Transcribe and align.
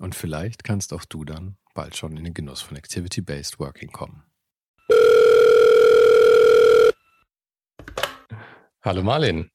Und 0.00 0.14
vielleicht 0.14 0.62
kannst 0.62 0.92
auch 0.92 1.04
du 1.04 1.24
dann 1.24 1.56
bald 1.74 1.96
schon 1.96 2.16
in 2.16 2.24
den 2.24 2.34
Genuss 2.34 2.62
von 2.62 2.76
Activity-Based 2.76 3.58
Working 3.58 3.90
kommen. 3.90 4.22
Hallo 8.82 9.02
Marlin. 9.02 9.50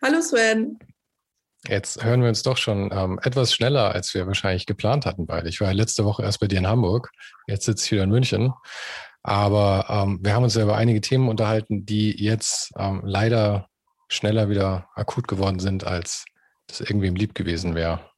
Hallo 0.00 0.20
Sven. 0.20 0.78
Jetzt 1.66 2.02
hören 2.02 2.22
wir 2.22 2.28
uns 2.28 2.42
doch 2.42 2.56
schon 2.56 2.90
ähm, 2.92 3.20
etwas 3.22 3.52
schneller, 3.52 3.92
als 3.92 4.14
wir 4.14 4.26
wahrscheinlich 4.26 4.66
geplant 4.66 5.06
hatten 5.06 5.26
beide. 5.26 5.48
Ich 5.48 5.60
war 5.60 5.68
ja 5.68 5.74
letzte 5.74 6.04
Woche 6.04 6.22
erst 6.22 6.40
bei 6.40 6.46
dir 6.48 6.58
in 6.58 6.66
Hamburg, 6.66 7.10
jetzt 7.46 7.66
sitze 7.66 7.84
ich 7.84 7.92
wieder 7.92 8.04
in 8.04 8.10
München. 8.10 8.52
Aber 9.22 9.86
ähm, 9.88 10.18
wir 10.22 10.34
haben 10.34 10.42
uns 10.42 10.54
ja 10.54 10.62
über 10.62 10.76
einige 10.76 11.00
Themen 11.00 11.28
unterhalten, 11.28 11.86
die 11.86 12.10
jetzt 12.22 12.72
ähm, 12.76 13.02
leider 13.04 13.68
schneller 14.08 14.48
wieder 14.48 14.88
akut 14.94 15.28
geworden 15.28 15.60
sind, 15.60 15.84
als 15.84 16.24
das 16.66 16.80
irgendwem 16.80 17.14
lieb 17.14 17.34
gewesen 17.34 17.74
wäre. 17.74 18.11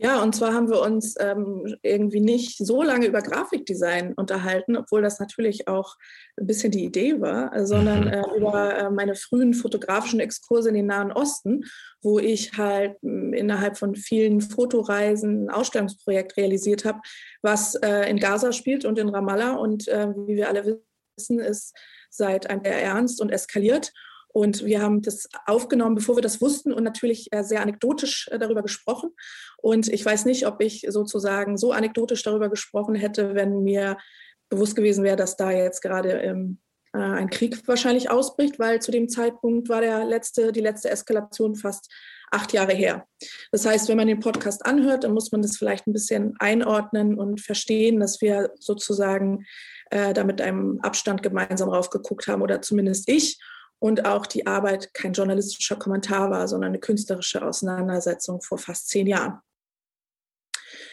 Ja, 0.00 0.22
und 0.22 0.32
zwar 0.32 0.54
haben 0.54 0.70
wir 0.70 0.80
uns 0.80 1.16
ähm, 1.18 1.76
irgendwie 1.82 2.20
nicht 2.20 2.56
so 2.58 2.84
lange 2.84 3.06
über 3.06 3.20
Grafikdesign 3.20 4.14
unterhalten, 4.14 4.76
obwohl 4.76 5.02
das 5.02 5.18
natürlich 5.18 5.66
auch 5.66 5.96
ein 6.38 6.46
bisschen 6.46 6.70
die 6.70 6.84
Idee 6.84 7.20
war, 7.20 7.66
sondern 7.66 8.02
mhm. 8.02 8.12
äh, 8.12 8.36
über 8.36 8.78
äh, 8.78 8.90
meine 8.90 9.16
frühen 9.16 9.54
fotografischen 9.54 10.20
Exkurse 10.20 10.68
in 10.68 10.76
den 10.76 10.86
Nahen 10.86 11.10
Osten, 11.10 11.64
wo 12.00 12.20
ich 12.20 12.56
halt 12.56 12.96
äh, 13.02 13.36
innerhalb 13.36 13.76
von 13.76 13.96
vielen 13.96 14.40
Fotoreisen 14.40 15.46
ein 15.46 15.50
Ausstellungsprojekt 15.50 16.36
realisiert 16.36 16.84
habe, 16.84 17.00
was 17.42 17.74
äh, 17.74 18.08
in 18.08 18.20
Gaza 18.20 18.52
spielt 18.52 18.84
und 18.84 19.00
in 19.00 19.08
Ramallah. 19.08 19.56
Und 19.56 19.88
äh, 19.88 20.10
wie 20.28 20.36
wir 20.36 20.48
alle 20.48 20.80
wissen, 21.16 21.40
ist 21.40 21.76
seit 22.08 22.48
einem 22.48 22.62
sehr 22.62 22.80
ernst 22.80 23.20
und 23.20 23.30
eskaliert. 23.30 23.92
Und 24.32 24.64
wir 24.64 24.82
haben 24.82 25.02
das 25.02 25.28
aufgenommen, 25.46 25.94
bevor 25.94 26.16
wir 26.16 26.22
das 26.22 26.40
wussten 26.40 26.72
und 26.72 26.84
natürlich 26.84 27.32
äh, 27.32 27.42
sehr 27.42 27.62
anekdotisch 27.62 28.28
äh, 28.30 28.38
darüber 28.38 28.62
gesprochen. 28.62 29.10
Und 29.56 29.88
ich 29.88 30.04
weiß 30.04 30.26
nicht, 30.26 30.46
ob 30.46 30.60
ich 30.60 30.86
sozusagen 30.88 31.56
so 31.56 31.72
anekdotisch 31.72 32.22
darüber 32.22 32.48
gesprochen 32.48 32.94
hätte, 32.94 33.34
wenn 33.34 33.62
mir 33.62 33.96
bewusst 34.48 34.76
gewesen 34.76 35.04
wäre, 35.04 35.16
dass 35.16 35.36
da 35.36 35.50
jetzt 35.50 35.80
gerade 35.80 36.10
ähm, 36.12 36.58
äh, 36.92 36.98
ein 36.98 37.30
Krieg 37.30 37.66
wahrscheinlich 37.66 38.10
ausbricht, 38.10 38.58
weil 38.58 38.80
zu 38.80 38.90
dem 38.90 39.08
Zeitpunkt 39.08 39.68
war 39.68 39.80
der 39.80 40.04
letzte, 40.04 40.52
die 40.52 40.60
letzte 40.60 40.90
Eskalation 40.90 41.54
fast 41.54 41.92
acht 42.30 42.52
Jahre 42.52 42.74
her. 42.74 43.06
Das 43.52 43.66
heißt, 43.66 43.88
wenn 43.88 43.96
man 43.96 44.08
den 44.08 44.20
Podcast 44.20 44.64
anhört, 44.66 45.04
dann 45.04 45.14
muss 45.14 45.32
man 45.32 45.42
das 45.42 45.56
vielleicht 45.56 45.86
ein 45.86 45.92
bisschen 45.92 46.34
einordnen 46.38 47.18
und 47.18 47.40
verstehen, 47.40 48.00
dass 48.00 48.20
wir 48.20 48.52
sozusagen 48.58 49.46
äh, 49.90 50.12
da 50.12 50.24
mit 50.24 50.40
einem 50.40 50.78
Abstand 50.82 51.22
gemeinsam 51.22 51.70
raufgeguckt 51.70 52.26
haben 52.26 52.42
oder 52.42 52.60
zumindest 52.60 53.08
ich 53.08 53.38
und 53.78 54.04
auch 54.04 54.26
die 54.26 54.46
Arbeit 54.46 54.92
kein 54.94 55.12
journalistischer 55.12 55.76
Kommentar 55.76 56.30
war, 56.30 56.48
sondern 56.48 56.70
eine 56.70 56.80
künstlerische 56.80 57.42
Auseinandersetzung 57.42 58.42
vor 58.42 58.58
fast 58.58 58.88
zehn 58.88 59.06
Jahren. 59.06 59.38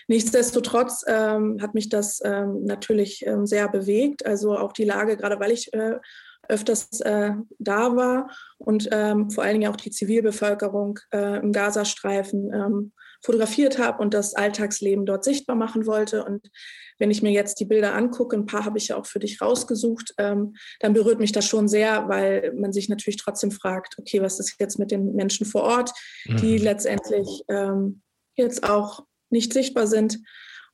Nichtsdestotrotz 0.07 1.03
ähm, 1.07 1.59
hat 1.61 1.73
mich 1.73 1.89
das 1.89 2.21
ähm, 2.23 2.63
natürlich 2.63 3.25
ähm, 3.25 3.45
sehr 3.45 3.67
bewegt, 3.67 4.25
also 4.25 4.57
auch 4.57 4.71
die 4.71 4.83
Lage, 4.83 5.17
gerade 5.17 5.39
weil 5.39 5.51
ich 5.51 5.73
äh, 5.73 5.99
öfters 6.47 7.01
äh, 7.01 7.31
da 7.57 7.95
war 7.95 8.29
und 8.57 8.87
ähm, 8.91 9.31
vor 9.31 9.43
allen 9.43 9.59
Dingen 9.59 9.71
auch 9.71 9.77
die 9.77 9.89
Zivilbevölkerung 9.89 10.99
äh, 11.11 11.39
im 11.39 11.51
Gazastreifen 11.51 12.53
ähm, 12.53 12.93
fotografiert 13.23 13.79
habe 13.79 14.01
und 14.01 14.13
das 14.13 14.35
Alltagsleben 14.35 15.05
dort 15.05 15.23
sichtbar 15.23 15.55
machen 15.55 15.87
wollte. 15.87 16.23
Und 16.23 16.51
wenn 16.97 17.11
ich 17.11 17.21
mir 17.21 17.31
jetzt 17.31 17.59
die 17.59 17.65
Bilder 17.65 17.93
angucke, 17.93 18.35
ein 18.35 18.45
paar 18.45 18.65
habe 18.65 18.77
ich 18.77 18.89
ja 18.89 18.97
auch 18.97 19.05
für 19.05 19.19
dich 19.19 19.41
rausgesucht, 19.41 20.13
ähm, 20.17 20.55
dann 20.79 20.93
berührt 20.93 21.19
mich 21.19 21.31
das 21.31 21.45
schon 21.45 21.67
sehr, 21.67 22.07
weil 22.07 22.53
man 22.53 22.73
sich 22.73 22.89
natürlich 22.89 23.17
trotzdem 23.17 23.51
fragt, 23.51 23.95
okay, 23.99 24.21
was 24.21 24.39
ist 24.39 24.55
jetzt 24.59 24.79
mit 24.79 24.91
den 24.91 25.13
Menschen 25.13 25.45
vor 25.45 25.63
Ort, 25.63 25.91
die 26.25 26.57
mhm. 26.57 26.63
letztendlich 26.63 27.43
ähm, 27.49 28.01
jetzt 28.35 28.63
auch 28.63 29.05
nicht 29.29 29.53
sichtbar 29.53 29.87
sind. 29.87 30.19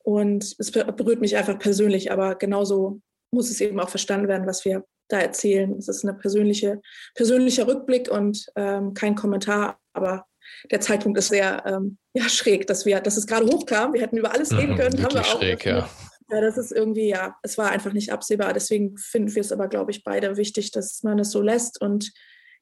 Und 0.03 0.55
es 0.57 0.71
berührt 0.71 1.21
mich 1.21 1.37
einfach 1.37 1.59
persönlich, 1.59 2.11
aber 2.11 2.35
genauso 2.35 3.01
muss 3.31 3.49
es 3.49 3.61
eben 3.61 3.79
auch 3.79 3.89
verstanden 3.89 4.27
werden, 4.27 4.47
was 4.47 4.65
wir 4.65 4.83
da 5.07 5.19
erzählen. 5.19 5.75
Es 5.77 5.87
ist 5.87 6.03
ein 6.03 6.17
persönliche, 6.17 6.81
persönlicher 7.15 7.67
Rückblick 7.67 8.09
und 8.09 8.45
ähm, 8.55 8.93
kein 8.93 9.15
Kommentar, 9.15 9.79
aber 9.93 10.25
der 10.69 10.81
Zeitpunkt 10.81 11.17
ist 11.17 11.29
sehr 11.29 11.63
ähm, 11.65 11.97
ja, 12.13 12.27
schräg, 12.29 12.67
dass 12.67 12.85
wir, 12.85 12.99
dass 12.99 13.17
es 13.17 13.27
gerade 13.27 13.45
hochkam. 13.45 13.93
Wir 13.93 14.01
hätten 14.01 14.17
über 14.17 14.33
alles 14.33 14.51
reden 14.51 14.73
mhm, 14.73 14.77
können, 14.77 14.99
mhm, 14.99 15.03
haben 15.03 15.13
wir 15.13 15.21
auch. 15.21 15.39
Schräg, 15.39 15.65
ja. 15.65 15.89
Ja. 16.31 16.41
das 16.41 16.57
ist 16.57 16.71
irgendwie, 16.71 17.09
ja, 17.09 17.35
es 17.43 17.57
war 17.57 17.71
einfach 17.71 17.93
nicht 17.93 18.11
absehbar. 18.11 18.53
Deswegen 18.53 18.97
finden 18.97 19.33
wir 19.33 19.41
es 19.41 19.51
aber, 19.51 19.67
glaube 19.67 19.91
ich, 19.91 20.03
beide 20.03 20.37
wichtig, 20.37 20.71
dass 20.71 21.03
man 21.03 21.19
es 21.19 21.31
so 21.31 21.41
lässt 21.41 21.81
und 21.81 22.11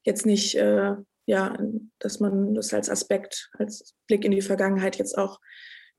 jetzt 0.04 0.26
nicht, 0.26 0.56
äh, 0.56 0.94
ja, 1.26 1.56
dass 1.98 2.20
man 2.20 2.54
das 2.54 2.74
als 2.74 2.90
Aspekt, 2.90 3.50
als 3.58 3.94
Blick 4.06 4.24
in 4.24 4.32
die 4.32 4.42
Vergangenheit 4.42 4.96
jetzt 4.98 5.16
auch 5.16 5.40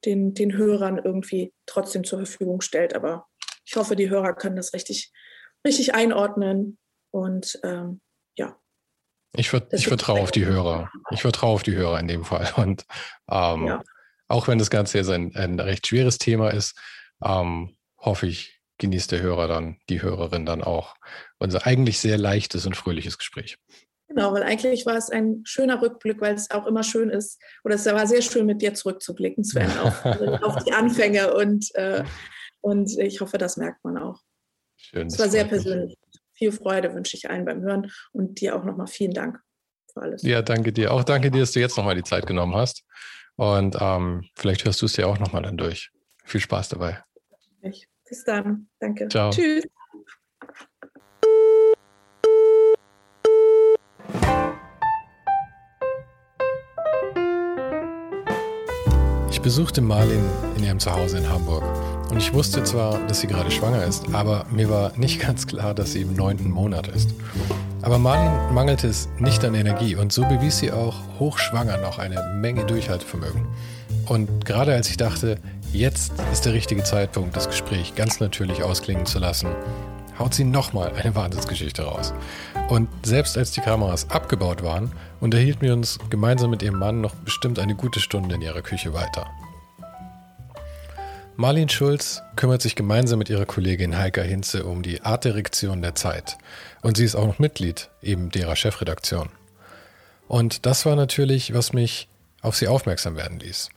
den, 0.06 0.34
den 0.34 0.58
Hörern 0.58 1.00
irgendwie 1.04 1.54
trotzdem 1.66 2.04
zur 2.04 2.20
Verfügung 2.20 2.62
stellt. 2.62 2.96
Aber 2.96 3.28
ich 3.66 3.76
hoffe, 3.76 3.96
die 3.96 4.10
Hörer 4.10 4.34
können 4.34 4.56
das 4.56 4.74
richtig, 4.74 5.12
richtig 5.66 5.94
einordnen 5.94 6.78
und 7.12 7.60
ähm, 7.64 8.02
ja, 8.38 8.58
ich, 9.36 9.50
ver 9.50 9.66
ich 9.72 9.88
vertraue 9.88 10.22
auf 10.22 10.32
die 10.32 10.46
Hörer. 10.46 10.92
Ich 11.12 11.22
vertraue 11.22 11.54
auf 11.54 11.64
die 11.64 11.76
Hörer 11.76 12.00
in 12.00 12.08
dem 12.08 12.26
Fall. 12.26 12.52
Und 12.58 12.86
ähm, 13.30 13.68
ja. 13.68 13.82
auch 14.28 14.48
wenn 14.48 14.58
das 14.58 14.70
Ganze 14.70 14.98
jetzt 14.98 15.10
ein, 15.10 15.36
ein 15.36 15.60
recht 15.60 15.88
schweres 15.88 16.18
Thema 16.18 16.50
ist, 16.50 16.78
ähm, 17.24 17.76
hoffe 17.98 18.28
ich, 18.28 18.60
genießt 18.78 19.12
der 19.12 19.22
Hörer 19.22 19.48
dann, 19.48 19.78
die 19.90 20.02
Hörerin 20.02 20.46
dann 20.46 20.64
auch 20.64 20.96
unser 21.38 21.66
eigentlich 21.68 22.00
sehr 22.00 22.18
leichtes 22.18 22.66
und 22.66 22.76
fröhliches 22.76 23.18
Gespräch. 23.18 23.58
Genau, 24.08 24.34
weil 24.34 24.44
eigentlich 24.44 24.86
war 24.86 24.98
es 24.98 25.10
ein 25.10 25.42
schöner 25.46 25.82
Rückblick, 25.82 26.20
weil 26.20 26.36
es 26.36 26.52
auch 26.52 26.66
immer 26.66 26.84
schön 26.84 27.10
ist, 27.10 27.40
oder 27.64 27.76
es 27.76 27.86
war 27.86 28.08
sehr 28.08 28.22
schön, 28.22 28.46
mit 28.46 28.62
dir 28.62 28.74
zurückzublicken, 28.74 29.44
Sven, 29.44 29.72
auf, 29.78 30.04
auf 30.42 30.64
die 30.64 30.74
Anfänge 30.74 31.34
und, 31.34 31.74
äh, 31.76 32.04
und 32.60 32.98
ich 32.98 33.22
hoffe, 33.22 33.38
das 33.38 33.56
merkt 33.56 33.84
man 33.86 33.98
auch. 33.98 34.20
Schön. 34.76 35.08
Es 35.08 35.18
war 35.18 35.30
sehr 35.30 35.46
persönlich 35.46 35.96
viel 36.42 36.52
Freude 36.52 36.96
wünsche 36.96 37.16
ich 37.16 37.30
allen 37.30 37.46
beim 37.46 37.62
Hören 37.62 37.92
und 38.14 38.42
dir 38.42 38.56
auch 38.56 38.64
nochmal 38.64 38.88
vielen 38.88 39.14
Dank 39.14 39.40
für 39.94 40.02
alles. 40.02 40.24
Ja, 40.24 40.42
danke 40.42 40.74
dir. 40.74 40.92
Auch 40.92 41.04
danke 41.04 41.30
dir, 41.30 41.42
dass 41.42 41.52
du 41.52 41.60
jetzt 41.60 41.78
nochmal 41.78 41.94
die 41.94 42.04
Zeit 42.04 42.26
genommen 42.26 42.56
hast. 42.56 42.84
Und 43.36 43.78
ähm, 43.80 44.26
vielleicht 44.36 44.66
hörst 44.66 44.82
du 44.82 44.88
es 44.88 44.94
dir 44.94 45.08
auch 45.08 45.20
nochmal 45.20 45.44
dann 45.44 45.58
durch. 45.58 45.92
Viel 46.24 46.42
Spaß 46.42 46.70
dabei. 46.70 47.04
Bis 47.62 48.24
dann. 48.26 48.68
Danke. 48.80 49.08
Ciao. 49.08 49.30
Tschüss. 49.30 49.64
Ich 59.32 59.42
besuchte 59.42 59.82
Marlin 59.82 60.24
in 60.58 60.64
ihrem 60.64 60.80
Zuhause 60.80 61.18
in 61.18 61.28
Hamburg 61.30 61.64
und 62.12 62.18
ich 62.18 62.34
wusste 62.34 62.64
zwar, 62.64 63.00
dass 63.08 63.22
sie 63.22 63.28
gerade 63.28 63.50
schwanger 63.50 63.84
ist, 63.86 64.14
aber 64.14 64.46
mir 64.52 64.70
war 64.70 64.96
nicht 64.98 65.20
ganz 65.22 65.48
klar, 65.48 65.74
dass 65.74 65.94
sie 65.94 66.02
im 66.02 66.16
neunten 66.16 66.52
Monat 66.52 66.88
ist. 66.90 67.10
Aber 67.82 67.98
Marlin 67.98 68.54
mangelte 68.54 68.88
es 68.88 69.10
nicht 69.18 69.44
an 69.44 69.56
Energie 69.56 69.96
und 69.96 70.12
so 70.12 70.24
bewies 70.26 70.60
sie 70.60 70.72
auch 70.72 70.96
hochschwanger 71.18 71.78
noch 71.78 71.98
eine 71.98 72.22
Menge 72.36 72.66
Durchhaltevermögen. 72.66 73.48
Und 74.08 74.46
gerade 74.46 74.74
als 74.74 74.90
ich 74.90 74.98
dachte, 74.98 75.38
jetzt 75.74 76.14
ist 76.32 76.46
der 76.46 76.54
richtige 76.54 76.84
Zeitpunkt, 76.84 77.36
das 77.36 77.48
Gespräch 77.48 77.96
ganz 77.96 78.20
natürlich 78.20 78.64
ausklingen 78.64 79.06
zu 79.06 79.20
lassen, 79.20 79.50
haut 80.20 80.34
sie 80.34 80.44
nochmal 80.44 80.94
eine 80.94 81.16
Wahnsinnsgeschichte 81.16 81.84
raus. 81.84 82.14
Und 82.70 82.88
selbst 83.06 83.38
als 83.38 83.52
die 83.52 83.62
Kameras 83.62 84.10
abgebaut 84.10 84.64
waren, 84.64 84.92
unterhielten 85.20 85.62
wir 85.62 85.74
uns 85.74 86.00
gemeinsam 86.10 86.50
mit 86.52 86.62
ihrem 86.62 86.80
Mann 86.80 87.02
noch 87.02 87.16
bestimmt 87.16 87.60
eine 87.60 87.76
gute 87.76 88.00
Stunde 88.00 88.36
in 88.36 88.42
ihrer 88.42 88.62
Küche 88.62 88.94
weiter. 88.94 89.30
Marlene 91.38 91.70
Schulz 91.70 92.22
kümmert 92.36 92.62
sich 92.62 92.76
gemeinsam 92.76 93.18
mit 93.18 93.30
ihrer 93.30 93.46
Kollegin 93.46 93.98
Heika 93.98 94.22
Hinze 94.22 94.66
um 94.66 94.84
die 94.84 95.02
Artdirektion 95.02 95.82
der 95.82 95.96
Zeit. 95.96 96.38
Und 96.82 96.98
sie 96.98 97.06
ist 97.06 97.16
auch 97.16 97.26
noch 97.26 97.40
Mitglied 97.40 97.90
eben 98.02 98.30
derer 98.30 98.56
Chefredaktion. 98.56 99.30
Und 100.28 100.66
das 100.66 100.86
war 100.86 100.96
natürlich, 100.96 101.54
was 101.54 101.74
mich 101.74 102.08
auf 102.42 102.56
sie 102.56 102.68
aufmerksam 102.68 103.16
werden 103.16 103.40
ließ. 103.40 103.70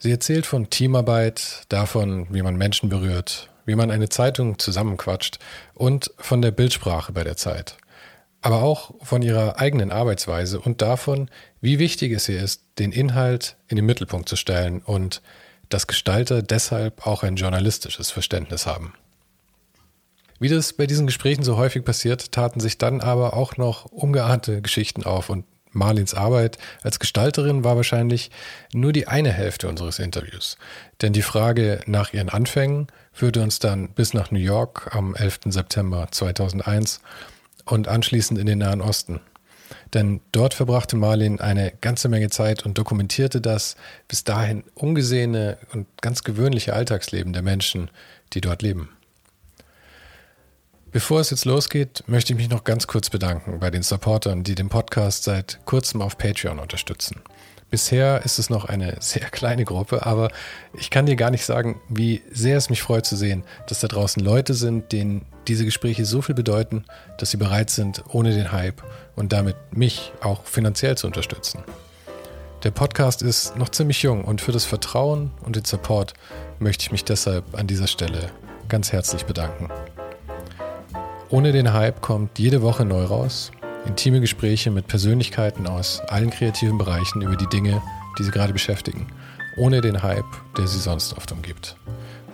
Sie 0.00 0.12
erzählt 0.12 0.46
von 0.46 0.70
Teamarbeit, 0.70 1.62
davon, 1.68 2.28
wie 2.30 2.42
man 2.42 2.56
Menschen 2.56 2.88
berührt, 2.88 3.50
wie 3.66 3.74
man 3.74 3.90
eine 3.90 4.08
Zeitung 4.08 4.58
zusammenquatscht 4.58 5.38
und 5.74 6.12
von 6.18 6.40
der 6.40 6.52
Bildsprache 6.52 7.12
bei 7.12 7.24
der 7.24 7.36
Zeit. 7.36 7.76
Aber 8.40 8.62
auch 8.62 8.94
von 9.02 9.22
ihrer 9.22 9.58
eigenen 9.58 9.90
Arbeitsweise 9.90 10.60
und 10.60 10.82
davon, 10.82 11.28
wie 11.60 11.80
wichtig 11.80 12.12
es 12.12 12.28
ihr 12.28 12.40
ist, 12.40 12.62
den 12.78 12.92
Inhalt 12.92 13.56
in 13.66 13.74
den 13.74 13.86
Mittelpunkt 13.86 14.28
zu 14.28 14.36
stellen 14.36 14.82
und 14.82 15.20
dass 15.68 15.88
Gestalter 15.88 16.42
deshalb 16.42 17.04
auch 17.04 17.24
ein 17.24 17.34
journalistisches 17.34 18.12
Verständnis 18.12 18.66
haben. 18.66 18.94
Wie 20.38 20.48
das 20.48 20.72
bei 20.72 20.86
diesen 20.86 21.06
Gesprächen 21.06 21.42
so 21.42 21.56
häufig 21.56 21.84
passiert, 21.84 22.30
taten 22.30 22.60
sich 22.60 22.78
dann 22.78 23.00
aber 23.00 23.34
auch 23.34 23.56
noch 23.56 23.86
ungeahnte 23.86 24.62
Geschichten 24.62 25.02
auf 25.02 25.28
und 25.28 25.44
Marlins 25.72 26.14
Arbeit 26.14 26.58
als 26.82 26.98
Gestalterin 26.98 27.64
war 27.64 27.76
wahrscheinlich 27.76 28.30
nur 28.72 28.92
die 28.92 29.08
eine 29.08 29.32
Hälfte 29.32 29.68
unseres 29.68 29.98
Interviews. 29.98 30.56
Denn 31.02 31.12
die 31.12 31.22
Frage 31.22 31.80
nach 31.86 32.12
ihren 32.12 32.28
Anfängen 32.28 32.88
führte 33.12 33.42
uns 33.42 33.58
dann 33.58 33.90
bis 33.90 34.14
nach 34.14 34.30
New 34.30 34.38
York 34.38 34.94
am 34.94 35.14
11. 35.14 35.40
September 35.46 36.08
2001 36.10 37.00
und 37.64 37.88
anschließend 37.88 38.38
in 38.38 38.46
den 38.46 38.58
Nahen 38.58 38.80
Osten. 38.80 39.20
Denn 39.94 40.20
dort 40.32 40.54
verbrachte 40.54 40.96
Marlin 40.96 41.40
eine 41.40 41.72
ganze 41.80 42.08
Menge 42.08 42.30
Zeit 42.30 42.64
und 42.64 42.78
dokumentierte 42.78 43.40
das 43.40 43.76
bis 44.06 44.24
dahin 44.24 44.64
ungesehene 44.74 45.58
und 45.72 45.86
ganz 46.00 46.24
gewöhnliche 46.24 46.74
Alltagsleben 46.74 47.32
der 47.32 47.42
Menschen, 47.42 47.90
die 48.32 48.40
dort 48.40 48.62
leben. 48.62 48.90
Bevor 50.90 51.20
es 51.20 51.28
jetzt 51.28 51.44
losgeht, 51.44 52.02
möchte 52.06 52.32
ich 52.32 52.38
mich 52.38 52.48
noch 52.48 52.64
ganz 52.64 52.86
kurz 52.86 53.10
bedanken 53.10 53.60
bei 53.60 53.70
den 53.70 53.82
Supportern, 53.82 54.42
die 54.42 54.54
den 54.54 54.70
Podcast 54.70 55.24
seit 55.24 55.60
kurzem 55.66 56.00
auf 56.00 56.16
Patreon 56.16 56.58
unterstützen. 56.58 57.20
Bisher 57.70 58.24
ist 58.24 58.38
es 58.38 58.48
noch 58.48 58.64
eine 58.64 58.96
sehr 59.00 59.28
kleine 59.28 59.66
Gruppe, 59.66 60.06
aber 60.06 60.30
ich 60.72 60.88
kann 60.88 61.04
dir 61.04 61.16
gar 61.16 61.30
nicht 61.30 61.44
sagen, 61.44 61.78
wie 61.90 62.22
sehr 62.32 62.56
es 62.56 62.70
mich 62.70 62.80
freut 62.80 63.04
zu 63.04 63.16
sehen, 63.16 63.44
dass 63.66 63.80
da 63.80 63.88
draußen 63.88 64.24
Leute 64.24 64.54
sind, 64.54 64.90
denen 64.92 65.26
diese 65.46 65.66
Gespräche 65.66 66.06
so 66.06 66.22
viel 66.22 66.34
bedeuten, 66.34 66.84
dass 67.18 67.32
sie 67.32 67.36
bereit 67.36 67.68
sind, 67.68 68.04
ohne 68.08 68.32
den 68.32 68.50
Hype 68.52 68.82
und 69.14 69.34
damit 69.34 69.56
mich 69.72 70.12
auch 70.22 70.46
finanziell 70.46 70.96
zu 70.96 71.06
unterstützen. 71.06 71.62
Der 72.64 72.70
Podcast 72.70 73.20
ist 73.20 73.56
noch 73.56 73.68
ziemlich 73.68 74.02
jung 74.02 74.24
und 74.24 74.40
für 74.40 74.52
das 74.52 74.64
Vertrauen 74.64 75.32
und 75.42 75.54
den 75.54 75.66
Support 75.66 76.14
möchte 76.58 76.84
ich 76.84 76.92
mich 76.92 77.04
deshalb 77.04 77.44
an 77.54 77.66
dieser 77.66 77.86
Stelle 77.86 78.30
ganz 78.70 78.90
herzlich 78.92 79.26
bedanken. 79.26 79.68
Ohne 81.30 81.52
den 81.52 81.74
Hype 81.74 82.00
kommt 82.00 82.38
jede 82.38 82.62
Woche 82.62 82.86
neu 82.86 83.04
raus 83.04 83.50
Intime 83.86 84.20
Gespräche 84.20 84.70
mit 84.70 84.86
Persönlichkeiten 84.86 85.66
aus 85.66 86.00
allen 86.08 86.30
kreativen 86.30 86.78
Bereichen 86.78 87.22
über 87.22 87.36
die 87.36 87.46
Dinge, 87.48 87.82
die 88.18 88.22
sie 88.22 88.30
gerade 88.30 88.52
beschäftigen, 88.52 89.06
ohne 89.56 89.80
den 89.80 90.02
Hype, 90.02 90.26
der 90.56 90.66
sie 90.66 90.78
sonst 90.78 91.16
oft 91.16 91.32
umgibt. 91.32 91.76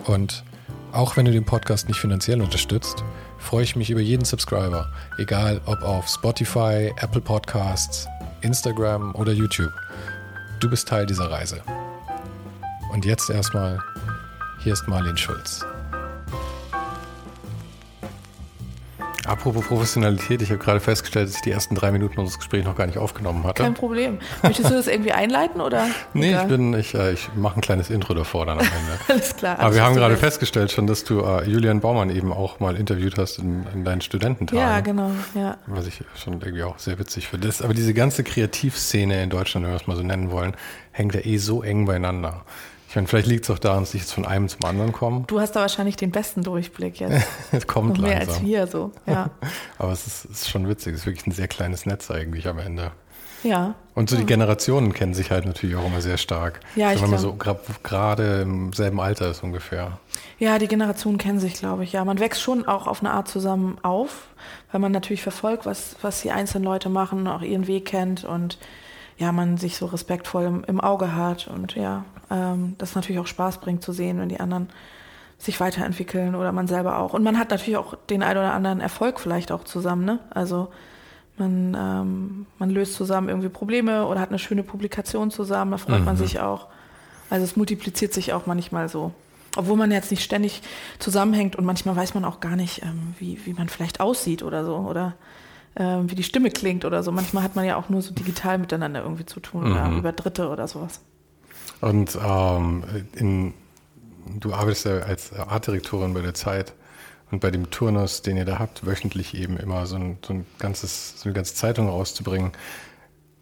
Und 0.06 0.44
auch 0.92 1.16
wenn 1.16 1.26
du 1.26 1.32
den 1.32 1.44
Podcast 1.44 1.88
nicht 1.88 1.98
finanziell 1.98 2.40
unterstützt, 2.40 3.04
freue 3.38 3.64
ich 3.64 3.76
mich 3.76 3.90
über 3.90 4.00
jeden 4.00 4.24
Subscriber, 4.24 4.90
egal 5.18 5.60
ob 5.66 5.82
auf 5.82 6.08
Spotify, 6.08 6.92
Apple 7.00 7.20
Podcasts, 7.20 8.08
Instagram 8.40 9.14
oder 9.14 9.32
YouTube. 9.32 9.72
Du 10.60 10.70
bist 10.70 10.88
Teil 10.88 11.06
dieser 11.06 11.30
Reise. 11.30 11.62
Und 12.92 13.04
jetzt 13.04 13.28
erstmal, 13.28 13.78
hier 14.62 14.72
ist 14.72 14.86
Marlene 14.88 15.18
Schulz. 15.18 15.64
Apropos 19.26 19.66
Professionalität, 19.66 20.42
ich 20.42 20.50
habe 20.50 20.58
gerade 20.58 20.80
festgestellt, 20.80 21.28
dass 21.28 21.36
ich 21.36 21.42
die 21.42 21.50
ersten 21.50 21.74
drei 21.74 21.90
Minuten 21.92 22.20
unseres 22.20 22.38
Gesprächs 22.38 22.66
noch 22.66 22.76
gar 22.76 22.86
nicht 22.86 22.98
aufgenommen 22.98 23.44
hatte. 23.44 23.62
Kein 23.62 23.74
Problem. 23.74 24.18
Möchtest 24.42 24.70
du 24.70 24.74
das 24.74 24.86
irgendwie 24.86 25.12
einleiten 25.12 25.60
oder? 25.60 25.86
nee, 26.12 26.28
Egal. 26.28 26.42
ich 26.42 26.48
bin, 26.48 26.74
ich, 26.74 26.94
äh, 26.94 27.12
ich 27.12 27.30
mache 27.34 27.58
ein 27.58 27.62
kleines 27.62 27.88
Intro 27.88 28.12
davor 28.12 28.44
dann 28.44 28.58
am 28.58 28.66
Ende. 28.66 28.98
alles 29.08 29.34
klar. 29.34 29.58
Alles 29.58 29.66
Aber 29.66 29.74
wir 29.74 29.82
haben 29.82 29.94
gerade 29.94 30.16
festgestellt 30.16 30.72
schon, 30.72 30.86
dass 30.86 31.04
du 31.04 31.20
äh, 31.20 31.48
Julian 31.48 31.80
Baumann 31.80 32.10
eben 32.10 32.32
auch 32.32 32.60
mal 32.60 32.76
interviewt 32.76 33.16
hast 33.16 33.38
in, 33.38 33.66
in 33.72 33.84
deinen 33.84 34.02
Studententagen. 34.02 34.60
Ja, 34.60 34.80
genau, 34.80 35.10
ja. 35.34 35.56
Was 35.66 35.86
ich 35.86 36.02
schon 36.16 36.34
irgendwie 36.40 36.64
auch 36.64 36.78
sehr 36.78 36.98
witzig 36.98 37.28
finde. 37.28 37.50
aber 37.62 37.72
diese 37.72 37.94
ganze 37.94 38.24
Kreativszene 38.24 39.22
in 39.22 39.30
Deutschland, 39.30 39.64
wenn 39.64 39.72
wir 39.72 39.80
es 39.80 39.86
mal 39.86 39.96
so 39.96 40.02
nennen 40.02 40.30
wollen, 40.30 40.54
hängt 40.92 41.14
ja 41.14 41.24
eh 41.24 41.38
so 41.38 41.62
eng 41.62 41.86
beieinander. 41.86 42.44
Ich 42.94 42.96
meine, 42.96 43.08
vielleicht 43.08 43.26
liegt 43.26 43.42
es 43.42 43.50
auch 43.50 43.58
daran, 43.58 43.80
dass 43.80 43.92
ich 43.92 44.02
jetzt 44.02 44.12
von 44.12 44.24
einem 44.24 44.48
zum 44.48 44.64
anderen 44.64 44.92
komme. 44.92 45.24
Du 45.26 45.40
hast 45.40 45.56
da 45.56 45.62
wahrscheinlich 45.62 45.96
den 45.96 46.12
besten 46.12 46.44
Durchblick 46.44 47.00
jetzt. 47.00 47.26
es 47.50 47.66
kommt 47.66 47.98
Noch 47.98 48.06
mehr 48.06 48.18
langsam. 48.18 48.34
als 48.36 48.44
wir 48.44 48.66
so, 48.68 48.92
ja. 49.04 49.30
Aber 49.78 49.90
es 49.90 50.06
ist, 50.06 50.26
ist, 50.26 50.48
schon 50.48 50.68
witzig. 50.68 50.94
Es 50.94 51.00
ist 51.00 51.06
wirklich 51.06 51.26
ein 51.26 51.32
sehr 51.32 51.48
kleines 51.48 51.86
Netz 51.86 52.08
eigentlich 52.12 52.46
am 52.46 52.60
Ende. 52.60 52.92
Ja. 53.42 53.74
Und 53.96 54.10
so 54.10 54.14
ja. 54.14 54.20
die 54.20 54.26
Generationen 54.28 54.92
kennen 54.92 55.12
sich 55.12 55.32
halt 55.32 55.44
natürlich 55.44 55.74
auch 55.74 55.84
immer 55.84 56.02
sehr 56.02 56.18
stark. 56.18 56.60
Ja, 56.76 56.90
also, 56.90 56.98
ich 56.98 57.02
Wenn 57.02 57.10
man 57.10 57.18
so 57.18 57.34
gerade 57.82 58.42
im 58.42 58.72
selben 58.72 59.00
Alter 59.00 59.28
ist 59.28 59.42
ungefähr. 59.42 59.98
Ja, 60.38 60.60
die 60.60 60.68
Generationen 60.68 61.18
kennen 61.18 61.40
sich, 61.40 61.54
glaube 61.54 61.82
ich. 61.82 61.94
Ja, 61.94 62.04
man 62.04 62.20
wächst 62.20 62.42
schon 62.42 62.64
auch 62.64 62.86
auf 62.86 63.00
eine 63.00 63.10
Art 63.10 63.26
zusammen 63.26 63.76
auf, 63.82 64.28
weil 64.70 64.80
man 64.80 64.92
natürlich 64.92 65.24
verfolgt, 65.24 65.66
was, 65.66 65.96
was 66.00 66.22
die 66.22 66.30
einzelnen 66.30 66.62
Leute 66.62 66.90
machen, 66.90 67.26
auch 67.26 67.42
ihren 67.42 67.66
Weg 67.66 67.86
kennt 67.86 68.22
und 68.22 68.56
ja, 69.18 69.32
man 69.32 69.56
sich 69.56 69.78
so 69.78 69.86
respektvoll 69.86 70.44
im, 70.44 70.64
im 70.64 70.80
Auge 70.80 71.16
hat 71.16 71.48
und 71.48 71.74
ja, 71.74 72.04
ähm, 72.34 72.74
das 72.78 72.94
natürlich 72.94 73.20
auch 73.20 73.26
Spaß 73.26 73.58
bringt 73.58 73.82
zu 73.82 73.92
sehen, 73.92 74.18
wenn 74.18 74.28
die 74.28 74.40
anderen 74.40 74.68
sich 75.38 75.60
weiterentwickeln 75.60 76.34
oder 76.34 76.52
man 76.52 76.66
selber 76.66 76.98
auch. 76.98 77.12
Und 77.12 77.22
man 77.22 77.38
hat 77.38 77.50
natürlich 77.50 77.76
auch 77.76 77.94
den 78.10 78.22
ein 78.22 78.36
oder 78.36 78.52
anderen 78.52 78.80
Erfolg 78.80 79.20
vielleicht 79.20 79.52
auch 79.52 79.64
zusammen, 79.64 80.04
ne? 80.04 80.18
Also 80.30 80.68
man, 81.36 81.76
ähm, 81.78 82.46
man 82.58 82.70
löst 82.70 82.94
zusammen 82.94 83.28
irgendwie 83.28 83.48
Probleme 83.48 84.06
oder 84.06 84.20
hat 84.20 84.28
eine 84.28 84.38
schöne 84.38 84.62
Publikation 84.62 85.30
zusammen, 85.30 85.72
da 85.72 85.78
freut 85.78 86.00
mhm. 86.00 86.04
man 86.04 86.16
sich 86.16 86.40
auch. 86.40 86.68
Also 87.30 87.44
es 87.44 87.56
multipliziert 87.56 88.12
sich 88.12 88.32
auch 88.32 88.46
manchmal 88.46 88.88
so. 88.88 89.12
Obwohl 89.56 89.76
man 89.76 89.90
jetzt 89.90 90.10
nicht 90.10 90.22
ständig 90.22 90.62
zusammenhängt 90.98 91.56
und 91.56 91.64
manchmal 91.64 91.96
weiß 91.96 92.14
man 92.14 92.24
auch 92.24 92.40
gar 92.40 92.56
nicht, 92.56 92.82
ähm, 92.82 93.14
wie, 93.18 93.40
wie 93.44 93.52
man 93.52 93.68
vielleicht 93.68 94.00
aussieht 94.00 94.42
oder 94.42 94.64
so. 94.64 94.76
Oder 94.76 95.14
äh, 95.74 95.98
wie 96.02 96.14
die 96.14 96.22
Stimme 96.22 96.50
klingt 96.50 96.84
oder 96.84 97.02
so. 97.02 97.12
Manchmal 97.12 97.42
hat 97.42 97.56
man 97.56 97.64
ja 97.64 97.76
auch 97.76 97.88
nur 97.88 98.02
so 98.02 98.14
digital 98.14 98.58
miteinander 98.58 99.02
irgendwie 99.02 99.26
zu 99.26 99.40
tun 99.40 99.64
mhm. 99.64 99.72
oder 99.72 99.90
über 99.90 100.12
Dritte 100.12 100.48
oder 100.48 100.68
sowas. 100.68 101.00
Und 101.84 102.18
ähm, 102.26 102.82
in, 103.14 103.52
du 104.40 104.54
arbeitest 104.54 104.86
ja 104.86 105.00
als 105.00 105.34
Artdirektorin 105.34 106.14
bei 106.14 106.22
der 106.22 106.32
Zeit 106.32 106.72
und 107.30 107.40
bei 107.40 107.50
dem 107.50 107.70
Turnus, 107.70 108.22
den 108.22 108.38
ihr 108.38 108.46
da 108.46 108.58
habt, 108.58 108.86
wöchentlich 108.86 109.34
eben 109.34 109.58
immer 109.58 109.84
so 109.84 109.96
ein, 109.96 110.16
so 110.26 110.32
ein 110.32 110.46
ganzes, 110.58 111.20
so 111.20 111.28
eine 111.28 111.34
ganze 111.34 111.54
Zeitung 111.54 111.90
rauszubringen. 111.90 112.52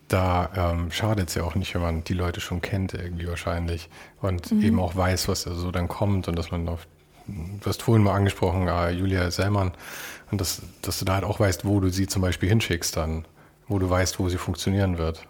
Da 0.09 0.51
ähm, 0.57 0.91
schadet 0.91 1.29
es 1.29 1.37
ja 1.37 1.45
auch 1.45 1.55
nicht, 1.55 1.73
wenn 1.77 1.83
man 1.83 2.03
die 2.03 2.15
Leute 2.15 2.41
schon 2.41 2.61
kennt, 2.61 2.95
irgendwie 2.95 3.29
wahrscheinlich. 3.29 3.89
Und 4.21 4.51
mhm. 4.51 4.63
eben 4.63 4.81
auch 4.81 4.97
weiß, 4.97 5.29
was 5.29 5.45
da 5.45 5.55
so 5.55 5.71
dann 5.71 5.87
kommt 5.87 6.27
und 6.27 6.37
dass 6.37 6.51
man 6.51 6.69
auf, 6.69 6.89
du 7.29 7.65
hast 7.65 7.83
vorhin 7.83 8.03
mal 8.03 8.15
angesprochen, 8.15 8.67
äh, 8.67 8.91
Julia 8.91 9.31
Sellmann, 9.31 9.71
und 10.33 10.41
dass, 10.41 10.63
dass 10.83 10.99
du 10.99 11.05
da 11.05 11.15
halt 11.15 11.25
auch 11.25 11.39
weißt, 11.39 11.65
wo 11.65 11.79
du 11.79 11.91
sie 11.91 12.09
zum 12.09 12.23
Beispiel 12.23 12.49
hinschickst 12.49 12.97
dann, 12.97 13.25
wo 13.69 13.79
du 13.79 13.89
weißt, 13.89 14.19
wo 14.19 14.29
sie 14.29 14.39
funktionieren 14.39 14.99
wird. 14.99 15.29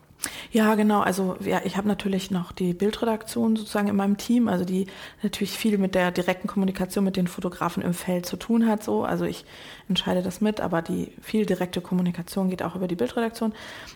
Ja, 0.51 0.75
genau. 0.75 1.01
Also 1.01 1.37
ja, 1.41 1.61
ich 1.65 1.77
habe 1.77 1.89
natürlich 1.89 2.31
noch 2.31 2.53
die 2.53 2.75
Bildredaktion 2.75 3.57
sozusagen 3.57 3.89
in 3.89 3.97
meinem 3.97 4.17
Team, 4.17 4.49
also 4.49 4.65
die 4.65 4.87
natürlich 5.23 5.57
viel 5.57 5.79
mit 5.79 5.95
der 5.95 6.11
direkten 6.11 6.47
Kommunikation 6.47 7.05
mit 7.05 7.17
den 7.17 7.27
Fotografen 7.27 7.83
im 7.83 7.95
Feld 7.95 8.27
zu 8.27 8.37
tun 8.37 8.69
hat. 8.69 8.85
So, 8.85 9.05
also 9.05 9.25
ich 9.25 9.45
entscheide 9.89 10.23
das 10.23 10.41
mit, 10.41 10.61
aber 10.61 10.83
die 10.83 11.13
viel 11.21 11.47
direkte 11.47 11.81
Kommunikation 11.81 12.51
geht 12.51 12.63
auch 12.63 12.77
über 12.77 12.89
die 12.89 12.97
Bildredaktion. 12.97 13.53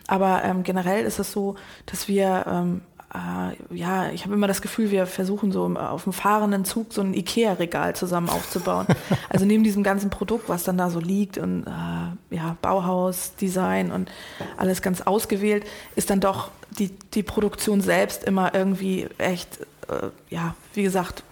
Aber 0.07 0.43
ähm, 0.45 0.63
generell 0.63 1.05
ist 1.05 1.19
es 1.19 1.31
so, 1.31 1.57
dass 1.87 2.09
wir 2.09 2.45
ähm, 2.49 2.83
äh, 3.15 3.75
ja, 3.75 4.11
ich 4.11 4.25
habe 4.25 4.35
immer 4.35 4.49
das 4.49 4.63
Gefühl, 4.63 4.91
wir 4.91 5.07
versuchen 5.07 5.53
so 5.53 5.67
auf 5.77 6.05
dem 6.05 6.13
fahrenden 6.13 6.65
Zug 6.65 6.93
so 6.93 7.03
ein 7.03 7.15
Ikea-Regal 7.15 7.95
zusammen 7.95 8.29
aufzubauen. 8.29 8.87
also 9.29 9.45
neben 9.45 9.65
diesem 9.65 9.83
ganzen 9.83 10.11
Produkt, 10.11 10.49
was 10.49 10.65
dann 10.65 10.77
da 10.77 10.91
so 10.91 10.99
liegt 10.99 11.39
und 11.39 11.67
äh, 11.67 12.35
ja, 12.35 12.57
Bauhaus, 12.63 13.35
Design 13.37 13.93
und 13.93 14.11
alles 14.57 14.83
ganz 14.83 15.03
ausgewählt, 15.03 15.65
ist 15.95 16.11
dann 16.11 16.21
doch 16.21 16.51
die, 16.79 16.91
die 17.15 17.23
Produktion 17.23 17.81
selbst 17.81 18.25
immer 18.25 18.55
irgendwie 18.55 19.09
echt, 19.19 19.61
äh, 19.89 20.09
ja, 20.29 20.55
wie 20.75 20.83
gesagt, 20.83 21.23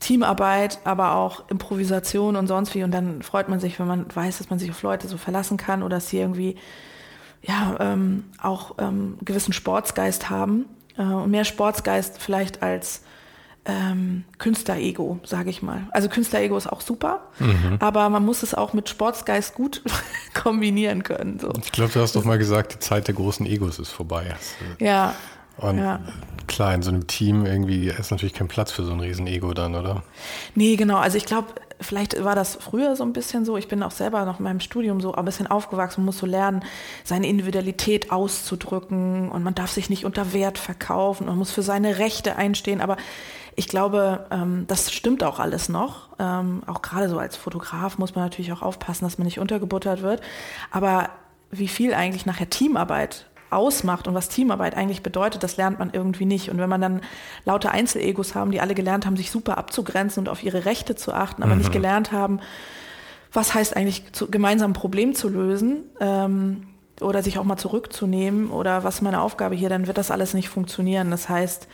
Teamarbeit, 0.00 0.80
aber 0.84 1.14
auch 1.14 1.48
Improvisation 1.48 2.36
und 2.36 2.46
sonst 2.46 2.74
wie. 2.74 2.84
Und 2.84 2.92
dann 2.92 3.22
freut 3.22 3.48
man 3.48 3.58
sich, 3.58 3.78
wenn 3.78 3.86
man 3.86 4.06
weiß, 4.14 4.38
dass 4.38 4.50
man 4.50 4.58
sich 4.58 4.70
auf 4.70 4.82
Leute 4.82 5.08
so 5.08 5.16
verlassen 5.16 5.56
kann 5.56 5.82
oder 5.82 5.96
dass 5.96 6.10
sie 6.10 6.18
irgendwie 6.18 6.56
ja, 7.46 7.76
ähm, 7.80 8.24
auch 8.40 8.76
ähm, 8.78 9.18
gewissen 9.22 9.52
Sportsgeist 9.52 10.30
haben 10.30 10.66
äh, 10.96 11.02
und 11.02 11.30
mehr 11.30 11.44
Sportsgeist 11.44 12.18
vielleicht 12.18 12.62
als 12.62 13.02
ähm, 13.66 14.24
Künstlerego, 14.38 15.20
sage 15.24 15.50
ich 15.50 15.62
mal. 15.62 15.86
Also 15.90 16.08
Künstlerego 16.08 16.56
ist 16.56 16.66
auch 16.66 16.80
super, 16.80 17.28
mhm. 17.38 17.76
aber 17.80 18.08
man 18.10 18.24
muss 18.24 18.42
es 18.42 18.54
auch 18.54 18.72
mit 18.72 18.88
Sportsgeist 18.88 19.54
gut 19.54 19.82
kombinieren 20.34 21.02
können. 21.02 21.38
So. 21.38 21.52
Ich 21.62 21.72
glaube, 21.72 21.92
du 21.92 22.00
hast 22.00 22.16
doch 22.16 22.24
mal 22.24 22.38
gesagt, 22.38 22.74
die 22.74 22.78
Zeit 22.78 23.08
der 23.08 23.14
großen 23.14 23.46
Egos 23.46 23.78
ist 23.78 23.90
vorbei. 23.90 24.36
Ja, 24.78 25.14
Und 25.56 25.78
ja. 25.78 26.00
klar, 26.46 26.74
in 26.74 26.82
so 26.82 26.90
einem 26.90 27.06
Team 27.06 27.46
irgendwie 27.46 27.88
ist 27.88 28.10
natürlich 28.10 28.34
kein 28.34 28.48
Platz 28.48 28.72
für 28.72 28.84
so 28.84 28.92
ein 28.92 29.00
Riesen-Ego 29.00 29.54
dann, 29.54 29.74
oder? 29.74 30.02
Nee, 30.54 30.76
genau. 30.76 30.96
Also 30.96 31.16
ich 31.16 31.26
glaube, 31.26 31.48
vielleicht 31.80 32.22
war 32.24 32.34
das 32.34 32.56
früher 32.56 32.96
so 32.96 33.04
ein 33.04 33.12
bisschen 33.12 33.44
so. 33.44 33.56
Ich 33.56 33.68
bin 33.68 33.82
auch 33.82 33.90
selber 33.90 34.24
noch 34.24 34.38
in 34.40 34.44
meinem 34.44 34.60
Studium 34.60 35.00
so 35.00 35.14
ein 35.14 35.24
bisschen 35.24 35.46
aufgewachsen 35.46 36.00
und 36.00 36.06
muss 36.06 36.18
so 36.18 36.26
lernen, 36.26 36.64
seine 37.04 37.28
Individualität 37.28 38.10
auszudrücken 38.10 39.30
und 39.30 39.42
man 39.42 39.54
darf 39.54 39.70
sich 39.70 39.90
nicht 39.90 40.04
unter 40.04 40.32
Wert 40.32 40.58
verkaufen 40.58 41.28
und 41.28 41.38
muss 41.38 41.52
für 41.52 41.62
seine 41.62 41.98
Rechte 41.98 42.36
einstehen. 42.36 42.80
Aber 42.80 42.96
ich 43.56 43.68
glaube, 43.68 44.26
ähm, 44.30 44.64
das 44.66 44.92
stimmt 44.92 45.22
auch 45.22 45.38
alles 45.38 45.68
noch. 45.68 46.08
Ähm, 46.18 46.62
auch 46.66 46.82
gerade 46.82 47.08
so 47.08 47.18
als 47.18 47.36
Fotograf 47.36 47.98
muss 47.98 48.14
man 48.14 48.24
natürlich 48.24 48.52
auch 48.52 48.62
aufpassen, 48.62 49.04
dass 49.04 49.18
man 49.18 49.26
nicht 49.26 49.38
untergebuttert 49.38 50.02
wird. 50.02 50.20
Aber 50.70 51.10
wie 51.50 51.68
viel 51.68 51.94
eigentlich 51.94 52.26
nachher 52.26 52.50
Teamarbeit 52.50 53.26
ausmacht 53.54 54.08
und 54.08 54.14
was 54.14 54.28
Teamarbeit 54.28 54.76
eigentlich 54.76 55.02
bedeutet, 55.02 55.42
das 55.42 55.56
lernt 55.56 55.78
man 55.78 55.90
irgendwie 55.92 56.26
nicht. 56.26 56.50
Und 56.50 56.58
wenn 56.58 56.68
man 56.68 56.80
dann 56.80 57.00
lauter 57.44 57.70
Einzelegos 57.70 58.34
haben, 58.34 58.50
die 58.50 58.60
alle 58.60 58.74
gelernt 58.74 59.06
haben, 59.06 59.16
sich 59.16 59.30
super 59.30 59.58
abzugrenzen 59.58 60.22
und 60.22 60.28
auf 60.28 60.42
ihre 60.42 60.64
Rechte 60.64 60.96
zu 60.96 61.12
achten, 61.12 61.42
aber 61.42 61.52
mhm. 61.52 61.58
nicht 61.58 61.72
gelernt 61.72 62.12
haben, 62.12 62.40
was 63.32 63.54
heißt 63.54 63.76
eigentlich, 63.76 64.12
zu, 64.12 64.30
gemeinsam 64.30 64.70
ein 64.70 64.74
Problem 64.74 65.14
zu 65.14 65.28
lösen 65.28 65.84
ähm, 66.00 66.66
oder 67.00 67.22
sich 67.22 67.38
auch 67.38 67.44
mal 67.44 67.56
zurückzunehmen 67.56 68.50
oder 68.50 68.84
was 68.84 68.96
ist 68.96 69.02
meine 69.02 69.20
Aufgabe 69.20 69.54
hier, 69.54 69.68
dann 69.68 69.86
wird 69.86 69.98
das 69.98 70.10
alles 70.10 70.34
nicht 70.34 70.48
funktionieren. 70.48 71.10
Das 71.10 71.28
heißt, 71.28 71.68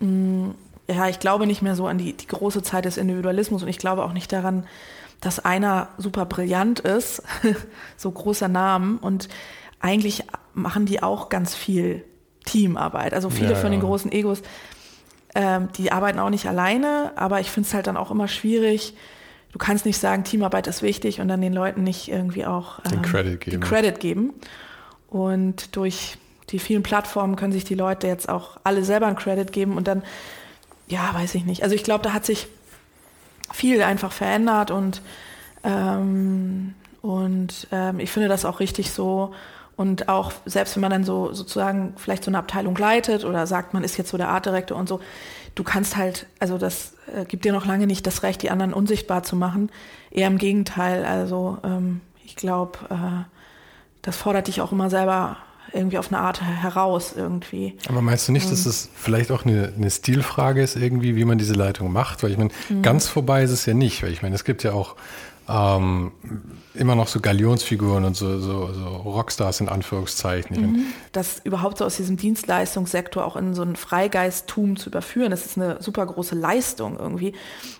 mh, 0.00 0.08
mm, 0.08 0.54
ja, 0.88 1.08
ich 1.08 1.20
glaube 1.20 1.46
nicht 1.46 1.62
mehr 1.62 1.76
so 1.76 1.86
an 1.86 1.98
die, 1.98 2.16
die 2.16 2.26
große 2.26 2.62
Zeit 2.62 2.84
des 2.84 2.96
Individualismus 2.96 3.62
und 3.62 3.68
ich 3.68 3.78
glaube 3.78 4.04
auch 4.04 4.12
nicht 4.12 4.32
daran, 4.32 4.64
dass 5.20 5.44
einer 5.44 5.88
super 5.98 6.26
brillant 6.26 6.80
ist, 6.80 7.22
so 7.96 8.10
großer 8.10 8.48
Namen 8.48 8.98
und 8.98 9.28
eigentlich 9.80 10.24
machen 10.54 10.86
die 10.86 11.02
auch 11.02 11.28
ganz 11.28 11.54
viel 11.54 12.04
Teamarbeit. 12.44 13.14
Also 13.14 13.30
viele 13.30 13.52
ja, 13.52 13.56
von 13.56 13.70
den 13.70 13.80
großen 13.80 14.10
Egos, 14.12 14.42
ähm, 15.34 15.68
die 15.76 15.92
arbeiten 15.92 16.18
auch 16.18 16.30
nicht 16.30 16.46
alleine, 16.46 17.12
aber 17.16 17.40
ich 17.40 17.50
finde 17.50 17.68
es 17.68 17.74
halt 17.74 17.86
dann 17.86 17.96
auch 17.96 18.10
immer 18.10 18.28
schwierig. 18.28 18.94
Du 19.52 19.58
kannst 19.58 19.84
nicht 19.84 19.98
sagen, 19.98 20.24
Teamarbeit 20.24 20.66
ist 20.66 20.82
wichtig 20.82 21.20
und 21.20 21.28
dann 21.28 21.40
den 21.40 21.52
Leuten 21.52 21.82
nicht 21.82 22.08
irgendwie 22.08 22.46
auch 22.46 22.80
ähm, 22.84 22.92
den 22.92 23.02
Credit 23.02 23.40
geben. 23.40 23.60
Den 23.60 23.60
Credit 23.60 24.00
geben. 24.00 24.32
Und 25.08 25.76
durch 25.76 26.18
die 26.50 26.58
vielen 26.58 26.82
Plattformen 26.82 27.36
können 27.36 27.52
sich 27.52 27.64
die 27.64 27.74
Leute 27.74 28.06
jetzt 28.06 28.28
auch 28.28 28.58
alle 28.64 28.84
selber 28.84 29.06
einen 29.06 29.16
Credit 29.16 29.52
geben 29.52 29.76
und 29.76 29.86
dann, 29.86 30.02
ja, 30.88 31.10
weiß 31.14 31.34
ich 31.34 31.44
nicht. 31.44 31.62
Also 31.62 31.74
ich 31.74 31.84
glaube, 31.84 32.04
da 32.04 32.12
hat 32.12 32.24
sich 32.24 32.48
viel 33.52 33.82
einfach 33.82 34.12
verändert 34.12 34.70
und, 34.70 35.02
ähm, 35.64 36.74
und 37.02 37.68
ähm, 37.72 38.00
ich 38.00 38.10
finde 38.10 38.28
das 38.28 38.44
auch 38.44 38.60
richtig 38.60 38.90
so. 38.92 39.32
Und 39.80 40.10
auch 40.10 40.32
selbst 40.44 40.76
wenn 40.76 40.82
man 40.82 40.90
dann 40.90 41.04
so 41.04 41.32
sozusagen 41.32 41.94
vielleicht 41.96 42.22
so 42.24 42.30
eine 42.30 42.36
Abteilung 42.36 42.76
leitet 42.76 43.24
oder 43.24 43.46
sagt, 43.46 43.72
man 43.72 43.82
ist 43.82 43.96
jetzt 43.96 44.10
so 44.10 44.18
der 44.18 44.28
Artdirektor 44.28 44.76
und 44.76 44.90
so, 44.90 45.00
du 45.54 45.64
kannst 45.64 45.96
halt, 45.96 46.26
also 46.38 46.58
das 46.58 46.92
äh, 47.16 47.24
gibt 47.24 47.46
dir 47.46 47.54
noch 47.54 47.64
lange 47.64 47.86
nicht 47.86 48.06
das 48.06 48.22
Recht, 48.22 48.42
die 48.42 48.50
anderen 48.50 48.74
unsichtbar 48.74 49.22
zu 49.22 49.36
machen. 49.36 49.72
Eher 50.10 50.26
im 50.26 50.36
Gegenteil. 50.36 51.06
Also 51.06 51.56
ähm, 51.64 52.02
ich 52.22 52.36
glaube, 52.36 52.78
äh, 52.90 53.24
das 54.02 54.18
fordert 54.18 54.48
dich 54.48 54.60
auch 54.60 54.70
immer 54.70 54.90
selber 54.90 55.38
irgendwie 55.72 55.96
auf 55.96 56.12
eine 56.12 56.20
Art 56.20 56.42
heraus 56.42 57.14
irgendwie. 57.16 57.78
Aber 57.88 58.02
meinst 58.02 58.28
du 58.28 58.32
nicht, 58.32 58.52
dass 58.52 58.66
es 58.66 58.90
vielleicht 58.94 59.32
auch 59.32 59.46
eine, 59.46 59.72
eine, 59.74 59.90
Stilfrage 59.90 60.62
ist 60.62 60.76
irgendwie, 60.76 61.16
wie 61.16 61.24
man 61.24 61.38
diese 61.38 61.54
Leitung 61.54 61.90
macht? 61.90 62.22
Weil 62.22 62.32
ich 62.32 62.36
meine, 62.36 62.50
mhm. 62.68 62.82
ganz 62.82 63.08
vorbei 63.08 63.44
ist 63.44 63.50
es 63.50 63.64
ja 63.64 63.72
nicht, 63.72 64.02
weil 64.02 64.12
ich 64.12 64.20
meine, 64.20 64.34
es 64.34 64.44
gibt 64.44 64.62
ja 64.62 64.74
auch 64.74 64.96
ähm, 65.50 66.12
immer 66.74 66.94
noch 66.94 67.08
so 67.08 67.20
Galionsfiguren 67.20 68.04
und 68.04 68.16
so, 68.16 68.38
so, 68.38 68.72
so 68.72 68.86
Rockstars 68.88 69.60
in 69.60 69.68
Anführungszeichen. 69.68 70.60
Mhm. 70.60 70.86
Das 71.12 71.40
überhaupt 71.44 71.78
so 71.78 71.84
aus 71.84 71.96
diesem 71.96 72.16
Dienstleistungssektor 72.16 73.24
auch 73.24 73.36
in 73.36 73.54
so 73.54 73.62
ein 73.62 73.76
Freigeisttum 73.76 74.76
zu 74.76 74.90
überführen, 74.90 75.30
das 75.30 75.46
ist 75.46 75.58
eine 75.58 75.82
super 75.82 76.06
große 76.06 76.34
Leistung 76.34 76.98
irgendwie. 76.98 77.32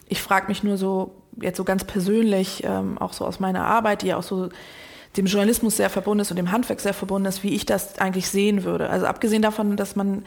Ich 0.09 0.21
frage 0.21 0.49
mich 0.49 0.63
nur 0.65 0.77
so, 0.77 1.15
jetzt 1.41 1.57
so 1.57 1.65
ganz 1.65 1.85
persönlich, 1.85 2.65
ähm, 2.65 2.99
auch 2.99 3.13
so 3.13 3.25
aus 3.25 3.39
meiner 3.39 3.65
Arbeit, 3.65 4.03
die 4.03 4.09
ja 4.09 4.17
auch 4.17 4.25
so 4.25 4.49
dem 5.17 5.27
Journalismus 5.27 5.77
sehr 5.77 5.91
verbunden 5.91 6.21
ist 6.21 6.31
und 6.31 6.37
dem 6.37 6.53
Handwerk 6.53 6.81
sehr 6.81 6.95
verbunden 6.95 7.27
ist, 7.27 7.43
wie 7.43 7.55
ich 7.55 7.67
das 7.67 7.99
eigentlich 7.99 8.29
sehen 8.29 8.65
würde. 8.65 8.91
Also 8.91 9.07
abgesehen 9.07 9.43
davon, 9.43 9.77
dass 9.77 9.97
man 9.97 10.25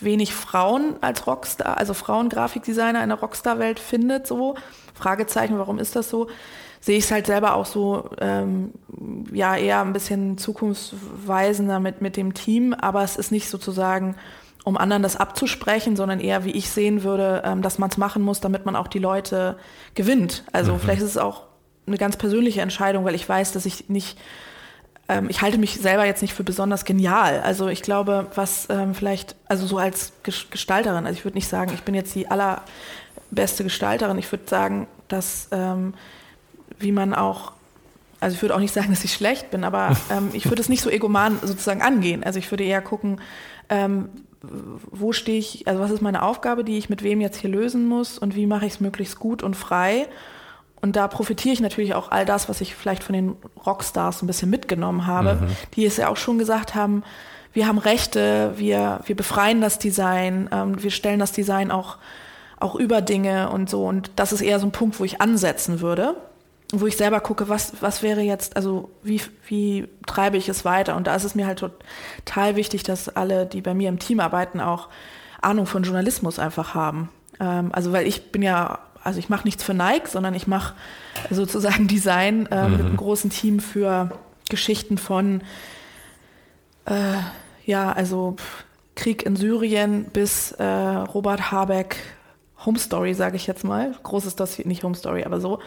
wenig 0.00 0.34
Frauen 0.34 0.96
als 1.00 1.26
Rockstar, 1.26 1.78
also 1.78 1.94
Frauengrafikdesigner 1.94 3.02
in 3.02 3.10
der 3.10 3.18
Rockstar-Welt 3.18 3.78
findet, 3.78 4.26
so 4.26 4.56
Fragezeichen, 4.94 5.58
warum 5.58 5.78
ist 5.78 5.96
das 5.96 6.10
so? 6.10 6.28
Sehe 6.84 6.98
ich 6.98 7.04
es 7.04 7.10
halt 7.10 7.26
selber 7.26 7.54
auch 7.54 7.64
so, 7.64 8.10
ähm, 8.20 8.72
ja, 9.32 9.56
eher 9.56 9.80
ein 9.80 9.94
bisschen 9.94 10.36
zukunftsweisender 10.36 11.80
mit, 11.80 12.02
mit 12.02 12.18
dem 12.18 12.34
Team, 12.34 12.74
aber 12.74 13.02
es 13.02 13.16
ist 13.16 13.32
nicht 13.32 13.48
sozusagen, 13.48 14.16
um 14.64 14.76
anderen 14.76 15.02
das 15.02 15.16
abzusprechen, 15.16 15.96
sondern 15.96 16.20
eher, 16.20 16.44
wie 16.44 16.50
ich 16.50 16.68
sehen 16.68 17.02
würde, 17.02 17.40
ähm, 17.46 17.62
dass 17.62 17.78
man 17.78 17.88
es 17.88 17.96
machen 17.96 18.20
muss, 18.20 18.40
damit 18.40 18.66
man 18.66 18.76
auch 18.76 18.86
die 18.86 18.98
Leute 18.98 19.56
gewinnt. 19.94 20.44
Also 20.52 20.74
mhm. 20.74 20.80
vielleicht 20.80 21.00
ist 21.00 21.08
es 21.08 21.16
auch 21.16 21.44
eine 21.86 21.96
ganz 21.96 22.18
persönliche 22.18 22.60
Entscheidung, 22.60 23.06
weil 23.06 23.14
ich 23.14 23.26
weiß, 23.26 23.52
dass 23.52 23.64
ich 23.64 23.88
nicht, 23.88 24.18
ähm, 25.08 25.30
ich 25.30 25.40
halte 25.40 25.56
mich 25.56 25.80
selber 25.80 26.04
jetzt 26.04 26.20
nicht 26.20 26.34
für 26.34 26.44
besonders 26.44 26.84
genial. 26.84 27.40
Also 27.40 27.68
ich 27.68 27.80
glaube, 27.80 28.26
was 28.34 28.68
ähm, 28.68 28.94
vielleicht, 28.94 29.36
also 29.48 29.66
so 29.66 29.78
als 29.78 30.12
Gestalterin, 30.22 31.06
also 31.06 31.18
ich 31.18 31.24
würde 31.24 31.38
nicht 31.38 31.48
sagen, 31.48 31.72
ich 31.72 31.82
bin 31.82 31.94
jetzt 31.94 32.14
die 32.14 32.28
allerbeste 32.28 33.64
Gestalterin, 33.64 34.18
ich 34.18 34.30
würde 34.30 34.44
sagen, 34.46 34.86
dass 35.08 35.48
ähm, 35.50 35.94
wie 36.84 36.92
man 36.92 37.14
auch, 37.14 37.52
also 38.20 38.36
ich 38.36 38.42
würde 38.42 38.54
auch 38.54 38.60
nicht 38.60 38.74
sagen, 38.74 38.90
dass 38.90 39.04
ich 39.04 39.12
schlecht 39.12 39.50
bin, 39.50 39.64
aber 39.64 39.96
ähm, 40.10 40.30
ich 40.32 40.48
würde 40.48 40.62
es 40.62 40.68
nicht 40.68 40.82
so 40.82 40.90
egoman 40.90 41.38
sozusagen 41.42 41.82
angehen. 41.82 42.22
Also 42.22 42.38
ich 42.38 42.50
würde 42.50 42.64
eher 42.64 42.82
gucken, 42.82 43.20
ähm, 43.68 44.10
wo 44.90 45.12
stehe 45.12 45.38
ich, 45.38 45.66
also 45.66 45.80
was 45.80 45.90
ist 45.90 46.02
meine 46.02 46.22
Aufgabe, 46.22 46.64
die 46.64 46.76
ich 46.76 46.88
mit 46.88 47.02
wem 47.02 47.20
jetzt 47.20 47.38
hier 47.38 47.50
lösen 47.50 47.86
muss 47.86 48.18
und 48.18 48.36
wie 48.36 48.46
mache 48.46 48.66
ich 48.66 48.74
es 48.74 48.80
möglichst 48.80 49.18
gut 49.18 49.42
und 49.42 49.56
frei. 49.56 50.06
Und 50.80 50.96
da 50.96 51.08
profitiere 51.08 51.54
ich 51.54 51.60
natürlich 51.60 51.94
auch 51.94 52.10
all 52.10 52.26
das, 52.26 52.48
was 52.48 52.60
ich 52.60 52.74
vielleicht 52.74 53.02
von 53.02 53.14
den 53.14 53.36
Rockstars 53.64 54.22
ein 54.22 54.26
bisschen 54.26 54.50
mitgenommen 54.50 55.06
habe, 55.06 55.36
mhm. 55.36 55.46
die 55.74 55.86
es 55.86 55.96
ja 55.96 56.08
auch 56.08 56.18
schon 56.18 56.38
gesagt 56.38 56.74
haben, 56.74 57.02
wir 57.54 57.66
haben 57.66 57.78
Rechte, 57.78 58.52
wir, 58.56 59.00
wir 59.06 59.16
befreien 59.16 59.60
das 59.60 59.78
Design, 59.78 60.50
ähm, 60.52 60.82
wir 60.82 60.90
stellen 60.90 61.20
das 61.20 61.32
Design 61.32 61.70
auch, 61.70 61.96
auch 62.58 62.74
über 62.74 63.00
Dinge 63.00 63.48
und 63.48 63.70
so. 63.70 63.86
Und 63.86 64.10
das 64.16 64.32
ist 64.32 64.42
eher 64.42 64.58
so 64.58 64.66
ein 64.66 64.72
Punkt, 64.72 65.00
wo 65.00 65.04
ich 65.04 65.20
ansetzen 65.20 65.80
würde 65.80 66.16
wo 66.72 66.86
ich 66.86 66.96
selber 66.96 67.20
gucke, 67.20 67.48
was, 67.48 67.74
was 67.80 68.02
wäre 68.02 68.20
jetzt, 68.20 68.56
also 68.56 68.90
wie, 69.02 69.20
wie 69.46 69.88
treibe 70.06 70.36
ich 70.36 70.48
es 70.48 70.64
weiter? 70.64 70.96
Und 70.96 71.06
da 71.06 71.14
ist 71.14 71.24
es 71.24 71.34
mir 71.34 71.46
halt 71.46 71.58
total 71.60 72.56
wichtig, 72.56 72.82
dass 72.82 73.08
alle, 73.08 73.46
die 73.46 73.60
bei 73.60 73.74
mir 73.74 73.88
im 73.88 73.98
Team 73.98 74.20
arbeiten, 74.20 74.60
auch 74.60 74.88
Ahnung 75.40 75.66
von 75.66 75.82
Journalismus 75.82 76.38
einfach 76.38 76.74
haben. 76.74 77.10
Ähm, 77.38 77.70
also 77.72 77.92
weil 77.92 78.06
ich 78.06 78.32
bin 78.32 78.42
ja, 78.42 78.78
also 79.02 79.18
ich 79.18 79.28
mache 79.28 79.44
nichts 79.44 79.62
für 79.62 79.74
Nike, 79.74 80.08
sondern 80.08 80.34
ich 80.34 80.46
mache 80.46 80.74
sozusagen 81.30 81.86
Design 81.88 82.46
äh, 82.46 82.64
mhm. 82.64 82.72
mit 82.72 82.80
einem 82.80 82.96
großen 82.96 83.30
Team 83.30 83.60
für 83.60 84.10
Geschichten 84.48 84.98
von, 84.98 85.42
äh, 86.86 87.16
ja, 87.66 87.92
also 87.92 88.36
Krieg 88.94 89.24
in 89.24 89.36
Syrien 89.36 90.06
bis 90.12 90.52
äh, 90.52 90.64
Robert 90.64 91.50
Habeck 91.50 91.96
Home 92.64 92.78
Story, 92.78 93.14
sage 93.14 93.36
ich 93.36 93.46
jetzt 93.46 93.64
mal. 93.64 93.94
Groß 94.02 94.26
ist 94.26 94.40
das 94.40 94.58
nicht 94.64 94.84
Home 94.84 94.94
Story, 94.94 95.24
aber 95.24 95.40
so. 95.40 95.60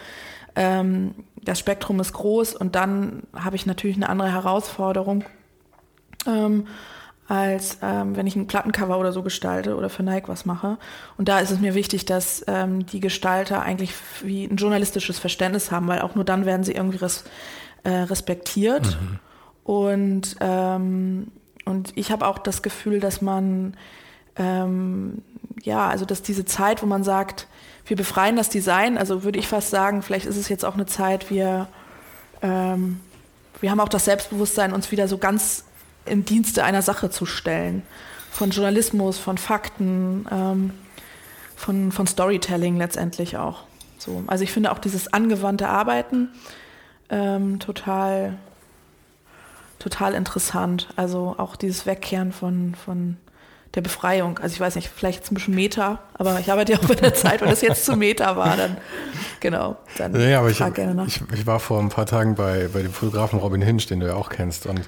Ähm, 0.58 1.14
das 1.40 1.60
Spektrum 1.60 2.00
ist 2.00 2.12
groß 2.12 2.56
und 2.56 2.74
dann 2.74 3.22
habe 3.32 3.54
ich 3.54 3.64
natürlich 3.64 3.96
eine 3.96 4.08
andere 4.08 4.32
Herausforderung, 4.32 5.24
ähm, 6.26 6.66
als 7.28 7.78
ähm, 7.80 8.16
wenn 8.16 8.26
ich 8.26 8.34
ein 8.34 8.48
Plattencover 8.48 8.98
oder 8.98 9.12
so 9.12 9.22
gestalte 9.22 9.76
oder 9.76 9.88
für 9.88 10.02
Nike 10.02 10.28
was 10.28 10.46
mache. 10.46 10.76
Und 11.16 11.28
da 11.28 11.38
ist 11.38 11.52
es 11.52 11.60
mir 11.60 11.74
wichtig, 11.74 12.06
dass 12.06 12.44
ähm, 12.48 12.86
die 12.86 12.98
Gestalter 12.98 13.62
eigentlich 13.62 13.94
wie 14.22 14.46
ein 14.46 14.56
journalistisches 14.56 15.20
Verständnis 15.20 15.70
haben, 15.70 15.86
weil 15.86 16.00
auch 16.00 16.16
nur 16.16 16.24
dann 16.24 16.44
werden 16.44 16.64
sie 16.64 16.72
irgendwie 16.72 16.98
res 16.98 17.22
äh, 17.84 17.90
respektiert. 17.90 18.98
Mhm. 19.00 19.18
Und, 19.62 20.36
ähm, 20.40 21.28
und 21.64 21.92
ich 21.96 22.10
habe 22.10 22.26
auch 22.26 22.38
das 22.38 22.62
Gefühl, 22.62 22.98
dass 22.98 23.22
man 23.22 23.76
ähm, 24.34 25.22
ja, 25.62 25.88
also 25.88 26.04
dass 26.04 26.22
diese 26.22 26.44
Zeit, 26.44 26.82
wo 26.82 26.86
man 26.86 27.04
sagt, 27.04 27.46
wir 27.88 27.96
befreien 27.96 28.36
das 28.36 28.48
Design. 28.48 28.98
Also 28.98 29.24
würde 29.24 29.38
ich 29.38 29.48
fast 29.48 29.70
sagen, 29.70 30.02
vielleicht 30.02 30.26
ist 30.26 30.36
es 30.36 30.48
jetzt 30.48 30.64
auch 30.64 30.74
eine 30.74 30.86
Zeit, 30.86 31.30
wir, 31.30 31.68
ähm, 32.42 33.00
wir 33.60 33.70
haben 33.70 33.80
auch 33.80 33.88
das 33.88 34.04
Selbstbewusstsein, 34.04 34.72
uns 34.72 34.90
wieder 34.92 35.08
so 35.08 35.18
ganz 35.18 35.64
im 36.04 36.24
Dienste 36.24 36.64
einer 36.64 36.82
Sache 36.82 37.10
zu 37.10 37.26
stellen. 37.26 37.82
Von 38.30 38.50
Journalismus, 38.50 39.18
von 39.18 39.38
Fakten, 39.38 40.26
ähm, 40.30 40.70
von, 41.56 41.90
von 41.90 42.06
Storytelling 42.06 42.76
letztendlich 42.76 43.36
auch. 43.36 43.64
So. 43.98 44.22
Also 44.26 44.44
ich 44.44 44.52
finde 44.52 44.70
auch 44.70 44.78
dieses 44.78 45.12
angewandte 45.12 45.68
Arbeiten 45.68 46.28
ähm, 47.10 47.58
total, 47.58 48.38
total 49.78 50.14
interessant. 50.14 50.88
Also 50.96 51.34
auch 51.38 51.56
dieses 51.56 51.86
Wegkehren 51.86 52.32
von, 52.32 52.74
von 52.74 53.16
der 53.74 53.82
Befreiung. 53.82 54.38
Also 54.38 54.54
ich 54.54 54.60
weiß 54.60 54.76
nicht, 54.76 54.88
vielleicht 54.94 55.20
jetzt 55.20 55.32
ein 55.32 55.34
bisschen 55.34 55.54
Meta, 55.54 56.00
aber 56.14 56.40
ich 56.40 56.50
arbeite 56.50 56.72
ja 56.72 56.78
auch 56.78 56.84
bei 56.84 56.94
der 56.94 57.14
Zeit, 57.14 57.40
wenn 57.40 57.50
das 57.50 57.60
jetzt 57.60 57.84
zu 57.84 57.96
Meta 57.96 58.36
war, 58.36 58.56
dann 58.56 58.76
genau. 59.40 59.76
Dann 59.98 60.18
ja, 60.18 60.38
aber 60.40 60.50
ich, 60.50 60.60
ich, 60.60 61.20
ich, 61.32 61.46
war 61.46 61.60
vor 61.60 61.80
ein 61.80 61.90
paar 61.90 62.06
Tagen 62.06 62.34
bei, 62.34 62.68
bei 62.72 62.82
dem 62.82 62.92
Fotografen 62.92 63.38
Robin 63.38 63.60
Hinch, 63.60 63.86
den 63.86 64.00
du 64.00 64.06
ja 64.06 64.14
auch 64.14 64.30
kennst. 64.30 64.66
Und 64.66 64.80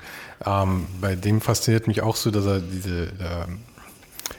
ähm, 0.47 0.87
bei 1.01 1.15
dem 1.15 1.41
fasziniert 1.41 1.87
mich 1.87 2.03
auch 2.03 2.17
so, 2.17 2.31
dass 2.31 2.47
er 2.47 2.61
diese, 2.61 3.05
äh, 3.05 3.47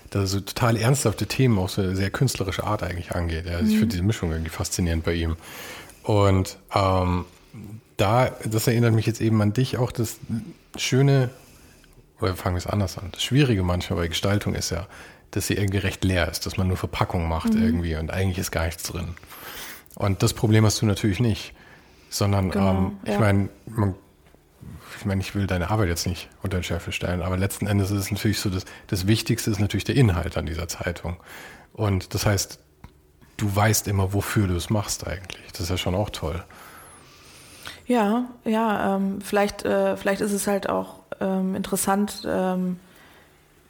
dass 0.10 0.24
er 0.24 0.28
so 0.28 0.40
total 0.40 0.76
ernsthafte 0.76 1.28
Themen 1.28 1.60
auf 1.60 1.72
so 1.72 1.82
eine 1.82 1.96
sehr 1.96 2.10
künstlerische 2.10 2.64
Art 2.64 2.82
eigentlich 2.84 3.12
angeht. 3.12 3.48
Also 3.48 3.64
mhm. 3.64 3.70
Ich 3.70 3.78
finde 3.78 3.92
diese 3.92 4.04
Mischung 4.04 4.32
irgendwie 4.32 4.52
faszinierend 4.52 5.04
bei 5.04 5.14
ihm. 5.14 5.38
Und 6.04 6.58
ähm, 6.74 7.26
da, 7.98 8.32
das 8.44 8.68
erinnert 8.68 8.94
mich 8.94 9.06
jetzt 9.06 9.22
eben 9.22 9.42
an 9.42 9.54
dich 9.54 9.78
auch, 9.78 9.92
das 9.92 10.18
schöne, 10.76 11.30
oder 12.22 12.36
fangen 12.36 12.56
wir 12.56 12.60
es 12.60 12.68
anders 12.68 12.98
an, 12.98 13.10
das 13.12 13.24
Schwierige 13.24 13.64
manchmal 13.64 14.00
bei 14.00 14.08
Gestaltung 14.08 14.56
ist 14.56 14.70
ja, 14.70 14.88
dass 15.32 15.48
sie 15.48 15.56
irgendwie 15.56 15.80
recht 15.80 16.04
leer 16.04 16.30
ist, 16.30 16.46
dass 16.46 16.58
man 16.58 16.68
nur 16.68 16.78
Verpackung 16.78 17.28
macht 17.28 17.54
mhm. 17.54 17.64
irgendwie 17.64 17.96
und 17.96 18.12
eigentlich 18.12 18.38
ist 18.38 18.52
gar 18.52 18.66
nichts 18.66 18.84
drin. 18.84 19.16
Und 19.96 20.24
das 20.24 20.34
Problem 20.34 20.66
hast 20.66 20.82
du 20.82 20.86
natürlich 20.86 21.20
nicht, 21.20 21.54
sondern 22.10 22.52
genau, 22.52 22.72
ähm, 22.72 23.00
ich 23.04 23.14
ja. 23.14 23.20
meine, 23.20 23.50
ich 25.00 25.06
meine, 25.06 25.22
ich 25.22 25.34
will 25.34 25.48
deine 25.48 25.70
Arbeit 25.70 25.90
jetzt 25.90 26.06
nicht 26.06 26.30
unter 26.44 26.60
den 26.60 26.64
Scheffel 26.64 26.94
stellen, 26.94 27.22
aber 27.22 27.38
letzten 27.38 27.68
Endes 27.68 27.92
ist 27.92 28.00
es 28.00 28.12
natürlich 28.12 28.40
so, 28.40 28.50
dass 28.50 28.66
das 28.88 29.08
Wichtigste 29.08 29.50
ist 29.50 29.60
natürlich 29.60 29.84
der 29.84 29.96
Inhalt 29.96 30.38
an 30.38 30.46
dieser 30.46 30.68
Zeitung. 30.68 31.18
Und 31.74 32.14
das 32.14 32.26
heißt, 32.26 32.60
du 33.38 33.56
weißt 33.56 33.88
immer, 33.88 34.14
wofür 34.14 34.48
du 34.48 34.56
es 34.56 34.70
machst 34.70 35.08
eigentlich. 35.08 35.52
Das 35.52 35.62
ist 35.62 35.70
ja 35.70 35.78
schon 35.78 35.96
auch 35.96 36.10
toll. 36.10 36.44
Ja, 37.88 38.26
ja, 38.46 38.96
ähm, 38.96 39.22
vielleicht, 39.22 39.66
äh, 39.66 39.98
vielleicht 39.98 40.22
ist 40.22 40.32
es 40.32 40.48
halt 40.48 40.70
auch 40.70 41.01
ähm, 41.22 41.56
interessant, 41.56 42.28
ähm, 42.28 42.80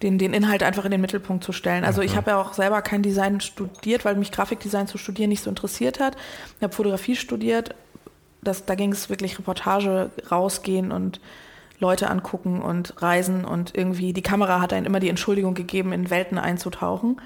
den, 0.01 0.17
den 0.17 0.33
Inhalt 0.33 0.63
einfach 0.63 0.85
in 0.85 0.91
den 0.91 1.01
Mittelpunkt 1.01 1.43
zu 1.43 1.51
stellen. 1.51 1.83
Also 1.83 2.01
ich 2.01 2.15
habe 2.15 2.31
ja 2.31 2.41
auch 2.41 2.53
selber 2.53 2.81
kein 2.81 3.03
Design 3.03 3.39
studiert, 3.39 4.03
weil 4.03 4.15
mich 4.15 4.31
Grafikdesign 4.31 4.87
zu 4.87 4.97
studieren 4.97 5.29
nicht 5.29 5.43
so 5.43 5.49
interessiert 5.49 5.99
hat. 5.99 6.15
Ich 6.57 6.63
habe 6.63 6.73
Fotografie 6.73 7.15
studiert. 7.15 7.75
Das, 8.41 8.65
da 8.65 8.73
ging 8.73 8.91
es 8.91 9.09
wirklich 9.09 9.37
Reportage 9.37 10.09
rausgehen 10.31 10.91
und 10.91 11.19
Leute 11.79 12.09
angucken 12.09 12.61
und 12.61 13.01
reisen 13.01 13.45
und 13.45 13.75
irgendwie 13.75 14.13
die 14.13 14.21
Kamera 14.21 14.61
hat 14.61 14.73
einen 14.73 14.85
immer 14.85 14.99
die 14.99 15.09
Entschuldigung 15.09 15.53
gegeben, 15.53 15.93
in 15.93 16.09
Welten 16.09 16.37
einzutauchen 16.37 17.19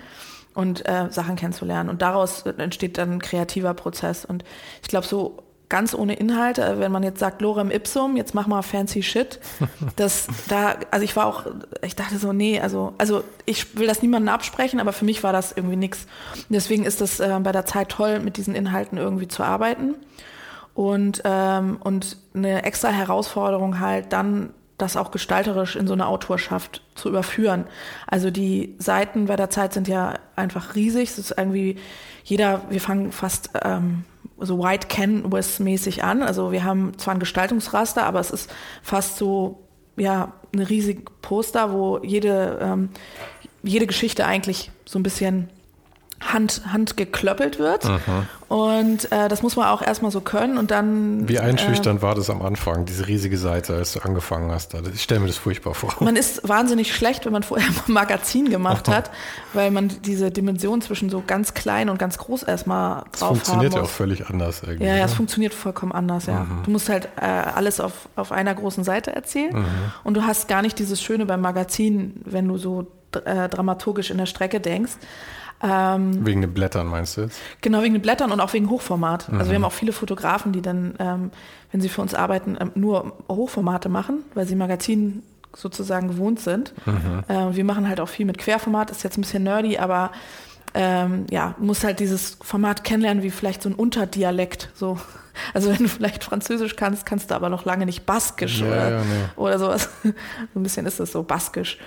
und 0.53 0.87
äh, 0.87 1.11
Sachen 1.11 1.35
kennenzulernen. 1.35 1.89
Und 1.89 2.01
daraus 2.01 2.43
entsteht 2.43 2.97
dann 2.97 3.13
ein 3.13 3.21
kreativer 3.21 3.73
Prozess. 3.73 4.25
Und 4.25 4.43
ich 4.81 4.87
glaube, 4.87 5.05
so 5.05 5.43
ganz 5.69 5.93
ohne 5.93 6.15
Inhalte, 6.15 6.63
äh, 6.63 6.79
wenn 6.79 6.91
man 6.91 7.03
jetzt 7.03 7.19
sagt 7.19 7.41
Lorem 7.41 7.71
Ipsum, 7.71 8.17
jetzt 8.17 8.33
mach 8.33 8.47
mal 8.47 8.61
fancy 8.61 9.03
shit, 9.03 9.39
das 9.95 10.27
da, 10.47 10.75
also 10.91 11.03
ich 11.03 11.15
war 11.15 11.25
auch, 11.25 11.45
ich 11.81 11.95
dachte 11.95 12.17
so, 12.17 12.33
nee, 12.33 12.59
also, 12.59 12.93
also 12.97 13.23
ich 13.45 13.77
will 13.77 13.87
das 13.87 14.01
niemandem 14.01 14.33
absprechen, 14.33 14.79
aber 14.79 14.93
für 14.93 15.05
mich 15.05 15.23
war 15.23 15.33
das 15.33 15.51
irgendwie 15.51 15.75
nichts. 15.75 16.07
Deswegen 16.49 16.85
ist 16.85 17.01
es 17.01 17.19
äh, 17.19 17.39
bei 17.41 17.51
der 17.51 17.65
Zeit 17.65 17.89
toll, 17.89 18.19
mit 18.19 18.37
diesen 18.37 18.55
Inhalten 18.55 18.97
irgendwie 18.97 19.27
zu 19.27 19.43
arbeiten 19.43 19.95
und 20.73 21.21
ähm, 21.25 21.77
und 21.79 22.17
eine 22.33 22.63
extra 22.63 22.89
Herausforderung 22.89 23.79
halt 23.79 24.11
dann 24.13 24.51
das 24.77 24.97
auch 24.97 25.11
gestalterisch 25.11 25.75
in 25.75 25.87
so 25.87 25.93
eine 25.93 26.07
Autorschaft 26.07 26.81
zu 26.95 27.07
überführen. 27.09 27.65
Also 28.07 28.29
die 28.29 28.75
Seiten 28.77 29.27
bei 29.27 29.37
der 29.37 29.49
Zeit 29.49 29.71
sind 29.71 29.87
ja 29.87 30.15
einfach 30.35 30.75
riesig. 30.75 31.11
Es 31.11 31.17
ist 31.17 31.33
irgendwie 31.37 31.77
jeder, 32.25 32.61
wir 32.69 32.81
fangen 32.81 33.13
fast 33.13 33.51
ähm, 33.63 34.03
so 34.39 34.59
White 34.59 34.87
Canvas-mäßig 34.87 36.03
an. 36.03 36.21
Also 36.21 36.51
wir 36.51 36.63
haben 36.63 36.97
zwar 36.97 37.13
ein 37.13 37.19
Gestaltungsraster, 37.19 38.05
aber 38.05 38.19
es 38.19 38.31
ist 38.31 38.53
fast 38.81 39.17
so, 39.17 39.63
ja, 39.97 40.33
eine 40.53 40.69
riesige 40.69 41.03
Poster, 41.21 41.71
wo 41.71 41.99
jede, 42.03 42.59
ähm, 42.61 42.89
jede 43.63 43.87
Geschichte 43.87 44.25
eigentlich 44.25 44.71
so 44.85 44.99
ein 44.99 45.03
bisschen 45.03 45.49
Hand, 46.33 46.61
Hand 46.71 46.97
geklöppelt 46.97 47.59
wird. 47.59 47.85
Aha. 47.85 48.25
Und 48.47 49.11
äh, 49.11 49.27
das 49.27 49.41
muss 49.41 49.55
man 49.55 49.67
auch 49.67 49.81
erstmal 49.81 50.11
so 50.11 50.21
können 50.21 50.57
und 50.57 50.69
dann. 50.69 51.27
Wie 51.27 51.39
einschüchternd 51.39 51.99
äh, 51.99 52.03
war 52.03 52.13
das 52.13 52.29
am 52.29 52.43
Anfang, 52.43 52.85
diese 52.85 53.07
riesige 53.07 53.37
Seite, 53.37 53.73
als 53.73 53.93
du 53.93 54.01
angefangen 54.01 54.51
hast? 54.51 54.75
Ich 54.93 55.01
stelle 55.01 55.21
mir 55.21 55.27
das 55.27 55.37
furchtbar 55.37 55.73
vor. 55.73 55.95
Man 55.99 56.15
ist 56.15 56.47
wahnsinnig 56.47 56.93
schlecht, 56.93 57.25
wenn 57.25 57.33
man 57.33 57.41
vorher 57.41 57.67
ein 57.67 57.91
Magazin 57.91 58.49
gemacht 58.51 58.87
Aha. 58.87 58.97
hat, 58.97 59.11
weil 59.53 59.71
man 59.71 59.91
diese 60.05 60.29
Dimension 60.29 60.81
zwischen 60.81 61.09
so 61.09 61.23
ganz 61.25 61.55
klein 61.55 61.89
und 61.89 61.97
ganz 61.97 62.19
groß 62.19 62.43
erstmal 62.43 62.99
drauf 62.99 63.09
Das 63.11 63.19
funktioniert 63.21 63.73
ja 63.73 63.81
auch 63.81 63.89
völlig 63.89 64.29
anders 64.29 64.61
irgendwie. 64.61 64.85
Ja, 64.85 64.95
ja, 64.95 65.05
es 65.05 65.15
funktioniert 65.15 65.53
vollkommen 65.53 65.91
anders, 65.91 66.27
ja. 66.27 66.41
Mhm. 66.41 66.63
Du 66.65 66.71
musst 66.71 66.87
halt 66.87 67.09
äh, 67.19 67.25
alles 67.25 67.79
auf, 67.79 68.09
auf 68.15 68.31
einer 68.31 68.53
großen 68.53 68.83
Seite 68.83 69.15
erzählen 69.15 69.55
mhm. 69.55 69.65
und 70.03 70.13
du 70.15 70.23
hast 70.23 70.47
gar 70.47 70.61
nicht 70.61 70.77
dieses 70.77 71.01
Schöne 71.01 71.25
beim 71.25 71.41
Magazin, 71.41 72.21
wenn 72.25 72.47
du 72.47 72.57
so 72.57 72.87
äh, 73.23 73.49
dramaturgisch 73.49 74.11
in 74.11 74.17
der 74.17 74.25
Strecke 74.27 74.59
denkst. 74.59 74.93
Ähm, 75.61 76.25
wegen 76.25 76.41
den 76.41 76.53
Blättern 76.53 76.87
meinst 76.87 77.17
du 77.17 77.21
jetzt? 77.21 77.39
Genau, 77.61 77.81
wegen 77.81 77.93
den 77.93 78.01
Blättern 78.01 78.31
und 78.31 78.39
auch 78.39 78.53
wegen 78.53 78.69
Hochformat. 78.69 79.29
Mhm. 79.29 79.39
Also 79.39 79.51
wir 79.51 79.55
haben 79.55 79.65
auch 79.65 79.71
viele 79.71 79.93
Fotografen, 79.93 80.51
die 80.51 80.61
dann, 80.61 80.95
ähm, 80.99 81.31
wenn 81.71 81.81
sie 81.81 81.89
für 81.89 82.01
uns 82.01 82.13
arbeiten, 82.13 82.57
ähm, 82.59 82.71
nur 82.75 83.13
Hochformate 83.29 83.89
machen, 83.89 84.23
weil 84.33 84.47
sie 84.47 84.55
Magazinen 84.55 85.23
sozusagen 85.55 86.09
gewohnt 86.09 86.39
sind. 86.39 86.73
Mhm. 86.85 87.23
Äh, 87.27 87.55
wir 87.55 87.63
machen 87.63 87.87
halt 87.87 87.99
auch 87.99 88.09
viel 88.09 88.25
mit 88.25 88.37
Querformat, 88.37 88.91
ist 88.91 89.03
jetzt 89.03 89.17
ein 89.17 89.21
bisschen 89.21 89.43
nerdy, 89.43 89.77
aber 89.77 90.11
ähm, 90.73 91.25
ja, 91.31 91.55
muss 91.57 91.85
halt 91.85 92.01
dieses 92.01 92.37
Format 92.41 92.83
kennenlernen, 92.83 93.23
wie 93.23 93.31
vielleicht 93.31 93.61
so 93.61 93.69
ein 93.69 93.75
Unterdialekt. 93.75 94.69
So. 94.75 94.99
Also 95.53 95.69
wenn 95.69 95.79
du 95.79 95.89
vielleicht 95.89 96.23
Französisch 96.23 96.77
kannst, 96.77 97.05
kannst 97.05 97.29
du 97.29 97.35
aber 97.35 97.49
noch 97.49 97.65
lange 97.65 97.85
nicht 97.85 98.05
Baskisch 98.05 98.61
ja, 98.61 98.67
oder, 98.67 98.89
ja, 98.91 98.99
nee. 98.99 99.25
oder 99.35 99.59
sowas. 99.59 99.89
so 100.03 100.09
ein 100.55 100.63
bisschen 100.63 100.85
ist 100.85 101.01
das 101.01 101.11
so 101.11 101.23
Baskisch. 101.23 101.77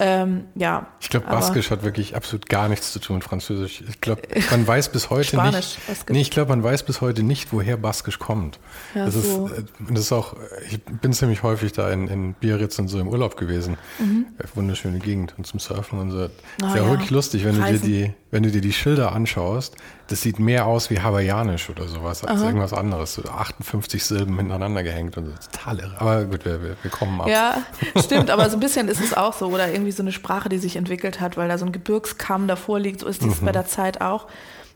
Ähm, 0.00 0.44
ja. 0.54 0.86
Ich 1.00 1.10
glaube, 1.10 1.26
Baskisch 1.26 1.70
hat 1.70 1.82
wirklich 1.82 2.16
absolut 2.16 2.48
gar 2.48 2.68
nichts 2.68 2.92
zu 2.92 2.98
tun 2.98 3.16
mit 3.16 3.24
Französisch. 3.24 3.82
Ich 3.86 4.00
glaube, 4.00 4.22
man 4.50 4.66
weiß 4.66 4.88
bis 4.90 5.10
heute 5.10 5.28
Spanisch, 5.28 5.54
nicht. 5.54 5.86
Baskisch. 5.86 6.14
Nee, 6.14 6.20
ich 6.22 6.30
glaube, 6.30 6.48
man 6.48 6.62
weiß 6.62 6.84
bis 6.84 7.00
heute 7.02 7.22
nicht, 7.22 7.52
woher 7.52 7.76
Baskisch 7.76 8.18
kommt. 8.18 8.58
Ja, 8.94 9.04
das, 9.04 9.14
so. 9.14 9.46
ist, 9.48 9.58
äh, 9.58 9.62
das 9.90 10.00
ist 10.00 10.12
auch, 10.12 10.34
ich 10.70 10.82
bin 10.82 11.12
ziemlich 11.12 11.42
häufig 11.42 11.72
da 11.72 11.90
in, 11.90 12.08
in 12.08 12.34
Biarritz 12.34 12.78
und 12.78 12.88
so 12.88 12.98
im 13.00 13.08
Urlaub 13.08 13.36
gewesen. 13.36 13.76
Mhm. 13.98 14.26
Wunderschöne 14.54 14.98
Gegend 14.98 15.34
und 15.36 15.46
zum 15.46 15.60
Surfen 15.60 15.98
und 15.98 16.10
so. 16.10 16.18
Oh, 16.18 16.66
ist 16.66 16.74
ja, 16.74 16.76
ja, 16.76 16.88
wirklich 16.88 17.10
lustig, 17.10 17.44
wenn 17.44 17.60
du 17.60 17.62
dir 17.62 17.78
die, 17.78 18.12
wenn 18.30 18.42
du 18.42 18.50
dir 18.50 18.62
die 18.62 18.72
Schilder 18.72 19.12
anschaust, 19.12 19.76
das 20.08 20.20
sieht 20.20 20.38
mehr 20.38 20.66
aus 20.66 20.90
wie 20.90 21.00
hawaiianisch 21.00 21.70
oder 21.70 21.88
sowas 21.88 22.22
als 22.22 22.40
Aha. 22.40 22.48
irgendwas 22.48 22.74
anderes. 22.74 23.14
So 23.14 23.22
58 23.22 24.04
Silben 24.04 24.36
hintereinander 24.36 24.82
gehängt 24.82 25.16
und 25.16 25.26
so. 25.26 25.32
Total 25.50 25.78
irre. 25.78 26.00
Aber 26.00 26.24
gut, 26.24 26.44
wir, 26.44 26.62
wir, 26.62 26.76
wir 26.82 26.90
kommen 26.90 27.20
ab. 27.20 27.28
Ja, 27.28 27.62
stimmt, 27.96 28.28
aber 28.28 28.50
so 28.50 28.56
ein 28.56 28.60
bisschen 28.60 28.88
ist 28.88 29.02
es 29.02 29.14
auch 29.14 29.32
so. 29.32 29.46
Oder 29.46 29.72
irgendwie 29.72 29.81
so 29.90 30.02
eine 30.02 30.12
Sprache, 30.12 30.48
die 30.48 30.58
sich 30.58 30.76
entwickelt 30.76 31.20
hat, 31.20 31.36
weil 31.36 31.48
da 31.48 31.58
so 31.58 31.66
ein 31.66 31.72
Gebirgskamm 31.72 32.46
davor 32.46 32.78
liegt. 32.78 33.00
So 33.00 33.06
ist 33.06 33.22
es 33.22 33.40
mhm. 33.40 33.46
bei 33.46 33.52
der 33.52 33.66
Zeit 33.66 34.00
auch. 34.00 34.28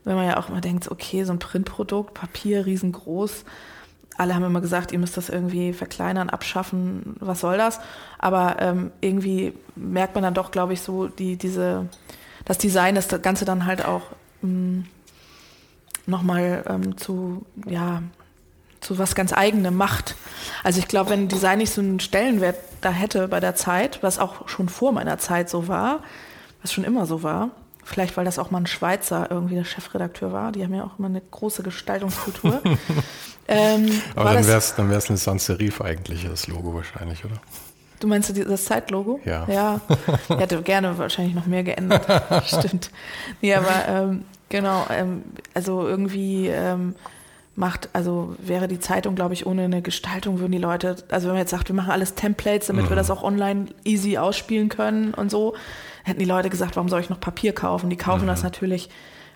Wenn 0.03 0.15
man 0.15 0.27
ja 0.27 0.37
auch 0.37 0.49
immer 0.49 0.61
denkt, 0.61 0.89
okay, 0.89 1.23
so 1.23 1.33
ein 1.33 1.39
Printprodukt, 1.39 2.13
Papier 2.13 2.65
riesengroß. 2.65 3.45
Alle 4.17 4.33
haben 4.33 4.43
immer 4.43 4.61
gesagt, 4.61 4.91
ihr 4.91 4.99
müsst 4.99 5.15
das 5.15 5.29
irgendwie 5.29 5.73
verkleinern, 5.73 6.29
abschaffen, 6.29 7.15
was 7.19 7.39
soll 7.39 7.57
das? 7.57 7.79
Aber 8.17 8.57
ähm, 8.59 8.91
irgendwie 8.99 9.53
merkt 9.75 10.15
man 10.15 10.23
dann 10.23 10.33
doch, 10.33 10.49
glaube 10.49 10.73
ich, 10.73 10.81
so 10.81 11.07
die, 11.07 11.35
diese, 11.35 11.87
das 12.45 12.57
Design, 12.57 12.95
das 12.95 13.09
Ganze 13.21 13.45
dann 13.45 13.65
halt 13.65 13.85
auch 13.85 14.03
mh, 14.41 14.49
mm, 14.49 14.85
nochmal 16.07 16.63
ähm, 16.67 16.97
zu, 16.97 17.45
ja, 17.67 18.01
zu 18.81 18.97
was 18.97 19.15
ganz 19.15 19.33
eigenem 19.33 19.75
macht. 19.75 20.15
Also 20.63 20.79
ich 20.79 20.87
glaube, 20.87 21.11
wenn 21.11 21.27
Design 21.27 21.59
nicht 21.59 21.71
so 21.71 21.81
einen 21.81 21.99
Stellenwert 21.99 22.57
da 22.81 22.91
hätte 22.91 23.27
bei 23.27 23.39
der 23.39 23.55
Zeit, 23.55 23.99
was 24.01 24.19
auch 24.19 24.47
schon 24.47 24.69
vor 24.69 24.91
meiner 24.91 25.17
Zeit 25.17 25.49
so 25.49 25.67
war, 25.67 26.01
was 26.61 26.73
schon 26.73 26.83
immer 26.83 27.05
so 27.05 27.23
war, 27.23 27.49
vielleicht 27.83 28.17
weil 28.17 28.25
das 28.25 28.39
auch 28.39 28.51
mal 28.51 28.59
ein 28.59 28.67
Schweizer 28.67 29.27
irgendwie 29.31 29.55
der 29.55 29.63
Chefredakteur 29.63 30.31
war, 30.31 30.51
die 30.51 30.63
haben 30.63 30.73
ja 30.73 30.83
auch 30.83 30.99
immer 30.99 31.07
eine 31.07 31.21
große 31.21 31.63
Gestaltungskultur. 31.63 32.61
ähm, 33.47 34.01
Aber 34.15 34.33
dann 34.33 34.47
wäre 34.47 34.57
es 34.57 34.75
dann 34.75 34.89
wär's 34.89 35.09
eine 35.09 35.17
Sans 35.17 35.45
Serif 35.45 35.81
eigentlich, 35.81 36.25
das 36.27 36.47
Logo 36.47 36.73
wahrscheinlich, 36.73 37.25
oder? 37.25 37.41
Du 37.99 38.07
meinst 38.07 38.31
das 38.37 38.65
Zeitlogo? 38.65 39.19
Ja. 39.25 39.47
Ja. 39.49 39.81
Ich 40.29 40.37
hätte 40.37 40.61
gerne 40.61 40.95
wahrscheinlich 40.99 41.33
noch 41.33 41.47
mehr 41.47 41.63
geändert. 41.63 42.05
Stimmt. 42.45 42.91
Nee, 43.41 43.55
aber 43.55 43.87
ähm, 43.87 44.25
Genau, 44.49 44.85
ähm, 44.89 45.23
also 45.53 45.87
irgendwie 45.87 46.47
ähm, 46.47 46.95
macht, 47.57 47.89
also 47.93 48.35
wäre 48.39 48.67
die 48.67 48.79
Zeitung, 48.79 49.15
glaube 49.15 49.33
ich, 49.33 49.47
ohne 49.47 49.63
eine 49.63 49.81
Gestaltung 49.81 50.39
würden 50.39 50.51
die 50.51 50.59
Leute, 50.59 50.95
also 51.09 51.27
wenn 51.27 51.33
man 51.33 51.41
jetzt 51.41 51.51
sagt, 51.51 51.69
wir 51.69 51.75
machen 51.75 51.91
alles 51.91 52.13
Templates, 52.13 52.67
damit 52.67 52.85
mhm. 52.85 52.89
wir 52.89 52.95
das 52.95 53.09
auch 53.09 53.23
online 53.23 53.65
easy 53.83 54.17
ausspielen 54.17 54.69
können 54.69 55.13
und 55.15 55.31
so, 55.31 55.55
hätten 56.03 56.19
die 56.19 56.25
Leute 56.25 56.49
gesagt, 56.49 56.75
warum 56.75 56.87
soll 56.87 57.01
ich 57.01 57.09
noch 57.09 57.19
Papier 57.19 57.53
kaufen? 57.53 57.89
Die 57.89 57.97
kaufen 57.97 58.23
mhm. 58.23 58.27
das 58.27 58.43
natürlich, 58.43 58.89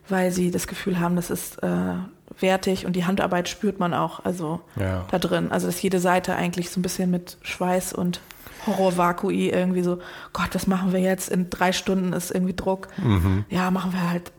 weil 0.07 0.31
sie 0.31 0.51
das 0.51 0.67
Gefühl 0.67 0.99
haben, 0.99 1.15
das 1.15 1.31
ist 1.31 1.63
äh, 1.63 1.95
wertig 2.39 2.85
und 2.85 2.95
die 2.95 3.05
Handarbeit 3.05 3.49
spürt 3.49 3.79
man 3.79 3.93
auch, 3.93 4.23
also 4.23 4.61
ja. 4.75 5.05
da 5.09 5.17
drin. 5.17 5.51
Also 5.51 5.65
dass 5.65 5.81
jede 5.81 5.99
Seite 5.99 6.35
eigentlich 6.35 6.69
so 6.69 6.79
ein 6.79 6.83
bisschen 6.83 7.09
mit 7.09 7.37
Schweiß 7.41 7.91
und 7.91 8.21
Horrorvakui 8.67 9.49
irgendwie 9.49 9.81
so, 9.81 9.97
Gott, 10.31 10.49
was 10.53 10.67
machen 10.67 10.93
wir 10.93 10.99
jetzt? 10.99 11.29
In 11.29 11.49
drei 11.49 11.71
Stunden 11.71 12.13
ist 12.13 12.29
irgendwie 12.29 12.53
Druck. 12.53 12.87
Mhm. 12.97 13.45
Ja, 13.49 13.71
machen 13.71 13.93
wir 13.93 14.11
halt 14.11 14.31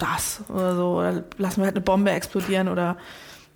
das 0.00 0.42
oder 0.48 0.76
so. 0.76 0.98
Oder 0.98 1.24
lassen 1.38 1.60
wir 1.60 1.66
halt 1.66 1.76
eine 1.76 1.84
Bombe 1.84 2.10
explodieren 2.10 2.68
oder 2.68 2.96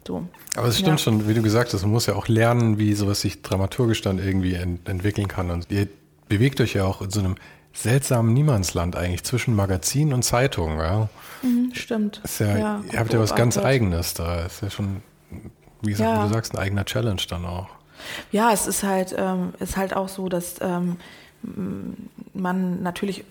so. 0.06 0.26
Aber 0.56 0.68
es 0.68 0.78
stimmt 0.78 0.98
ja. 1.00 1.04
schon, 1.04 1.28
wie 1.28 1.34
du 1.34 1.42
gesagt 1.42 1.72
hast, 1.72 1.82
man 1.82 1.90
muss 1.90 2.06
ja 2.06 2.14
auch 2.14 2.28
lernen, 2.28 2.78
wie 2.78 2.94
sowas 2.94 3.20
sich 3.20 3.42
dramaturgisch 3.42 4.02
dann 4.02 4.18
irgendwie 4.18 4.54
ent 4.54 4.88
entwickeln 4.88 5.28
kann. 5.28 5.50
Und 5.50 5.70
ihr 5.70 5.88
bewegt 6.28 6.60
euch 6.60 6.74
ja 6.74 6.84
auch 6.84 7.02
in 7.02 7.10
so 7.10 7.20
einem 7.20 7.36
seltsamen 7.72 8.32
Niemandsland 8.32 8.96
eigentlich 8.96 9.24
zwischen 9.24 9.54
Magazin 9.54 10.12
und 10.12 10.22
Zeitung. 10.22 10.78
Ja? 10.78 11.08
Mhm, 11.42 11.72
stimmt. 11.74 12.20
Ist 12.24 12.40
ja, 12.40 12.56
ja 12.56 12.84
ihr 12.92 12.98
habt 12.98 13.12
ja 13.12 13.18
was 13.18 13.34
ganz 13.34 13.58
Eigenes 13.58 14.14
da. 14.14 14.44
Ist 14.44 14.62
ja 14.62 14.70
schon, 14.70 15.02
wie, 15.82 15.90
gesagt, 15.90 16.10
ja. 16.10 16.22
wie 16.22 16.28
du 16.28 16.34
sagst, 16.34 16.54
ein 16.54 16.58
eigener 16.58 16.84
Challenge 16.84 17.22
dann 17.28 17.44
auch. 17.44 17.68
Ja, 18.30 18.52
es 18.52 18.66
ist 18.66 18.82
halt, 18.82 19.14
ähm, 19.16 19.54
ist 19.60 19.76
halt 19.76 19.96
auch 19.96 20.08
so, 20.08 20.28
dass 20.28 20.56
ähm, 20.60 20.96
man 22.32 22.82
natürlich 22.82 23.24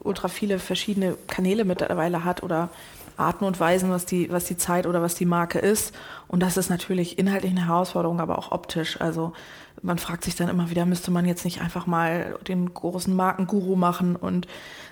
ultra 0.00 0.28
viele 0.28 0.58
verschiedene 0.58 1.16
Kanäle 1.26 1.64
mittlerweile 1.64 2.24
hat 2.24 2.42
oder 2.42 2.70
Arten 3.16 3.44
und 3.44 3.60
Weisen, 3.60 3.90
was 3.90 4.06
die, 4.06 4.30
was 4.30 4.44
die 4.44 4.56
Zeit 4.56 4.86
oder 4.86 5.00
was 5.00 5.14
die 5.14 5.24
Marke 5.24 5.58
ist. 5.58 5.94
Und 6.26 6.40
das 6.42 6.56
ist 6.56 6.68
natürlich 6.68 7.18
inhaltlich 7.18 7.52
eine 7.52 7.66
Herausforderung, 7.66 8.20
aber 8.20 8.38
auch 8.38 8.50
optisch. 8.50 9.00
Also 9.00 9.32
man 9.82 9.98
fragt 9.98 10.24
sich 10.24 10.34
dann 10.34 10.48
immer 10.48 10.70
wieder, 10.70 10.84
müsste 10.86 11.10
man 11.10 11.26
jetzt 11.26 11.44
nicht 11.44 11.60
einfach 11.60 11.86
mal 11.86 12.36
den 12.48 12.72
großen 12.72 13.14
Markenguru 13.14 13.76
machen 13.76 14.16
und 14.16 14.48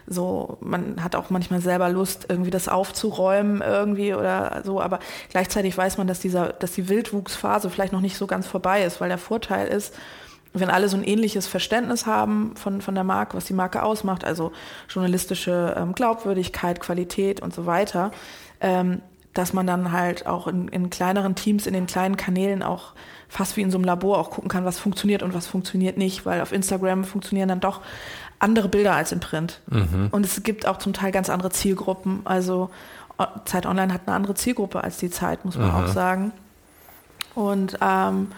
so, 0.07 0.59
man 0.61 1.03
hat 1.03 1.15
auch 1.15 1.31
manchmal 1.31 1.61
selber 1.61 1.89
Lust, 1.89 2.27
irgendwie 2.29 2.51
das 2.51 2.69
aufzuräumen 2.69 3.63
irgendwie 3.63 4.15
oder 4.15 4.63
so, 4.65 4.81
aber 4.81 4.99
gleichzeitig 5.31 5.77
weiß 5.79 5.97
man, 5.97 6.09
dass 6.09 6.19
dieser, 6.19 6.53
dass 6.53 6.73
die 6.73 6.89
Wildwuchsphase 6.89 7.71
vielleicht 7.71 7.93
noch 7.93 8.01
nicht 8.01 8.17
so 8.17 8.27
ganz 8.27 8.47
vorbei 8.47 8.83
ist, 8.83 9.01
weil 9.01 9.09
der 9.09 9.19
Vorteil 9.19 9.69
ist, 9.69 9.95
wenn 10.53 10.71
alle 10.71 10.89
so 10.89 10.97
ein 10.97 11.05
ähnliches 11.05 11.47
Verständnis 11.47 12.07
haben 12.07 12.55
von, 12.57 12.81
von 12.83 12.95
der 12.95 13.05
Marke, 13.05 13.37
was 13.37 13.47
die 13.47 13.55
Marke 13.55 13.83
ausmacht, 13.83 14.25
also 14.25 14.53
journalistische 14.89 15.75
ähm, 15.77 15.95
Glaubwürdigkeit, 15.95 16.81
Qualität 16.81 17.41
und 17.41 17.55
so 17.55 17.67
weiter, 17.67 18.11
ähm, 18.61 19.01
dass 19.35 19.55
man 19.55 19.67
dann 19.67 19.93
halt 19.93 20.27
auch 20.27 20.47
in, 20.47 20.69
in 20.69 20.91
kleineren 20.91 21.35
Teams, 21.35 21.67
in 21.67 21.73
den 21.73 21.87
kleinen 21.87 22.19
Kanälen 22.19 22.63
auch 22.63 22.93
fast 23.29 23.57
wie 23.57 23.63
in 23.63 23.71
so 23.71 23.79
einem 23.79 23.85
Labor 23.85 24.19
auch 24.19 24.31
gucken 24.31 24.51
kann, 24.51 24.67
was 24.67 24.79
funktioniert 24.79 25.23
und 25.23 25.33
was 25.33 25.47
funktioniert 25.47 25.97
nicht, 25.97 26.27
weil 26.27 26.43
auf 26.43 26.53
Instagram 26.53 27.05
funktionieren 27.05 27.49
dann 27.49 27.61
doch 27.61 27.81
andere 28.39 28.69
Bilder 28.69 28.95
als 28.95 29.13
in 29.13 29.21
Print. 29.21 29.61
Mhm. 29.69 30.09
Und 30.11 30.27
es 30.27 30.43
gibt 30.43 30.67
auch 30.67 30.77
zum 30.77 30.93
Teil 30.93 31.13
ganz 31.13 31.31
andere 31.31 31.51
Zielgruppen. 31.51 32.21
Also 32.25 32.71
Zeit 33.45 33.67
Online 33.67 33.93
hat 33.93 34.03
eine 34.07 34.17
andere 34.17 34.35
Zielgruppe 34.35 34.83
als 34.83 34.99
die 34.99 35.11
Zeit, 35.11 35.45
muss 35.45 35.57
man 35.57 35.69
mhm. 35.69 35.75
auch 35.75 35.87
sagen. 35.87 36.33
Und 37.35 37.79
ähm, 37.81 38.33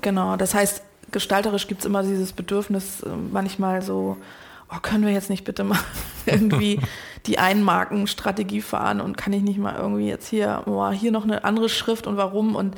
genau, 0.00 0.36
das 0.36 0.54
heißt, 0.54 0.82
gestalterisch 1.14 1.68
gibt 1.68 1.80
es 1.80 1.86
immer 1.86 2.02
dieses 2.02 2.34
Bedürfnis, 2.34 3.02
äh, 3.02 3.08
manchmal 3.08 3.80
so, 3.80 4.18
oh, 4.70 4.80
können 4.82 5.06
wir 5.06 5.12
jetzt 5.12 5.30
nicht 5.30 5.44
bitte 5.44 5.64
mal 5.64 5.78
irgendwie 6.26 6.80
die 7.26 7.38
Einmarkenstrategie 7.38 8.60
fahren 8.60 9.00
und 9.00 9.16
kann 9.16 9.32
ich 9.32 9.42
nicht 9.42 9.58
mal 9.58 9.76
irgendwie 9.76 10.08
jetzt 10.08 10.28
hier, 10.28 10.64
oh, 10.66 10.90
hier 10.90 11.12
noch 11.12 11.24
eine 11.24 11.44
andere 11.44 11.70
Schrift 11.70 12.06
und 12.06 12.18
warum 12.18 12.54
und 12.54 12.74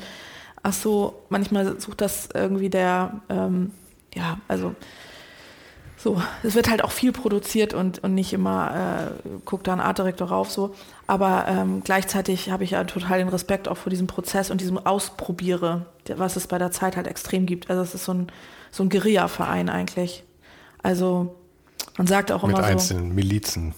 ach 0.63 0.73
so, 0.73 1.23
manchmal 1.29 1.79
sucht 1.79 1.99
das 1.99 2.29
irgendwie 2.33 2.69
der, 2.69 3.21
ähm, 3.27 3.71
ja, 4.13 4.37
also 4.47 4.75
so, 5.97 6.21
es 6.43 6.53
wird 6.53 6.69
halt 6.69 6.83
auch 6.83 6.91
viel 6.91 7.11
produziert 7.11 7.73
und, 7.73 8.03
und 8.03 8.13
nicht 8.13 8.31
immer 8.31 9.09
äh, 9.25 9.29
guckt 9.45 9.67
da 9.67 9.73
ein 9.73 9.79
Artdirektor 9.79 10.29
rauf 10.29 10.51
so. 10.51 10.75
Aber 11.07 11.45
ähm, 11.47 11.81
gleichzeitig 11.83 12.51
habe 12.51 12.65
ich 12.65 12.71
ja 12.71 12.83
total 12.83 13.19
den 13.19 13.29
Respekt 13.29 13.69
auch 13.69 13.77
vor 13.77 13.89
diesem 13.89 14.07
Prozess 14.07 14.51
und 14.51 14.59
diesem 14.59 14.77
Ausprobiere, 14.77 15.85
was 16.15 16.35
es 16.35 16.47
bei 16.47 16.57
der 16.57 16.71
Zeit 16.71 16.97
halt 16.97 17.07
extrem 17.07 17.45
gibt. 17.45 17.69
Also 17.69 17.81
es 17.81 17.95
ist 17.95 18.03
so 18.03 18.13
ein, 18.13 18.27
so 18.71 18.83
ein 18.83 18.89
Guerilla-Verein 18.89 19.69
eigentlich. 19.69 20.25
Also 20.83 21.35
man 21.97 22.07
sagt 22.07 22.31
auch 22.31 22.43
immer 22.43 22.57
Mit 22.57 22.65
einzelnen 22.65 23.15
Milizen. 23.15 23.73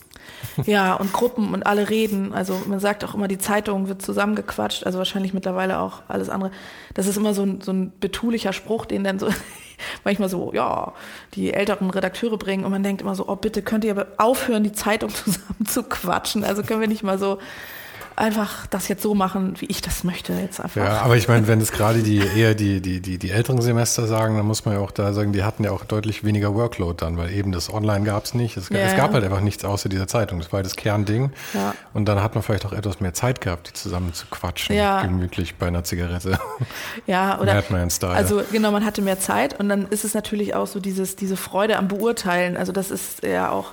Ja, 0.65 0.95
und 0.95 1.13
Gruppen 1.13 1.53
und 1.53 1.65
alle 1.65 1.89
reden. 1.89 2.33
Also 2.33 2.61
man 2.67 2.79
sagt 2.79 3.03
auch 3.03 3.13
immer, 3.13 3.27
die 3.27 3.37
Zeitung 3.37 3.87
wird 3.87 4.01
zusammengequatscht, 4.01 4.85
also 4.85 4.97
wahrscheinlich 4.97 5.33
mittlerweile 5.33 5.79
auch 5.79 6.01
alles 6.07 6.29
andere. 6.29 6.51
Das 6.93 7.07
ist 7.07 7.17
immer 7.17 7.33
so 7.33 7.43
ein, 7.43 7.61
so 7.61 7.71
ein 7.71 7.91
betulicher 7.99 8.53
Spruch, 8.53 8.85
den 8.85 9.03
dann 9.03 9.19
so 9.19 9.29
manchmal 10.03 10.29
so, 10.29 10.53
ja, 10.53 10.93
die 11.33 11.53
älteren 11.53 11.89
Redakteure 11.89 12.37
bringen 12.37 12.65
und 12.65 12.71
man 12.71 12.83
denkt 12.83 13.01
immer 13.01 13.15
so, 13.15 13.27
oh 13.27 13.35
bitte 13.35 13.61
könnt 13.61 13.83
ihr 13.83 13.91
aber 13.91 14.07
aufhören, 14.17 14.63
die 14.63 14.73
Zeitung 14.73 15.09
zusammen 15.13 15.65
zu 15.65 15.83
quatschen. 15.83 16.43
Also 16.43 16.63
können 16.63 16.81
wir 16.81 16.87
nicht 16.87 17.03
mal 17.03 17.17
so 17.17 17.39
einfach 18.19 18.67
das 18.67 18.87
jetzt 18.89 19.01
so 19.01 19.15
machen, 19.15 19.55
wie 19.59 19.65
ich 19.65 19.81
das 19.81 20.03
möchte 20.03 20.33
jetzt 20.33 20.59
einfach. 20.59 20.83
Ja, 20.83 21.01
aber 21.01 21.15
ich 21.15 21.27
meine, 21.27 21.47
wenn 21.47 21.61
es 21.61 21.71
gerade 21.71 22.03
die 22.03 22.17
eher 22.17 22.53
die, 22.53 22.81
die, 22.81 22.99
die, 22.99 23.17
die 23.17 23.31
älteren 23.31 23.61
Semester 23.61 24.07
sagen, 24.07 24.35
dann 24.35 24.45
muss 24.45 24.65
man 24.65 24.75
ja 24.75 24.81
auch 24.81 24.91
da 24.91 25.13
sagen, 25.13 25.31
die 25.31 25.43
hatten 25.43 25.63
ja 25.63 25.71
auch 25.71 25.85
deutlich 25.85 26.23
weniger 26.23 26.53
Workload 26.53 26.97
dann, 26.97 27.17
weil 27.17 27.31
eben 27.31 27.51
das 27.51 27.73
Online 27.73 28.03
gab 28.03 28.25
es 28.25 28.33
nicht. 28.33 28.57
Es, 28.57 28.69
ja, 28.69 28.79
es 28.79 28.97
gab 28.97 29.07
ja. 29.07 29.13
halt 29.13 29.23
einfach 29.23 29.39
nichts 29.39 29.63
außer 29.63 29.87
dieser 29.87 30.07
Zeitung. 30.07 30.39
Das 30.39 30.51
war 30.51 30.61
das 30.61 30.75
Kernding. 30.75 31.31
Ja. 31.53 31.73
Und 31.93 32.05
dann 32.05 32.21
hat 32.21 32.35
man 32.35 32.43
vielleicht 32.43 32.65
auch 32.65 32.73
etwas 32.73 32.99
mehr 32.99 33.13
Zeit 33.13 33.39
gehabt, 33.39 33.69
die 33.69 33.73
zusammen 33.73 34.13
zu 34.13 34.25
quatschen, 34.29 34.75
ja. 34.75 35.01
gemütlich 35.01 35.55
bei 35.55 35.67
einer 35.67 35.85
Zigarette. 35.85 36.37
Ja, 37.07 37.39
oder 37.39 37.63
Style. 37.89 38.11
also 38.11 38.41
genau, 38.51 38.71
man 38.71 38.85
hatte 38.85 39.01
mehr 39.01 39.19
Zeit 39.19 39.59
und 39.59 39.69
dann 39.69 39.87
ist 39.87 40.03
es 40.03 40.13
natürlich 40.13 40.55
auch 40.55 40.67
so 40.67 40.79
dieses, 40.79 41.15
diese 41.15 41.37
Freude 41.37 41.77
am 41.77 41.87
Beurteilen. 41.87 42.57
Also 42.57 42.73
das 42.73 42.91
ist 42.91 43.23
ja 43.23 43.49
auch 43.49 43.71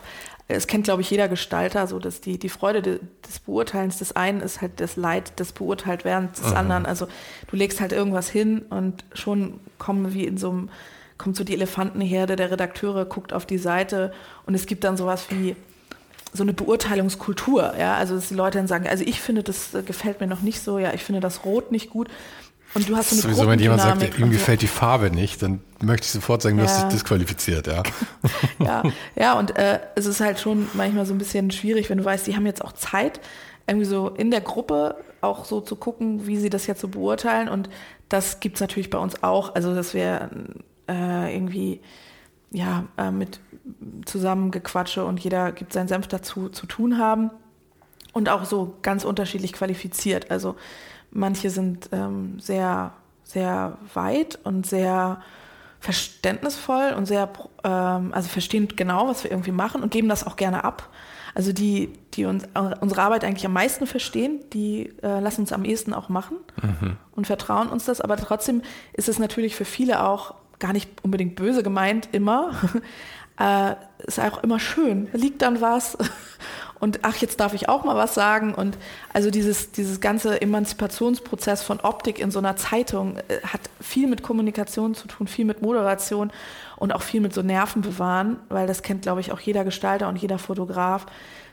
es 0.48 0.66
kennt, 0.66 0.84
glaube 0.84 1.02
ich, 1.02 1.10
jeder 1.10 1.28
Gestalter, 1.28 1.86
so 1.86 1.98
dass 1.98 2.20
die, 2.20 2.38
die 2.38 2.48
Freude 2.48 2.80
de, 2.80 3.00
des 3.26 3.40
Beurteilens 3.40 3.98
des 3.98 4.14
einen 4.14 4.40
ist 4.40 4.60
halt 4.60 4.80
das 4.80 4.96
Leid 4.96 5.40
des 5.40 5.52
Beurteiltwerdens 5.52 6.40
des 6.40 6.50
mhm. 6.50 6.56
anderen. 6.56 6.86
Also 6.86 7.08
du 7.48 7.56
legst 7.56 7.80
halt 7.80 7.92
irgendwas 7.92 8.28
hin 8.28 8.62
und 8.70 9.04
schon 9.12 9.58
kommen 9.78 10.14
wie 10.14 10.24
in 10.24 10.38
so 10.38 10.50
einem, 10.50 10.68
kommt 11.18 11.36
so 11.36 11.42
die 11.42 11.54
Elefantenherde 11.54 12.36
der 12.36 12.50
Redakteure, 12.52 13.06
guckt 13.06 13.32
auf 13.32 13.44
die 13.44 13.58
Seite 13.58 14.12
und 14.46 14.54
es 14.54 14.66
gibt 14.66 14.84
dann 14.84 14.96
sowas 14.96 15.26
wie 15.30 15.56
so 16.32 16.42
eine 16.42 16.52
Beurteilungskultur, 16.52 17.74
ja, 17.78 17.94
also 17.94 18.14
dass 18.14 18.28
die 18.28 18.34
Leute 18.34 18.58
dann 18.58 18.66
sagen, 18.66 18.86
also 18.86 19.02
ich 19.04 19.20
finde, 19.20 19.42
das 19.42 19.70
gefällt 19.86 20.20
mir 20.20 20.26
noch 20.26 20.42
nicht 20.42 20.60
so, 20.60 20.78
ja, 20.78 20.92
ich 20.92 21.02
finde 21.02 21.20
das 21.20 21.44
Rot 21.44 21.72
nicht 21.72 21.88
gut 21.90 22.08
und 22.74 22.88
du 22.88 22.96
hast 22.96 23.10
so 23.10 23.14
eine 23.14 23.22
Sowieso, 23.22 23.48
wenn 23.48 23.58
jemand 23.58 23.80
sagt, 23.80 24.18
ihm 24.18 24.30
gefällt 24.30 24.62
die 24.62 24.66
Farbe 24.66 25.10
nicht, 25.10 25.42
dann 25.42 25.60
möchte 25.80 26.04
ich 26.04 26.12
sofort 26.12 26.42
sagen, 26.42 26.56
du 26.56 26.64
ja. 26.64 26.68
hast 26.68 26.84
dich 26.84 26.92
disqualifiziert, 26.92 27.66
ja. 27.66 27.82
ja, 28.58 28.82
ja, 29.14 29.38
und 29.38 29.56
äh, 29.56 29.80
es 29.94 30.06
ist 30.06 30.20
halt 30.20 30.38
schon 30.38 30.68
manchmal 30.74 31.06
so 31.06 31.14
ein 31.14 31.18
bisschen 31.18 31.50
schwierig, 31.50 31.88
wenn 31.90 31.98
du 31.98 32.04
weißt, 32.04 32.26
die 32.26 32.36
haben 32.36 32.46
jetzt 32.46 32.64
auch 32.64 32.72
Zeit, 32.72 33.20
irgendwie 33.66 33.86
so 33.86 34.08
in 34.10 34.30
der 34.30 34.40
Gruppe 34.40 34.96
auch 35.20 35.44
so 35.44 35.60
zu 35.60 35.76
gucken, 35.76 36.26
wie 36.26 36.36
sie 36.36 36.50
das 36.50 36.66
jetzt 36.66 36.80
so 36.80 36.88
beurteilen. 36.88 37.48
Und 37.48 37.68
das 38.08 38.40
gibt 38.40 38.56
es 38.56 38.60
natürlich 38.60 38.90
bei 38.90 38.98
uns 38.98 39.22
auch. 39.22 39.54
Also, 39.54 39.74
dass 39.74 39.94
wir 39.94 40.30
äh, 40.88 41.34
irgendwie 41.34 41.80
ja 42.50 42.84
äh, 42.96 43.10
mit 43.10 43.40
zusammengequatsche 44.04 45.04
und 45.04 45.18
jeder 45.20 45.52
gibt 45.52 45.72
seinen 45.72 45.88
Senf 45.88 46.06
dazu 46.06 46.48
zu 46.48 46.66
tun 46.66 46.98
haben. 46.98 47.30
Und 48.12 48.30
auch 48.30 48.46
so 48.46 48.78
ganz 48.80 49.04
unterschiedlich 49.04 49.52
qualifiziert. 49.52 50.30
Also 50.30 50.56
Manche 51.16 51.50
sind 51.50 51.88
ähm, 51.92 52.38
sehr, 52.38 52.92
sehr 53.24 53.78
weit 53.94 54.38
und 54.44 54.66
sehr 54.66 55.20
verständnisvoll 55.80 56.94
und 56.96 57.06
sehr, 57.06 57.28
ähm, 57.64 58.12
also 58.12 58.28
verstehen 58.28 58.68
genau, 58.76 59.08
was 59.08 59.24
wir 59.24 59.30
irgendwie 59.30 59.52
machen 59.52 59.82
und 59.82 59.90
geben 59.90 60.08
das 60.08 60.26
auch 60.26 60.36
gerne 60.36 60.64
ab. 60.64 60.90
Also 61.34 61.52
die, 61.52 61.92
die 62.14 62.24
uns 62.24 62.44
unsere 62.80 63.02
Arbeit 63.02 63.24
eigentlich 63.24 63.44
am 63.44 63.52
meisten 63.52 63.86
verstehen, 63.86 64.40
die 64.52 64.92
äh, 65.02 65.20
lassen 65.20 65.42
uns 65.42 65.52
am 65.52 65.64
ehesten 65.64 65.92
auch 65.92 66.08
machen 66.08 66.38
mhm. 66.62 66.96
und 67.12 67.26
vertrauen 67.26 67.68
uns 67.68 67.84
das. 67.84 68.00
Aber 68.00 68.16
trotzdem 68.16 68.62
ist 68.94 69.08
es 69.08 69.18
natürlich 69.18 69.54
für 69.54 69.66
viele 69.66 70.02
auch 70.02 70.34
gar 70.58 70.72
nicht 70.72 70.90
unbedingt 71.02 71.36
böse 71.36 71.62
gemeint, 71.62 72.08
immer. 72.12 72.52
äh, 73.38 73.74
ist 73.98 74.20
auch 74.20 74.42
immer 74.42 74.60
schön. 74.60 75.08
Da 75.12 75.18
liegt 75.18 75.42
dann 75.42 75.60
was 75.60 75.96
und 76.80 77.00
ach, 77.02 77.16
jetzt 77.16 77.40
darf 77.40 77.54
ich 77.54 77.68
auch 77.68 77.84
mal 77.84 77.96
was 77.96 78.14
sagen. 78.14 78.54
Und 78.54 78.76
also 79.12 79.30
dieses, 79.30 79.72
dieses 79.72 80.00
ganze 80.00 80.40
Emanzipationsprozess 80.40 81.62
von 81.62 81.80
Optik 81.80 82.18
in 82.18 82.30
so 82.30 82.38
einer 82.38 82.56
Zeitung 82.56 83.16
äh, 83.28 83.40
hat 83.42 83.60
viel 83.80 84.06
mit 84.08 84.22
Kommunikation 84.22 84.94
zu 84.94 85.08
tun, 85.08 85.26
viel 85.26 85.44
mit 85.44 85.62
Moderation 85.62 86.30
und 86.76 86.94
auch 86.94 87.02
viel 87.02 87.20
mit 87.20 87.34
so 87.34 87.42
Nerven 87.42 87.82
bewahren, 87.82 88.38
weil 88.48 88.66
das 88.66 88.82
kennt, 88.82 89.02
glaube 89.02 89.20
ich, 89.20 89.32
auch 89.32 89.40
jeder 89.40 89.64
Gestalter 89.64 90.08
und 90.08 90.16
jeder 90.16 90.38
Fotograf. 90.38 91.06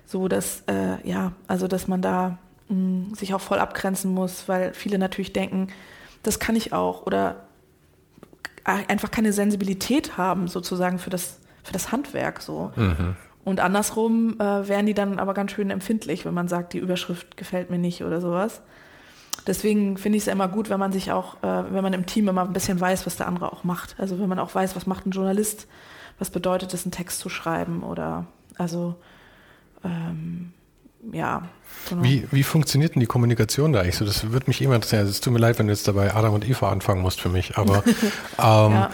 So 0.06 0.28
dass, 0.28 0.64
äh, 0.68 1.08
ja, 1.08 1.32
also 1.48 1.68
dass 1.68 1.88
man 1.88 2.02
da 2.02 2.38
mh, 2.68 2.76
mm, 2.76 3.14
sich 3.16 3.34
auch 3.34 3.42
voll 3.42 3.60
abgrenzen 3.60 4.14
muss, 4.14 4.48
weil 4.48 4.74
viele 4.74 4.98
natürlich 4.98 5.34
denken, 5.34 5.68
das 6.24 6.40
kann 6.40 6.56
ich 6.56 6.74
auch 6.74 7.06
oder 7.06 7.38
einfach 8.64 9.12
keine 9.12 9.34
Sensibilität 9.34 10.18
haben 10.18 10.48
sozusagen 10.48 11.00
für 11.00 11.10
das, 11.10 11.40
für 11.64 11.74
das 11.74 11.92
Handwerk 11.92 12.42
so. 12.42 12.72
Mhm. 12.76 13.16
Und 13.44 13.60
andersrum 13.60 14.40
äh, 14.40 14.68
wären 14.68 14.86
die 14.86 14.94
dann 14.94 15.20
aber 15.20 15.34
ganz 15.34 15.52
schön 15.52 15.70
empfindlich, 15.70 16.26
wenn 16.26 16.34
man 16.34 16.48
sagt, 16.48 16.74
die 16.74 16.78
Überschrift 16.78 17.36
gefällt 17.36 17.70
mir 17.70 17.78
nicht 17.78 18.04
oder 18.04 18.22
sowas. 18.22 18.62
Deswegen 19.46 19.98
finde 19.98 20.18
ich 20.18 20.24
es 20.24 20.28
immer 20.28 20.48
gut, 20.48 20.70
wenn 20.70 20.80
man 20.80 20.94
sich 20.94 21.12
auch, 21.12 21.44
äh, 21.44 21.74
wenn 21.74 21.84
man 21.84 21.92
im 21.92 22.06
Team 22.06 22.30
immer 22.30 22.44
ein 22.44 22.54
bisschen 22.54 22.80
weiß, 22.80 23.06
was 23.06 23.18
der 23.18 23.28
andere 23.28 23.52
auch 23.52 23.66
macht. 23.66 23.96
Also 24.00 24.20
wenn 24.20 24.30
man 24.30 24.40
auch 24.40 24.56
weiß, 24.56 24.76
was 24.76 24.88
macht 24.88 25.06
ein 25.06 25.12
Journalist, 25.12 25.68
was 26.20 26.30
bedeutet 26.30 26.74
es, 26.74 26.86
einen 26.86 26.92
Text 26.92 27.20
zu 27.20 27.28
schreiben 27.28 27.84
oder 27.84 28.28
also 28.58 28.96
ähm, 29.84 30.54
ja. 31.12 31.48
Genau. 31.90 32.04
Wie, 32.04 32.26
wie 32.32 32.44
funktioniert 32.44 32.96
denn 32.96 33.02
die 33.02 33.08
Kommunikation 33.08 33.74
da 33.74 33.82
eigentlich 33.82 33.98
so? 33.98 34.06
Das 34.06 34.32
würde 34.32 34.48
mich 34.48 34.62
immer 34.62 34.76
interessieren. 34.76 35.02
Also 35.02 35.12
es 35.12 35.20
tut 35.20 35.34
mir 35.34 35.40
leid, 35.40 35.60
wenn 35.60 35.68
du 35.68 35.74
jetzt 35.74 35.88
dabei 35.88 36.14
Adam 36.14 36.34
und 36.34 36.48
Eva 36.48 36.72
anfangen 36.72 37.02
musst 37.02 37.20
für 37.20 37.30
mich, 37.30 37.58
aber 37.58 37.84
ähm, 38.38 38.72
ja 38.72 38.92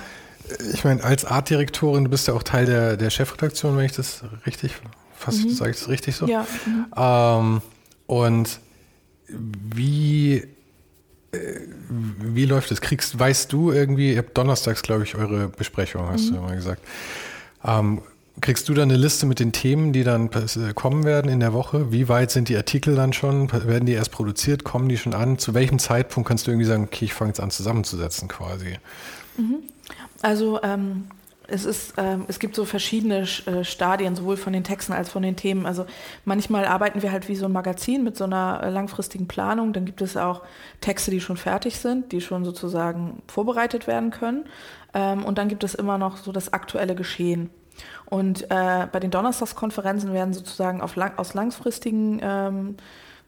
ich 0.73 0.83
meine, 0.83 1.03
als 1.03 1.25
Artdirektorin, 1.25 2.05
du 2.05 2.09
bist 2.09 2.27
ja 2.27 2.33
auch 2.33 2.43
Teil 2.43 2.65
der, 2.65 2.97
der 2.97 3.09
Chefredaktion, 3.09 3.77
wenn 3.77 3.85
ich 3.85 3.91
das 3.91 4.23
richtig, 4.45 4.73
fast 5.15 5.45
mhm. 5.45 5.49
sage 5.49 5.71
ich 5.71 5.77
das 5.77 5.89
richtig 5.89 6.15
so. 6.15 6.27
Ja. 6.27 6.45
Mhm. 6.65 6.85
Ähm, 6.95 7.61
und 8.07 8.59
wie, 9.27 10.47
äh, 11.31 11.59
wie 11.89 12.45
läuft 12.45 12.71
es? 12.71 12.81
Kriegst, 12.81 13.17
weißt 13.17 13.51
du 13.51 13.71
irgendwie, 13.71 14.13
ihr 14.13 14.19
habt 14.19 14.37
donnerstags, 14.37 14.81
glaube 14.81 15.03
ich, 15.03 15.15
eure 15.15 15.49
Besprechung, 15.49 16.07
hast 16.09 16.29
mhm. 16.29 16.35
du 16.35 16.37
immer 16.37 16.55
gesagt. 16.55 16.81
Ähm, 17.63 18.01
kriegst 18.41 18.69
du 18.69 18.73
dann 18.73 18.89
eine 18.89 18.97
Liste 18.97 19.25
mit 19.25 19.39
den 19.39 19.51
Themen, 19.51 19.93
die 19.93 20.03
dann 20.03 20.29
kommen 20.75 21.03
werden 21.03 21.29
in 21.29 21.39
der 21.39 21.53
Woche? 21.53 21.91
Wie 21.91 22.09
weit 22.09 22.31
sind 22.31 22.49
die 22.49 22.57
Artikel 22.57 22.95
dann 22.95 23.13
schon? 23.13 23.51
Werden 23.51 23.85
die 23.85 23.93
erst 23.93 24.11
produziert? 24.11 24.63
Kommen 24.63 24.89
die 24.89 24.97
schon 24.97 25.13
an? 25.13 25.37
Zu 25.37 25.53
welchem 25.53 25.79
Zeitpunkt 25.79 26.27
kannst 26.27 26.47
du 26.47 26.51
irgendwie 26.51 26.67
sagen, 26.67 26.83
okay, 26.83 27.05
ich 27.05 27.13
fange 27.13 27.29
jetzt 27.29 27.39
an 27.39 27.51
zusammenzusetzen 27.51 28.27
quasi? 28.27 28.77
Mhm. 29.37 29.59
Also 30.21 30.61
ähm, 30.63 31.05
es 31.47 31.65
ist, 31.65 31.93
ähm, 31.97 32.25
es 32.27 32.39
gibt 32.39 32.55
so 32.55 32.65
verschiedene 32.65 33.21
äh, 33.21 33.63
Stadien, 33.63 34.15
sowohl 34.15 34.37
von 34.37 34.53
den 34.53 34.63
Texten 34.63 34.93
als 34.93 35.09
von 35.09 35.23
den 35.23 35.35
Themen. 35.35 35.65
Also 35.65 35.85
manchmal 36.25 36.65
arbeiten 36.65 37.01
wir 37.01 37.11
halt 37.11 37.27
wie 37.27 37.35
so 37.35 37.45
ein 37.45 37.51
Magazin 37.51 38.03
mit 38.03 38.17
so 38.17 38.25
einer 38.25 38.61
äh, 38.63 38.69
langfristigen 38.69 39.27
Planung. 39.27 39.73
Dann 39.73 39.85
gibt 39.85 40.01
es 40.01 40.17
auch 40.17 40.43
Texte, 40.81 41.11
die 41.11 41.21
schon 41.21 41.37
fertig 41.37 41.77
sind, 41.77 42.11
die 42.11 42.21
schon 42.21 42.45
sozusagen 42.45 43.21
vorbereitet 43.27 43.87
werden 43.87 44.11
können. 44.11 44.45
Ähm, 44.93 45.25
und 45.25 45.37
dann 45.37 45.47
gibt 45.47 45.63
es 45.63 45.75
immer 45.75 45.97
noch 45.97 46.17
so 46.17 46.31
das 46.31 46.53
aktuelle 46.53 46.95
Geschehen. 46.95 47.49
Und 48.05 48.49
äh, 48.49 48.87
bei 48.91 48.99
den 48.99 49.11
Donnerstagskonferenzen 49.11 50.13
werden 50.13 50.33
sozusagen 50.33 50.81
lang, 50.95 51.17
aus 51.17 51.33
langfristigen 51.33 52.19
ähm, 52.21 52.77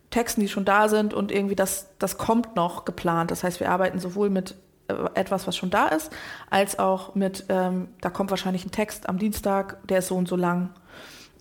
Texten, 0.10 0.42
die 0.42 0.50
schon 0.50 0.66
da 0.66 0.90
sind 0.90 1.14
und 1.14 1.32
irgendwie 1.32 1.56
das, 1.56 1.90
das 1.98 2.18
kommt 2.18 2.56
noch 2.56 2.86
geplant. 2.86 3.32
Das 3.32 3.44
heißt, 3.44 3.60
wir 3.60 3.70
arbeiten 3.72 4.00
sowohl 4.00 4.30
mit 4.30 4.56
äh, 4.88 4.94
etwas, 5.14 5.48
was 5.48 5.56
schon 5.56 5.70
da 5.70 5.88
ist, 5.88 6.12
als 6.50 6.80
auch 6.80 7.16
mit, 7.16 7.46
ähm, 7.50 7.88
da 8.02 8.10
kommt 8.10 8.30
wahrscheinlich 8.30 8.66
ein 8.66 8.72
Text 8.72 9.08
am 9.08 9.18
Dienstag, 9.18 9.78
der 9.88 10.00
ist 10.00 10.08
so 10.08 10.16
und 10.16 10.28
so 10.28 10.36
lang. 10.36 10.72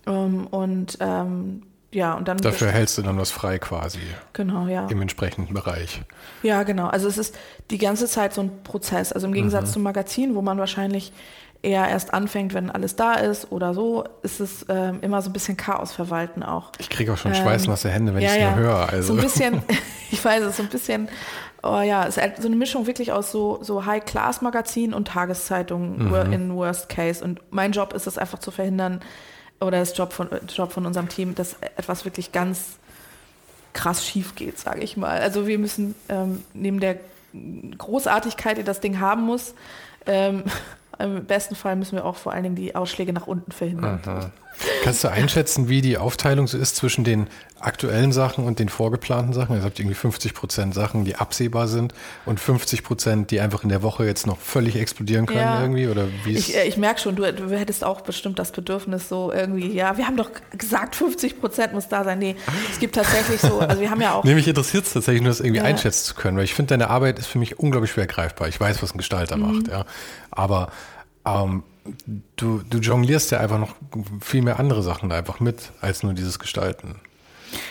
Ähm, 0.07 0.47
und 0.47 0.97
ähm, 1.01 1.63
ja, 1.93 2.13
und 2.13 2.27
dann. 2.27 2.37
Dafür 2.37 2.69
hältst 2.69 2.97
du 2.97 3.01
dann 3.01 3.17
was 3.17 3.31
frei 3.31 3.59
quasi. 3.59 3.99
Genau, 4.31 4.67
ja. 4.67 4.87
Im 4.87 5.01
entsprechenden 5.01 5.53
Bereich. 5.53 6.01
Ja, 6.41 6.63
genau. 6.63 6.87
Also 6.87 7.07
es 7.09 7.17
ist 7.17 7.37
die 7.69 7.77
ganze 7.77 8.07
Zeit 8.07 8.33
so 8.33 8.41
ein 8.41 8.63
Prozess. 8.63 9.11
Also 9.11 9.27
im 9.27 9.33
Gegensatz 9.33 9.69
mhm. 9.69 9.73
zum 9.73 9.83
Magazin, 9.83 10.35
wo 10.35 10.41
man 10.41 10.57
wahrscheinlich 10.57 11.11
eher 11.63 11.87
erst 11.87 12.13
anfängt, 12.13 12.53
wenn 12.53 12.71
alles 12.71 12.95
da 12.95 13.13
ist 13.13 13.51
oder 13.51 13.73
so, 13.73 14.03
ist 14.23 14.39
es 14.39 14.65
ähm, 14.67 14.99
immer 15.01 15.21
so 15.21 15.29
ein 15.29 15.33
bisschen 15.33 15.57
Chaos 15.57 15.91
verwalten 15.91 16.41
auch. 16.43 16.71
Ich 16.79 16.89
kriege 16.89 17.13
auch 17.13 17.17
schon 17.17 17.33
ähm, 17.33 17.41
schweißnasse 17.41 17.89
Hände, 17.89 18.13
wenn 18.13 18.21
ja, 18.21 18.29
ich 18.29 18.35
es 18.35 18.41
ja. 18.41 18.51
nur 18.51 18.59
höre. 18.59 18.89
Also. 18.89 19.13
So 19.13 19.19
ein 19.19 19.23
bisschen, 19.23 19.61
ich 20.11 20.23
weiß 20.23 20.43
es, 20.43 20.57
so 20.57 20.63
ein 20.63 20.69
bisschen, 20.69 21.09
oh 21.61 21.81
ja, 21.81 22.03
es 22.07 22.17
ist 22.17 22.23
halt 22.23 22.41
so 22.41 22.47
eine 22.47 22.55
Mischung 22.55 22.87
wirklich 22.87 23.11
aus 23.11 23.31
so, 23.31 23.59
so 23.61 23.85
High-Class-Magazin 23.85 24.93
und 24.93 25.09
Tageszeitungen 25.09 26.09
mhm. 26.09 26.33
in 26.33 26.55
Worst 26.55 26.89
Case. 26.89 27.23
Und 27.23 27.41
mein 27.51 27.71
Job 27.71 27.93
ist 27.93 28.07
es 28.07 28.17
einfach 28.17 28.39
zu 28.39 28.51
verhindern, 28.51 29.01
oder 29.59 29.79
das 29.79 29.95
Job 29.95 30.11
von, 30.11 30.27
Job 30.47 30.71
von 30.71 30.85
unserem 30.87 31.07
Team, 31.07 31.35
dass 31.35 31.55
etwas 31.77 32.03
wirklich 32.03 32.31
ganz 32.31 32.77
krass 33.73 34.05
schief 34.05 34.35
geht, 34.35 34.59
sage 34.59 34.81
ich 34.81 34.97
mal. 34.97 35.19
Also 35.19 35.47
wir 35.47 35.59
müssen 35.59 35.95
ähm, 36.09 36.43
neben 36.53 36.79
der 36.79 36.97
Großartigkeit, 37.77 38.57
die 38.57 38.63
das 38.63 38.81
Ding 38.81 38.99
haben 38.99 39.21
muss, 39.21 39.53
ähm, 40.07 40.43
im 41.03 41.25
besten 41.25 41.55
Fall 41.55 41.75
müssen 41.75 41.95
wir 41.95 42.05
auch 42.05 42.15
vor 42.15 42.33
allen 42.33 42.43
Dingen 42.43 42.55
die 42.55 42.75
Ausschläge 42.75 43.13
nach 43.13 43.27
unten 43.27 43.51
verhindern. 43.51 43.99
Aha. 44.03 44.31
Kannst 44.83 45.03
du 45.03 45.09
einschätzen, 45.09 45.69
wie 45.69 45.81
die 45.81 45.97
Aufteilung 45.97 46.47
so 46.47 46.57
ist 46.57 46.75
zwischen 46.75 47.03
den 47.03 47.27
aktuellen 47.59 48.11
Sachen 48.11 48.45
und 48.45 48.59
den 48.59 48.69
vorgeplanten 48.69 49.33
Sachen? 49.33 49.55
Ihr 49.55 49.63
habt 49.63 49.79
irgendwie 49.79 49.95
50 49.95 50.33
Prozent 50.33 50.73
Sachen, 50.73 51.05
die 51.05 51.15
absehbar 51.15 51.67
sind 51.67 51.93
und 52.25 52.39
50 52.39 52.83
Prozent, 52.83 53.31
die 53.31 53.39
einfach 53.39 53.63
in 53.63 53.69
der 53.69 53.83
Woche 53.83 54.05
jetzt 54.05 54.25
noch 54.25 54.39
völlig 54.39 54.75
explodieren 54.75 55.25
können 55.25 55.39
ja. 55.39 55.61
irgendwie? 55.61 55.87
Oder 55.87 56.07
wie 56.23 56.33
ich, 56.33 56.55
äh, 56.55 56.67
ich 56.67 56.77
merke 56.77 56.99
schon, 56.99 57.15
du, 57.15 57.31
du 57.31 57.49
hättest 57.57 57.83
auch 57.83 58.01
bestimmt 58.01 58.39
das 58.39 58.51
Bedürfnis 58.51 59.07
so 59.07 59.31
irgendwie, 59.31 59.71
ja, 59.71 59.97
wir 59.97 60.07
haben 60.07 60.17
doch 60.17 60.31
gesagt, 60.57 60.95
50 60.95 61.39
Prozent 61.39 61.73
muss 61.73 61.87
da 61.87 62.03
sein. 62.03 62.19
Nee, 62.19 62.35
es 62.71 62.79
gibt 62.79 62.95
tatsächlich 62.95 63.41
so, 63.41 63.59
also 63.59 63.79
wir 63.79 63.89
haben 63.89 64.01
ja 64.01 64.13
auch... 64.13 64.23
Nee, 64.31 64.35
mich 64.35 64.47
interessiert 64.47 64.85
es 64.85 64.93
tatsächlich 64.93 65.21
nur, 65.21 65.29
das 65.29 65.39
irgendwie 65.39 65.59
ja. 65.59 65.65
einschätzen 65.65 66.05
zu 66.05 66.15
können, 66.15 66.37
weil 66.37 66.45
ich 66.45 66.53
finde, 66.53 66.69
deine 66.69 66.89
Arbeit 66.89 67.19
ist 67.19 67.27
für 67.27 67.39
mich 67.39 67.59
unglaublich 67.59 67.91
schwer 67.91 68.07
greifbar. 68.07 68.47
Ich 68.47 68.59
weiß, 68.59 68.81
was 68.81 68.93
ein 68.93 68.97
Gestalter 68.97 69.37
mhm. 69.37 69.41
macht, 69.41 69.67
ja. 69.67 69.85
Aber 70.31 70.71
ähm, 71.25 71.63
du, 72.35 72.61
du 72.69 72.77
jonglierst 72.77 73.31
ja 73.31 73.39
einfach 73.39 73.59
noch 73.59 73.75
viel 74.21 74.41
mehr 74.41 74.59
andere 74.59 74.83
Sachen 74.83 75.11
einfach 75.11 75.39
mit, 75.39 75.71
als 75.81 76.03
nur 76.03 76.13
dieses 76.13 76.39
Gestalten. 76.39 76.95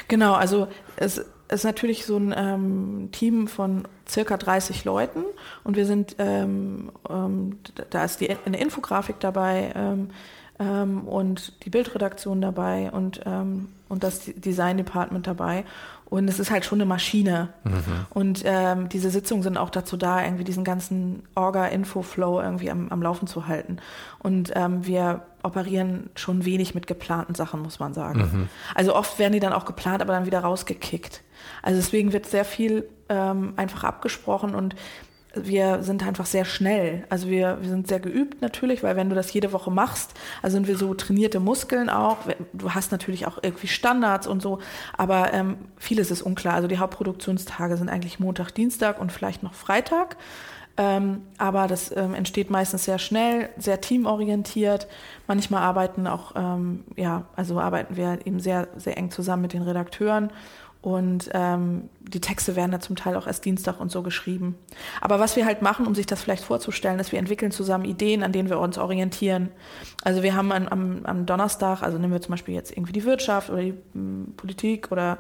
Genau, 0.09 0.35
also 0.35 0.69
es 0.97 1.25
ist 1.49 1.65
natürlich 1.65 2.07
so 2.07 2.17
ein 2.17 2.35
ähm, 2.37 3.09
Team 3.13 3.49
von 3.49 3.87
circa 4.09 4.37
30 4.37 4.85
Leuten 4.85 5.25
und 5.65 5.77
wir 5.77 5.87
sind, 5.87 6.17
ähm, 6.19 6.91
ähm, 7.09 7.59
da 7.91 8.05
ist 8.05 8.21
die, 8.21 8.37
eine 8.45 8.61
Infografik 8.61 9.19
dabei 9.21 9.73
ähm, 9.75 10.11
ähm, 10.59 11.09
und 11.09 11.65
die 11.65 11.71
Bildredaktion 11.71 12.41
dabei 12.41 12.91
und, 12.93 13.21
ähm, 13.27 13.69
und 13.89 14.05
das 14.05 14.21
Design 14.37 14.77
Department 14.77 15.27
dabei 15.27 15.65
und 16.11 16.29
es 16.29 16.41
ist 16.41 16.51
halt 16.51 16.65
schon 16.65 16.79
eine 16.79 16.87
Maschine. 16.87 17.51
Mhm. 17.63 18.07
Und 18.11 18.43
ähm, 18.45 18.89
diese 18.89 19.11
Sitzungen 19.11 19.45
sind 19.45 19.57
auch 19.57 19.71
dazu 19.71 19.97
da, 19.97 20.23
irgendwie 20.23 20.43
diesen 20.43 20.65
ganzen 20.65 21.23
Orga-Info-Flow 21.37 22.41
irgendwie 22.41 22.71
am, 22.71 22.89
am 22.89 23.01
Laufen 23.01 23.29
zu 23.29 23.47
halten. 23.47 23.79
Und 24.19 24.53
ähm, 24.57 24.85
wir 24.85 25.23
operieren 25.45 26.11
schon 26.17 26.45
wenig 26.45 26.75
mit 26.75 26.89
geplanten 26.89 27.37
Sachen, 27.37 27.63
muss 27.63 27.79
man 27.79 27.95
sagen. 27.95 28.21
Mhm. 28.21 28.49
Also 28.75 28.95
oft 28.95 29.21
werden 29.21 29.33
die 29.33 29.41
dann 29.41 29.53
auch 29.53 29.65
geplant, 29.65 30.03
aber 30.03 30.13
dann 30.13 30.27
wieder 30.27 30.41
rausgekickt. 30.41 31.23
Also 31.63 31.81
deswegen 31.81 32.13
wird 32.13 32.27
sehr 32.27 32.45
viel 32.45 32.89
ähm, 33.09 33.53
einfach 33.57 33.85
abgesprochen 33.85 34.57
und 34.57 34.75
wir 35.35 35.83
sind 35.83 36.05
einfach 36.05 36.27
sehr 36.27 36.45
schnell. 36.45 37.05
Also 37.09 37.29
wir, 37.29 37.59
wir 37.61 37.69
sind 37.69 37.87
sehr 37.87 38.01
geübt 38.01 38.43
natürlich, 38.43 38.83
weil 38.83 38.97
wenn 38.97 39.09
du 39.09 39.15
das 39.15 39.33
jede 39.33 39.53
Woche 39.53 39.71
machst, 39.71 40.13
also 40.43 40.55
sind 40.55 40.67
wir 40.67 40.77
so 40.77 40.93
trainierte 40.95 41.39
Muskeln 41.39 41.89
auch. 41.89 42.19
Du 42.53 42.73
hast 42.73 42.91
natürlich 42.91 43.27
auch 43.27 43.39
irgendwie 43.43 43.69
Standards 43.69 44.27
und 44.27 44.43
so, 44.43 44.59
aber 44.97 45.33
ähm, 45.33 45.57
vieles 45.77 46.11
ist 46.11 46.23
unklar. 46.23 46.55
Also 46.55 46.69
die 46.69 46.79
Hauptproduktionstage 46.79 47.77
sind 47.77 47.89
eigentlich 47.89 48.19
Montag, 48.19 48.51
Dienstag 48.51 49.01
und 49.01 49.13
vielleicht 49.13 49.43
noch 49.43 49.55
Freitag. 49.55 50.17
Ähm, 50.77 51.23
aber 51.37 51.67
das 51.67 51.95
ähm, 51.95 52.15
entsteht 52.15 52.51
meistens 52.51 52.85
sehr 52.85 52.99
schnell, 52.99 53.51
sehr 53.59 53.81
teamorientiert. 53.81 54.89
Manchmal 55.27 55.63
arbeiten 55.63 56.07
auch, 56.07 56.33
ähm, 56.37 56.85
ja, 56.97 57.27
also 57.37 57.61
arbeiten 57.61 57.97
wir 57.97 58.19
eben 58.25 58.41
sehr, 58.41 58.69
sehr 58.77 58.97
eng 58.97 59.11
zusammen 59.11 59.43
mit 59.43 59.53
den 59.53 59.63
Redakteuren 59.63 60.31
und 60.83 61.29
ähm, 61.35 61.91
die 62.01 62.21
Texte 62.21 62.57
werden 62.57 62.71
da 62.71 62.81
zum 62.81 62.97
Teil 62.97 63.15
auch 63.17 63.27
erst 63.27 63.45
Dienstag 63.45 63.81
und 63.81 63.91
so 63.93 64.03
geschrieben. 64.03 64.57
Aber 65.03 65.21
was 65.21 65.37
wir 65.37 65.45
halt 65.45 65.61
machen, 65.61 65.87
um 65.87 65.95
sich 65.95 66.07
das 66.07 66.23
vielleicht 66.23 66.43
vorzustellen, 66.43 66.99
ist, 66.99 67.13
wir 67.13 67.19
entwickeln 67.19 67.53
zusammen 67.53 67.85
Ideen, 67.85 68.23
an 68.23 68.33
denen 68.33 68.49
wir 68.49 68.59
uns 68.59 68.79
orientieren. 68.79 69.51
Also 70.05 70.23
wir 70.23 70.35
haben 70.35 70.53
an, 70.53 70.69
am, 70.69 71.01
am 71.05 71.27
Donnerstag, 71.27 71.83
also 71.83 71.99
nehmen 71.99 72.15
wir 72.15 72.23
zum 72.23 72.31
Beispiel 72.31 72.55
jetzt 72.55 72.73
irgendwie 72.73 72.93
die 72.93 73.05
Wirtschaft 73.05 73.51
oder 73.51 73.61
die 73.61 73.75
m, 73.95 74.33
Politik 74.39 74.91
oder, 74.91 75.19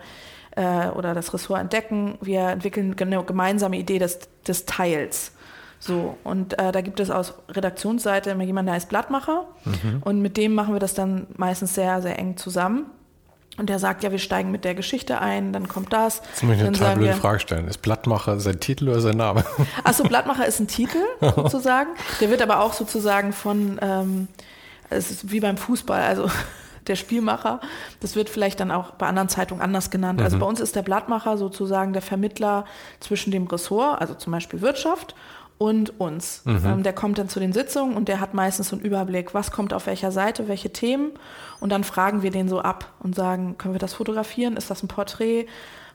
äh, 0.52 0.88
oder 0.88 1.12
das 1.12 1.34
Ressort 1.34 1.60
entdecken. 1.60 2.16
Wir 2.22 2.48
entwickeln 2.48 2.96
eine 2.98 3.22
gemeinsame 3.22 3.76
Idee 3.76 3.98
des, 3.98 4.20
des 4.46 4.64
Teils. 4.64 5.32
So, 5.78 6.16
und 6.24 6.58
äh, 6.58 6.72
da 6.72 6.80
gibt 6.80 7.00
es 7.00 7.10
aus 7.10 7.34
Redaktionsseite 7.50 8.30
immer 8.30 8.44
jemanden, 8.44 8.66
der 8.66 8.76
heißt 8.76 8.88
Blattmacher. 8.88 9.46
Mhm. 9.64 10.02
Und 10.02 10.22
mit 10.22 10.38
dem 10.38 10.54
machen 10.54 10.74
wir 10.74 10.80
das 10.80 10.94
dann 10.94 11.26
meistens 11.36 11.74
sehr, 11.74 12.00
sehr 12.00 12.18
eng 12.18 12.38
zusammen. 12.38 12.86
Und 13.60 13.68
der 13.68 13.78
sagt, 13.78 14.02
ja, 14.02 14.10
wir 14.10 14.18
steigen 14.18 14.50
mit 14.50 14.64
der 14.64 14.74
Geschichte 14.74 15.20
ein, 15.20 15.52
dann 15.52 15.68
kommt 15.68 15.92
das. 15.92 16.22
Jetzt 16.30 16.42
muss 16.44 16.56
ich 16.56 16.62
eine 16.62 16.72
total 16.72 16.96
blöde 16.96 17.12
Frage 17.12 17.40
stellen. 17.40 17.68
Ist 17.68 17.82
Blattmacher 17.82 18.40
sein 18.40 18.58
Titel 18.58 18.88
oder 18.88 19.02
sein 19.02 19.18
Name? 19.18 19.44
Achso, 19.84 20.02
Blattmacher 20.02 20.46
ist 20.46 20.60
ein 20.60 20.66
Titel 20.66 20.96
sozusagen. 21.20 21.90
Der 22.22 22.30
wird 22.30 22.40
aber 22.40 22.60
auch 22.60 22.72
sozusagen 22.72 23.34
von, 23.34 23.78
ähm, 23.82 24.28
es 24.88 25.10
ist 25.10 25.30
wie 25.30 25.40
beim 25.40 25.58
Fußball, 25.58 26.00
also 26.00 26.30
der 26.86 26.96
Spielmacher. 26.96 27.60
Das 28.00 28.16
wird 28.16 28.30
vielleicht 28.30 28.60
dann 28.60 28.70
auch 28.70 28.92
bei 28.92 29.06
anderen 29.06 29.28
Zeitungen 29.28 29.62
anders 29.62 29.90
genannt. 29.90 30.22
Also 30.22 30.38
mhm. 30.38 30.42
Also 30.42 30.46
bei 30.46 30.48
uns 30.48 30.60
ist 30.60 30.74
der 30.74 30.82
Blattmacher 30.82 31.36
sozusagen 31.36 31.92
der 31.92 32.00
Vermittler 32.00 32.64
zwischen 33.00 33.30
dem 33.30 33.46
Ressort, 33.46 34.00
also 34.00 34.14
zum 34.14 34.32
Beispiel 34.32 34.62
Wirtschaft, 34.62 35.14
und 35.60 36.00
uns. 36.00 36.40
Mhm. 36.46 36.62
Ähm, 36.64 36.82
der 36.82 36.94
kommt 36.94 37.18
dann 37.18 37.28
zu 37.28 37.38
den 37.38 37.52
Sitzungen 37.52 37.94
und 37.94 38.08
der 38.08 38.18
hat 38.18 38.32
meistens 38.32 38.70
so 38.70 38.76
einen 38.76 38.84
Überblick, 38.84 39.34
was 39.34 39.50
kommt 39.50 39.74
auf 39.74 39.86
welcher 39.86 40.10
Seite, 40.10 40.48
welche 40.48 40.72
Themen. 40.72 41.10
Und 41.60 41.70
dann 41.70 41.84
fragen 41.84 42.22
wir 42.22 42.30
den 42.30 42.48
so 42.48 42.60
ab 42.60 42.94
und 43.00 43.14
sagen, 43.14 43.58
können 43.58 43.74
wir 43.74 43.78
das 43.78 43.92
fotografieren? 43.92 44.56
Ist 44.56 44.70
das 44.70 44.82
ein 44.82 44.88
Porträt? 44.88 45.46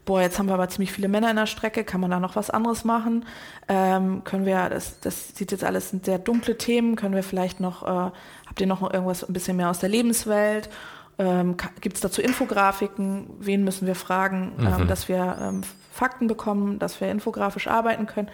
Boah, 0.05 0.21
jetzt 0.21 0.37
haben 0.37 0.45
wir 0.49 0.53
aber 0.53 0.69
ziemlich 0.69 0.91
viele 0.91 1.07
Männer 1.07 1.31
in 1.31 1.35
der 1.35 1.47
Strecke, 1.47 1.83
kann 1.83 1.99
man 1.99 2.11
da 2.11 2.19
noch 2.19 2.35
was 2.35 2.51
anderes 2.51 2.83
machen? 2.83 3.25
Ähm, 3.67 4.23
können 4.23 4.45
wir, 4.45 4.69
das, 4.69 4.99
das 4.99 5.29
sieht 5.35 5.51
jetzt 5.51 5.63
alles 5.63 5.89
sind 5.89 6.05
sehr 6.05 6.19
dunkle 6.19 6.59
Themen, 6.59 6.95
können 6.95 7.15
wir 7.15 7.23
vielleicht 7.23 7.59
noch, 7.59 7.81
äh, 7.81 8.11
habt 8.45 8.61
ihr 8.61 8.67
noch 8.67 8.83
irgendwas 8.83 9.23
ein 9.23 9.33
bisschen 9.33 9.57
mehr 9.57 9.71
aus 9.71 9.79
der 9.79 9.89
Lebenswelt? 9.89 10.69
Ähm, 11.17 11.57
Gibt 11.81 11.95
es 11.95 12.01
dazu 12.01 12.21
Infografiken? 12.21 13.31
Wen 13.39 13.63
müssen 13.63 13.87
wir 13.87 13.95
fragen, 13.95 14.51
ähm, 14.59 14.65
mhm. 14.65 14.81
ähm, 14.81 14.87
dass 14.87 15.09
wir 15.09 15.37
ähm, 15.41 15.61
Fakten 15.91 16.27
bekommen, 16.27 16.77
dass 16.77 17.01
wir 17.01 17.09
infografisch 17.09 17.65
arbeiten 17.65 18.05
können? 18.05 18.29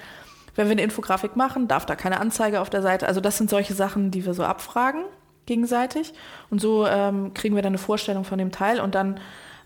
Wenn 0.62 0.68
wir 0.68 0.74
eine 0.74 0.84
Infografik 0.84 1.36
machen, 1.36 1.68
darf 1.68 1.88
da 1.88 1.96
keine 1.96 2.20
Anzeige 2.20 2.62
auf 2.62 2.70
der 2.70 2.84
Seite. 2.84 3.08
Also 3.08 3.20
das 3.20 3.38
sind 3.38 3.50
solche 3.50 3.74
Sachen, 3.74 4.12
die 4.12 4.28
wir 4.28 4.36
so 4.36 4.44
abfragen 4.44 5.06
gegenseitig. 5.48 6.14
Und 6.52 6.62
so 6.62 6.86
ähm, 6.86 7.34
kriegen 7.34 7.56
wir 7.56 7.64
dann 7.64 7.72
eine 7.72 7.80
Vorstellung 7.80 8.26
von 8.26 8.38
dem 8.38 8.52
Teil 8.52 8.80
und 8.80 8.94
dann 8.94 9.20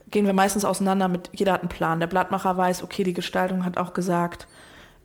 gehen 0.10 0.26
wir 0.26 0.32
meistens 0.32 0.64
auseinander 0.64 1.10
mit, 1.10 1.30
jeder 1.34 1.52
hat 1.52 1.62
einen 1.62 1.70
Plan. 1.70 2.00
Der 2.00 2.08
Blattmacher 2.08 2.56
weiß, 2.56 2.82
okay, 2.82 3.04
die 3.04 3.14
Gestaltung 3.14 3.66
hat 3.66 3.78
auch 3.78 3.94
gesagt, 3.94 4.48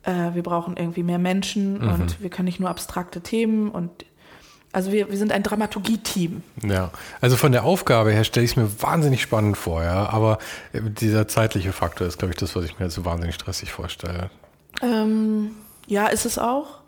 äh, 0.03 0.33
wir 0.33 0.43
brauchen 0.43 0.77
irgendwie 0.77 1.03
mehr 1.03 1.19
Menschen 1.19 1.79
mhm. 1.79 1.89
und 1.89 2.21
wir 2.21 2.29
können 2.29 2.45
nicht 2.45 2.61
nur 2.61 2.69
abstrakte 2.69 3.19
Themen 3.19 3.69
und 3.69 4.05
also 4.73 4.93
wir, 4.93 5.09
wir 5.09 5.17
sind 5.17 5.33
ein 5.33 5.43
Dramaturgie-Team. 5.43 6.43
Ja, 6.63 6.91
also 7.19 7.35
von 7.35 7.51
der 7.51 7.65
Aufgabe 7.65 8.13
her 8.13 8.23
stelle 8.23 8.45
ich 8.45 8.51
es 8.51 8.55
mir 8.55 8.69
wahnsinnig 8.81 9.21
spannend 9.21 9.57
vor, 9.57 9.83
ja. 9.83 10.07
Aber 10.07 10.37
dieser 10.73 11.27
zeitliche 11.27 11.73
Faktor 11.73 12.07
ist, 12.07 12.19
glaube 12.19 12.31
ich, 12.31 12.37
das, 12.37 12.55
was 12.55 12.63
ich 12.63 12.79
mir 12.79 12.89
so 12.89 13.03
wahnsinnig 13.03 13.35
stressig 13.35 13.73
vorstelle. 13.73 14.29
Ähm, 14.81 15.51
ja, 15.87 16.07
ist 16.07 16.25
es 16.25 16.37
auch. 16.37 16.81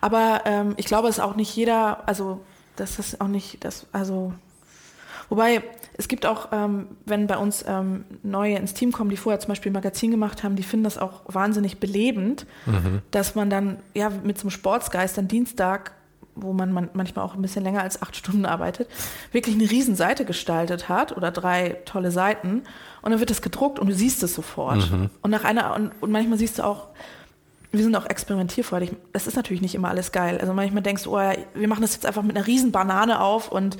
Aber 0.00 0.42
ähm, 0.44 0.74
ich 0.76 0.86
glaube, 0.86 1.08
es 1.08 1.18
ist 1.18 1.24
auch 1.24 1.36
nicht 1.36 1.54
jeder, 1.54 2.08
also 2.08 2.40
das 2.76 2.98
ist 2.98 3.20
auch 3.20 3.28
nicht, 3.28 3.64
das, 3.64 3.86
also 3.92 4.32
Wobei, 5.28 5.62
es 5.94 6.08
gibt 6.08 6.24
auch, 6.26 6.48
ähm, 6.52 6.86
wenn 7.04 7.26
bei 7.26 7.36
uns 7.36 7.64
ähm, 7.66 8.04
neue 8.22 8.56
ins 8.56 8.72
Team 8.72 8.92
kommen, 8.92 9.10
die 9.10 9.16
vorher 9.16 9.40
zum 9.40 9.48
Beispiel 9.48 9.70
ein 9.70 9.74
Magazin 9.74 10.10
gemacht 10.10 10.42
haben, 10.42 10.56
die 10.56 10.62
finden 10.62 10.84
das 10.84 10.96
auch 10.96 11.22
wahnsinnig 11.26 11.78
belebend, 11.80 12.46
mhm. 12.66 13.02
dass 13.10 13.34
man 13.34 13.50
dann 13.50 13.78
ja 13.94 14.10
mit 14.10 14.38
so 14.38 14.44
einem 14.44 14.50
Sportsgeist 14.50 15.18
dann 15.18 15.28
Dienstag 15.28 15.92
wo 16.40 16.52
man, 16.52 16.70
man 16.70 16.88
manchmal 16.92 17.24
auch 17.24 17.34
ein 17.34 17.42
bisschen 17.42 17.64
länger 17.64 17.82
als 17.82 18.00
acht 18.00 18.14
Stunden 18.14 18.46
arbeitet, 18.46 18.88
wirklich 19.32 19.56
eine 19.56 19.68
Riesenseite 19.68 20.24
gestaltet 20.24 20.88
hat 20.88 21.16
oder 21.16 21.32
drei 21.32 21.78
tolle 21.84 22.12
Seiten 22.12 22.62
und 23.02 23.10
dann 23.10 23.18
wird 23.18 23.30
das 23.30 23.42
gedruckt 23.42 23.80
und 23.80 23.88
du 23.88 23.94
siehst 23.94 24.22
es 24.22 24.36
sofort. 24.36 24.88
Mhm. 24.88 25.10
Und 25.20 25.32
nach 25.32 25.42
einer, 25.42 25.74
und, 25.74 25.90
und 26.00 26.12
manchmal 26.12 26.38
siehst 26.38 26.60
du 26.60 26.64
auch, 26.64 26.90
wir 27.70 27.82
sind 27.82 27.94
auch 27.96 28.06
experimentierfreudig. 28.06 28.92
Das 29.12 29.26
ist 29.26 29.36
natürlich 29.36 29.60
nicht 29.60 29.74
immer 29.74 29.88
alles 29.88 30.12
geil. 30.12 30.38
Also 30.40 30.54
manchmal 30.54 30.82
denkst 30.82 31.02
du, 31.04 31.16
oh 31.16 31.20
ja, 31.20 31.34
wir 31.54 31.68
machen 31.68 31.82
das 31.82 31.94
jetzt 31.94 32.06
einfach 32.06 32.22
mit 32.22 32.36
einer 32.36 32.46
riesen 32.46 32.72
Banane 32.72 33.20
auf 33.20 33.52
und 33.52 33.76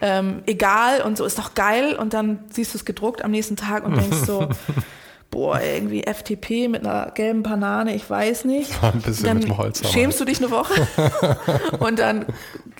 ähm, 0.00 0.42
egal 0.46 1.02
und 1.02 1.18
so 1.18 1.24
ist 1.24 1.38
doch 1.38 1.54
geil. 1.54 1.96
Und 1.96 2.14
dann 2.14 2.40
siehst 2.50 2.72
du 2.72 2.78
es 2.78 2.84
gedruckt 2.84 3.24
am 3.24 3.30
nächsten 3.30 3.56
Tag 3.56 3.84
und 3.84 3.96
denkst 3.96 4.24
so, 4.24 4.48
boah, 5.30 5.60
irgendwie 5.60 6.02
FTP 6.02 6.68
mit 6.68 6.86
einer 6.86 7.10
gelben 7.10 7.42
Banane, 7.42 7.94
ich 7.94 8.08
weiß 8.08 8.46
nicht. 8.46 8.82
Ein 8.82 9.00
bisschen 9.00 9.26
dann 9.26 9.38
mit 9.38 9.48
dem 9.48 9.58
Holz. 9.58 9.86
Schämst 9.90 10.18
du 10.18 10.24
dich 10.24 10.38
eine 10.38 10.50
Woche 10.50 10.86
und 11.78 11.98
dann 11.98 12.24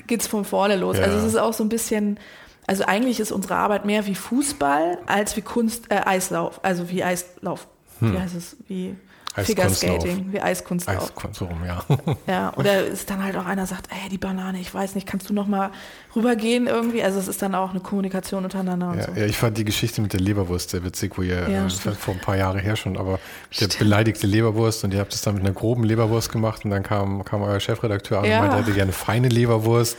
geht's 0.07 0.27
von 0.27 0.47
vorne 0.47 0.77
los. 0.77 0.97
Also 0.97 1.11
ja. 1.11 1.14
Also 1.16 1.27
es 1.27 1.35
ist 1.35 1.38
auch 1.38 1.53
so 1.53 1.64
ein 1.64 1.69
bisschen, 1.69 2.19
also 2.66 2.85
eigentlich 2.85 3.21
ist 3.21 3.31
unsere 3.31 3.57
Arbeit 3.57 3.85
mehr 3.85 4.07
wie 4.07 4.14
Fußball 4.14 4.99
als 5.07 5.37
wie 5.37 5.42
Kunst, 5.42 5.90
äh, 5.90 6.01
Eislauf, 6.05 6.61
also 6.64 6.88
wie 6.88 7.05
Eislauf. 7.05 7.69
Hm. 8.01 8.14
Wie 8.14 8.19
heißt 8.19 8.37
es? 8.37 8.57
Wie 8.69 8.97
Figure-Skating, 9.44 10.33
wie 10.33 10.40
Eiskunst 10.40 10.88
Eiskunst 10.88 11.42
rum, 11.42 11.62
ja. 11.66 11.85
ja, 12.27 12.53
oder 12.57 12.87
ist 12.87 13.11
dann 13.11 13.22
halt 13.22 13.37
auch 13.37 13.46
einer 13.46 13.66
sagt, 13.66 13.88
ey, 13.90 14.09
die 14.09 14.18
Banane, 14.18 14.61
ich 14.61 14.72
weiß 14.72 14.94
nicht, 14.94 15.07
kannst 15.07 15.29
du 15.29 15.35
noch 15.35 15.46
mal 15.46 15.70
rübergehen 16.14 16.66
irgendwie? 16.66 17.03
Also 17.03 17.18
es 17.18 17.29
ist 17.29 17.42
dann 17.42 17.55
auch 17.55 17.70
eine 17.70 17.81
Kommunikation 17.81 18.44
untereinander 18.44 18.90
und 18.90 18.99
ja, 18.99 19.05
so. 19.05 19.12
Ja, 19.12 19.27
ich 19.27 19.37
fand 19.37 19.59
die 19.59 19.64
Geschichte 19.64 20.01
mit 20.01 20.12
der 20.12 20.20
Leberwurst 20.20 20.70
sehr 20.70 20.85
witzig, 20.85 21.18
wo 21.18 21.22
ihr, 21.22 21.49
ja, 21.49 21.66
äh, 21.66 21.70
vor 21.70 22.14
ein 22.14 22.20
paar 22.20 22.37
Jahre 22.37 22.61
her 22.61 22.77
schon, 22.77 22.96
aber 22.96 23.18
der 23.61 23.68
beleidigte 23.68 24.27
Leberwurst 24.27 24.85
und 24.85 24.94
ihr 24.94 25.01
habt 25.01 25.14
es 25.14 25.22
dann 25.22 25.35
mit 25.35 25.44
einer 25.44 25.53
groben 25.53 25.85
Leberwurst 25.85 26.33
gemacht 26.33 26.64
und 26.64 26.70
dann 26.70 26.83
kam, 26.83 27.25
kam 27.25 27.42
euer 27.42 27.61
Chefredakteur 27.61 28.20
an 28.20 28.25
ja. 28.25 28.37
und 28.37 28.49
meinte, 28.49 28.57
er 28.57 28.62
hätte 28.62 28.75
gerne 28.75 28.92
feine 28.92 29.29
Leberwurst. 29.29 29.96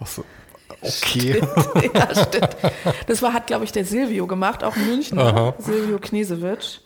Auch 0.00 0.06
so, 0.06 0.24
Okay. 0.82 1.40
Stimmt. 1.40 1.94
Ja, 1.94 2.08
stimmt. 2.14 2.56
Das 3.06 3.22
war, 3.22 3.32
hat, 3.32 3.46
glaube 3.46 3.64
ich, 3.64 3.72
der 3.72 3.84
Silvio 3.84 4.26
gemacht, 4.26 4.64
auch 4.64 4.76
in 4.76 4.86
München. 4.86 5.16
Ne? 5.16 5.54
Silvio 5.58 5.98
Knesewitsch 5.98 6.80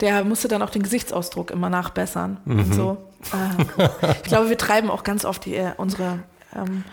der 0.00 0.24
musste 0.24 0.48
dann 0.48 0.62
auch 0.62 0.70
den 0.70 0.82
Gesichtsausdruck 0.82 1.50
immer 1.50 1.70
nachbessern 1.70 2.38
mhm. 2.44 2.58
und 2.58 2.74
so. 2.74 2.96
Äh, 3.32 3.84
ich 4.16 4.22
glaube, 4.22 4.48
wir 4.48 4.58
treiben 4.58 4.90
auch 4.90 5.04
ganz 5.04 5.24
oft 5.24 5.44
die, 5.44 5.56
äh, 5.56 5.72
unsere 5.76 6.20
ähm, 6.56 6.84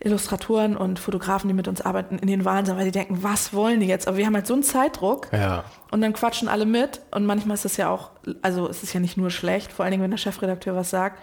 Illustratoren 0.00 0.76
und 0.76 0.98
Fotografen, 0.98 1.48
die 1.48 1.54
mit 1.54 1.68
uns 1.68 1.80
arbeiten, 1.80 2.18
in 2.18 2.26
den 2.26 2.44
Wahnsinn, 2.44 2.76
weil 2.76 2.86
die 2.86 2.90
denken, 2.90 3.22
was 3.22 3.54
wollen 3.54 3.80
die 3.80 3.86
jetzt? 3.86 4.08
Aber 4.08 4.16
wir 4.16 4.26
haben 4.26 4.34
halt 4.34 4.46
so 4.46 4.54
einen 4.54 4.64
Zeitdruck 4.64 5.28
ja. 5.32 5.64
und 5.90 6.00
dann 6.00 6.12
quatschen 6.12 6.48
alle 6.48 6.66
mit 6.66 7.00
und 7.12 7.24
manchmal 7.24 7.54
ist 7.54 7.64
es 7.64 7.76
ja 7.76 7.88
auch, 7.88 8.10
also 8.42 8.68
es 8.68 8.82
ist 8.82 8.92
ja 8.92 9.00
nicht 9.00 9.16
nur 9.16 9.30
schlecht, 9.30 9.72
vor 9.72 9.84
allen 9.84 9.92
Dingen, 9.92 10.02
wenn 10.02 10.10
der 10.10 10.18
Chefredakteur 10.18 10.74
was 10.74 10.90
sagt, 10.90 11.20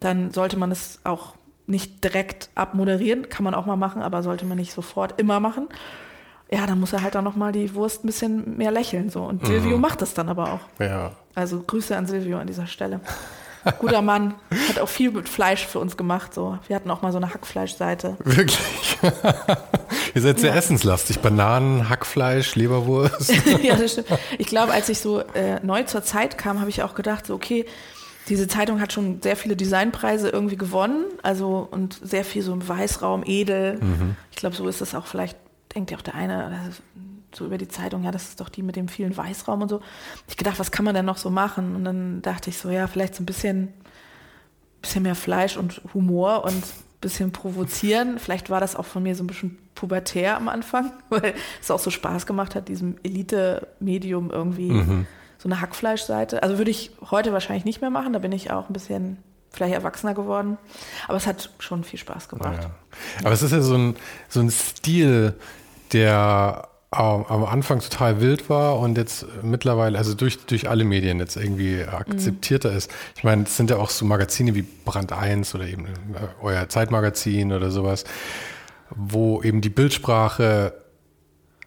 dann 0.00 0.30
sollte 0.30 0.56
man 0.56 0.70
es 0.72 1.00
auch 1.04 1.34
nicht 1.66 2.02
direkt 2.02 2.48
abmoderieren, 2.54 3.28
kann 3.28 3.44
man 3.44 3.54
auch 3.54 3.66
mal 3.66 3.76
machen, 3.76 4.02
aber 4.02 4.22
sollte 4.22 4.44
man 4.46 4.58
nicht 4.58 4.72
sofort 4.72 5.20
immer 5.20 5.40
machen 5.40 5.68
ja, 6.54 6.66
dann 6.66 6.78
muss 6.78 6.92
er 6.92 7.02
halt 7.02 7.16
auch 7.16 7.22
noch 7.22 7.34
mal 7.36 7.52
die 7.52 7.74
Wurst 7.74 8.04
ein 8.04 8.06
bisschen 8.06 8.56
mehr 8.56 8.70
lächeln 8.70 9.10
so. 9.10 9.24
Und 9.24 9.44
Silvio 9.44 9.76
mhm. 9.76 9.82
macht 9.82 10.02
das 10.02 10.14
dann 10.14 10.28
aber 10.28 10.52
auch. 10.52 10.60
Ja. 10.78 11.12
Also 11.34 11.62
Grüße 11.66 11.96
an 11.96 12.06
Silvio 12.06 12.38
an 12.38 12.46
dieser 12.46 12.66
Stelle. 12.66 13.00
Guter 13.78 14.02
Mann, 14.02 14.34
hat 14.68 14.78
auch 14.78 14.88
viel 14.88 15.10
mit 15.10 15.28
Fleisch 15.28 15.66
für 15.66 15.78
uns 15.78 15.96
gemacht. 15.96 16.34
So, 16.34 16.58
wir 16.68 16.76
hatten 16.76 16.90
auch 16.90 17.02
mal 17.02 17.12
so 17.12 17.16
eine 17.16 17.32
Hackfleischseite. 17.32 18.18
Wirklich? 18.22 18.58
Ihr 20.14 20.20
seid 20.20 20.38
sehr 20.38 20.50
ja. 20.50 20.56
essenslastig. 20.56 21.20
Bananen, 21.20 21.88
Hackfleisch, 21.88 22.54
Leberwurst. 22.56 23.32
ja, 23.62 23.74
das 23.74 23.92
stimmt. 23.92 24.08
Ich 24.38 24.46
glaube, 24.46 24.72
als 24.72 24.90
ich 24.90 25.00
so 25.00 25.20
äh, 25.20 25.60
neu 25.62 25.82
zur 25.84 26.02
Zeit 26.02 26.36
kam, 26.36 26.60
habe 26.60 26.68
ich 26.70 26.82
auch 26.82 26.94
gedacht, 26.94 27.26
so 27.26 27.34
okay, 27.34 27.64
diese 28.28 28.48
Zeitung 28.48 28.80
hat 28.80 28.92
schon 28.92 29.20
sehr 29.22 29.36
viele 29.36 29.56
Designpreise 29.56 30.28
irgendwie 30.28 30.56
gewonnen, 30.56 31.06
also 31.22 31.66
und 31.70 31.98
sehr 32.02 32.24
viel 32.24 32.42
so 32.42 32.52
im 32.52 32.66
Weißraum, 32.68 33.22
edel. 33.24 33.78
Mhm. 33.80 34.16
Ich 34.30 34.36
glaube, 34.36 34.54
so 34.54 34.68
ist 34.68 34.82
es 34.82 34.94
auch 34.94 35.06
vielleicht 35.06 35.36
denkt 35.74 35.90
ja 35.90 35.98
auch 35.98 36.02
der 36.02 36.14
eine 36.14 36.72
so 37.36 37.46
über 37.46 37.58
die 37.58 37.68
Zeitung, 37.68 38.04
ja, 38.04 38.10
das 38.10 38.28
ist 38.28 38.40
doch 38.40 38.48
die 38.48 38.62
mit 38.62 38.76
dem 38.76 38.88
vielen 38.88 39.16
Weißraum 39.16 39.62
und 39.62 39.68
so. 39.68 39.80
Ich 40.28 40.36
gedacht, 40.36 40.58
was 40.58 40.70
kann 40.70 40.84
man 40.84 40.94
denn 40.94 41.04
noch 41.04 41.16
so 41.16 41.30
machen? 41.30 41.74
Und 41.74 41.84
dann 41.84 42.22
dachte 42.22 42.50
ich 42.50 42.58
so, 42.58 42.70
ja, 42.70 42.86
vielleicht 42.86 43.14
so 43.14 43.22
ein 43.22 43.26
bisschen, 43.26 43.72
bisschen 44.82 45.02
mehr 45.02 45.14
Fleisch 45.14 45.56
und 45.56 45.80
Humor 45.92 46.44
und 46.44 46.54
ein 46.54 47.00
bisschen 47.00 47.32
provozieren. 47.32 48.18
Vielleicht 48.18 48.50
war 48.50 48.60
das 48.60 48.76
auch 48.76 48.84
von 48.84 49.02
mir 49.02 49.14
so 49.14 49.24
ein 49.24 49.26
bisschen 49.26 49.58
pubertär 49.74 50.36
am 50.36 50.48
Anfang, 50.48 50.92
weil 51.08 51.34
es 51.60 51.70
auch 51.70 51.78
so 51.78 51.90
Spaß 51.90 52.26
gemacht 52.26 52.54
hat, 52.54 52.68
diesem 52.68 52.96
Elite-Medium 53.02 54.30
irgendwie 54.30 54.70
mhm. 54.70 55.06
so 55.38 55.48
eine 55.48 55.60
Hackfleischseite. 55.60 56.42
Also 56.42 56.58
würde 56.58 56.70
ich 56.70 56.92
heute 57.10 57.32
wahrscheinlich 57.32 57.64
nicht 57.64 57.80
mehr 57.80 57.90
machen, 57.90 58.12
da 58.12 58.18
bin 58.18 58.32
ich 58.32 58.50
auch 58.50 58.68
ein 58.68 58.72
bisschen 58.72 59.18
vielleicht 59.50 59.74
erwachsener 59.74 60.14
geworden. 60.14 60.58
Aber 61.06 61.16
es 61.16 61.26
hat 61.28 61.50
schon 61.60 61.84
viel 61.84 61.98
Spaß 61.98 62.28
gemacht. 62.28 62.64
Ja. 62.64 62.70
Aber 63.20 63.32
es 63.32 63.42
ist 63.42 63.52
ja 63.52 63.60
so 63.60 63.76
ein, 63.76 63.96
so 64.28 64.40
ein 64.40 64.50
Stil, 64.50 65.34
der 65.92 66.68
am 66.90 67.44
Anfang 67.44 67.80
total 67.80 68.20
wild 68.20 68.48
war 68.48 68.78
und 68.78 68.96
jetzt 68.96 69.26
mittlerweile, 69.42 69.98
also 69.98 70.14
durch, 70.14 70.46
durch 70.46 70.68
alle 70.68 70.84
Medien 70.84 71.18
jetzt 71.18 71.36
irgendwie 71.36 71.82
akzeptierter 71.82 72.70
mhm. 72.70 72.76
ist. 72.76 72.90
Ich 73.16 73.24
meine, 73.24 73.44
es 73.44 73.56
sind 73.56 73.70
ja 73.70 73.76
auch 73.76 73.90
so 73.90 74.04
Magazine 74.04 74.54
wie 74.54 74.62
Brand 74.62 75.12
1 75.12 75.54
oder 75.54 75.66
eben 75.66 75.86
äh, 75.86 75.90
euer 76.40 76.68
Zeitmagazin 76.68 77.52
oder 77.52 77.70
sowas, 77.70 78.04
wo 78.90 79.42
eben 79.42 79.60
die 79.60 79.70
Bildsprache 79.70 80.72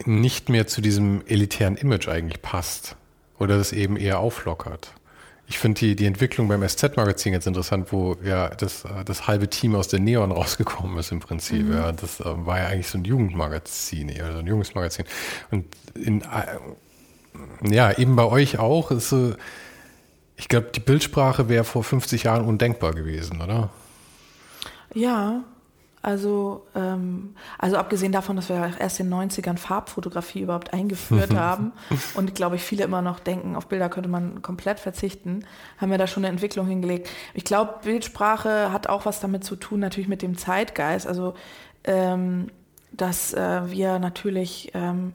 nicht 0.06 0.49
mehr 0.49 0.67
zu 0.67 0.82
diesem 0.82 1.23
elitären 1.27 1.75
Image 1.75 2.08
eigentlich 2.08 2.41
passt 2.41 2.95
oder 3.39 3.58
das 3.58 3.73
eben 3.73 3.97
eher 3.97 4.19
auflockert. 4.19 4.93
Ich 5.49 5.60
finde 5.60 5.79
die, 5.79 5.95
die 5.95 6.05
Entwicklung 6.05 6.49
beim 6.49 6.67
SZ-Magazin 6.67 7.31
jetzt 7.31 7.47
interessant, 7.47 7.93
wo 7.93 8.17
ja 8.23 8.49
das, 8.49 8.83
das 9.05 9.27
halbe 9.27 9.49
Team 9.49 9.75
aus 9.75 9.88
der 9.88 9.99
Neon 9.99 10.31
rausgekommen 10.31 10.97
ist 10.97 11.12
im 11.12 11.21
Prinzip. 11.21 11.65
Mhm. 11.65 11.73
Ja, 11.73 11.91
das 11.93 12.19
äh, 12.19 12.25
war 12.25 12.60
ja 12.60 12.67
eigentlich 12.67 12.88
so 12.88 12.97
ein 12.97 13.05
Jugendmagazin, 13.05 14.12
also 14.21 14.39
ein 14.39 14.47
junges 14.47 14.75
Magazin. 14.75 15.05
Und 15.49 15.65
in, 15.95 16.21
äh, 16.21 17.73
ja, 17.73 17.97
eben 17.97 18.15
bei 18.15 18.25
euch 18.25 18.60
auch 18.60 18.91
ist 18.91 19.10
so, 19.10 19.36
ich 20.36 20.49
glaube, 20.49 20.71
die 20.75 20.81
Bildsprache 20.81 21.47
wäre 21.47 21.63
vor 21.63 21.83
50 21.83 22.23
Jahren 22.23 22.45
undenkbar 22.45 22.93
gewesen, 22.93 23.41
oder? 23.41 23.69
Ja, 24.93 25.43
also, 26.01 26.65
ähm, 26.75 27.36
also 27.57 27.77
abgesehen 27.77 28.12
davon, 28.12 28.36
dass 28.36 28.49
wir 28.49 28.71
erst 28.79 28.99
in 28.99 29.10
den 29.10 29.29
90ern 29.29 29.57
Farbfotografie 29.57 30.41
überhaupt 30.41 30.73
eingeführt 30.73 31.33
haben 31.36 31.73
und 32.15 32.36
glaube 32.36 32.55
ich 32.55 32.62
viele 32.62 32.83
immer 32.83 33.01
noch 33.01 33.19
denken, 33.19 33.55
auf 33.55 33.67
Bilder 33.67 33.89
könnte 33.89 34.10
man 34.10 34.41
komplett 34.41 34.79
verzichten, 34.79 35.45
haben 35.77 35.91
wir 35.91 35.97
da 35.97 36.07
schon 36.07 36.23
eine 36.23 36.31
Entwicklung 36.31 36.67
hingelegt. 36.67 37.10
Ich 37.33 37.43
glaube, 37.43 37.75
Bildsprache 37.83 38.71
hat 38.71 38.88
auch 38.88 39.05
was 39.05 39.19
damit 39.19 39.43
zu 39.43 39.55
tun, 39.55 39.79
natürlich 39.79 40.07
mit 40.07 40.21
dem 40.21 40.38
Zeitgeist. 40.38 41.07
Also, 41.07 41.33
ähm, 41.83 42.51
dass 42.91 43.33
äh, 43.33 43.69
wir 43.69 43.99
natürlich 43.99 44.71
ähm, 44.73 45.13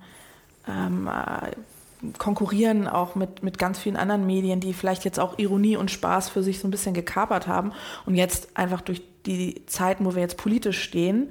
ähm, 0.69 1.09
äh, 1.09 2.13
konkurrieren 2.19 2.89
auch 2.89 3.15
mit, 3.15 3.43
mit 3.43 3.59
ganz 3.59 3.79
vielen 3.79 3.97
anderen 3.97 4.27
Medien, 4.27 4.61
die 4.61 4.73
vielleicht 4.73 5.05
jetzt 5.05 5.21
auch 5.21 5.39
Ironie 5.39 5.77
und 5.77 5.91
Spaß 5.91 6.29
für 6.29 6.43
sich 6.43 6.59
so 6.59 6.67
ein 6.67 6.71
bisschen 6.71 6.95
gekapert 6.95 7.47
haben 7.47 7.73
und 8.07 8.15
jetzt 8.15 8.57
einfach 8.57 8.81
durch 8.81 9.03
die 9.27 9.65
Zeiten, 9.67 10.05
wo 10.05 10.15
wir 10.15 10.23
jetzt 10.23 10.37
politisch 10.37 10.83
stehen, 10.83 11.31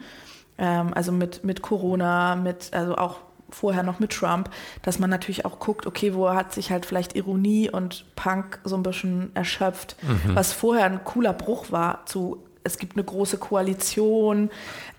ähm, 0.58 0.94
also 0.94 1.12
mit, 1.12 1.44
mit 1.44 1.62
Corona, 1.62 2.36
mit, 2.36 2.70
also 2.74 2.96
auch 2.96 3.18
vorher 3.50 3.84
noch 3.84 4.00
mit 4.00 4.12
Trump, 4.12 4.50
dass 4.82 5.00
man 5.00 5.10
natürlich 5.10 5.46
auch 5.46 5.60
guckt, 5.60 5.86
okay, 5.86 6.14
wo 6.14 6.30
hat 6.30 6.54
sich 6.54 6.72
halt 6.72 6.86
vielleicht 6.86 7.16
Ironie 7.16 7.70
und 7.70 8.06
Punk 8.16 8.60
so 8.64 8.76
ein 8.76 8.84
bisschen 8.84 9.36
erschöpft, 9.36 9.98
mhm. 10.02 10.36
was 10.36 10.54
vorher 10.54 10.86
ein 10.86 11.04
cooler 11.04 11.34
Bruch 11.34 11.72
war 11.72 12.06
zu, 12.06 12.44
es 12.64 12.78
gibt 12.78 12.96
eine 12.96 13.04
große 13.04 13.38
Koalition, 13.38 14.50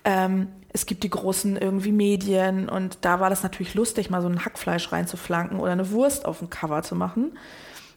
ähm, 0.03 0.47
es 0.73 0.85
gibt 0.85 1.03
die 1.03 1.09
großen 1.09 1.55
irgendwie 1.55 1.91
Medien 1.91 2.67
und 2.67 2.97
da 3.01 3.19
war 3.19 3.29
das 3.29 3.43
natürlich 3.43 3.75
lustig, 3.75 4.09
mal 4.09 4.21
so 4.21 4.27
ein 4.27 4.43
Hackfleisch 4.43 4.91
reinzuflanken 4.91 5.59
oder 5.59 5.71
eine 5.71 5.91
Wurst 5.91 6.25
auf 6.25 6.39
dem 6.39 6.49
Cover 6.49 6.81
zu 6.81 6.95
machen. 6.95 7.37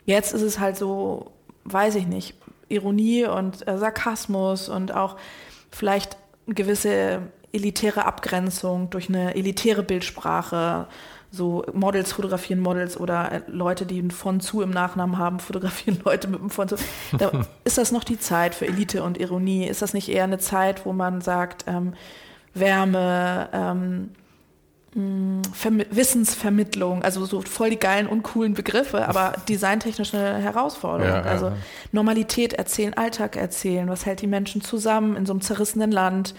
Jetzt 0.04 0.34
ist 0.34 0.42
es 0.42 0.60
halt 0.60 0.76
so, 0.76 1.32
weiß 1.64 1.94
ich 1.96 2.06
nicht, 2.06 2.36
Ironie 2.68 3.24
und 3.24 3.66
äh, 3.66 3.78
Sarkasmus 3.78 4.68
und 4.68 4.92
auch 4.92 5.16
vielleicht 5.70 6.16
gewisse 6.46 7.22
elitäre 7.52 8.04
Abgrenzung 8.04 8.90
durch 8.90 9.08
eine 9.08 9.34
elitäre 9.34 9.82
Bildsprache. 9.82 10.86
So 11.30 11.64
Models 11.72 12.12
fotografieren 12.12 12.60
Models 12.60 12.98
oder 12.98 13.32
äh, 13.32 13.40
Leute, 13.48 13.84
die 13.84 14.00
ein 14.00 14.10
von 14.10 14.40
zu 14.40 14.62
im 14.62 14.70
Nachnamen 14.70 15.18
haben, 15.18 15.40
fotografieren 15.40 16.00
Leute 16.04 16.28
mit 16.28 16.40
einem 16.40 16.50
von 16.50 16.68
zu. 16.68 16.76
Da, 17.18 17.32
ist 17.64 17.78
das 17.78 17.92
noch 17.92 18.04
die 18.04 18.18
Zeit 18.18 18.54
für 18.54 18.66
Elite 18.66 19.02
und 19.02 19.18
Ironie? 19.18 19.66
Ist 19.66 19.82
das 19.82 19.94
nicht 19.94 20.08
eher 20.08 20.24
eine 20.24 20.38
Zeit, 20.38 20.86
wo 20.86 20.92
man 20.92 21.20
sagt, 21.20 21.64
ähm, 21.66 21.94
Wärme, 22.54 23.48
ähm, 23.52 24.10
Wissensvermittlung, 24.96 27.02
also 27.02 27.26
so 27.26 27.42
voll 27.42 27.70
die 27.70 27.78
geilen 27.78 28.06
und 28.06 28.22
coolen 28.22 28.54
Begriffe, 28.54 29.06
aber 29.06 29.34
designtechnisch 29.48 30.14
eine 30.14 30.38
Herausforderung. 30.38 31.12
Ja, 31.12 31.22
also 31.22 31.48
ja. 31.48 31.56
Normalität 31.92 32.54
erzählen, 32.54 32.94
Alltag 32.94 33.36
erzählen, 33.36 33.88
was 33.88 34.06
hält 34.06 34.22
die 34.22 34.26
Menschen 34.26 34.62
zusammen 34.62 35.16
in 35.16 35.26
so 35.26 35.34
einem 35.34 35.42
zerrissenen 35.42 35.92
Land. 35.92 36.34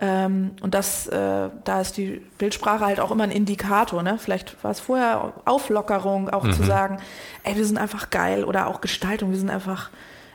Ähm, 0.00 0.50
und 0.60 0.74
das, 0.74 1.06
äh, 1.06 1.48
da 1.64 1.80
ist 1.80 1.96
die 1.96 2.20
Bildsprache 2.36 2.84
halt 2.84 3.00
auch 3.00 3.10
immer 3.10 3.24
ein 3.24 3.30
Indikator. 3.30 4.02
Ne? 4.02 4.18
Vielleicht 4.18 4.62
war 4.62 4.70
es 4.70 4.80
vorher 4.80 5.32
Auflockerung, 5.46 6.28
auch 6.28 6.44
mhm. 6.44 6.52
zu 6.52 6.64
sagen, 6.64 6.98
ey, 7.42 7.56
wir 7.56 7.64
sind 7.64 7.78
einfach 7.78 8.10
geil 8.10 8.44
oder 8.44 8.66
auch 8.66 8.82
Gestaltung, 8.82 9.30
wir 9.30 9.38
sind 9.38 9.50
einfach 9.50 9.90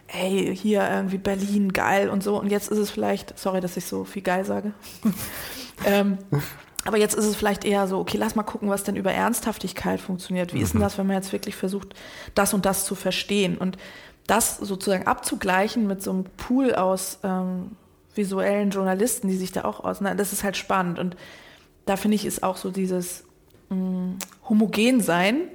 ey, 0.07 0.55
hier 0.55 0.87
irgendwie 0.89 1.17
Berlin, 1.17 1.71
geil 1.71 2.09
und 2.09 2.23
so. 2.23 2.39
Und 2.39 2.49
jetzt 2.49 2.71
ist 2.71 2.77
es 2.77 2.91
vielleicht, 2.91 3.37
sorry, 3.37 3.61
dass 3.61 3.77
ich 3.77 3.85
so 3.85 4.05
viel 4.05 4.21
geil 4.21 4.45
sage. 4.45 4.73
ähm, 5.85 6.17
aber 6.85 6.97
jetzt 6.97 7.15
ist 7.15 7.25
es 7.25 7.35
vielleicht 7.35 7.63
eher 7.63 7.87
so, 7.87 7.99
okay, 7.99 8.17
lass 8.17 8.35
mal 8.35 8.43
gucken, 8.43 8.69
was 8.69 8.83
denn 8.83 8.95
über 8.95 9.11
Ernsthaftigkeit 9.11 10.01
funktioniert. 10.01 10.53
Wie 10.53 10.59
ist 10.59 10.73
denn 10.73 10.79
mhm. 10.79 10.83
das, 10.83 10.97
wenn 10.97 11.07
man 11.07 11.15
jetzt 11.15 11.31
wirklich 11.31 11.55
versucht, 11.55 11.93
das 12.35 12.53
und 12.53 12.65
das 12.65 12.85
zu 12.85 12.95
verstehen? 12.95 13.57
Und 13.57 13.77
das 14.27 14.57
sozusagen 14.57 15.07
abzugleichen 15.07 15.87
mit 15.87 16.01
so 16.01 16.11
einem 16.11 16.25
Pool 16.25 16.75
aus 16.75 17.19
ähm, 17.23 17.71
visuellen 18.15 18.69
Journalisten, 18.69 19.27
die 19.27 19.37
sich 19.37 19.51
da 19.51 19.63
auch 19.63 19.83
auseinander, 19.83 20.21
das 20.21 20.33
ist 20.33 20.43
halt 20.43 20.57
spannend. 20.57 20.99
Und 20.99 21.15
da 21.85 21.95
finde 21.95 22.15
ich, 22.15 22.25
ist 22.25 22.43
auch 22.43 22.57
so 22.57 22.69
dieses 22.69 23.23
mh, 23.69 23.75
mm, 23.75 24.17
homogen 24.49 25.01
sein, 25.01 25.49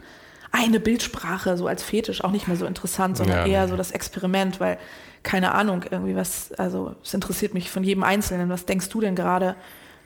eine 0.51 0.81
Bildsprache 0.81 1.59
so 1.59 1.67
als 1.67 1.83
Fetisch 1.83 2.25
auch 2.25 2.31
nicht 2.31 2.49
mehr 2.49 2.57
so 2.57 2.65
interessant, 2.65 3.19
sondern 3.19 3.47
ja. 3.47 3.47
eher 3.47 3.69
so 3.69 3.77
das 3.77 3.91
Experiment, 3.91 4.61
weil 4.61 4.79
keine 5.23 5.53
Ahnung, 5.53 5.85
irgendwie 5.91 6.17
was, 6.17 6.53
also 6.53 6.95
es 7.03 7.13
interessiert 7.13 7.53
mich 7.53 7.71
von 7.71 7.85
jedem 7.85 8.03
Einzelnen. 8.03 8.49
Was 8.49 8.65
denkst 8.65 8.89
du 8.89 9.01
denn 9.01 9.15
gerade, 9.15 9.57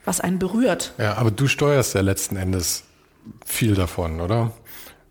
was 0.05 0.19
einen 0.19 0.39
berührt? 0.39 0.93
Ja, 0.97 1.15
aber 1.15 1.31
du 1.31 1.47
steuerst 1.47 1.95
ja 1.95 2.01
letzten 2.01 2.35
Endes 2.35 2.83
viel 3.45 3.75
davon, 3.75 4.21
oder? 4.21 4.51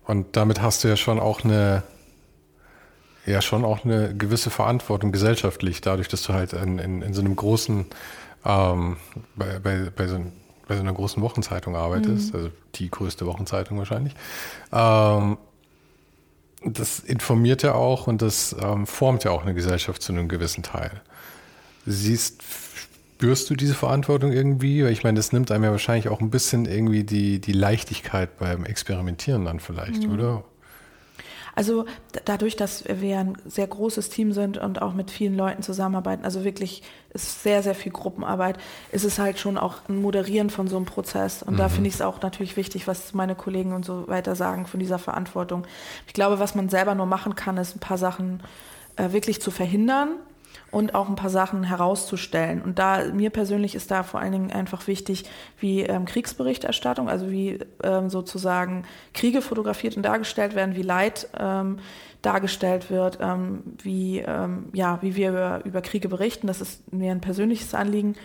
Und 0.05 0.35
damit 0.35 0.61
hast 0.61 0.83
du 0.83 0.87
ja 0.87 0.97
schon 0.97 1.19
auch 1.19 1.43
eine, 1.43 1.83
ja 3.25 3.41
schon 3.41 3.65
auch 3.65 3.85
eine 3.85 4.15
gewisse 4.15 4.49
Verantwortung 4.49 5.11
gesellschaftlich, 5.11 5.81
dadurch, 5.81 6.07
dass 6.07 6.23
du 6.23 6.33
halt 6.33 6.53
in, 6.53 6.79
in, 6.79 7.01
in 7.01 7.13
so 7.13 7.21
einem 7.21 7.35
großen, 7.35 7.85
ähm, 8.45 8.97
bei, 9.35 9.59
bei, 9.59 9.89
bei, 9.95 10.07
so, 10.07 10.19
bei 10.67 10.75
so 10.75 10.81
einer 10.81 10.93
großen 10.93 11.23
Wochenzeitung 11.23 11.75
arbeitest, 11.75 12.33
mhm. 12.33 12.39
also 12.39 12.51
die 12.75 12.91
größte 12.91 13.25
Wochenzeitung 13.25 13.77
wahrscheinlich. 13.77 14.13
Ähm, 14.71 15.37
das 16.65 16.99
informiert 16.99 17.63
ja 17.63 17.73
auch 17.73 18.07
und 18.07 18.21
das 18.21 18.55
ähm, 18.61 18.87
formt 18.87 19.23
ja 19.23 19.31
auch 19.31 19.41
eine 19.41 19.53
Gesellschaft 19.53 20.01
zu 20.01 20.13
einem 20.13 20.29
gewissen 20.29 20.63
Teil. 20.63 21.01
Siehst, 21.85 22.41
spürst 23.15 23.49
du 23.49 23.55
diese 23.55 23.75
Verantwortung 23.75 24.31
irgendwie? 24.31 24.83
Ich 24.83 25.03
meine, 25.03 25.17
das 25.17 25.31
nimmt 25.31 25.51
einem 25.51 25.63
ja 25.63 25.71
wahrscheinlich 25.71 26.09
auch 26.09 26.19
ein 26.19 26.29
bisschen 26.29 26.65
irgendwie 26.65 27.03
die, 27.03 27.39
die 27.39 27.53
Leichtigkeit 27.53 28.37
beim 28.37 28.65
Experimentieren 28.65 29.45
dann 29.45 29.59
vielleicht, 29.59 30.07
mhm. 30.07 30.13
oder? 30.13 30.43
Also 31.55 31.85
dadurch, 32.25 32.55
dass 32.55 32.83
wir 32.87 33.19
ein 33.19 33.37
sehr 33.45 33.67
großes 33.67 34.09
Team 34.09 34.33
sind 34.33 34.57
und 34.57 34.81
auch 34.81 34.93
mit 34.93 35.11
vielen 35.11 35.37
Leuten 35.37 35.61
zusammenarbeiten, 35.61 36.25
also 36.25 36.43
wirklich 36.43 36.81
ist 37.13 37.43
sehr, 37.43 37.61
sehr 37.61 37.75
viel 37.75 37.91
Gruppenarbeit, 37.91 38.57
ist 38.91 39.05
es 39.05 39.19
halt 39.19 39.37
schon 39.37 39.59
auch 39.59 39.75
ein 39.87 40.01
Moderieren 40.01 40.49
von 40.49 40.67
so 40.67 40.77
einem 40.77 40.85
Prozess. 40.85 41.43
Und 41.43 41.53
mhm. 41.53 41.57
da 41.57 41.69
finde 41.69 41.89
ich 41.89 41.95
es 41.95 42.01
auch 42.01 42.19
natürlich 42.21 42.57
wichtig, 42.57 42.87
was 42.87 43.13
meine 43.13 43.35
Kollegen 43.35 43.73
und 43.73 43.85
so 43.85 44.07
weiter 44.07 44.35
sagen 44.35 44.65
von 44.65 44.79
dieser 44.79 44.97
Verantwortung. 44.97 45.67
Ich 46.07 46.13
glaube, 46.13 46.39
was 46.39 46.55
man 46.55 46.69
selber 46.69 46.95
nur 46.95 47.05
machen 47.05 47.35
kann, 47.35 47.57
ist 47.57 47.75
ein 47.75 47.79
paar 47.79 47.99
Sachen 47.99 48.41
äh, 48.95 49.11
wirklich 49.11 49.39
zu 49.39 49.51
verhindern 49.51 50.15
und 50.73 50.95
auch 50.95 51.07
ein 51.07 51.15
paar 51.15 51.29
Sachen 51.29 51.63
herauszustellen. 51.63 52.61
Und 52.61 52.79
da 52.79 53.05
mir 53.13 53.29
persönlich 53.29 53.75
ist 53.75 53.91
da 53.91 54.03
vor 54.03 54.19
allen 54.19 54.31
Dingen 54.31 54.51
einfach 54.51 54.87
wichtig, 54.87 55.25
wie 55.59 55.81
ähm, 55.81 56.05
Kriegsberichterstattung, 56.05 57.09
also 57.09 57.29
wie 57.29 57.59
ähm, 57.83 58.09
sozusagen 58.09 58.83
Kriege 59.13 59.41
fotografiert 59.41 59.95
und 59.95 60.03
dargestellt 60.03 60.55
werden, 60.55 60.75
wie 60.75 60.81
Leid 60.81 61.29
ähm, 61.39 61.77
dargestellt 62.23 62.89
wird, 62.89 63.19
ähm, 63.21 63.61
wie, 63.83 64.19
ähm, 64.19 64.69
ja, 64.73 64.97
wie 65.01 65.15
wir 65.15 65.29
über, 65.29 65.61
über 65.65 65.81
Kriege 65.81 66.09
berichten. 66.09 66.47
Das 66.47 66.59
ist 66.59 66.91
mir 66.91 67.11
ein 67.11 67.21
persönliches 67.21 67.75
Anliegen. 67.75 68.15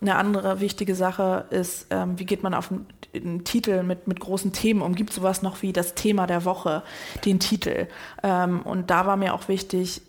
Eine 0.00 0.16
andere 0.16 0.60
wichtige 0.60 0.94
Sache 0.94 1.46
ist, 1.50 1.86
ähm, 1.90 2.18
wie 2.18 2.26
geht 2.26 2.42
man 2.42 2.52
auf 2.52 2.70
einen, 2.70 2.86
einen, 3.14 3.44
Titel 3.44 3.82
mit, 3.82 4.06
mit 4.06 4.20
großen 4.20 4.52
Themen 4.52 4.82
um? 4.82 4.94
Gibt 4.94 5.12
sowas 5.12 5.40
noch 5.40 5.62
wie 5.62 5.72
das 5.72 5.94
Thema 5.94 6.26
der 6.26 6.44
Woche, 6.44 6.82
den 7.24 7.40
Titel? 7.40 7.86
Ähm, 8.22 8.60
und 8.62 8.90
da 8.90 9.06
war 9.06 9.16
mir 9.16 9.32
auch 9.32 9.48
wichtig, 9.48 10.02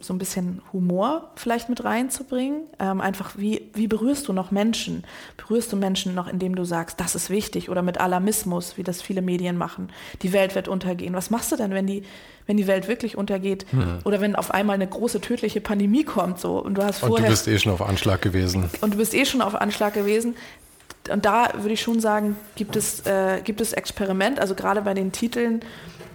so 0.00 0.12
ein 0.12 0.18
bisschen 0.18 0.60
Humor 0.72 1.30
vielleicht 1.36 1.68
mit 1.68 1.84
reinzubringen. 1.84 2.62
Ähm, 2.78 3.00
einfach, 3.00 3.36
wie, 3.38 3.70
wie 3.72 3.86
berührst 3.86 4.28
du 4.28 4.32
noch 4.32 4.50
Menschen? 4.50 5.04
Berührst 5.36 5.72
du 5.72 5.76
Menschen 5.76 6.14
noch, 6.14 6.28
indem 6.28 6.54
du 6.54 6.64
sagst, 6.64 7.00
das 7.00 7.14
ist 7.14 7.30
wichtig? 7.30 7.70
Oder 7.70 7.82
mit 7.82 7.98
Alarmismus, 7.98 8.76
wie 8.76 8.82
das 8.82 9.00
viele 9.00 9.22
Medien 9.22 9.56
machen. 9.56 9.90
Die 10.22 10.32
Welt 10.32 10.54
wird 10.54 10.68
untergehen. 10.68 11.14
Was 11.14 11.30
machst 11.30 11.50
du 11.50 11.56
denn, 11.56 11.70
wenn 11.70 11.86
die 11.86 12.02
wenn 12.46 12.56
die 12.56 12.66
Welt 12.66 12.88
wirklich 12.88 13.16
untergeht 13.16 13.66
hm. 13.70 13.98
oder 14.04 14.20
wenn 14.20 14.36
auf 14.36 14.50
einmal 14.50 14.74
eine 14.74 14.86
große 14.86 15.20
tödliche 15.20 15.60
Pandemie 15.60 16.04
kommt 16.04 16.40
so. 16.40 16.58
Und 16.58 16.74
du 16.74 16.82
hast 16.82 17.00
vorher 17.00 17.16
und 17.16 17.22
du 17.24 17.28
bist 17.30 17.48
eh 17.48 17.58
schon 17.58 17.72
auf 17.72 17.82
Anschlag 17.82 18.22
gewesen. 18.22 18.70
Und 18.80 18.94
du 18.94 18.98
bist 18.98 19.14
eh 19.14 19.24
schon 19.24 19.42
auf 19.42 19.54
Anschlag 19.54 19.94
gewesen. 19.94 20.36
Und 21.10 21.24
da 21.24 21.50
würde 21.54 21.74
ich 21.74 21.80
schon 21.80 22.00
sagen 22.00 22.36
gibt 22.56 22.76
es 22.76 23.06
äh, 23.06 23.40
gibt 23.42 23.60
es 23.60 23.72
Experiment 23.72 24.40
also 24.40 24.54
gerade 24.54 24.82
bei 24.82 24.94
den 24.94 25.12
Titeln 25.12 25.60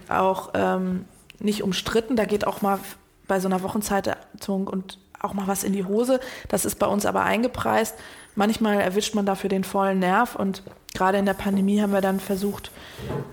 auch 0.08 0.50
ähm, 0.54 1.04
nicht 1.38 1.62
umstritten. 1.62 2.16
Da 2.16 2.24
geht 2.24 2.46
auch 2.46 2.62
mal 2.62 2.78
bei 3.26 3.40
so 3.40 3.48
einer 3.48 3.62
Wochenzeitung 3.62 4.66
und 4.66 4.98
auch 5.20 5.34
mal 5.34 5.46
was 5.46 5.64
in 5.64 5.72
die 5.72 5.84
Hose. 5.84 6.20
Das 6.48 6.64
ist 6.64 6.76
bei 6.78 6.86
uns 6.86 7.06
aber 7.06 7.22
eingepreist. 7.22 7.94
Manchmal 8.34 8.80
erwischt 8.80 9.14
man 9.14 9.26
dafür 9.26 9.50
den 9.50 9.64
vollen 9.64 9.98
Nerv 9.98 10.34
und 10.34 10.62
gerade 10.94 11.18
in 11.18 11.26
der 11.26 11.34
Pandemie 11.34 11.80
haben 11.80 11.92
wir 11.92 12.00
dann 12.00 12.20
versucht, 12.20 12.70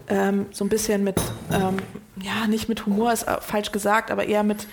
ähm, 0.07 0.47
so 0.51 0.65
ein 0.65 0.69
bisschen 0.69 1.03
mit, 1.03 1.19
ähm, 1.51 1.77
ja, 2.21 2.47
nicht 2.47 2.69
mit 2.69 2.85
Humor 2.85 3.11
ist 3.13 3.25
falsch 3.41 3.71
gesagt, 3.71 4.11
aber 4.11 4.25
eher 4.25 4.43
mit, 4.43 4.67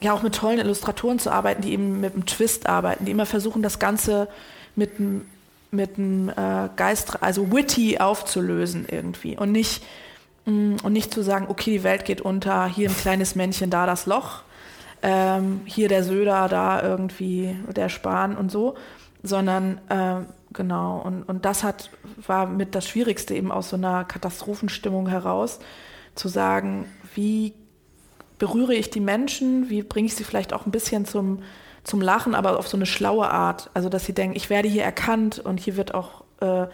ja, 0.00 0.12
auch 0.12 0.22
mit 0.22 0.34
tollen 0.34 0.58
Illustratoren 0.58 1.18
zu 1.18 1.30
arbeiten, 1.30 1.62
die 1.62 1.72
eben 1.72 2.00
mit 2.00 2.14
einem 2.14 2.26
Twist 2.26 2.68
arbeiten, 2.68 3.04
die 3.04 3.12
immer 3.12 3.26
versuchen, 3.26 3.62
das 3.62 3.78
Ganze 3.78 4.28
mit 4.74 4.98
einem 4.98 5.26
mit 5.74 5.98
einem 5.98 6.30
äh, 6.30 6.68
Geist, 6.76 7.22
also 7.22 7.52
witty 7.52 7.98
aufzulösen 7.98 8.86
irgendwie 8.88 9.36
und 9.36 9.52
nicht, 9.52 9.84
mh, 10.46 10.52
mm, 10.52 10.76
und 10.82 10.92
nicht 10.92 11.12
zu 11.12 11.22
sagen, 11.22 11.46
okay, 11.48 11.72
die 11.72 11.82
Welt 11.82 12.04
geht 12.04 12.20
unter, 12.20 12.66
hier 12.66 12.88
ein 12.88 12.96
kleines 12.96 13.34
Männchen, 13.34 13.70
da 13.70 13.84
das 13.84 14.06
Loch, 14.06 14.42
ähm, 15.02 15.60
hier 15.64 15.88
der 15.88 16.04
Söder, 16.04 16.48
da 16.48 16.82
irgendwie 16.82 17.56
der 17.74 17.88
Spahn 17.88 18.36
und 18.36 18.50
so, 18.50 18.76
sondern 19.22 19.78
äh, 19.88 20.24
genau, 20.52 21.02
und, 21.04 21.24
und 21.24 21.44
das 21.44 21.62
hat, 21.62 21.90
war 22.28 22.46
mit 22.46 22.74
das 22.74 22.88
Schwierigste 22.88 23.34
eben 23.34 23.52
aus 23.52 23.70
so 23.70 23.76
einer 23.76 24.04
Katastrophenstimmung 24.04 25.08
heraus, 25.08 25.58
zu 26.14 26.28
sagen, 26.28 26.86
wie 27.14 27.54
berühre 28.38 28.74
ich 28.74 28.90
die 28.90 29.00
Menschen, 29.00 29.68
wie 29.70 29.82
bringe 29.82 30.06
ich 30.06 30.14
sie 30.14 30.24
vielleicht 30.24 30.52
auch 30.52 30.66
ein 30.66 30.70
bisschen 30.70 31.06
zum, 31.06 31.42
zum 31.82 32.00
Lachen, 32.00 32.34
aber 32.34 32.58
auf 32.58 32.68
so 32.68 32.76
eine 32.76 32.86
schlaue 32.86 33.30
Art. 33.30 33.70
Also 33.74 33.88
dass 33.88 34.04
sie 34.04 34.12
denken, 34.12 34.36
ich 34.36 34.50
werde 34.50 34.68
hier 34.68 34.84
erkannt 34.84 35.38
und 35.38 35.60
hier 35.60 35.76
wird 35.76 35.94
auch 35.94 36.24
äh, 36.40 36.66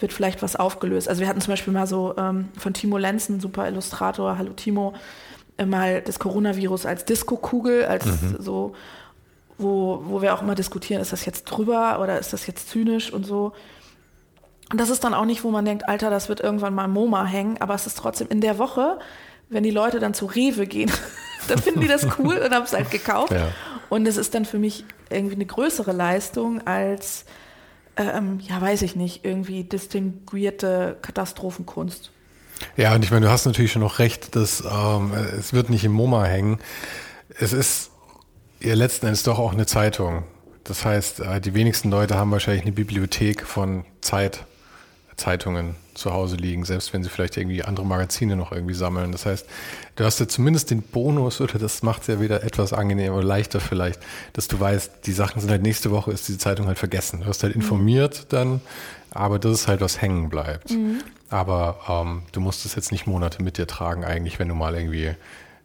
wird 0.00 0.12
vielleicht 0.12 0.42
was 0.42 0.56
aufgelöst. 0.56 1.08
Also 1.08 1.20
wir 1.20 1.28
hatten 1.28 1.40
zum 1.40 1.52
Beispiel 1.52 1.72
mal 1.72 1.86
so 1.86 2.14
ähm, 2.16 2.48
von 2.58 2.74
Timo 2.74 2.98
Lenzen, 2.98 3.40
super 3.40 3.68
Illustrator, 3.68 4.36
hallo 4.36 4.52
Timo, 4.52 4.94
äh, 5.56 5.66
mal 5.66 6.02
das 6.02 6.18
Coronavirus 6.18 6.86
als 6.86 7.04
Disco-Kugel, 7.04 7.84
als 7.84 8.06
mhm. 8.06 8.36
so 8.38 8.74
wo, 9.56 10.02
wo 10.06 10.20
wir 10.20 10.34
auch 10.34 10.42
immer 10.42 10.56
diskutieren, 10.56 11.00
ist 11.00 11.12
das 11.12 11.24
jetzt 11.26 11.44
drüber 11.44 12.00
oder 12.02 12.18
ist 12.18 12.32
das 12.32 12.46
jetzt 12.46 12.70
zynisch 12.70 13.12
und 13.12 13.24
so. 13.24 13.52
Und 14.70 14.80
das 14.80 14.90
ist 14.90 15.04
dann 15.04 15.14
auch 15.14 15.26
nicht, 15.26 15.44
wo 15.44 15.50
man 15.50 15.64
denkt, 15.64 15.88
Alter, 15.88 16.10
das 16.10 16.28
wird 16.28 16.40
irgendwann 16.40 16.74
mal 16.74 16.88
MoMA 16.88 17.24
hängen, 17.24 17.60
aber 17.60 17.74
es 17.74 17.86
ist 17.86 17.98
trotzdem 17.98 18.28
in 18.28 18.40
der 18.40 18.58
Woche, 18.58 18.98
wenn 19.48 19.62
die 19.62 19.70
Leute 19.70 20.00
dann 20.00 20.14
zu 20.14 20.26
Rewe 20.26 20.66
gehen, 20.66 20.90
dann 21.48 21.58
finden 21.58 21.80
die 21.80 21.88
das 21.88 22.06
cool 22.18 22.36
und 22.36 22.52
haben 22.52 22.64
es 22.64 22.72
halt 22.72 22.90
gekauft. 22.90 23.32
Ja. 23.32 23.48
Und 23.90 24.06
es 24.06 24.16
ist 24.16 24.34
dann 24.34 24.44
für 24.44 24.58
mich 24.58 24.84
irgendwie 25.10 25.34
eine 25.34 25.46
größere 25.46 25.92
Leistung 25.92 26.66
als, 26.66 27.26
ähm, 27.96 28.40
ja, 28.40 28.60
weiß 28.60 28.82
ich 28.82 28.96
nicht, 28.96 29.24
irgendwie 29.24 29.64
distinguierte 29.64 30.96
Katastrophenkunst. 31.02 32.10
Ja, 32.76 32.94
und 32.94 33.04
ich 33.04 33.10
meine, 33.10 33.26
du 33.26 33.32
hast 33.32 33.46
natürlich 33.46 33.72
schon 33.72 33.82
noch 33.82 33.98
recht, 33.98 34.34
dass 34.36 34.62
ähm, 34.62 35.12
es 35.38 35.52
wird 35.52 35.70
nicht 35.70 35.84
im 35.84 35.92
MoMA 35.92 36.24
hängen. 36.24 36.58
Es 37.38 37.52
ist 37.52 37.90
ja 38.60 38.74
letzten 38.74 39.06
Endes 39.06 39.22
doch 39.24 39.38
auch 39.38 39.52
eine 39.52 39.66
Zeitung. 39.66 40.24
Das 40.64 40.84
heißt, 40.84 41.20
äh, 41.20 41.40
die 41.40 41.54
wenigsten 41.54 41.90
Leute 41.90 42.16
haben 42.16 42.30
wahrscheinlich 42.30 42.62
eine 42.62 42.72
Bibliothek 42.72 43.46
von 43.46 43.84
Zeit, 44.00 44.44
Zeitungen 45.16 45.76
zu 45.94 46.12
Hause 46.12 46.36
liegen, 46.36 46.64
selbst 46.64 46.92
wenn 46.92 47.02
sie 47.02 47.08
vielleicht 47.08 47.36
irgendwie 47.36 47.62
andere 47.62 47.86
Magazine 47.86 48.36
noch 48.36 48.52
irgendwie 48.52 48.74
sammeln. 48.74 49.12
Das 49.12 49.26
heißt, 49.26 49.46
du 49.96 50.04
hast 50.04 50.18
ja 50.20 50.26
zumindest 50.26 50.70
den 50.70 50.82
Bonus, 50.82 51.40
oder 51.40 51.58
das 51.58 51.82
macht 51.82 52.02
es 52.02 52.08
ja 52.08 52.20
wieder 52.20 52.42
etwas 52.42 52.72
angenehmer 52.72 53.16
oder 53.16 53.26
leichter 53.26 53.60
vielleicht, 53.60 54.00
dass 54.32 54.48
du 54.48 54.58
weißt, 54.58 55.06
die 55.06 55.12
Sachen 55.12 55.40
sind 55.40 55.50
halt 55.50 55.62
nächste 55.62 55.90
Woche, 55.90 56.10
ist 56.10 56.28
diese 56.28 56.38
Zeitung 56.38 56.66
halt 56.66 56.78
vergessen. 56.78 57.20
Du 57.20 57.26
hast 57.26 57.42
halt 57.42 57.54
mhm. 57.54 57.62
informiert 57.62 58.26
dann, 58.30 58.60
aber 59.10 59.38
das 59.38 59.52
ist 59.52 59.68
halt 59.68 59.80
was 59.80 60.00
hängen 60.00 60.28
bleibt. 60.28 60.70
Mhm. 60.70 61.02
Aber 61.30 61.78
ähm, 61.88 62.22
du 62.32 62.40
musst 62.40 62.64
es 62.64 62.74
jetzt 62.74 62.92
nicht 62.92 63.06
Monate 63.06 63.42
mit 63.42 63.58
dir 63.58 63.66
tragen, 63.66 64.04
eigentlich, 64.04 64.38
wenn 64.38 64.48
du 64.48 64.54
mal 64.54 64.74
irgendwie 64.74 65.14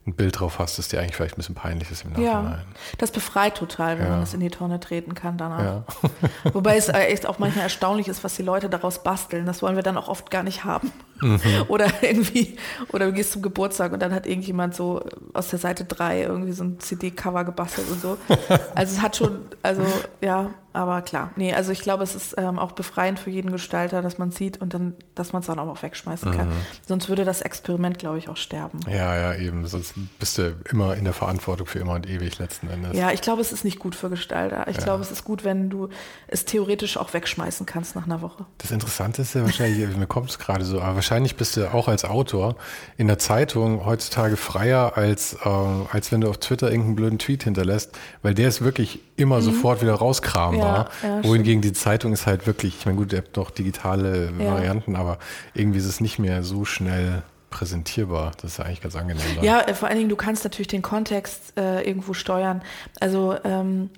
ein 0.08 0.16
Bild 0.16 0.40
drauf 0.40 0.60
hast, 0.60 0.78
das 0.80 0.88
dir 0.88 1.00
eigentlich 1.00 1.16
vielleicht 1.16 1.36
ein 1.36 1.38
bisschen 1.38 1.56
peinlich 1.56 1.92
ist 1.92 2.04
im 2.04 2.12
Nachhinein. 2.12 2.44
Ja, 2.44 2.64
das 2.98 3.12
befreit 3.12 3.56
total, 3.56 4.00
wenn 4.00 4.06
ja. 4.06 4.12
man 4.12 4.24
es 4.24 4.34
in 4.34 4.40
die 4.40 4.50
Tonne 4.50 4.80
treten 4.80 5.14
kann 5.14 5.38
danach. 5.38 5.64
Ja. 5.64 5.84
Wobei 6.54 6.78
es 6.78 6.90
echt 6.90 7.26
auch 7.28 7.40
manchmal 7.40 7.64
erstaunlich 7.64 8.08
ist, 8.08 8.24
was 8.24 8.36
die 8.36 8.42
Leute 8.42 8.70
daraus 8.70 9.04
basteln. 9.04 9.46
Das 9.46 9.62
wollen 9.62 9.76
wir 9.76 9.84
dann 9.84 9.98
auch 9.98 10.08
oft 10.08 10.32
gar 10.32 10.44
nicht 10.44 10.64
haben. 10.64 10.92
Mhm. 11.22 11.40
Oder 11.68 11.88
irgendwie, 12.02 12.58
oder 12.94 13.08
du 13.08 13.14
gehst 13.14 13.34
zum 13.34 13.42
Geburtstag 13.42 13.92
und 13.92 14.02
dann 14.02 14.14
hat 14.14 14.26
irgendjemand 14.26 14.74
so 14.74 15.04
aus 15.34 15.50
der 15.50 15.60
Seite 15.60 15.84
3 15.84 16.22
irgendwie 16.22 16.54
so 16.54 16.64
ein 16.64 16.80
CD-Cover 16.80 17.44
gebastelt 17.44 17.90
und 17.92 18.02
so. 18.02 18.18
Also 18.76 18.96
es 18.96 19.02
hat 19.02 19.18
schon, 19.18 19.40
also 19.62 19.84
ja, 20.22 20.52
aber 20.80 21.02
klar, 21.02 21.32
nee, 21.36 21.54
also 21.54 21.74
ich 21.74 21.82
glaube, 21.82 22.04
es 22.04 22.16
ist 22.16 22.36
ähm, 22.38 22.58
auch 22.58 22.72
befreiend 22.72 23.20
für 23.20 23.30
jeden 23.30 23.52
Gestalter, 23.52 24.02
dass 24.02 24.18
man 24.18 24.32
sieht 24.32 24.62
und 24.62 24.74
dann, 24.74 24.94
dass 25.14 25.34
man 25.34 25.42
es 25.42 25.48
dann 25.48 25.60
auch 25.60 25.84
wegschmeißen 25.84 26.32
kann. 26.32 26.48
Mhm. 26.48 26.54
Sonst 26.88 27.10
würde 27.10 27.26
das 27.26 27.42
Experiment, 27.42 28.00
glaube 28.00 28.18
ich, 28.18 28.30
auch 28.30 28.38
sterben. 28.38 28.80
Ja, 28.88 29.14
ja, 29.18 29.36
eben. 29.36 29.68
Sonst 29.68 29.96
bist 30.20 30.38
du 30.38 30.56
immer 30.72 30.96
in 30.96 31.04
der 31.04 31.12
Verantwortung 31.12 31.68
für 31.68 31.80
immer 31.80 31.96
und 31.96 32.08
ewig 32.08 32.40
letzten 32.40 32.70
Endes. 32.70 32.98
Ja, 32.98 33.12
ich 33.12 33.20
glaube, 33.20 33.42
es 33.42 33.52
ist 33.52 33.66
nicht 33.66 33.78
gut 33.78 33.94
für 33.94 34.10
Gestalter. 34.10 34.70
Ich 34.70 34.78
ja. 34.78 34.84
glaube, 34.84 35.04
es 35.04 35.12
ist 35.12 35.26
gut, 35.26 35.44
wenn 35.44 35.70
du 35.70 35.90
es 36.28 36.46
theoretisch 36.46 36.96
auch 36.96 37.14
wegschmeißen 37.14 37.66
kannst 37.66 37.98
nach 37.98 38.06
einer 38.06 38.22
Woche. 38.22 38.46
Das 38.60 38.72
Interessante 38.72 39.24
ist 39.24 39.36
ja 39.36 39.44
wahrscheinlich, 39.44 39.86
mir 39.98 40.08
kommt 40.08 40.30
es 40.30 40.40
gerade 40.40 40.64
so, 40.64 40.80
aber 40.80 40.96
wahrscheinlich 40.96 41.36
bist 41.36 41.58
du 41.58 41.74
auch 41.74 41.90
als 41.90 42.06
Autor 42.06 42.56
in 42.96 43.08
der 43.08 43.20
Zeitung 43.20 43.86
heutzutage 43.86 44.38
freier, 44.38 44.96
als, 44.96 45.38
ähm, 45.44 45.88
als 45.92 46.14
wenn 46.14 46.22
du 46.22 46.30
auf 46.30 46.38
Twitter 46.38 46.68
irgendeinen 46.68 46.96
blöden 46.96 47.20
Tweet 47.20 47.44
hinterlässt, 47.44 48.00
weil 48.22 48.34
der 48.34 48.48
ist 48.48 48.62
wirklich 48.62 49.02
immer 49.18 49.40
mhm. 49.40 49.42
sofort 49.42 49.82
wieder 49.82 49.96
rauskrambar. 49.96 50.69
Ja, 50.69 50.69
ja, 51.04 51.24
wohingegen 51.24 51.62
die 51.62 51.74
Zeitung 51.74 52.14
ist 52.14 52.26
halt 52.26 52.48
wirklich, 52.48 52.78
ich 52.80 52.86
meine, 52.86 52.98
gut, 52.98 53.14
ihr 53.14 53.20
habt 53.20 53.38
noch 53.38 53.52
digitale 53.52 54.32
ja. 54.38 54.52
Varianten, 54.52 54.96
aber 54.96 55.20
irgendwie 55.54 55.80
ist 55.80 55.86
es 55.86 56.02
nicht 56.02 56.20
mehr 56.20 56.44
so 56.44 56.66
schnell 56.66 57.24
präsentierbar. 57.50 58.32
Das 58.42 58.54
ist 58.54 58.60
eigentlich 58.60 58.82
ganz 58.82 58.96
angenehm. 58.96 59.24
Dann. 59.36 59.44
Ja, 59.44 59.62
äh, 59.62 59.74
vor 59.74 59.88
allen 59.88 59.98
Dingen, 59.98 60.10
du 60.10 60.16
kannst 60.16 60.44
natürlich 60.44 60.68
den 60.68 60.82
Kontext 60.82 61.58
äh, 61.58 61.82
irgendwo 61.82 62.14
steuern. 62.14 62.62
Also 63.00 63.36
ähm, 63.44 63.90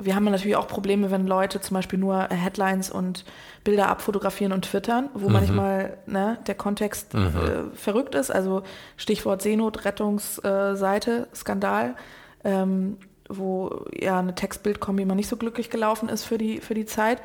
wir 0.00 0.14
haben 0.14 0.24
natürlich 0.24 0.56
auch 0.56 0.68
Probleme, 0.68 1.10
wenn 1.10 1.26
Leute 1.26 1.60
zum 1.60 1.74
Beispiel 1.74 1.98
nur 1.98 2.28
Headlines 2.28 2.90
und 2.90 3.24
Bilder 3.64 3.88
abfotografieren 3.88 4.52
und 4.52 4.64
twittern, 4.64 5.10
wo 5.14 5.26
mhm. 5.26 5.32
manchmal 5.32 5.98
ne, 6.06 6.38
der 6.46 6.54
Kontext 6.54 7.14
mhm. 7.14 7.26
äh, 7.26 7.76
verrückt 7.76 8.14
ist. 8.14 8.30
Also 8.30 8.62
Stichwort 8.96 9.42
Seenotrettungsseite, 9.42 11.28
äh, 11.32 11.36
Skandal. 11.36 11.96
Ähm, 12.44 12.96
wo 13.28 13.84
ja 13.92 14.18
eine 14.18 14.34
Text-Bild-Kombi 14.34 15.02
immer 15.02 15.14
nicht 15.14 15.28
so 15.28 15.36
glücklich 15.36 15.70
gelaufen 15.70 16.08
ist 16.08 16.24
für 16.24 16.38
die, 16.38 16.60
für 16.60 16.74
die 16.74 16.86
Zeit. 16.86 17.20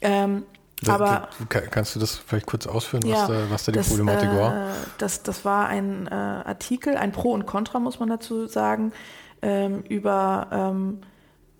Ähm, 0.00 0.44
da, 0.82 0.94
aber 0.94 1.28
kannst 1.48 1.94
du 1.94 2.00
das 2.00 2.16
vielleicht 2.16 2.46
kurz 2.46 2.66
ausführen, 2.66 3.04
was, 3.04 3.10
ja, 3.10 3.26
da, 3.28 3.50
was 3.50 3.64
da 3.64 3.72
die 3.72 3.78
das, 3.78 3.88
Problematik 3.88 4.30
äh, 4.30 4.36
war? 4.36 4.66
Das, 4.98 5.22
das 5.22 5.44
war 5.44 5.68
ein 5.68 6.08
äh, 6.08 6.14
Artikel, 6.14 6.96
ein 6.96 7.12
Pro 7.12 7.32
und 7.32 7.46
Contra, 7.46 7.78
muss 7.78 8.00
man 8.00 8.08
dazu 8.08 8.48
sagen, 8.48 8.92
ähm, 9.42 9.84
über 9.88 10.48
ähm, 10.50 11.02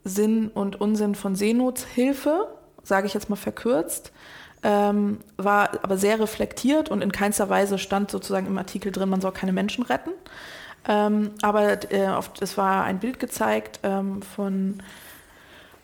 Sinn 0.04 0.48
und 0.48 0.80
Unsinn 0.80 1.14
von 1.14 1.36
Seenothilfe, 1.36 2.48
sage 2.82 3.06
ich 3.06 3.14
jetzt 3.14 3.30
mal 3.30 3.36
verkürzt. 3.36 4.12
Ähm, 4.64 5.18
war 5.36 5.70
aber 5.82 5.96
sehr 5.96 6.20
reflektiert 6.20 6.88
und 6.88 7.02
in 7.02 7.10
keinster 7.10 7.48
Weise 7.48 7.78
stand 7.78 8.12
sozusagen 8.12 8.46
im 8.46 8.58
Artikel 8.58 8.92
drin, 8.92 9.08
man 9.08 9.20
soll 9.20 9.32
keine 9.32 9.52
Menschen 9.52 9.84
retten. 9.84 10.10
Ähm, 10.88 11.30
aber 11.42 11.92
äh, 11.92 12.08
oft, 12.08 12.42
es 12.42 12.56
war 12.58 12.84
ein 12.84 12.98
Bild 12.98 13.20
gezeigt 13.20 13.80
ähm, 13.82 14.22
von 14.22 14.82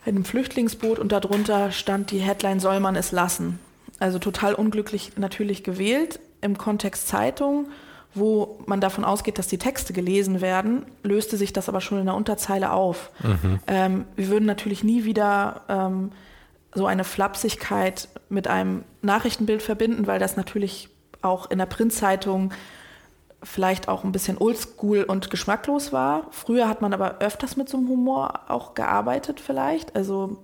einem 0.05 0.25
Flüchtlingsboot 0.25 0.99
und 0.99 1.11
darunter 1.11 1.71
stand 1.71 2.11
die 2.11 2.19
Headline, 2.19 2.59
soll 2.59 2.79
man 2.79 2.95
es 2.95 3.11
lassen? 3.11 3.59
Also 3.99 4.19
total 4.19 4.53
unglücklich 4.53 5.13
natürlich 5.17 5.63
gewählt 5.63 6.19
im 6.41 6.57
Kontext 6.57 7.07
Zeitung, 7.07 7.67
wo 8.15 8.59
man 8.65 8.81
davon 8.81 9.03
ausgeht, 9.03 9.37
dass 9.37 9.47
die 9.47 9.57
Texte 9.57 9.93
gelesen 9.93 10.41
werden, 10.41 10.85
löste 11.03 11.37
sich 11.37 11.53
das 11.53 11.69
aber 11.69 11.81
schon 11.81 11.99
in 11.99 12.05
der 12.05 12.15
Unterzeile 12.15 12.71
auf. 12.71 13.11
Mhm. 13.21 13.59
Ähm, 13.67 14.05
wir 14.15 14.29
würden 14.29 14.45
natürlich 14.45 14.83
nie 14.83 15.03
wieder 15.03 15.61
ähm, 15.69 16.11
so 16.73 16.85
eine 16.85 17.03
Flapsigkeit 17.03 18.07
mit 18.29 18.47
einem 18.47 18.83
Nachrichtenbild 19.01 19.61
verbinden, 19.61 20.07
weil 20.07 20.19
das 20.19 20.37
natürlich 20.37 20.89
auch 21.21 21.51
in 21.51 21.57
der 21.57 21.65
Printzeitung 21.65 22.53
vielleicht 23.41 23.87
auch 23.87 24.03
ein 24.03 24.11
bisschen 24.11 24.37
oldschool 24.37 25.03
und 25.03 25.29
geschmacklos 25.29 25.93
war. 25.93 26.27
Früher 26.31 26.67
hat 26.67 26.81
man 26.81 26.93
aber 26.93 27.19
öfters 27.19 27.55
mit 27.55 27.69
so 27.69 27.77
einem 27.77 27.87
Humor 27.87 28.41
auch 28.49 28.73
gearbeitet 28.73 29.39
vielleicht. 29.39 29.95
Also 29.95 30.37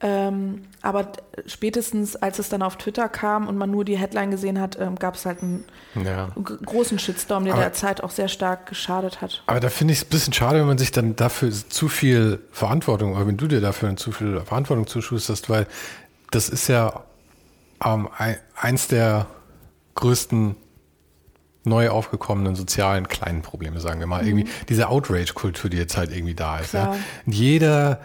ähm, 0.00 0.64
aber 0.82 1.12
spätestens 1.46 2.16
als 2.16 2.38
es 2.38 2.50
dann 2.50 2.60
auf 2.60 2.76
Twitter 2.76 3.08
kam 3.08 3.48
und 3.48 3.56
man 3.56 3.70
nur 3.70 3.82
die 3.82 3.96
Headline 3.96 4.30
gesehen 4.30 4.60
hat, 4.60 4.78
ähm, 4.78 4.96
gab 4.96 5.14
es 5.14 5.24
halt 5.24 5.42
einen 5.42 5.64
ja. 6.04 6.28
großen 6.36 6.98
Shitstorm, 6.98 7.44
der 7.44 7.54
aber, 7.54 7.62
der 7.62 7.72
Zeit 7.72 8.02
auch 8.02 8.10
sehr 8.10 8.28
stark 8.28 8.66
geschadet 8.66 9.22
hat. 9.22 9.42
Aber 9.46 9.58
da 9.58 9.70
finde 9.70 9.94
ich 9.94 10.00
es 10.00 10.04
ein 10.04 10.10
bisschen 10.10 10.34
schade, 10.34 10.58
wenn 10.58 10.66
man 10.66 10.76
sich 10.76 10.90
dann 10.90 11.16
dafür 11.16 11.50
zu 11.50 11.88
viel 11.88 12.40
Verantwortung, 12.52 13.14
oder 13.14 13.26
wenn 13.26 13.38
du 13.38 13.46
dir 13.46 13.62
dafür 13.62 13.96
zu 13.96 14.12
viel 14.12 14.40
Verantwortung 14.40 14.86
zuschusterst, 14.86 15.48
weil 15.48 15.66
das 16.30 16.50
ist 16.50 16.68
ja 16.68 17.02
ähm, 17.82 18.10
eins 18.54 18.88
der 18.88 19.26
größten 19.94 20.56
neu 21.66 21.90
aufgekommenen 21.90 22.54
sozialen 22.54 23.08
kleinen 23.08 23.42
Probleme, 23.42 23.80
sagen 23.80 24.00
wir 24.00 24.06
mal. 24.06 24.22
Mhm. 24.22 24.28
Irgendwie 24.28 24.48
diese 24.68 24.88
Outrage-Kultur, 24.88 25.70
die 25.70 25.76
jetzt 25.76 25.96
halt 25.96 26.10
irgendwie 26.10 26.34
da 26.34 26.58
ist. 26.58 26.74
Ja. 26.74 26.96
Und 27.26 27.32
jeder 27.32 28.00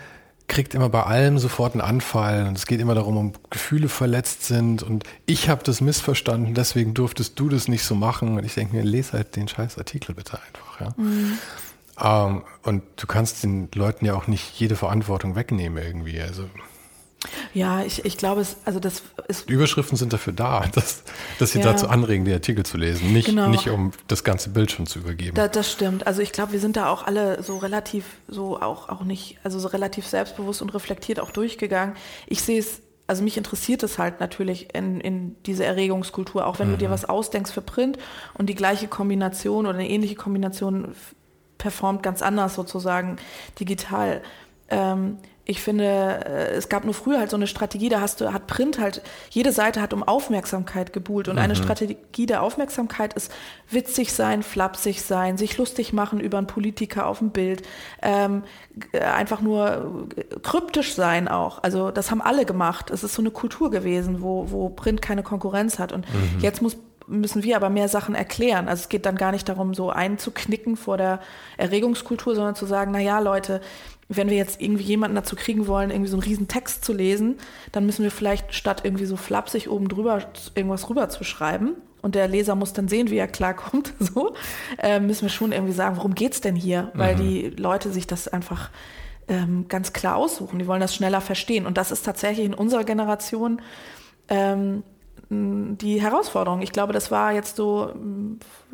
kriegt 0.51 0.75
immer 0.75 0.89
bei 0.89 1.03
allem 1.03 1.39
sofort 1.39 1.73
einen 1.73 1.81
Anfall 1.81 2.45
und 2.45 2.57
es 2.57 2.65
geht 2.65 2.81
immer 2.81 2.93
darum, 2.93 3.29
ob 3.29 3.51
Gefühle 3.51 3.87
verletzt 3.87 4.43
sind 4.43 4.83
und 4.83 5.05
ich 5.25 5.47
habe 5.47 5.63
das 5.63 5.79
missverstanden, 5.79 6.53
deswegen 6.53 6.93
durftest 6.93 7.39
du 7.39 7.47
das 7.47 7.69
nicht 7.69 7.85
so 7.85 7.95
machen 7.95 8.37
und 8.37 8.43
ich 8.43 8.55
denke 8.55 8.75
mir, 8.75 8.83
lese 8.83 9.13
halt 9.13 9.37
den 9.37 9.47
scheiß 9.47 9.77
Artikel 9.77 10.13
bitte 10.13 10.37
einfach. 10.45 10.81
Ja? 10.81 10.93
Mhm. 10.97 11.37
Um, 11.97 12.07
ähm, 12.07 12.43
und 12.63 12.83
du 12.97 13.07
kannst 13.07 13.43
den 13.43 13.69
Leuten 13.75 14.05
ja 14.05 14.13
auch 14.15 14.27
nicht 14.27 14.59
jede 14.59 14.75
Verantwortung 14.75 15.35
wegnehmen 15.35 15.81
irgendwie. 15.81 16.19
Also 16.19 16.49
ja, 17.53 17.83
ich, 17.83 18.05
ich 18.05 18.17
glaube, 18.17 18.41
es, 18.41 18.57
also 18.65 18.79
das 18.79 19.03
ist. 19.27 19.47
Die 19.47 19.53
Überschriften 19.53 19.97
sind 19.97 20.13
dafür 20.13 20.33
da, 20.33 20.65
dass, 20.73 21.03
dass 21.39 21.51
sie 21.51 21.59
ja. 21.59 21.65
dazu 21.65 21.87
anregen, 21.87 22.25
die 22.25 22.33
Artikel 22.33 22.65
zu 22.65 22.77
lesen, 22.77 23.13
nicht, 23.13 23.27
genau. 23.27 23.49
nicht 23.49 23.67
um 23.69 23.91
das 24.07 24.23
ganze 24.23 24.49
Bild 24.49 24.71
schon 24.71 24.87
zu 24.87 24.99
übergeben. 24.99 25.35
Da, 25.35 25.47
das 25.47 25.71
stimmt. 25.71 26.07
Also 26.07 26.21
ich 26.21 26.31
glaube, 26.31 26.53
wir 26.53 26.59
sind 26.59 26.77
da 26.77 26.89
auch 26.89 27.03
alle 27.03 27.43
so 27.43 27.57
relativ, 27.57 28.05
so 28.27 28.59
auch, 28.59 28.89
auch 28.89 29.03
nicht, 29.03 29.37
also 29.43 29.59
so 29.59 29.67
relativ 29.67 30.07
selbstbewusst 30.07 30.61
und 30.61 30.73
reflektiert 30.73 31.19
auch 31.19 31.31
durchgegangen. 31.31 31.95
Ich 32.27 32.41
sehe 32.41 32.59
es 32.59 32.81
also 33.07 33.23
mich 33.23 33.35
interessiert 33.35 33.83
es 33.83 33.99
halt 33.99 34.21
natürlich 34.21 34.73
in, 34.73 35.01
in 35.01 35.35
diese 35.45 35.65
Erregungskultur, 35.65 36.47
auch 36.47 36.59
wenn 36.59 36.69
mhm. 36.69 36.71
du 36.73 36.77
dir 36.77 36.87
mhm. 36.87 36.93
was 36.93 37.03
ausdenkst 37.03 37.51
für 37.51 37.61
Print 37.61 37.97
und 38.35 38.47
die 38.47 38.55
gleiche 38.55 38.87
Kombination 38.87 39.65
oder 39.65 39.77
eine 39.77 39.89
ähnliche 39.89 40.15
Kombination 40.15 40.95
performt 41.57 42.03
ganz 42.03 42.21
anders 42.21 42.55
sozusagen 42.55 43.17
digital. 43.59 44.21
Ähm, 44.69 45.17
ich 45.45 45.61
finde, 45.61 45.85
äh, 46.25 46.53
es 46.53 46.69
gab 46.69 46.85
nur 46.85 46.93
früher 46.93 47.19
halt 47.19 47.29
so 47.29 47.35
eine 47.35 47.47
Strategie, 47.47 47.89
da 47.89 47.99
hast 47.99 48.21
du, 48.21 48.31
hat 48.31 48.47
Print 48.47 48.79
halt, 48.79 49.01
jede 49.29 49.51
Seite 49.51 49.81
hat 49.81 49.93
um 49.93 50.03
Aufmerksamkeit 50.03 50.93
gebuhlt. 50.93 51.27
Und 51.27 51.35
mhm. 51.35 51.41
eine 51.41 51.55
Strategie 51.55 52.25
der 52.25 52.43
Aufmerksamkeit 52.43 53.13
ist 53.13 53.31
witzig 53.69 54.13
sein, 54.13 54.43
flapsig 54.43 55.01
sein, 55.01 55.37
sich 55.37 55.57
lustig 55.57 55.93
machen 55.93 56.19
über 56.19 56.37
einen 56.37 56.47
Politiker 56.47 57.07
auf 57.07 57.19
dem 57.19 57.31
Bild, 57.31 57.63
ähm, 58.01 58.43
einfach 58.93 59.41
nur 59.41 60.07
kryptisch 60.43 60.93
sein 60.93 61.27
auch. 61.27 61.63
Also 61.63 61.91
das 61.91 62.11
haben 62.11 62.21
alle 62.21 62.45
gemacht. 62.45 62.91
Es 62.91 63.03
ist 63.03 63.15
so 63.15 63.21
eine 63.21 63.31
Kultur 63.31 63.71
gewesen, 63.71 64.21
wo, 64.21 64.51
wo 64.51 64.69
Print 64.69 65.01
keine 65.01 65.23
Konkurrenz 65.23 65.79
hat. 65.79 65.91
Und 65.91 66.05
mhm. 66.13 66.39
jetzt 66.39 66.61
muss 66.61 66.77
müssen 67.07 67.43
wir 67.43 67.55
aber 67.55 67.69
mehr 67.69 67.89
Sachen 67.89 68.15
erklären. 68.15 68.67
Also 68.67 68.81
es 68.81 68.89
geht 68.89 69.05
dann 69.05 69.15
gar 69.15 69.31
nicht 69.31 69.49
darum, 69.49 69.73
so 69.73 69.89
einzuknicken 69.89 70.77
vor 70.77 70.97
der 70.97 71.19
Erregungskultur, 71.57 72.35
sondern 72.35 72.55
zu 72.55 72.65
sagen, 72.65 72.91
na 72.91 72.99
ja, 72.99 73.19
Leute, 73.19 73.59
wenn 74.17 74.29
wir 74.29 74.37
jetzt 74.37 74.61
irgendwie 74.61 74.83
jemanden 74.83 75.15
dazu 75.15 75.35
kriegen 75.35 75.67
wollen, 75.67 75.89
irgendwie 75.89 76.09
so 76.09 76.17
einen 76.17 76.23
riesen 76.23 76.47
Text 76.47 76.83
zu 76.85 76.93
lesen, 76.93 77.37
dann 77.71 77.85
müssen 77.85 78.03
wir 78.03 78.11
vielleicht 78.11 78.53
statt 78.53 78.81
irgendwie 78.83 79.05
so 79.05 79.15
flapsig 79.15 79.69
oben 79.69 79.87
drüber 79.87 80.21
irgendwas 80.55 80.89
rüber 80.89 81.09
zu 81.09 81.23
schreiben 81.23 81.75
und 82.01 82.15
der 82.15 82.27
Leser 82.27 82.55
muss 82.55 82.73
dann 82.73 82.87
sehen, 82.87 83.09
wie 83.09 83.17
er 83.17 83.27
klarkommt, 83.27 83.93
so, 83.99 84.33
äh, 84.77 84.99
müssen 84.99 85.23
wir 85.23 85.29
schon 85.29 85.51
irgendwie 85.51 85.73
sagen, 85.73 85.97
worum 85.97 86.15
geht's 86.15 86.41
denn 86.41 86.55
hier? 86.55 86.91
Weil 86.93 87.15
mhm. 87.15 87.19
die 87.19 87.49
Leute 87.49 87.91
sich 87.91 88.07
das 88.07 88.27
einfach 88.27 88.69
ähm, 89.27 89.67
ganz 89.67 89.93
klar 89.93 90.15
aussuchen. 90.15 90.59
Die 90.59 90.67
wollen 90.67 90.81
das 90.81 90.95
schneller 90.95 91.21
verstehen. 91.21 91.65
Und 91.65 91.77
das 91.77 91.91
ist 91.91 92.03
tatsächlich 92.03 92.45
in 92.45 92.53
unserer 92.53 92.83
Generation 92.83 93.61
ähm, 94.27 94.83
die 95.29 96.01
Herausforderung. 96.01 96.61
Ich 96.61 96.71
glaube, 96.71 96.91
das 96.91 97.11
war 97.11 97.31
jetzt 97.31 97.55
so 97.55 97.93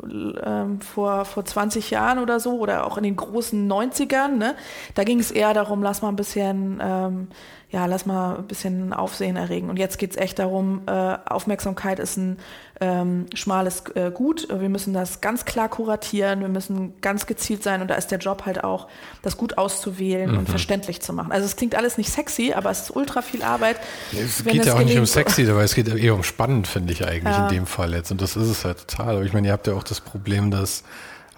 ähm, 0.02 0.80
vor, 0.80 1.24
vor 1.24 1.44
20 1.44 1.90
Jahren 1.90 2.18
oder 2.18 2.40
so 2.40 2.58
oder 2.58 2.86
auch 2.86 2.96
in 2.96 3.04
den 3.04 3.16
großen 3.16 3.70
90ern. 3.70 4.36
Ne? 4.36 4.54
Da 4.94 5.04
ging 5.04 5.18
es 5.18 5.30
eher 5.30 5.54
darum, 5.54 5.82
lass 5.82 6.02
mal 6.02 6.08
ein 6.08 6.16
bisschen 6.16 6.80
ähm, 6.82 7.28
ja, 7.70 7.84
lass 7.84 8.06
mal 8.06 8.36
ein 8.36 8.46
bisschen 8.46 8.94
Aufsehen 8.94 9.36
erregen. 9.36 9.68
Und 9.68 9.78
jetzt 9.78 9.98
geht's 9.98 10.16
echt 10.16 10.38
darum, 10.38 10.82
äh, 10.86 11.18
Aufmerksamkeit 11.26 11.98
ist 11.98 12.16
ein 12.16 12.38
ähm, 12.80 13.26
schmales 13.34 13.82
äh, 13.94 14.10
Gut. 14.10 14.48
Wir 14.48 14.68
müssen 14.68 14.92
das 14.92 15.20
ganz 15.20 15.44
klar 15.44 15.68
kuratieren, 15.68 16.40
wir 16.40 16.48
müssen 16.48 16.94
ganz 17.00 17.26
gezielt 17.26 17.62
sein 17.62 17.82
und 17.82 17.88
da 17.88 17.94
ist 17.94 18.08
der 18.08 18.18
Job 18.18 18.46
halt 18.46 18.62
auch, 18.64 18.88
das 19.22 19.36
gut 19.36 19.58
auszuwählen 19.58 20.32
mhm. 20.32 20.38
und 20.38 20.48
verständlich 20.48 21.00
zu 21.00 21.12
machen. 21.12 21.32
Also 21.32 21.46
es 21.46 21.56
klingt 21.56 21.74
alles 21.74 21.98
nicht 21.98 22.10
sexy, 22.10 22.52
aber 22.52 22.70
es 22.70 22.82
ist 22.82 22.96
ultra 22.96 23.22
viel 23.22 23.42
Arbeit. 23.42 23.76
Es 24.12 24.44
geht 24.44 24.64
ja 24.64 24.74
auch 24.74 24.78
nicht 24.80 24.98
um 24.98 25.06
sexy, 25.06 25.48
aber 25.48 25.62
es 25.62 25.74
geht 25.74 25.88
eher 25.88 26.14
um 26.14 26.22
spannend, 26.22 26.66
finde 26.66 26.92
ich 26.92 27.04
eigentlich 27.04 27.36
ja. 27.36 27.48
in 27.48 27.54
dem 27.54 27.66
Fall 27.66 27.92
jetzt. 27.94 28.10
Und 28.10 28.20
das 28.20 28.36
ist 28.36 28.48
es 28.48 28.64
halt 28.64 28.86
total. 28.88 29.16
Aber 29.16 29.24
ich 29.24 29.32
meine, 29.32 29.48
ihr 29.48 29.52
habt 29.52 29.66
ja 29.66 29.74
auch 29.74 29.82
das 29.82 30.00
Problem, 30.00 30.50
dass 30.50 30.84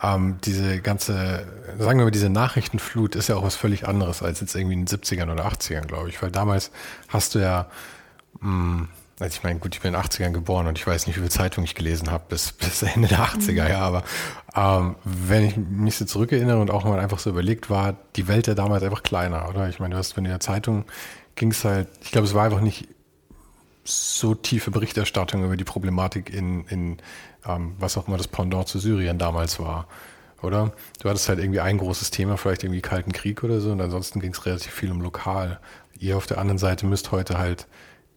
ähm, 0.02 0.38
diese 0.44 0.80
ganze, 0.80 1.46
sagen 1.78 1.98
wir 1.98 2.04
mal, 2.04 2.10
diese 2.10 2.30
Nachrichtenflut 2.30 3.16
ist 3.16 3.28
ja 3.28 3.36
auch 3.36 3.44
was 3.44 3.56
völlig 3.56 3.86
anderes 3.86 4.22
als 4.22 4.40
jetzt 4.40 4.54
irgendwie 4.54 4.74
in 4.74 4.84
den 4.84 4.98
70ern 4.98 5.30
oder 5.32 5.46
80ern, 5.46 5.86
glaube 5.86 6.08
ich. 6.08 6.22
Weil 6.22 6.30
damals 6.30 6.70
hast 7.08 7.34
du 7.34 7.38
ja, 7.38 7.66
mh, 8.40 8.48
hm, 8.48 8.88
also 9.20 9.36
ich 9.36 9.42
meine, 9.42 9.58
gut, 9.58 9.74
ich 9.74 9.82
bin 9.82 9.94
in 9.94 10.00
den 10.00 10.08
80ern 10.08 10.32
geboren 10.32 10.66
und 10.66 10.78
ich 10.78 10.86
weiß 10.86 11.06
nicht, 11.06 11.16
wie 11.16 11.20
viel 11.20 11.30
Zeitung 11.30 11.62
ich 11.64 11.74
gelesen 11.74 12.10
habe 12.10 12.24
bis, 12.28 12.52
bis 12.58 12.82
Ende 12.82 13.08
der 13.08 13.20
80er, 13.20 13.52
mhm. 13.52 13.68
ja, 13.68 13.80
aber 13.80 14.02
ähm, 14.56 14.96
wenn 15.04 15.44
ich 15.44 15.56
mich 15.56 15.96
so 15.96 16.04
zurückerinnere 16.04 16.58
und 16.58 16.70
auch 16.70 16.84
mal 16.84 16.98
einfach 16.98 17.18
so 17.18 17.30
überlegt, 17.30 17.70
war 17.70 17.96
die 18.16 18.28
Welt 18.28 18.46
ja 18.46 18.54
damals 18.54 18.82
einfach 18.82 19.02
kleiner, 19.02 19.48
oder? 19.48 19.68
Ich 19.68 19.78
meine, 19.78 19.94
du 19.94 19.98
hast, 19.98 20.16
wenn 20.16 20.24
du 20.24 20.30
ja 20.30 20.40
Zeitung 20.40 20.84
ging 21.36 21.52
es 21.52 21.64
halt, 21.64 21.88
ich 22.02 22.10
glaube, 22.10 22.26
es 22.26 22.34
war 22.34 22.44
einfach 22.44 22.60
nicht 22.60 22.88
so 23.84 24.34
tiefe 24.34 24.70
Berichterstattung 24.70 25.44
über 25.44 25.56
die 25.56 25.64
Problematik 25.64 26.30
in, 26.30 26.64
in 26.66 26.98
ähm, 27.46 27.74
was 27.78 27.96
auch 27.96 28.08
immer 28.08 28.16
das 28.16 28.28
Pendant 28.28 28.68
zu 28.68 28.78
Syrien 28.78 29.18
damals 29.18 29.58
war. 29.58 29.86
Oder? 30.42 30.72
Du 31.00 31.08
hattest 31.08 31.28
halt 31.28 31.38
irgendwie 31.38 31.60
ein 31.60 31.78
großes 31.78 32.10
Thema, 32.10 32.36
vielleicht 32.36 32.62
irgendwie 32.64 32.80
Kalten 32.80 33.12
Krieg 33.12 33.42
oder 33.42 33.60
so, 33.60 33.72
und 33.72 33.80
ansonsten 33.80 34.20
ging 34.20 34.32
es 34.32 34.46
relativ 34.46 34.72
viel 34.72 34.90
um 34.90 35.00
lokal. 35.00 35.60
Ihr 35.98 36.16
auf 36.16 36.26
der 36.26 36.38
anderen 36.38 36.58
Seite 36.58 36.86
müsst 36.86 37.12
heute 37.12 37.38
halt 37.38 37.66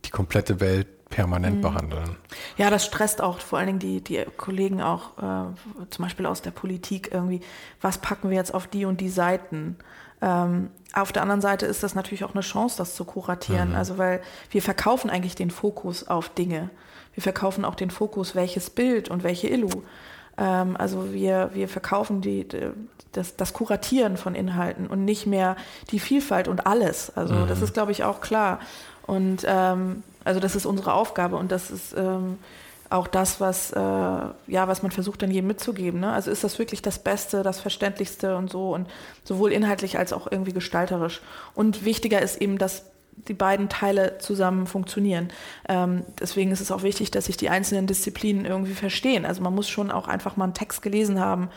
die 0.06 0.10
komplette 0.10 0.60
Welt 0.60 0.88
permanent 1.10 1.58
mhm. 1.58 1.62
behandeln. 1.62 2.16
Ja, 2.58 2.70
das 2.70 2.86
stresst 2.86 3.22
auch 3.22 3.40
vor 3.40 3.60
allen 3.60 3.68
Dingen 3.68 3.80
die, 3.80 4.02
die 4.02 4.26
Kollegen 4.38 4.82
auch, 4.82 5.18
äh, 5.18 5.88
zum 5.90 6.06
Beispiel 6.06 6.26
aus 6.26 6.42
der 6.42 6.52
Politik 6.52 7.12
irgendwie, 7.14 7.42
was 7.82 8.00
packen 8.00 8.30
wir 8.30 8.38
jetzt 8.38 8.54
auf 8.54 8.68
die 8.68 8.86
und 8.86 9.00
die 9.00 9.10
Seiten? 9.10 9.78
Ähm, 10.22 10.70
auf 10.94 11.12
der 11.12 11.22
anderen 11.22 11.42
Seite 11.42 11.66
ist 11.66 11.84
das 11.84 11.96
natürlich 11.96 12.24
auch 12.24 12.34
eine 12.34 12.42
Chance, 12.42 12.78
das 12.78 12.96
zu 12.96 13.06
kuratieren. 13.06 13.70
Mhm. 13.70 13.76
Also 13.76 13.98
weil 13.98 14.22
wir 14.50 14.62
verkaufen 14.62 15.10
eigentlich 15.10 15.36
den 15.36 15.52
Fokus 15.52 16.08
auf 16.08 16.30
Dinge. 16.30 16.70
Wir 17.14 17.22
verkaufen 17.22 17.64
auch 17.64 17.76
den 17.76 17.92
Fokus, 17.92 18.34
welches 18.34 18.70
Bild 18.72 19.10
und 19.10 19.24
welche 19.24 19.48
Illu. 19.48 19.70
Ähm, 20.38 20.76
also 20.78 21.14
wir, 21.14 21.52
wir 21.54 21.68
verkaufen 21.68 22.22
die, 22.22 22.48
das, 23.12 23.36
das 23.36 23.54
Kuratieren 23.54 24.18
von 24.18 24.34
Inhalten 24.36 24.88
und 24.88 25.06
nicht 25.06 25.26
mehr 25.28 25.56
die 25.92 26.00
Vielfalt 26.00 26.48
und 26.48 26.66
alles. 26.66 27.16
Also 27.16 27.36
mhm. 27.36 27.48
das 27.48 27.62
ist, 27.62 27.74
glaube 27.74 27.92
ich, 27.92 28.04
auch 28.04 28.22
klar. 28.22 28.60
Und 29.06 29.46
ähm, 29.46 30.04
also 30.24 30.40
das 30.40 30.56
ist 30.56 30.66
unsere 30.66 30.94
Aufgabe 30.94 31.36
und 31.36 31.52
das 31.52 31.72
ist 31.72 31.94
ähm, 31.98 32.38
auch 32.90 33.08
das, 33.08 33.42
was, 33.42 33.72
äh, 33.72 33.80
ja, 33.80 34.68
was 34.68 34.84
man 34.84 34.92
versucht 34.92 35.22
dann 35.22 35.32
jedem 35.32 35.48
mitzugeben. 35.48 36.00
Ne? 36.00 36.12
Also 36.12 36.32
ist 36.32 36.44
das 36.44 36.60
wirklich 36.60 36.82
das 36.82 37.00
Beste, 37.00 37.44
das 37.44 37.60
Verständlichste 37.60 38.38
und 38.38 38.52
so 38.52 38.74
und 38.74 38.88
sowohl 39.24 39.52
inhaltlich 39.52 39.98
als 39.98 40.14
auch 40.14 40.32
irgendwie 40.32 40.54
gestalterisch. 40.54 41.22
Und 41.56 41.86
wichtiger 41.86 42.22
ist 42.22 42.42
eben, 42.42 42.58
dass 42.58 42.84
die 43.28 43.34
beiden 43.34 43.70
Teile 43.70 44.18
zusammen 44.20 44.68
funktionieren. 44.68 45.30
Ähm, 45.68 46.04
deswegen 46.20 46.52
ist 46.52 46.62
es 46.62 46.72
auch 46.72 46.84
wichtig, 46.84 47.12
dass 47.12 47.26
sich 47.26 47.38
die 47.38 47.50
einzelnen 47.50 47.88
Disziplinen 47.88 48.46
irgendwie 48.46 48.74
verstehen. 48.74 49.26
Also 49.26 49.42
man 49.42 49.56
muss 49.56 49.70
schon 49.70 49.92
auch 49.92 50.08
einfach 50.08 50.36
mal 50.36 50.46
einen 50.46 50.54
Text 50.54 50.82
gelesen 50.82 51.20
haben, 51.20 51.50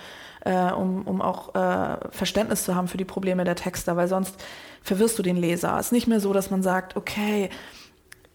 äh, 0.46 0.72
um, 0.72 1.02
um 1.02 1.20
auch 1.20 1.54
äh, 1.54 1.96
Verständnis 2.10 2.64
zu 2.64 2.74
haben 2.74 2.88
für 2.88 2.96
die 2.96 3.04
Probleme 3.04 3.44
der 3.44 3.56
Texter, 3.56 3.96
weil 3.96 4.08
sonst 4.08 4.36
verwirrst 4.82 5.18
du 5.18 5.22
den 5.22 5.36
Leser. 5.36 5.76
Es 5.78 5.86
ist 5.86 5.92
nicht 5.92 6.06
mehr 6.06 6.20
so, 6.20 6.32
dass 6.32 6.50
man 6.50 6.62
sagt, 6.62 6.96
okay, 6.96 7.50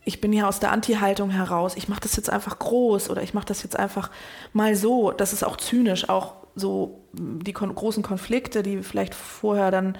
ich 0.03 0.19
bin 0.19 0.31
hier 0.31 0.47
aus 0.47 0.59
der 0.59 0.71
Anti-Haltung 0.71 1.29
heraus, 1.29 1.75
ich 1.75 1.87
mache 1.87 2.01
das 2.01 2.15
jetzt 2.15 2.29
einfach 2.29 2.59
groß 2.59 3.09
oder 3.09 3.21
ich 3.21 3.33
mache 3.33 3.45
das 3.45 3.63
jetzt 3.63 3.77
einfach 3.77 4.09
mal 4.51 4.75
so. 4.75 5.11
Das 5.11 5.31
ist 5.31 5.43
auch 5.43 5.57
zynisch, 5.57 6.09
auch 6.09 6.33
so 6.55 6.99
die 7.13 7.53
kon 7.53 7.73
großen 7.73 8.03
Konflikte, 8.03 8.63
die 8.63 8.83
vielleicht 8.83 9.15
vorher 9.15 9.71
dann 9.71 9.97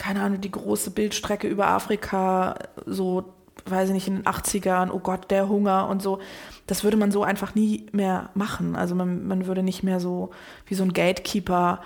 keine 0.00 0.22
Ahnung, 0.22 0.40
die 0.40 0.50
große 0.50 0.92
Bildstrecke 0.92 1.46
über 1.46 1.66
Afrika, 1.66 2.54
so, 2.86 3.34
weiß 3.66 3.88
ich 3.88 3.94
nicht, 3.94 4.08
in 4.08 4.16
den 4.16 4.24
80ern, 4.24 4.90
oh 4.92 4.98
Gott, 4.98 5.30
der 5.30 5.48
Hunger 5.48 5.88
und 5.88 6.02
so. 6.02 6.18
Das 6.66 6.84
würde 6.84 6.96
man 6.96 7.10
so 7.10 7.22
einfach 7.22 7.54
nie 7.54 7.86
mehr 7.92 8.30
machen. 8.34 8.76
Also 8.76 8.94
man, 8.94 9.26
man 9.26 9.46
würde 9.46 9.62
nicht 9.62 9.82
mehr 9.82 10.00
so 10.00 10.30
wie 10.66 10.74
so 10.74 10.82
ein 10.82 10.92
Gatekeeper 10.92 11.80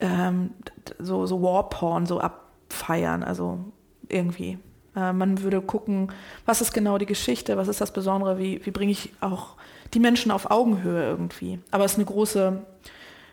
ähm, 0.00 0.50
so, 0.98 1.26
so 1.26 1.42
Warporn 1.42 2.06
so 2.06 2.20
abfeiern. 2.20 3.22
Also 3.22 3.60
irgendwie. 4.08 4.58
Äh, 4.96 5.12
man 5.12 5.42
würde 5.42 5.60
gucken, 5.60 6.12
was 6.44 6.60
ist 6.60 6.72
genau 6.72 6.98
die 6.98 7.06
Geschichte, 7.06 7.56
was 7.56 7.68
ist 7.68 7.80
das 7.80 7.92
Besondere, 7.92 8.38
wie, 8.38 8.64
wie 8.64 8.70
bringe 8.70 8.92
ich 8.92 9.12
auch 9.20 9.56
die 9.94 10.00
Menschen 10.00 10.30
auf 10.30 10.50
Augenhöhe 10.50 11.04
irgendwie. 11.04 11.58
Aber 11.70 11.84
es 11.84 11.92
ist 11.92 11.98
eine 11.98 12.06
große 12.06 12.62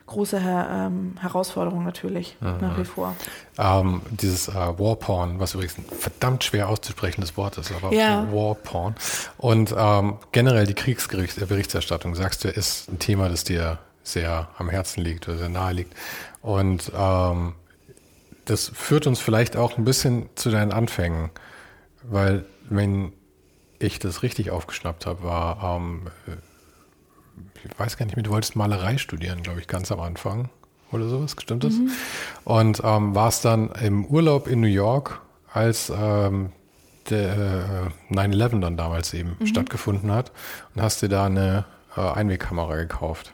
große 0.09 0.37
ähm, 0.37 1.15
Herausforderung 1.19 1.83
natürlich, 1.83 2.35
Aha. 2.41 2.57
nach 2.59 2.77
wie 2.77 2.85
vor. 2.85 3.15
Ähm, 3.57 4.01
dieses 4.11 4.47
äh, 4.49 4.53
Warporn, 4.53 5.39
was 5.39 5.53
übrigens 5.53 5.77
ein 5.77 5.85
verdammt 5.85 6.43
schwer 6.43 6.69
auszusprechendes 6.69 7.37
Wort 7.37 7.57
ist, 7.57 7.71
aber 7.71 7.93
ja. 7.93 8.27
Warporn. 8.31 8.95
Und 9.37 9.73
ähm, 9.77 10.17
generell 10.31 10.67
die 10.67 10.73
Kriegsberichterstattung, 10.73 12.15
sagst 12.15 12.43
du, 12.43 12.49
ist 12.49 12.89
ein 12.91 12.99
Thema, 12.99 13.29
das 13.29 13.43
dir 13.43 13.79
sehr 14.03 14.49
am 14.57 14.69
Herzen 14.69 15.01
liegt 15.01 15.27
oder 15.27 15.37
sehr 15.37 15.49
nahe 15.49 15.73
liegt. 15.73 15.93
Und 16.41 16.91
ähm, 16.97 17.53
das 18.45 18.71
führt 18.73 19.07
uns 19.07 19.19
vielleicht 19.19 19.55
auch 19.55 19.77
ein 19.77 19.85
bisschen 19.85 20.29
zu 20.35 20.49
deinen 20.49 20.71
Anfängen, 20.71 21.29
weil 22.03 22.45
wenn 22.69 23.13
ich 23.77 23.99
das 23.99 24.23
richtig 24.23 24.51
aufgeschnappt 24.51 25.05
habe, 25.05 25.23
war 25.23 25.77
ähm, 25.77 26.07
ich 27.63 27.79
weiß 27.79 27.97
gar 27.97 28.05
nicht 28.05 28.15
mehr, 28.15 28.23
du 28.23 28.31
wolltest 28.31 28.55
Malerei 28.55 28.97
studieren, 28.97 29.43
glaube 29.43 29.59
ich, 29.59 29.67
ganz 29.67 29.91
am 29.91 29.99
Anfang 29.99 30.49
oder 30.91 31.07
sowas, 31.07 31.35
stimmt 31.39 31.63
das? 31.63 31.73
Mhm. 31.73 31.91
Und 32.45 32.81
ähm, 32.83 33.15
warst 33.15 33.45
dann 33.45 33.71
im 33.81 34.05
Urlaub 34.05 34.47
in 34.47 34.61
New 34.61 34.67
York, 34.67 35.21
als 35.51 35.91
ähm, 35.95 36.51
der 37.09 37.91
äh, 38.09 38.13
9-11 38.13 38.59
dann 38.59 38.77
damals 38.77 39.13
eben 39.13 39.37
mhm. 39.39 39.47
stattgefunden 39.47 40.11
hat 40.11 40.31
und 40.75 40.81
hast 40.81 41.01
dir 41.01 41.09
da 41.09 41.25
eine 41.25 41.65
äh, 41.95 42.01
Einwegkamera 42.01 42.75
gekauft. 42.75 43.33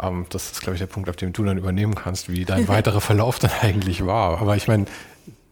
Ähm, 0.00 0.26
das 0.30 0.52
ist, 0.52 0.60
glaube 0.60 0.74
ich, 0.74 0.80
der 0.80 0.86
Punkt, 0.86 1.08
auf 1.08 1.16
dem 1.16 1.32
du 1.32 1.44
dann 1.44 1.58
übernehmen 1.58 1.94
kannst, 1.94 2.30
wie 2.30 2.44
dein 2.44 2.68
weiterer 2.68 3.00
Verlauf 3.00 3.38
dann 3.38 3.52
eigentlich 3.60 4.04
war. 4.04 4.40
Aber 4.40 4.56
ich 4.56 4.68
meine, 4.68 4.86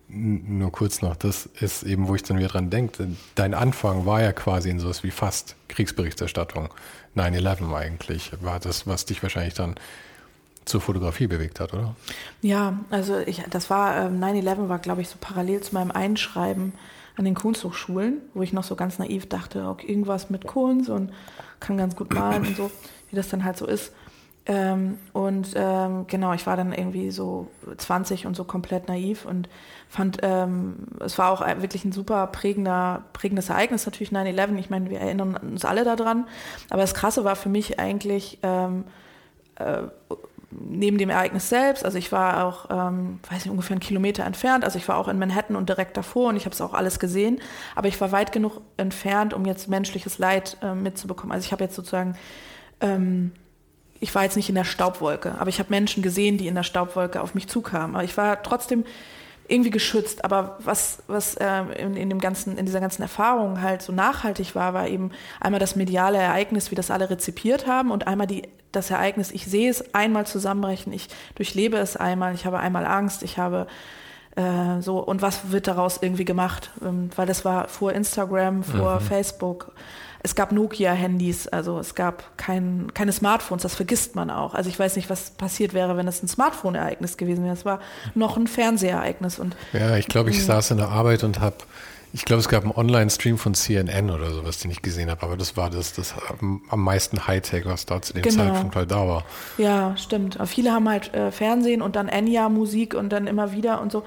nur 0.09 0.71
kurz 0.71 1.03
noch, 1.03 1.17
das 1.17 1.47
ist 1.47 1.83
eben, 1.83 2.07
wo 2.09 2.15
ich 2.15 2.23
dann 2.23 2.39
wieder 2.39 2.49
dran 2.49 2.71
denke, 2.71 3.09
dein 3.35 3.55
Anfang 3.55 4.07
war 4.07 4.23
ja 4.23 4.33
quasi 4.33 4.71
in 4.71 4.79
sowas 4.79 5.03
wie 5.03 5.11
fast 5.11 5.57
Kriegsberichterstattung. 5.69 6.69
9-11 7.17 7.75
eigentlich, 7.75 8.33
war 8.41 8.61
das, 8.61 8.87
was 8.87 9.05
dich 9.05 9.23
wahrscheinlich 9.23 9.55
dann 9.55 9.77
zur 10.65 10.81
Fotografie 10.81 11.27
bewegt 11.27 11.61
hat, 11.61 11.75
oder? 11.75 11.95
Ja, 12.41 12.79
also 12.91 13.19
ich, 13.19 13.43
das 13.51 13.71
war, 13.71 14.07
äh, 14.07 14.09
9-11 14.09 14.69
war, 14.69 14.79
glaube 14.79 15.03
ich, 15.03 15.09
so 15.09 15.17
parallel 15.21 15.61
zu 15.61 15.75
meinem 15.75 15.91
Einschreiben 15.91 16.73
an 17.17 17.25
den 17.25 17.35
Kunsthochschulen, 17.35 18.23
wo 18.33 18.43
ich 18.43 18.53
noch 18.53 18.65
so 18.65 18.75
ganz 18.75 18.99
naiv 18.99 19.29
dachte, 19.29 19.67
okay, 19.69 19.87
irgendwas 19.87 20.31
mit 20.31 20.47
Kunst 20.47 20.89
und 20.89 21.13
kann 21.61 21.77
ganz 21.77 21.95
gut 21.97 22.13
malen 22.13 22.47
und 22.47 22.57
so, 22.57 22.71
wie 23.11 23.17
das 23.17 23.29
dann 23.29 23.45
halt 23.45 23.57
so 23.57 23.67
ist. 23.67 23.93
Ähm, 24.47 24.99
und 25.15 25.55
ähm, 25.55 26.07
genau, 26.07 26.35
ich 26.35 26.47
war 26.47 26.57
dann 26.57 26.73
irgendwie 26.73 27.11
so 27.11 27.49
20 27.77 28.27
und 28.27 28.37
so 28.37 28.45
komplett 28.45 28.89
naiv 28.89 29.25
und 29.25 29.49
fand, 29.89 30.19
ähm, 30.23 30.87
es 31.01 31.17
war 31.17 31.31
auch 31.31 31.41
wirklich 31.63 31.85
ein 31.87 31.93
super 31.93 32.27
prägender, 32.27 33.05
prägendes 33.15 33.49
Ereignis, 33.49 33.87
natürlich 33.87 34.13
9-11. 34.13 34.59
Ich 34.59 34.69
meine, 34.69 34.91
wir 34.91 35.01
erinnern 35.01 35.37
uns 35.37 35.65
alle 35.65 35.85
daran. 35.85 36.27
Aber 36.69 36.83
das 36.83 36.93
Krasse 36.93 37.25
war 37.25 37.37
für 37.37 37.49
mich 37.49 37.79
eigentlich, 37.79 38.39
ähm, 38.43 38.85
äh, 39.57 39.85
neben 40.51 40.99
dem 40.99 41.11
Ereignis 41.11 41.49
selbst, 41.49 41.85
also 41.85 41.99
ich 41.99 42.13
war 42.13 42.45
auch, 42.45 42.67
ähm, 42.71 43.19
weiß 43.29 43.45
nicht, 43.45 43.51
ungefähr 43.51 43.75
einen 43.75 43.81
Kilometer 43.81 44.25
entfernt, 44.25 44.65
also 44.65 44.79
ich 44.79 44.87
war 44.87 44.99
auch 44.99 45.09
in 45.09 45.19
Manhattan 45.19 45.57
und 45.57 45.69
direkt 45.69 45.97
davor 45.97 46.29
und 46.29 46.37
ich 46.37 46.45
habe 46.45 46.55
es 46.55 46.61
auch 46.61 46.75
alles 46.75 47.01
gesehen, 47.01 47.41
aber 47.75 47.89
ich 47.89 48.01
war 48.01 48.13
weit 48.13 48.31
genug 48.31 48.61
entfernt, 48.77 49.35
um 49.35 49.47
jetzt 49.47 49.69
menschliches 49.69 50.19
Leid 50.19 50.57
äh, 50.63 50.75
mitzubekommen. 50.75 51.33
Also 51.33 51.45
ich 51.47 51.53
habe 51.53 51.65
jetzt 51.65 51.75
sozusagen 51.75 52.17
ähm, 52.81 53.33
ich 54.05 54.15
war 54.15 54.23
jetzt 54.23 54.37
nicht 54.37 54.51
in 54.51 54.55
der 54.55 54.65
Staubwolke, 54.65 55.37
aber 55.39 55.49
ich 55.49 55.59
habe 55.59 55.71
Menschen 55.71 56.03
gesehen, 56.03 56.37
die 56.37 56.47
in 56.47 56.55
der 56.55 56.63
Staubwolke 56.63 57.23
auf 57.23 57.35
mich 57.35 57.49
zukamen. 57.49 57.97
Aber 57.97 58.05
ich 58.05 58.15
war 58.19 58.43
trotzdem 58.43 58.85
irgendwie 59.49 59.71
geschützt. 59.71 60.27
Aber 60.27 60.59
was, 60.59 61.03
was 61.07 61.37
äh, 61.37 61.63
in, 61.79 61.97
in, 61.97 62.11
dem 62.11 62.21
ganzen, 62.21 62.59
in 62.59 62.67
dieser 62.67 62.81
ganzen 62.81 63.01
Erfahrung 63.01 63.63
halt 63.63 63.81
so 63.81 63.95
nachhaltig 63.95 64.55
war, 64.55 64.75
war 64.75 64.89
eben 64.89 65.11
einmal 65.41 65.59
das 65.59 65.75
mediale 65.75 66.19
Ereignis, 66.19 66.71
wie 66.71 66.75
das 66.75 66.91
alle 66.91 67.09
rezipiert 67.09 67.67
haben, 67.67 67.91
und 67.91 68.07
einmal 68.07 68.27
die, 68.27 68.43
das 68.73 68.91
Ereignis, 68.91 69.31
ich 69.31 69.47
sehe 69.47 69.71
es 69.71 69.95
einmal 69.95 70.27
zusammenbrechen, 70.27 70.93
ich 70.93 71.09
durchlebe 71.35 71.79
es 71.79 71.97
einmal, 71.97 72.35
ich 72.35 72.45
habe 72.45 72.59
einmal 72.59 72.85
Angst, 72.85 73.23
ich 73.23 73.39
habe 73.39 73.67
äh, 74.37 74.83
so, 74.83 74.99
und 74.99 75.23
was 75.23 75.51
wird 75.51 75.67
daraus 75.67 75.99
irgendwie 76.03 76.27
gemacht? 76.27 76.73
Ähm, 76.85 77.09
weil 77.17 77.27
das 77.27 77.47
war 77.47 77.69
vor 77.69 77.93
Instagram, 77.95 78.65
vor 78.65 79.01
mhm. 79.01 79.05
Facebook 79.05 79.73
es 80.25 80.35
gab 80.35 80.53
Nokia-Handys, 80.53 81.49
also 81.49 81.79
es 81.79 81.95
gab 81.95 82.37
kein, 82.39 82.91
keine 82.95 83.13
Smartphones, 83.13 83.63
das 83.63 83.75
vergisst 83.75 84.17
man 84.17 84.31
auch. 84.31 84.55
Also 84.55 84.71
ich 84.71 84.79
weiß 84.79 84.97
nicht, 84.97 85.11
was 85.11 85.31
passiert 85.31 85.75
wäre, 85.75 85.99
wenn 85.99 86.09
es 86.09 86.23
ein 86.23 86.29
Smartphone-Ereignis 86.29 87.19
gewesen 87.19 87.45
wäre. 87.45 87.53
Es 87.53 87.67
war 87.67 87.79
noch 88.15 88.39
ein 88.39 88.47
Fernsehereignis. 88.47 89.39
Und, 89.39 89.55
ja, 89.75 89.99
ich 89.99 90.07
glaube, 90.07 90.31
ich 90.31 90.39
mhm. 90.39 90.45
saß 90.45 90.71
in 90.71 90.79
der 90.79 90.89
Arbeit 90.89 91.25
und 91.25 91.41
habe 91.41 91.59
ich 92.15 92.25
glaube, 92.25 92.41
es 92.41 92.49
gab 92.49 92.63
einen 92.63 92.73
Online-Stream 92.73 93.39
von 93.39 93.55
CNN 93.55 94.09
oder 94.09 94.31
sowas, 94.31 94.61
den 94.61 94.71
ich 94.71 94.83
gesehen 94.83 95.11
habe, 95.11 95.25
aber 95.25 95.37
das 95.37 95.57
war 95.57 95.69
das, 95.69 95.95
das 95.95 96.15
am 96.41 96.63
meisten 96.71 97.27
Hightech, 97.27 97.67
was 97.67 97.87
da 97.87 98.01
zu 98.01 98.13
dem 98.13 98.23
genau. 98.23 98.45
Zeitpunkt 98.45 98.77
halt 98.77 98.93
da 98.93 99.09
war. 99.09 99.25
Ja, 99.59 99.97
stimmt. 99.97 100.37
Aber 100.37 100.47
viele 100.47 100.71
haben 100.71 100.89
halt 100.89 101.13
äh, 101.13 101.33
Fernsehen 101.33 101.83
und 101.83 101.97
dann 101.97 102.09
Enya-Musik 102.09 102.95
und 102.95 103.11
dann 103.11 103.27
immer 103.27 103.51
wieder 103.51 103.81
und 103.81 103.91
so 103.91 104.05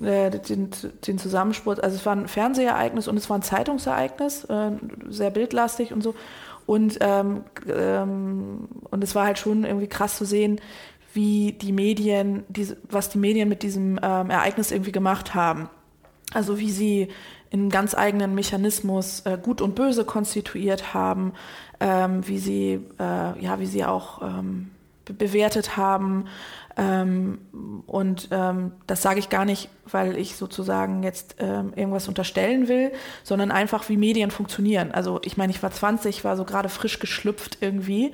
äh, 0.00 0.30
den, 0.30 0.70
den 1.06 1.18
Zusammenspurt. 1.18 1.82
Also 1.82 1.96
es 1.96 2.06
war 2.06 2.14
ein 2.14 2.28
Fernsehereignis 2.28 3.08
und 3.08 3.16
es 3.16 3.30
war 3.30 3.38
ein 3.38 3.42
Zeitungsereignis, 3.42 4.44
äh, 4.44 4.72
sehr 5.08 5.30
bildlastig 5.30 5.92
und 5.92 6.02
so. 6.02 6.14
Und, 6.66 6.98
ähm, 7.00 7.44
ähm, 7.68 8.68
und 8.90 9.04
es 9.04 9.14
war 9.14 9.24
halt 9.24 9.38
schon 9.38 9.64
irgendwie 9.64 9.86
krass 9.86 10.16
zu 10.16 10.24
sehen, 10.24 10.60
wie 11.14 11.52
die 11.52 11.72
Medien, 11.72 12.44
diese, 12.48 12.76
was 12.90 13.08
die 13.08 13.18
Medien 13.18 13.48
mit 13.48 13.62
diesem 13.62 13.98
ähm, 14.02 14.30
Ereignis 14.30 14.70
irgendwie 14.70 14.92
gemacht 14.92 15.34
haben. 15.34 15.70
Also 16.34 16.58
wie 16.58 16.70
sie 16.70 17.08
in 17.50 17.70
ganz 17.70 17.94
eigenen 17.94 18.34
Mechanismus 18.34 19.20
äh, 19.20 19.38
Gut 19.40 19.60
und 19.60 19.74
Böse 19.74 20.04
konstituiert 20.04 20.92
haben, 20.92 21.32
ähm, 21.80 22.26
wie 22.26 22.38
sie, 22.38 22.80
äh, 22.98 23.42
ja, 23.42 23.58
wie 23.58 23.66
sie 23.66 23.84
auch 23.84 24.20
ähm, 24.22 24.70
bewertet 25.04 25.76
haben. 25.76 26.26
Ähm, 26.76 27.38
und 27.86 28.28
ähm, 28.32 28.72
das 28.86 29.00
sage 29.00 29.18
ich 29.18 29.30
gar 29.30 29.44
nicht, 29.46 29.70
weil 29.90 30.18
ich 30.18 30.36
sozusagen 30.36 31.02
jetzt 31.02 31.36
ähm, 31.38 31.72
irgendwas 31.74 32.06
unterstellen 32.06 32.68
will, 32.68 32.92
sondern 33.22 33.50
einfach, 33.50 33.88
wie 33.88 33.96
Medien 33.96 34.30
funktionieren. 34.30 34.92
Also 34.92 35.20
ich 35.24 35.36
meine, 35.36 35.50
ich 35.52 35.62
war 35.62 35.70
20, 35.70 36.24
war 36.24 36.36
so 36.36 36.44
gerade 36.44 36.68
frisch 36.68 36.98
geschlüpft 36.98 37.58
irgendwie. 37.60 38.12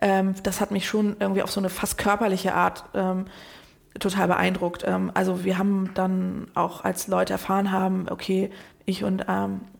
Ähm, 0.00 0.34
das 0.42 0.60
hat 0.60 0.70
mich 0.70 0.86
schon 0.86 1.16
irgendwie 1.20 1.42
auf 1.42 1.50
so 1.50 1.60
eine 1.60 1.68
fast 1.68 1.98
körperliche 1.98 2.54
Art 2.54 2.84
ähm, 2.94 3.26
total 3.98 4.28
beeindruckt. 4.28 4.84
Ähm, 4.86 5.10
also 5.12 5.44
wir 5.44 5.58
haben 5.58 5.90
dann 5.94 6.48
auch, 6.54 6.84
als 6.84 7.08
Leute 7.08 7.34
erfahren 7.34 7.72
haben, 7.72 8.06
okay, 8.08 8.50
ich 8.86 9.04
und 9.04 9.26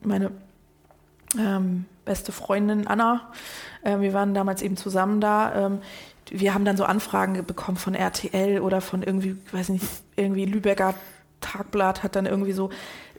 meine 0.02 0.32
beste 2.04 2.32
Freundin 2.32 2.86
Anna, 2.86 3.30
äh, 3.82 4.00
wir 4.00 4.12
waren 4.12 4.34
damals 4.34 4.60
eben 4.60 4.76
zusammen 4.76 5.20
da. 5.20 5.78
Wir 6.30 6.54
haben 6.54 6.64
dann 6.64 6.76
so 6.76 6.84
Anfragen 6.84 7.44
bekommen 7.44 7.78
von 7.78 7.94
RTL 7.94 8.60
oder 8.60 8.80
von 8.80 9.02
irgendwie, 9.02 9.36
weiß 9.52 9.70
nicht, 9.70 9.84
irgendwie 10.16 10.44
Lübecker 10.44 10.94
Tagblatt 11.40 12.02
hat 12.02 12.16
dann 12.16 12.26
irgendwie 12.26 12.52
so 12.52 12.70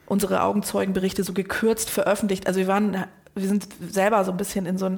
unsere 0.05 0.43
Augenzeugenberichte 0.43 1.23
so 1.23 1.33
gekürzt 1.33 1.89
veröffentlicht. 1.89 2.47
Also 2.47 2.59
wir 2.59 2.67
waren, 2.67 3.05
wir 3.35 3.47
sind 3.47 3.67
selber 3.89 4.23
so 4.25 4.31
ein 4.31 4.37
bisschen 4.37 4.65
in 4.65 4.77
so 4.77 4.85
ein 4.85 4.97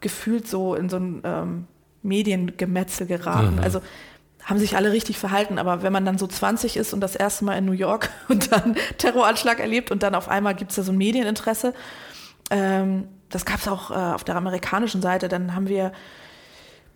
gefühlt 0.00 0.46
so 0.46 0.74
in 0.74 0.88
so 0.88 0.96
ein 0.98 1.22
ähm, 1.24 1.66
Mediengemetzel 2.02 3.06
geraten. 3.06 3.56
Mhm. 3.56 3.62
Also 3.62 3.80
haben 4.44 4.58
sich 4.58 4.76
alle 4.76 4.92
richtig 4.92 5.18
verhalten, 5.18 5.58
aber 5.58 5.82
wenn 5.82 5.92
man 5.92 6.04
dann 6.04 6.18
so 6.18 6.26
20 6.26 6.76
ist 6.76 6.92
und 6.92 7.00
das 7.00 7.16
erste 7.16 7.46
Mal 7.46 7.56
in 7.56 7.64
New 7.64 7.72
York 7.72 8.10
und 8.28 8.52
dann 8.52 8.76
Terroranschlag 8.98 9.58
erlebt 9.58 9.90
und 9.90 10.02
dann 10.02 10.14
auf 10.14 10.28
einmal 10.28 10.54
gibt 10.54 10.70
es 10.70 10.76
da 10.76 10.82
so 10.82 10.92
ein 10.92 10.98
Medieninteresse, 10.98 11.72
ähm, 12.50 13.08
das 13.30 13.46
gab 13.46 13.60
es 13.60 13.68
auch 13.68 13.90
äh, 13.90 13.94
auf 13.94 14.22
der 14.22 14.36
amerikanischen 14.36 15.00
Seite, 15.00 15.28
dann 15.28 15.54
haben 15.54 15.68
wir 15.68 15.92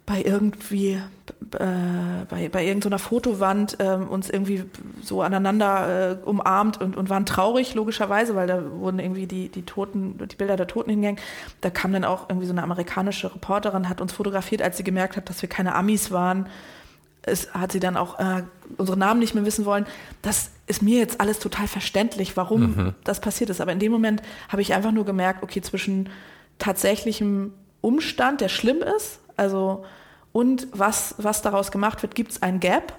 bei 0.08 0.22
irgendwie 0.22 0.94
äh, 0.94 2.24
bei, 2.30 2.48
bei 2.48 2.64
irgendeiner 2.64 2.98
Fotowand 2.98 3.78
äh, 3.78 3.92
uns 3.92 4.30
irgendwie 4.30 4.64
so 5.02 5.20
aneinander 5.20 6.12
äh, 6.12 6.26
umarmt 6.26 6.80
und, 6.80 6.96
und 6.96 7.10
waren 7.10 7.26
traurig, 7.26 7.74
logischerweise, 7.74 8.34
weil 8.34 8.46
da 8.46 8.62
wurden 8.72 9.00
irgendwie 9.00 9.26
die, 9.26 9.50
die 9.50 9.62
Toten, 9.62 10.16
die 10.26 10.36
Bilder 10.36 10.56
der 10.56 10.66
Toten 10.66 10.88
hingehängt. 10.88 11.20
Da 11.60 11.68
kam 11.68 11.92
dann 11.92 12.04
auch 12.04 12.30
irgendwie 12.30 12.46
so 12.46 12.54
eine 12.54 12.62
amerikanische 12.62 13.34
Reporterin, 13.34 13.90
hat 13.90 14.00
uns 14.00 14.14
fotografiert, 14.14 14.62
als 14.62 14.78
sie 14.78 14.82
gemerkt 14.82 15.18
hat, 15.18 15.28
dass 15.28 15.42
wir 15.42 15.48
keine 15.50 15.74
Amis 15.74 16.10
waren. 16.10 16.46
Es 17.20 17.52
hat 17.52 17.72
sie 17.72 17.80
dann 17.80 17.98
auch 17.98 18.18
äh, 18.18 18.44
unsere 18.78 18.96
Namen 18.96 19.20
nicht 19.20 19.34
mehr 19.34 19.44
wissen 19.44 19.66
wollen. 19.66 19.84
Das 20.22 20.52
ist 20.66 20.80
mir 20.80 20.98
jetzt 20.98 21.20
alles 21.20 21.38
total 21.38 21.68
verständlich, 21.68 22.34
warum 22.34 22.60
mhm. 22.62 22.94
das 23.04 23.20
passiert 23.20 23.50
ist. 23.50 23.60
Aber 23.60 23.72
in 23.72 23.78
dem 23.78 23.92
Moment 23.92 24.22
habe 24.48 24.62
ich 24.62 24.72
einfach 24.72 24.92
nur 24.92 25.04
gemerkt, 25.04 25.42
okay, 25.42 25.60
zwischen 25.60 26.08
tatsächlichem 26.58 27.52
Umstand, 27.82 28.40
der 28.40 28.48
schlimm 28.48 28.78
ist, 28.96 29.20
also 29.38 29.84
und 30.32 30.68
was, 30.72 31.14
was 31.18 31.42
daraus 31.42 31.70
gemacht 31.70 32.02
wird, 32.02 32.14
gibt 32.14 32.32
es 32.32 32.42
ein 32.42 32.60
Gap. 32.60 32.92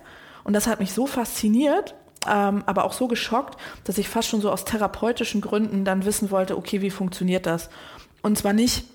Und 0.43 0.53
das 0.53 0.67
hat 0.67 0.79
mich 0.79 0.93
so 0.93 1.05
fasziniert, 1.05 1.95
ähm, 2.27 2.63
aber 2.65 2.85
auch 2.85 2.93
so 2.93 3.07
geschockt, 3.07 3.59
dass 3.83 3.97
ich 3.97 4.09
fast 4.09 4.27
schon 4.27 4.41
so 4.41 4.51
aus 4.51 4.65
therapeutischen 4.65 5.41
Gründen 5.41 5.85
dann 5.85 6.05
wissen 6.05 6.31
wollte, 6.31 6.57
okay, 6.57 6.81
wie 6.81 6.89
funktioniert 6.89 7.45
das? 7.45 7.69
Und 8.21 8.37
zwar 8.37 8.53
nicht 8.53 8.85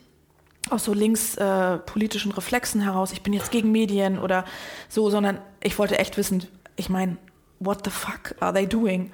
aus 0.71 0.85
so 0.85 0.95
linkspolitischen 0.95 2.33
äh, 2.33 2.35
Reflexen 2.35 2.81
heraus, 2.81 3.13
ich 3.13 3.23
bin 3.23 3.33
jetzt 3.33 3.51
gegen 3.51 3.71
Medien 3.71 4.19
oder 4.19 4.45
so, 4.89 5.11
sondern 5.11 5.39
ich 5.63 5.79
wollte 5.79 5.99
echt 5.99 6.17
wissen, 6.17 6.47
ich 6.77 6.89
meine, 6.89 7.19
what 7.61 7.85
the 7.85 7.91
fuck 7.91 8.35
are 8.41 8.53
they 8.53 8.67
doing? 8.67 9.13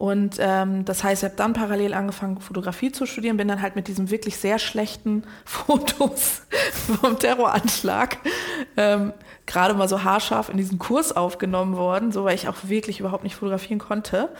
Und 0.00 0.36
ähm, 0.38 0.86
das 0.86 1.04
heißt, 1.04 1.22
ich 1.22 1.28
habe 1.28 1.36
dann 1.36 1.52
parallel 1.52 1.92
angefangen, 1.92 2.40
Fotografie 2.40 2.90
zu 2.90 3.04
studieren, 3.04 3.36
bin 3.36 3.48
dann 3.48 3.60
halt 3.60 3.76
mit 3.76 3.86
diesen 3.86 4.10
wirklich 4.10 4.38
sehr 4.38 4.58
schlechten 4.58 5.24
Fotos 5.44 6.40
vom 7.02 7.18
Terroranschlag 7.18 8.16
ähm, 8.78 9.12
gerade 9.44 9.74
mal 9.74 9.90
so 9.90 10.02
haarscharf 10.02 10.48
in 10.48 10.56
diesen 10.56 10.78
Kurs 10.78 11.14
aufgenommen 11.14 11.76
worden, 11.76 12.12
so 12.12 12.24
weil 12.24 12.34
ich 12.34 12.48
auch 12.48 12.56
wirklich 12.62 12.98
überhaupt 13.00 13.24
nicht 13.24 13.34
fotografieren 13.34 13.78
konnte. 13.78 14.30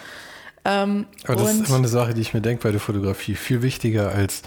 Ähm, 0.65 1.05
Aber 1.27 1.37
das 1.37 1.53
ist 1.53 1.69
immer 1.69 1.77
eine 1.77 1.89
Sache, 1.89 2.15
die 2.15 2.23
ich 2.23 2.33
mir 2.33 2.41
denke 2.41 2.63
bei 2.63 2.71
der 2.71 2.81
Fotografie. 2.81 3.35
Viel 3.35 3.61
wichtiger 3.61 4.13
als 4.13 4.41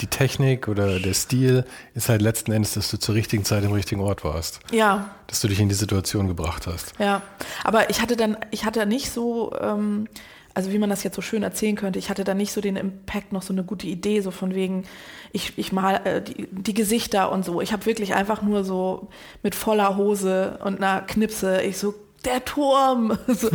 die 0.00 0.06
Technik 0.06 0.68
oder 0.68 1.00
der 1.00 1.14
Stil 1.14 1.64
ist 1.94 2.08
halt 2.08 2.22
letzten 2.22 2.52
Endes, 2.52 2.74
dass 2.74 2.88
du 2.88 2.98
zur 2.98 3.16
richtigen 3.16 3.44
Zeit 3.44 3.64
im 3.64 3.72
richtigen 3.72 4.00
Ort 4.00 4.22
warst. 4.22 4.60
Ja. 4.70 5.10
Dass 5.26 5.40
du 5.40 5.48
dich 5.48 5.58
in 5.58 5.68
die 5.68 5.74
Situation 5.74 6.28
gebracht 6.28 6.68
hast. 6.68 6.92
Ja. 7.00 7.20
Aber 7.64 7.90
ich 7.90 8.00
hatte 8.00 8.16
dann, 8.16 8.36
ich 8.52 8.64
hatte 8.64 8.86
nicht 8.86 9.10
so, 9.10 9.52
ähm, 9.60 10.06
also 10.54 10.72
wie 10.72 10.78
man 10.78 10.90
das 10.90 11.02
jetzt 11.02 11.16
so 11.16 11.22
schön 11.22 11.42
erzählen 11.42 11.76
könnte, 11.76 11.98
ich 11.98 12.10
hatte 12.10 12.24
da 12.24 12.34
nicht 12.34 12.52
so 12.52 12.60
den 12.60 12.76
Impact, 12.76 13.32
noch 13.32 13.42
so 13.42 13.52
eine 13.52 13.64
gute 13.64 13.86
Idee, 13.86 14.20
so 14.20 14.30
von 14.30 14.54
wegen, 14.54 14.84
ich, 15.32 15.56
ich 15.56 15.72
mal 15.72 16.00
äh, 16.04 16.22
die, 16.22 16.48
die 16.50 16.74
Gesichter 16.74 17.32
und 17.32 17.44
so. 17.44 17.60
Ich 17.60 17.72
habe 17.72 17.86
wirklich 17.86 18.14
einfach 18.14 18.42
nur 18.42 18.64
so 18.64 19.08
mit 19.42 19.54
voller 19.54 19.96
Hose 19.96 20.58
und 20.64 20.82
einer 20.82 21.00
Knipse, 21.02 21.62
ich 21.62 21.78
so, 21.78 21.94
der 22.24 22.44
Turm. 22.44 23.18
so, 23.28 23.48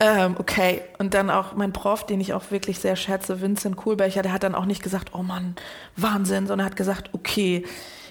ähm, 0.00 0.36
okay. 0.38 0.82
Und 0.98 1.14
dann 1.14 1.30
auch 1.30 1.54
mein 1.54 1.72
Prof, 1.72 2.06
den 2.06 2.20
ich 2.20 2.32
auch 2.32 2.50
wirklich 2.50 2.78
sehr 2.78 2.96
schätze, 2.96 3.40
Vincent 3.40 3.76
Kohlbecher, 3.76 4.22
der 4.22 4.32
hat 4.32 4.42
dann 4.42 4.54
auch 4.54 4.66
nicht 4.66 4.82
gesagt, 4.82 5.10
oh 5.14 5.22
Mann, 5.22 5.56
Wahnsinn, 5.96 6.46
sondern 6.46 6.66
hat 6.66 6.76
gesagt, 6.76 7.10
okay, 7.12 7.64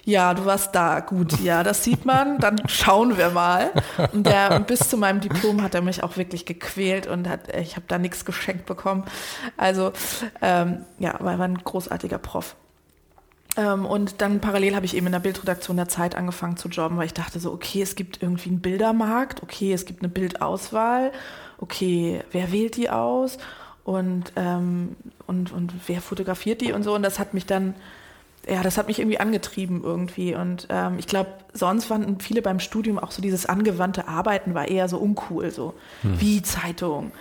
ja, 0.08 0.34
du 0.34 0.46
warst 0.46 0.74
da, 0.74 1.02
gut, 1.02 1.38
ja, 1.42 1.64
das 1.64 1.84
sieht 1.84 2.06
man, 2.06 2.40
dann 2.40 2.66
schauen 2.70 3.18
wir 3.18 3.30
mal. 3.32 3.72
Und 4.14 4.26
der, 4.26 4.58
bis 4.62 4.88
zu 4.88 4.96
meinem 4.96 5.20
Diplom 5.20 5.62
hat 5.62 5.76
er 5.76 5.82
mich 5.82 6.02
auch 6.02 6.16
wirklich 6.16 6.46
gequält 6.46 7.08
und 7.08 7.28
hat, 7.28 7.54
ich 7.54 7.76
habe 7.76 7.88
da 7.90 7.98
nichts 7.98 8.24
geschenkt 8.24 8.66
bekommen. 8.66 9.04
Also, 9.58 9.92
ähm, 10.42 10.86
ja, 10.98 11.16
war, 11.20 11.38
war 11.38 11.46
ein 11.46 11.58
großartiger 11.58 12.20
Prof. 12.20 12.56
Ähm, 13.58 13.86
und 13.86 14.22
dann 14.22 14.40
parallel 14.40 14.78
habe 14.78 14.86
ich 14.86 14.96
eben 14.96 15.08
in 15.08 15.12
der 15.12 15.20
Bildredaktion 15.20 15.76
der 15.76 15.90
Zeit 15.90 16.16
angefangen 16.16 16.56
zu 16.56 16.70
jobben, 16.70 16.98
weil 16.98 17.08
ich 17.08 17.14
dachte 17.14 17.42
so, 17.42 17.52
okay, 17.52 17.82
es 17.82 17.98
gibt 17.98 18.24
irgendwie 18.24 18.48
einen 18.48 18.62
Bildermarkt, 18.62 19.44
okay, 19.44 19.74
es 19.74 19.84
gibt 19.84 20.04
eine 20.04 20.10
Bildauswahl, 20.10 21.12
okay, 21.58 22.24
wer 22.32 22.54
wählt 22.54 22.78
die 22.78 22.90
aus 22.90 23.40
und, 23.84 24.32
ähm, 24.38 24.96
und, 25.26 25.52
und 25.52 25.74
wer 25.88 26.00
fotografiert 26.00 26.62
die 26.62 26.72
und 26.72 26.84
so. 26.84 26.96
Und 26.96 27.04
das 27.04 27.20
hat 27.20 27.34
mich 27.34 27.46
dann 27.46 27.76
ja, 28.50 28.64
das 28.64 28.78
hat 28.78 28.88
mich 28.88 29.00
irgendwie 29.00 29.20
angetrieben 29.20 29.84
irgendwie. 29.84 30.36
Und 30.36 30.68
ähm, 30.70 30.98
ich 31.00 31.08
glaube, 31.08 31.32
sonst 31.54 31.86
fanden 31.86 32.20
viele 32.20 32.42
beim 32.42 32.60
Studium 32.60 32.98
auch 33.00 33.12
so 33.12 33.22
dieses 33.22 33.46
angewandte 33.46 34.08
Arbeiten 34.08 34.54
war 34.54 34.68
eher 34.68 34.88
so 34.88 34.98
uncool, 34.98 35.52
so 35.52 35.74
hm. 36.02 36.20
wie 36.20 36.42
Zeitung. 36.42 37.12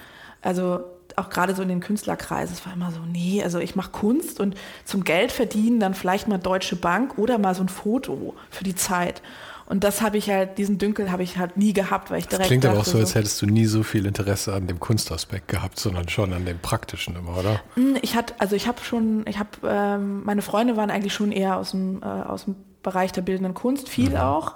Also 0.42 0.84
auch 1.16 1.30
gerade 1.30 1.54
so 1.54 1.62
in 1.62 1.68
den 1.68 1.80
Künstlerkreisen, 1.80 2.54
es 2.54 2.66
war 2.66 2.74
immer 2.74 2.90
so, 2.90 3.00
nee, 3.00 3.42
also 3.42 3.58
ich 3.58 3.74
mache 3.74 3.90
Kunst 3.90 4.38
und 4.38 4.54
zum 4.84 5.02
Geld 5.02 5.32
verdienen 5.32 5.80
dann 5.80 5.94
vielleicht 5.94 6.28
mal 6.28 6.38
Deutsche 6.38 6.76
Bank 6.76 7.16
oder 7.18 7.38
mal 7.38 7.54
so 7.54 7.62
ein 7.62 7.68
Foto 7.68 8.34
für 8.50 8.64
die 8.64 8.74
Zeit. 8.74 9.22
Und 9.68 9.82
das 9.82 10.00
habe 10.00 10.16
ich 10.16 10.30
halt, 10.30 10.58
diesen 10.58 10.78
Dünkel 10.78 11.10
habe 11.10 11.24
ich 11.24 11.38
halt 11.38 11.56
nie 11.56 11.72
gehabt, 11.72 12.10
weil 12.10 12.18
ich 12.18 12.28
direkt. 12.28 12.42
Das 12.42 12.48
klingt 12.48 12.66
aber 12.66 12.78
auch 12.78 12.84
so, 12.84 12.98
als 12.98 13.16
hättest 13.16 13.42
du 13.42 13.46
nie 13.46 13.66
so 13.66 13.82
viel 13.82 14.06
Interesse 14.06 14.54
an 14.54 14.68
dem 14.68 14.78
Kunstaspekt 14.78 15.48
gehabt, 15.48 15.80
sondern 15.80 16.08
schon 16.08 16.32
an 16.32 16.44
dem 16.44 16.58
Praktischen 16.58 17.16
immer, 17.16 17.38
oder? 17.38 17.60
Hm, 17.74 17.96
ich 18.00 18.14
hatte, 18.14 18.34
also 18.38 18.54
ich 18.54 18.68
habe 18.68 18.78
schon, 18.82 19.24
ich 19.26 19.38
habe, 19.38 19.50
ähm, 19.64 20.22
meine 20.24 20.42
Freunde 20.42 20.76
waren 20.76 20.90
eigentlich 20.90 21.14
schon 21.14 21.32
eher 21.32 21.56
aus 21.56 21.72
dem, 21.72 22.00
äh, 22.02 22.06
aus 22.06 22.44
dem 22.44 22.54
Bereich 22.82 23.10
der 23.10 23.22
bildenden 23.22 23.54
Kunst, 23.54 23.88
viel 23.88 24.10
mhm. 24.10 24.16
auch. 24.16 24.54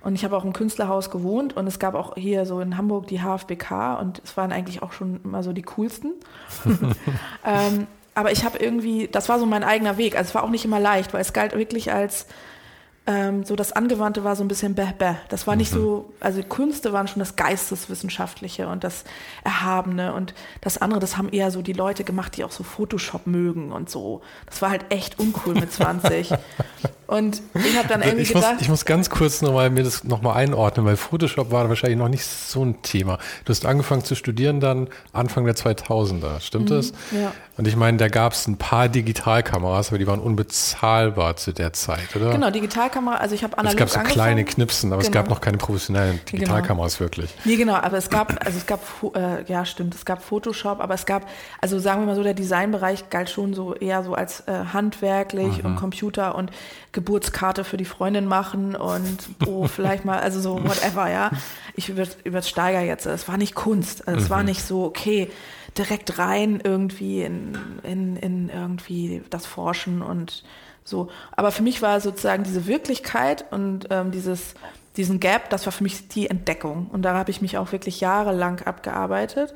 Und 0.00 0.14
ich 0.14 0.24
habe 0.24 0.36
auch 0.36 0.44
im 0.44 0.52
Künstlerhaus 0.52 1.10
gewohnt 1.10 1.56
und 1.56 1.66
es 1.66 1.78
gab 1.78 1.94
auch 1.94 2.14
hier 2.14 2.46
so 2.46 2.60
in 2.60 2.76
Hamburg 2.76 3.08
die 3.08 3.20
HFBK 3.20 3.98
und 4.00 4.22
es 4.24 4.36
waren 4.36 4.52
eigentlich 4.52 4.82
auch 4.82 4.92
schon 4.92 5.20
immer 5.24 5.42
so 5.42 5.52
die 5.52 5.62
coolsten. 5.62 6.12
ähm, 7.44 7.86
aber 8.14 8.32
ich 8.32 8.44
habe 8.44 8.56
irgendwie, 8.56 9.08
das 9.08 9.28
war 9.28 9.38
so 9.38 9.44
mein 9.44 9.64
eigener 9.64 9.98
Weg. 9.98 10.16
Also 10.16 10.28
es 10.28 10.34
war 10.34 10.44
auch 10.44 10.50
nicht 10.50 10.64
immer 10.64 10.80
leicht, 10.80 11.12
weil 11.12 11.20
es 11.20 11.34
galt 11.34 11.54
wirklich 11.54 11.92
als 11.92 12.26
ähm, 13.08 13.44
so 13.44 13.54
das 13.54 13.72
Angewandte 13.72 14.24
war 14.24 14.34
so 14.34 14.42
ein 14.42 14.48
bisschen 14.48 14.74
bäh, 14.74 14.92
bäh. 14.98 15.14
Das 15.28 15.46
war 15.46 15.54
nicht 15.54 15.72
mhm. 15.72 15.76
so, 15.76 16.12
also 16.18 16.42
Künste 16.42 16.92
waren 16.92 17.06
schon 17.06 17.20
das 17.20 17.36
Geisteswissenschaftliche 17.36 18.66
und 18.66 18.82
das 18.82 19.04
Erhabene 19.44 20.12
und 20.12 20.34
das 20.60 20.78
andere, 20.78 20.98
das 20.98 21.16
haben 21.16 21.28
eher 21.28 21.52
so 21.52 21.62
die 21.62 21.72
Leute 21.72 22.02
gemacht, 22.02 22.36
die 22.36 22.42
auch 22.42 22.50
so 22.50 22.64
Photoshop 22.64 23.28
mögen 23.28 23.70
und 23.70 23.88
so. 23.88 24.22
Das 24.46 24.60
war 24.60 24.70
halt 24.70 24.86
echt 24.88 25.20
uncool 25.20 25.54
mit 25.54 25.72
20. 25.72 26.32
und 27.06 27.42
ich 27.54 27.78
habe 27.78 27.86
dann 27.86 28.02
irgendwie 28.02 28.22
ich 28.22 28.32
gedacht. 28.32 28.54
Muss, 28.54 28.62
ich 28.62 28.68
muss 28.68 28.84
ganz 28.84 29.08
kurz 29.08 29.40
nochmal 29.40 29.70
mir 29.70 29.84
das 29.84 30.02
nochmal 30.02 30.36
einordnen, 30.36 30.84
weil 30.84 30.96
Photoshop 30.96 31.52
war 31.52 31.68
wahrscheinlich 31.68 31.98
noch 31.98 32.08
nicht 32.08 32.24
so 32.24 32.64
ein 32.64 32.82
Thema. 32.82 33.18
Du 33.44 33.50
hast 33.50 33.64
angefangen 33.66 34.02
zu 34.02 34.16
studieren 34.16 34.58
dann 34.58 34.88
Anfang 35.12 35.44
der 35.44 35.54
2000er, 35.54 36.40
stimmt 36.40 36.70
mhm, 36.70 36.74
das? 36.74 36.92
Ja. 37.12 37.32
Und 37.58 37.66
ich 37.66 37.74
meine, 37.74 37.96
da 37.96 38.08
gab 38.08 38.32
es 38.32 38.46
ein 38.46 38.58
paar 38.58 38.90
Digitalkameras, 38.90 39.88
aber 39.88 39.98
die 39.98 40.06
waren 40.06 40.20
unbezahlbar 40.20 41.36
zu 41.36 41.52
der 41.52 41.72
Zeit, 41.72 42.14
oder? 42.14 42.30
Genau, 42.30 42.50
Digitalkamera, 42.50 43.16
also 43.16 43.34
ich 43.34 43.42
habe 43.44 43.56
analog 43.56 43.74
Es 43.74 43.78
gab 43.78 43.88
so 43.88 43.98
angefangen. 43.98 44.14
kleine 44.14 44.44
Knipsen, 44.44 44.92
aber 44.92 45.00
genau. 45.00 45.08
es 45.08 45.14
gab 45.14 45.30
noch 45.30 45.40
keine 45.40 45.56
professionellen 45.56 46.20
genau. 46.26 46.30
Digitalkameras 46.32 46.98
genau. 46.98 47.06
wirklich. 47.06 47.34
Nee, 47.44 47.56
genau, 47.56 47.74
aber 47.74 47.96
es 47.96 48.10
gab, 48.10 48.44
also 48.44 48.58
es 48.58 48.66
gab, 48.66 48.80
äh, 49.14 49.42
ja 49.50 49.64
stimmt, 49.64 49.94
es 49.94 50.04
gab 50.04 50.22
Photoshop, 50.22 50.80
aber 50.80 50.92
es 50.92 51.06
gab, 51.06 51.26
also 51.62 51.78
sagen 51.78 52.02
wir 52.02 52.06
mal 52.06 52.16
so, 52.16 52.22
der 52.22 52.34
Designbereich 52.34 53.08
galt 53.08 53.30
schon 53.30 53.54
so 53.54 53.74
eher 53.74 54.04
so 54.04 54.12
als 54.12 54.40
äh, 54.40 54.52
handwerklich 54.74 55.62
mhm. 55.62 55.70
und 55.70 55.76
Computer 55.76 56.34
und 56.34 56.50
Geburtskarte 56.92 57.64
für 57.64 57.78
die 57.78 57.86
Freundin 57.86 58.26
machen 58.26 58.76
und 58.76 59.18
oh, 59.46 59.66
vielleicht 59.66 60.04
mal, 60.04 60.18
also 60.18 60.40
so 60.40 60.62
whatever, 60.62 61.10
ja. 61.10 61.30
Ich 61.74 61.88
übersteige 61.88 62.86
jetzt, 62.86 63.06
es 63.06 63.28
war 63.28 63.38
nicht 63.38 63.54
Kunst, 63.54 64.06
also 64.06 64.20
es 64.20 64.26
mhm. 64.26 64.30
war 64.30 64.42
nicht 64.42 64.62
so, 64.62 64.84
okay, 64.84 65.30
direkt 65.78 66.18
rein 66.18 66.60
irgendwie 66.62 67.22
in, 67.22 67.56
in, 67.82 68.16
in 68.16 68.48
irgendwie 68.48 69.22
das 69.30 69.46
Forschen 69.46 70.02
und 70.02 70.44
so. 70.84 71.08
Aber 71.32 71.50
für 71.50 71.62
mich 71.62 71.82
war 71.82 72.00
sozusagen 72.00 72.44
diese 72.44 72.66
Wirklichkeit 72.66 73.44
und 73.50 73.88
ähm, 73.90 74.10
dieses, 74.10 74.54
diesen 74.96 75.20
Gap, 75.20 75.50
das 75.50 75.66
war 75.66 75.72
für 75.72 75.82
mich 75.82 76.08
die 76.08 76.30
Entdeckung. 76.30 76.88
Und 76.92 77.02
da 77.02 77.14
habe 77.14 77.30
ich 77.30 77.42
mich 77.42 77.58
auch 77.58 77.72
wirklich 77.72 78.00
jahrelang 78.00 78.60
abgearbeitet. 78.62 79.52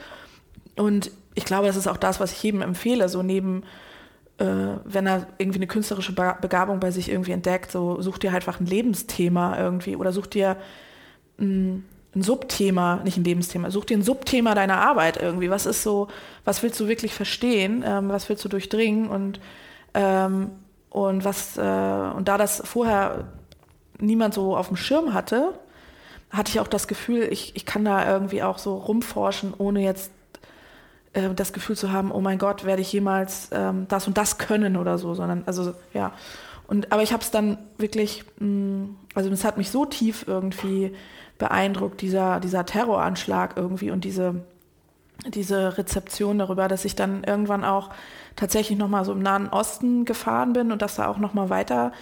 Und 0.77 1.11
ich 1.35 1.45
glaube, 1.45 1.66
das 1.66 1.77
ist 1.77 1.87
auch 1.87 1.97
das, 1.97 2.21
was 2.21 2.33
ich 2.33 2.43
jedem 2.43 2.62
empfehle, 2.62 3.09
so 3.09 3.23
neben, 3.23 3.62
äh, 4.39 4.45
wenn 4.85 5.07
er 5.07 5.27
irgendwie 5.39 5.59
eine 5.59 5.66
künstlerische 5.66 6.12
Begabung 6.12 6.81
bei 6.81 6.91
sich 6.91 7.11
irgendwie 7.11 7.33
entdeckt, 7.33 7.71
so 7.71 8.01
such 8.03 8.18
dir 8.18 8.33
halt 8.33 8.47
einfach 8.47 8.61
ein 8.61 8.66
Lebensthema 8.66 9.59
irgendwie 9.59 9.97
oder 9.97 10.12
such 10.12 10.27
dir 10.27 10.57
ein, 11.39 11.85
ein 12.15 12.23
Subthema, 12.23 13.01
nicht 13.05 13.17
ein 13.17 13.25
Lebensthema, 13.25 13.71
such 13.71 13.85
dir 13.85 13.97
ein 13.97 14.03
Subthema 14.03 14.55
deiner 14.55 14.79
Arbeit 14.79 15.21
irgendwie. 15.21 15.51
Was 15.51 15.67
ist 15.67 15.83
so, 15.83 16.09
was 16.45 16.63
willst 16.63 16.81
du 16.81 16.89
wirklich 16.89 17.15
verstehen, 17.15 17.85
ähm, 17.87 18.09
was 18.09 18.29
willst 18.29 18.45
du 18.45 18.49
durchdringen 18.49 19.09
und 19.09 19.41
ähm, 19.95 20.51
und 20.91 21.25
was 21.25 21.57
äh, 21.57 21.61
und 21.61 22.27
da 22.27 22.37
das 22.37 22.63
vorher 22.65 23.29
niemand 23.99 24.35
so 24.35 24.57
auf 24.57 24.69
dem 24.69 24.77
Schirm 24.77 25.15
hatte, 25.15 25.55
hatte 26.31 26.51
ich 26.51 26.61
auch 26.61 26.69
das 26.69 26.89
Gefühl, 26.89 27.29
ich, 27.31 27.55
ich 27.55 27.67
kann 27.67 27.85
da 27.85 28.11
irgendwie 28.11 28.43
auch 28.43 28.59
so 28.59 28.77
rumforschen, 28.77 29.55
ohne 29.57 29.83
jetzt 29.83 30.11
äh, 31.13 31.31
das 31.35 31.53
Gefühl 31.53 31.77
zu 31.77 31.93
haben, 31.93 32.13
oh 32.13 32.21
mein 32.21 32.39
Gott, 32.39 32.65
werde 32.65 32.83
ich 32.83 32.93
jemals 32.93 33.51
ähm, 33.53 33.87
das 33.89 34.07
und 34.07 34.17
das 34.17 34.39
können 34.39 34.77
oder 34.77 34.99
so, 34.99 35.15
sondern 35.15 35.43
also 35.47 35.75
ja. 35.93 36.13
Und 36.67 36.93
aber 36.93 37.03
ich 37.03 37.13
habe 37.13 37.23
es 37.23 37.33
dann 37.33 37.59
wirklich, 37.79 38.25
mh, 38.39 38.47
mm, 38.47 38.97
also 39.15 39.31
es 39.31 39.45
hat 39.45 39.59
mich 39.59 39.71
so 39.71 39.85
tief 39.87 40.25
irgendwie 40.27 40.95
beeindruckt, 41.41 42.01
dieser, 42.01 42.38
dieser 42.38 42.64
Terroranschlag 42.64 43.57
irgendwie 43.57 43.91
und 43.91 44.05
diese, 44.05 44.36
diese 45.26 45.76
Rezeption 45.76 46.38
darüber, 46.38 46.68
dass 46.68 46.84
ich 46.84 46.95
dann 46.95 47.24
irgendwann 47.24 47.64
auch 47.64 47.91
tatsächlich 48.36 48.78
nochmal 48.78 49.05
so 49.05 49.12
im 49.12 49.20
Nahen 49.20 49.49
Osten 49.49 50.05
gefahren 50.05 50.53
bin 50.53 50.70
und 50.70 50.82
das 50.82 50.95
da 50.95 51.09
auch 51.09 51.18
nochmal 51.18 51.51
weiter 51.51 51.93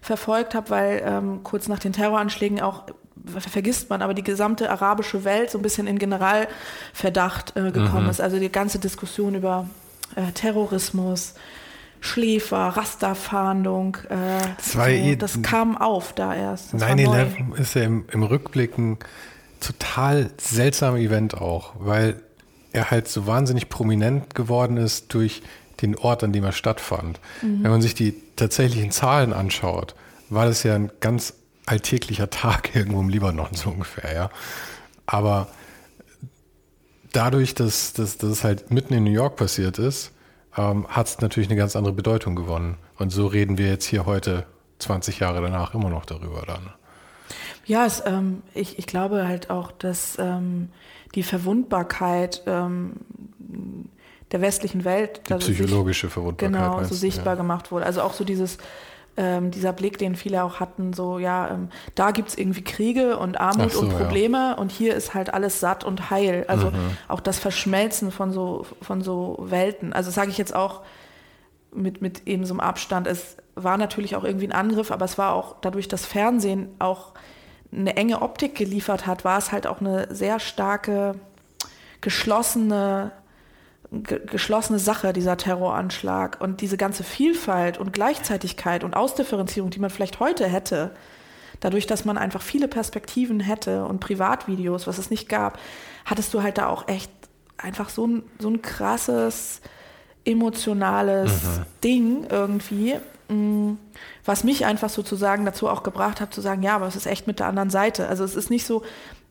verfolgt 0.00 0.54
habe, 0.54 0.70
weil 0.70 1.02
ähm, 1.04 1.40
kurz 1.44 1.68
nach 1.68 1.78
den 1.78 1.92
Terroranschlägen 1.92 2.60
auch 2.60 2.84
vergisst 3.24 3.90
man, 3.90 4.02
aber 4.02 4.14
die 4.14 4.22
gesamte 4.22 4.70
arabische 4.70 5.24
Welt 5.24 5.50
so 5.50 5.58
ein 5.58 5.62
bisschen 5.62 5.86
in 5.86 5.98
Generalverdacht 5.98 7.56
äh, 7.56 7.70
gekommen 7.70 8.04
mhm. 8.04 8.10
ist. 8.10 8.20
Also 8.20 8.38
die 8.38 8.50
ganze 8.50 8.78
Diskussion 8.78 9.34
über 9.34 9.68
äh, 10.14 10.32
Terrorismus, 10.32 11.34
Schläfer, 12.00 12.68
Rasterfahndung, 12.68 13.96
äh, 14.08 14.16
das, 14.56 14.72
so, 14.72 15.14
das 15.18 15.42
kam 15.42 15.76
auf 15.76 16.12
da 16.12 16.34
erst. 16.34 16.74
9-11 16.74 17.56
ist 17.56 17.74
ja 17.74 17.82
im, 17.82 18.04
im 18.12 18.22
Rückblick 18.22 18.78
ein 18.78 18.98
total 19.60 20.30
seltsamer 20.38 20.98
Event 20.98 21.34
auch, 21.34 21.74
weil 21.78 22.20
er 22.72 22.90
halt 22.90 23.08
so 23.08 23.26
wahnsinnig 23.26 23.68
prominent 23.68 24.34
geworden 24.34 24.76
ist 24.76 25.12
durch 25.14 25.42
den 25.80 25.96
Ort, 25.96 26.22
an 26.24 26.32
dem 26.32 26.44
er 26.44 26.52
stattfand. 26.52 27.20
Mhm. 27.42 27.62
Wenn 27.62 27.70
man 27.70 27.82
sich 27.82 27.94
die 27.94 28.14
tatsächlichen 28.36 28.90
Zahlen 28.90 29.32
anschaut, 29.32 29.94
war 30.28 30.46
das 30.46 30.62
ja 30.62 30.74
ein 30.74 30.90
ganz 31.00 31.34
alltäglicher 31.66 32.30
Tag 32.30 32.74
irgendwo 32.74 33.00
im 33.00 33.08
Libanon 33.08 33.48
so 33.52 33.70
ungefähr, 33.70 34.14
ja. 34.14 34.30
Aber 35.06 35.48
dadurch, 37.12 37.54
dass, 37.54 37.92
dass, 37.92 38.18
dass 38.18 38.30
es 38.30 38.44
halt 38.44 38.70
mitten 38.70 38.94
in 38.94 39.04
New 39.04 39.10
York 39.10 39.36
passiert 39.36 39.78
ist, 39.78 40.12
ähm, 40.56 40.86
hat 40.88 41.06
es 41.06 41.20
natürlich 41.20 41.48
eine 41.48 41.58
ganz 41.58 41.76
andere 41.76 41.92
Bedeutung 41.92 42.36
gewonnen. 42.36 42.76
Und 42.98 43.10
so 43.10 43.26
reden 43.26 43.58
wir 43.58 43.68
jetzt 43.68 43.84
hier 43.84 44.06
heute, 44.06 44.46
20 44.78 45.20
Jahre 45.20 45.40
danach, 45.40 45.74
immer 45.74 45.90
noch 45.90 46.04
darüber 46.04 46.42
dann. 46.46 46.72
Ja, 47.64 47.86
es, 47.86 48.02
ähm, 48.06 48.42
ich, 48.54 48.78
ich 48.78 48.86
glaube 48.86 49.26
halt 49.26 49.50
auch, 49.50 49.72
dass 49.72 50.18
ähm, 50.18 50.68
die 51.14 51.22
Verwundbarkeit 51.22 52.42
ähm, 52.46 52.92
der 54.32 54.40
westlichen 54.40 54.84
Welt. 54.84 55.22
Die 55.28 55.34
psychologische 55.34 56.10
Verwundbarkeit. 56.10 56.52
Genau, 56.52 56.84
so 56.84 56.94
sichtbar 56.94 57.34
ja. 57.34 57.38
gemacht 57.38 57.72
wurde. 57.72 57.86
Also 57.86 58.02
auch 58.02 58.12
so 58.12 58.24
dieses, 58.24 58.58
ähm, 59.16 59.50
dieser 59.50 59.72
Blick, 59.72 59.98
den 59.98 60.14
viele 60.14 60.44
auch 60.44 60.60
hatten, 60.60 60.92
so 60.92 61.18
ja, 61.18 61.50
ähm, 61.50 61.70
da 61.94 62.10
gibt 62.10 62.28
es 62.28 62.38
irgendwie 62.38 62.62
Kriege 62.62 63.18
und 63.18 63.40
Armut 63.40 63.72
so, 63.72 63.80
und 63.80 63.96
Probleme 63.96 64.38
ja. 64.38 64.52
und 64.52 64.70
hier 64.70 64.94
ist 64.94 65.14
halt 65.14 65.32
alles 65.32 65.60
satt 65.60 65.84
und 65.84 66.10
heil. 66.10 66.44
Also 66.48 66.70
mhm. 66.70 66.96
auch 67.08 67.20
das 67.20 67.38
Verschmelzen 67.38 68.10
von 68.10 68.32
so, 68.32 68.66
von 68.82 69.02
so 69.02 69.38
Welten. 69.40 69.92
Also 69.92 70.10
sage 70.10 70.30
ich 70.30 70.38
jetzt 70.38 70.54
auch 70.54 70.82
mit, 71.72 72.02
mit 72.02 72.26
eben 72.26 72.44
so 72.44 72.54
einem 72.54 72.60
Abstand. 72.60 73.06
Es 73.06 73.36
war 73.54 73.78
natürlich 73.78 74.16
auch 74.16 74.24
irgendwie 74.24 74.48
ein 74.48 74.52
Angriff, 74.52 74.90
aber 74.90 75.04
es 75.04 75.18
war 75.18 75.32
auch 75.32 75.56
dadurch, 75.60 75.88
dass 75.88 76.04
Fernsehen 76.04 76.68
auch 76.78 77.12
eine 77.72 77.96
enge 77.96 78.22
Optik 78.22 78.54
geliefert 78.54 79.06
hat, 79.06 79.24
war 79.24 79.38
es 79.38 79.52
halt 79.52 79.66
auch 79.66 79.80
eine 79.80 80.14
sehr 80.14 80.38
starke, 80.40 81.14
geschlossene 82.00 83.12
geschlossene 83.90 84.78
Sache, 84.78 85.12
dieser 85.12 85.36
Terroranschlag 85.36 86.40
und 86.40 86.60
diese 86.60 86.76
ganze 86.76 87.04
Vielfalt 87.04 87.78
und 87.78 87.92
Gleichzeitigkeit 87.92 88.84
und 88.84 88.94
Ausdifferenzierung, 88.94 89.70
die 89.70 89.78
man 89.78 89.90
vielleicht 89.90 90.20
heute 90.20 90.46
hätte, 90.46 90.90
dadurch, 91.60 91.86
dass 91.86 92.04
man 92.04 92.18
einfach 92.18 92.42
viele 92.42 92.68
Perspektiven 92.68 93.40
hätte 93.40 93.84
und 93.84 94.00
Privatvideos, 94.00 94.86
was 94.86 94.98
es 94.98 95.10
nicht 95.10 95.28
gab, 95.28 95.58
hattest 96.04 96.34
du 96.34 96.42
halt 96.42 96.58
da 96.58 96.68
auch 96.68 96.88
echt 96.88 97.10
einfach 97.58 97.88
so 97.88 98.06
ein, 98.06 98.22
so 98.38 98.48
ein 98.48 98.60
krasses 98.60 99.60
emotionales 100.24 101.30
mhm. 101.30 101.66
Ding 101.82 102.26
irgendwie, 102.28 102.96
mm, 103.28 103.72
was 104.24 104.44
mich 104.44 104.66
einfach 104.66 104.90
sozusagen 104.90 105.44
dazu 105.44 105.68
auch 105.68 105.82
gebracht 105.82 106.20
hat, 106.20 106.34
zu 106.34 106.40
sagen, 106.40 106.62
ja, 106.62 106.74
aber 106.74 106.86
es 106.86 106.96
ist 106.96 107.06
echt 107.06 107.26
mit 107.26 107.38
der 107.38 107.46
anderen 107.46 107.70
Seite. 107.70 108.08
Also 108.08 108.24
es 108.24 108.34
ist 108.34 108.50
nicht 108.50 108.66
so, 108.66 108.82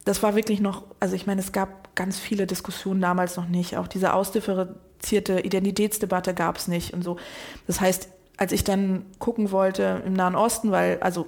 das 0.05 0.21
war 0.23 0.35
wirklich 0.35 0.61
noch, 0.61 0.83
also 0.99 1.15
ich 1.15 1.25
meine, 1.25 1.41
es 1.41 1.51
gab 1.51 1.95
ganz 1.95 2.19
viele 2.19 2.45
Diskussionen 2.45 3.01
damals 3.01 3.37
noch 3.37 3.47
nicht. 3.47 3.75
Auch 3.77 3.87
diese 3.87 4.13
ausdifferenzierte 4.13 5.39
Identitätsdebatte 5.41 6.33
gab 6.33 6.57
es 6.57 6.67
nicht 6.67 6.93
und 6.93 7.03
so. 7.03 7.17
Das 7.67 7.81
heißt, 7.81 8.09
als 8.37 8.51
ich 8.51 8.63
dann 8.63 9.05
gucken 9.17 9.51
wollte 9.51 10.03
im 10.05 10.13
Nahen 10.13 10.35
Osten, 10.35 10.71
weil, 10.71 10.99
also 11.01 11.25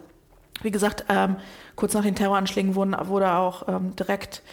wie 0.62 0.72
gesagt, 0.72 1.06
ähm, 1.10 1.38
kurz 1.76 1.94
nach 1.94 2.04
den 2.04 2.16
Terroranschlägen 2.16 2.76
wurden, 2.76 2.96
wurde 3.08 3.34
auch 3.34 3.68
ähm, 3.68 3.96
direkt 3.96 4.44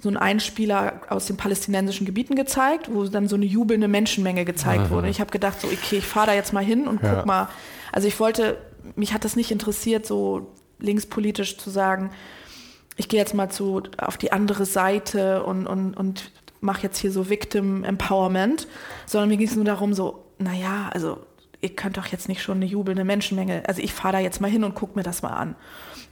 so 0.00 0.08
ein 0.08 0.16
Einspieler 0.16 1.00
aus 1.08 1.26
den 1.26 1.36
palästinensischen 1.36 2.06
Gebieten 2.06 2.36
gezeigt, 2.36 2.88
wo 2.92 3.04
dann 3.04 3.28
so 3.28 3.36
eine 3.36 3.46
jubelnde 3.46 3.88
Menschenmenge 3.88 4.44
gezeigt 4.44 4.84
Aha. 4.84 4.90
wurde. 4.90 5.08
Ich 5.08 5.20
habe 5.20 5.30
gedacht, 5.30 5.60
so, 5.60 5.66
okay, 5.66 5.96
ich 5.96 6.06
fahre 6.06 6.28
da 6.28 6.34
jetzt 6.34 6.52
mal 6.52 6.64
hin 6.64 6.86
und 6.86 7.02
ja. 7.02 7.14
guck 7.14 7.26
mal. 7.26 7.48
Also 7.92 8.06
ich 8.06 8.20
wollte, 8.20 8.58
mich 8.96 9.12
hat 9.12 9.24
das 9.24 9.34
nicht 9.34 9.50
interessiert, 9.50 10.06
so 10.06 10.52
linkspolitisch 10.78 11.58
zu 11.58 11.70
sagen, 11.70 12.10
ich 12.98 13.08
gehe 13.08 13.18
jetzt 13.18 13.32
mal 13.32 13.48
zu, 13.48 13.82
auf 13.96 14.18
die 14.18 14.32
andere 14.32 14.66
Seite 14.66 15.44
und, 15.44 15.66
und, 15.66 15.94
und 15.94 16.32
mache 16.60 16.82
jetzt 16.82 16.98
hier 16.98 17.12
so 17.12 17.30
Victim 17.30 17.84
Empowerment, 17.84 18.66
sondern 19.06 19.30
mir 19.30 19.36
ging 19.36 19.48
es 19.48 19.54
nur 19.54 19.64
darum, 19.64 19.94
so, 19.94 20.24
naja, 20.38 20.90
also 20.92 21.18
ihr 21.60 21.70
könnt 21.70 21.96
doch 21.96 22.06
jetzt 22.06 22.28
nicht 22.28 22.42
schon 22.42 22.56
eine 22.56 22.66
jubelnde 22.66 23.04
Menschenmenge, 23.04 23.62
also 23.66 23.80
ich 23.80 23.94
fahre 23.94 24.14
da 24.14 24.18
jetzt 24.18 24.40
mal 24.40 24.50
hin 24.50 24.64
und 24.64 24.74
gucke 24.74 24.98
mir 24.98 25.04
das 25.04 25.22
mal 25.22 25.30
an. 25.30 25.50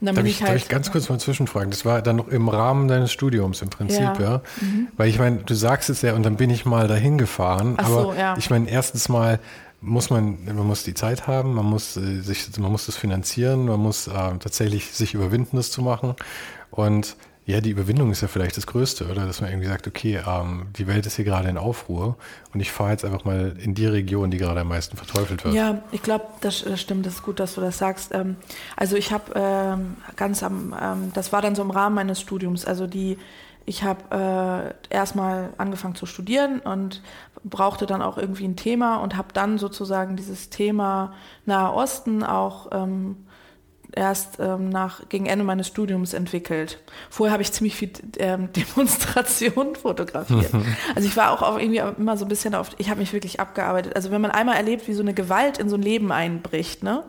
Und 0.01 0.07
dann 0.07 0.15
darf, 0.15 0.23
bin 0.23 0.27
ich, 0.27 0.37
ich, 0.37 0.43
halt, 0.43 0.53
darf 0.53 0.63
ich 0.63 0.69
ganz 0.69 0.93
kurz 0.93 1.09
mal 1.09 1.19
zwischenfragen? 1.19 1.71
Das 1.71 1.85
war 1.85 2.03
dann 2.03 2.17
noch 2.17 2.29
im 2.29 2.49
Rahmen 2.49 2.87
deines 2.87 3.11
Studiums 3.13 3.63
im 3.63 3.71
Prinzip, 3.71 4.01
ja. 4.01 4.21
ja? 4.21 4.43
Mhm. 4.61 4.89
Weil 4.97 5.09
ich 5.09 5.19
meine, 5.19 5.39
du 5.39 5.55
sagst 5.55 5.91
es 5.91 6.03
ja 6.03 6.15
und 6.15 6.23
dann 6.23 6.37
bin 6.37 6.51
ich 6.51 6.67
mal 6.67 6.87
dahin 6.87 7.19
gefahren. 7.19 7.75
Ach 7.79 7.87
aber 7.87 8.03
so, 8.03 8.15
ja. 8.15 8.37
ich 8.39 8.51
meine, 8.51 8.69
erstens 8.69 9.09
mal 9.09 9.41
muss 9.81 10.11
man, 10.11 10.45
man 10.45 10.67
muss 10.67 10.85
die 10.85 10.95
Zeit 10.95 11.27
haben, 11.27 11.55
man 11.55 11.65
muss 11.65 11.97
äh, 11.97 12.21
sich, 12.21 12.47
man 12.59 12.73
muss 12.73 12.87
das 12.87 12.97
finanzieren, 12.97 13.67
man 13.67 13.81
muss 13.81 14.07
äh, 14.07 14.13
tatsächlich 14.39 14.93
sich 14.93 15.15
überwinden, 15.15 15.57
das 15.57 15.71
zu 15.71 15.83
machen. 15.83 16.15
Und 16.77 17.17
ja, 17.47 17.61
die 17.61 17.71
Überwindung 17.71 18.11
ist 18.11 18.23
ja 18.23 18.29
vielleicht 18.29 18.57
das 18.57 18.67
Größte, 18.67 19.09
oder? 19.09 19.25
Dass 19.25 19.41
man 19.41 19.51
irgendwie 19.51 19.69
sagt, 19.69 19.87
okay, 19.87 20.21
ähm, 20.27 20.67
die 20.77 20.89
Welt 20.89 21.07
ist 21.07 21.15
hier 21.15 21.25
gerade 21.25 21.49
in 21.49 21.59
Aufruhr 21.59 22.17
und 22.53 22.59
ich 22.59 22.73
fahre 22.73 22.91
jetzt 22.91 23.05
einfach 23.05 23.25
mal 23.25 23.57
in 23.63 23.73
die 23.75 23.87
Region, 23.87 24.33
die 24.33 24.39
gerade 24.39 24.61
am 24.61 24.69
meisten 24.69 24.97
verteufelt 24.97 25.45
wird. 25.45 25.55
Ja, 25.55 25.83
ich 25.93 26.03
glaube, 26.03 26.27
das, 26.41 26.65
das, 26.65 26.81
stimmt, 26.81 27.07
das 27.07 27.15
ist 27.15 27.23
gut, 27.23 27.39
dass 27.39 27.55
du 27.55 27.61
das 27.61 27.79
sagst. 27.79 28.13
Ähm, 28.13 28.35
also 28.77 28.97
ich 28.97 29.13
habe 29.13 29.33
ähm, 29.37 29.97
ganz 30.17 30.43
am, 30.43 30.75
ähm, 30.81 31.13
das 31.15 31.33
war 31.33 31.41
dann 31.41 31.55
so 31.55 31.63
im 31.63 31.71
Rahmen 31.71 31.95
meines 31.95 32.21
Studiums, 32.21 32.65
also 32.65 32.89
die, 32.89 33.17
ich 33.65 33.85
habe 33.85 34.75
äh, 34.91 34.95
erstmal 34.95 35.51
angefangen 35.57 35.95
zu 35.95 36.07
studieren 36.07 36.59
und 36.59 37.01
brauchte 37.45 37.87
dann 37.87 38.03
auch 38.03 38.19
irgendwie 38.19 38.45
ein 38.45 38.57
Thema 38.57 38.97
und 38.97 39.17
habe 39.17 39.29
dann 39.33 39.59
sozusagen 39.59 40.17
dieses 40.17 40.51
Thema 40.51 41.15
Nahe 41.45 41.73
Osten 41.73 42.25
auch 42.25 42.71
ähm, 42.73 43.26
erst 43.97 44.39
ähm, 44.39 44.69
nach, 44.69 45.09
gegen 45.09 45.27
Ende 45.27 45.45
meines 45.45 45.67
Studiums 45.67 46.13
entwickelt. 46.13 46.79
Vorher 47.11 47.33
habe 47.33 47.43
ich 47.43 47.51
ziemlich 47.51 47.75
viel 47.75 47.91
ähm, 48.19 48.51
Demonstration 48.57 49.75
fotografiert. 49.75 50.51
also 50.95 51.09
ich 51.09 51.17
war 51.17 51.33
auch 51.33 51.43
auf 51.43 51.59
irgendwie 51.61 51.79
immer 51.79 52.17
so 52.17 52.25
ein 52.25 52.29
bisschen 52.29 52.55
auf, 52.55 52.71
ich 52.79 52.91
habe 52.91 53.01
mich 53.01 53.13
wirklich 53.13 53.41
abgearbeitet. 53.41 53.97
Also 53.97 54.11
wenn 54.11 54.21
man 54.21 54.31
einmal 54.31 54.57
erlebt, 54.57 54.87
wie 54.87 54.93
so 54.93 55.03
eine 55.03 55.15
Gewalt 55.15 55.59
in 55.59 55.69
so 55.69 55.77
ein 55.77 55.83
Leben 55.83 56.13
einbricht, 56.13 56.85
ne? 56.85 57.03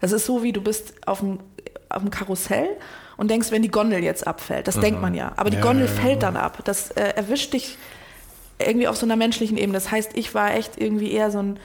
Das 0.00 0.12
ist 0.12 0.26
so, 0.26 0.44
wie 0.44 0.52
du 0.52 0.62
bist 0.62 0.94
auf 1.06 1.18
dem, 1.18 1.40
auf 1.88 2.02
dem 2.02 2.10
Karussell 2.10 2.68
und 3.16 3.30
denkst, 3.30 3.50
wenn 3.50 3.62
die 3.62 3.70
Gondel 3.70 4.04
jetzt 4.04 4.26
abfällt. 4.26 4.68
Das 4.68 4.76
mhm. 4.76 4.82
denkt 4.82 5.00
man 5.02 5.14
ja. 5.14 5.32
Aber 5.36 5.50
die 5.50 5.56
ja, 5.56 5.62
Gondel 5.62 5.86
ja, 5.86 5.92
ja, 5.92 6.00
fällt 6.00 6.22
dann 6.22 6.36
ab. 6.36 6.62
Das 6.64 6.92
äh, 6.92 7.14
erwischt 7.16 7.52
dich 7.52 7.76
irgendwie 8.60 8.86
auf 8.86 8.96
so 8.96 9.06
einer 9.06 9.16
menschlichen 9.16 9.56
Ebene. 9.56 9.74
Das 9.74 9.90
heißt, 9.90 10.12
ich 10.14 10.34
war 10.34 10.54
echt 10.54 10.80
irgendwie 10.80 11.10
eher 11.10 11.32
so 11.32 11.40
ein 11.40 11.58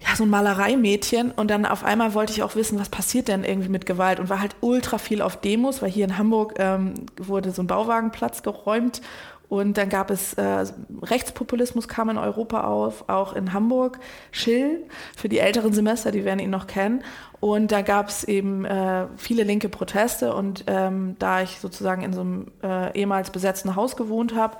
ja, 0.00 0.14
so 0.14 0.24
ein 0.24 0.30
Malereimädchen 0.30 1.32
und 1.32 1.50
dann 1.50 1.66
auf 1.66 1.84
einmal 1.84 2.14
wollte 2.14 2.32
ich 2.32 2.42
auch 2.42 2.54
wissen, 2.54 2.78
was 2.78 2.88
passiert 2.88 3.28
denn 3.28 3.44
irgendwie 3.44 3.68
mit 3.68 3.84
Gewalt 3.84 4.20
und 4.20 4.28
war 4.28 4.40
halt 4.40 4.54
ultra 4.60 4.98
viel 4.98 5.22
auf 5.22 5.40
Demos, 5.40 5.82
weil 5.82 5.90
hier 5.90 6.04
in 6.04 6.18
Hamburg 6.18 6.54
ähm, 6.58 6.94
wurde 7.16 7.50
so 7.50 7.62
ein 7.62 7.66
Bauwagenplatz 7.66 8.42
geräumt 8.42 9.00
Und 9.48 9.78
dann 9.78 9.88
gab 9.88 10.10
es 10.10 10.34
äh, 10.34 10.66
Rechtspopulismus 11.02 11.88
kam 11.88 12.10
in 12.10 12.18
Europa 12.18 12.64
auf, 12.64 13.08
auch 13.08 13.32
in 13.34 13.52
Hamburg. 13.54 13.98
Schill 14.30 14.84
für 15.16 15.28
die 15.28 15.38
älteren 15.38 15.72
Semester, 15.72 16.10
die 16.12 16.24
werden 16.24 16.40
ihn 16.40 16.50
noch 16.50 16.66
kennen. 16.66 17.02
Und 17.40 17.72
da 17.72 17.82
gab 17.82 18.08
es 18.08 18.24
eben 18.24 18.64
äh, 18.64 19.06
viele 19.16 19.44
linke 19.44 19.68
Proteste. 19.70 20.34
Und 20.34 20.64
ähm, 20.66 21.16
da 21.18 21.40
ich 21.40 21.60
sozusagen 21.60 22.02
in 22.02 22.12
so 22.12 22.20
einem 22.20 22.46
äh, 22.62 22.98
ehemals 22.98 23.30
besetzten 23.30 23.74
Haus 23.74 23.96
gewohnt 23.96 24.34
habe, 24.34 24.58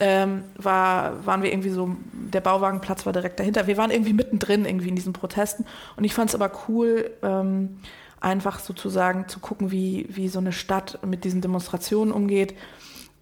ähm, 0.00 0.44
war, 0.56 1.24
waren 1.24 1.42
wir 1.42 1.52
irgendwie 1.52 1.70
so, 1.70 1.96
der 2.12 2.40
Bauwagenplatz 2.40 3.06
war 3.06 3.12
direkt 3.12 3.40
dahinter. 3.40 3.66
Wir 3.66 3.76
waren 3.76 3.90
irgendwie 3.90 4.12
mittendrin 4.12 4.64
irgendwie 4.64 4.88
in 4.88 4.96
diesen 4.96 5.12
Protesten. 5.12 5.64
Und 5.96 6.04
ich 6.04 6.14
fand 6.14 6.30
es 6.30 6.34
aber 6.34 6.50
cool, 6.68 7.10
ähm, 7.22 7.78
einfach 8.20 8.58
sozusagen 8.58 9.28
zu 9.28 9.40
gucken, 9.40 9.70
wie, 9.70 10.06
wie 10.10 10.28
so 10.28 10.38
eine 10.38 10.52
Stadt 10.52 10.98
mit 11.06 11.24
diesen 11.24 11.40
Demonstrationen 11.40 12.12
umgeht. 12.12 12.54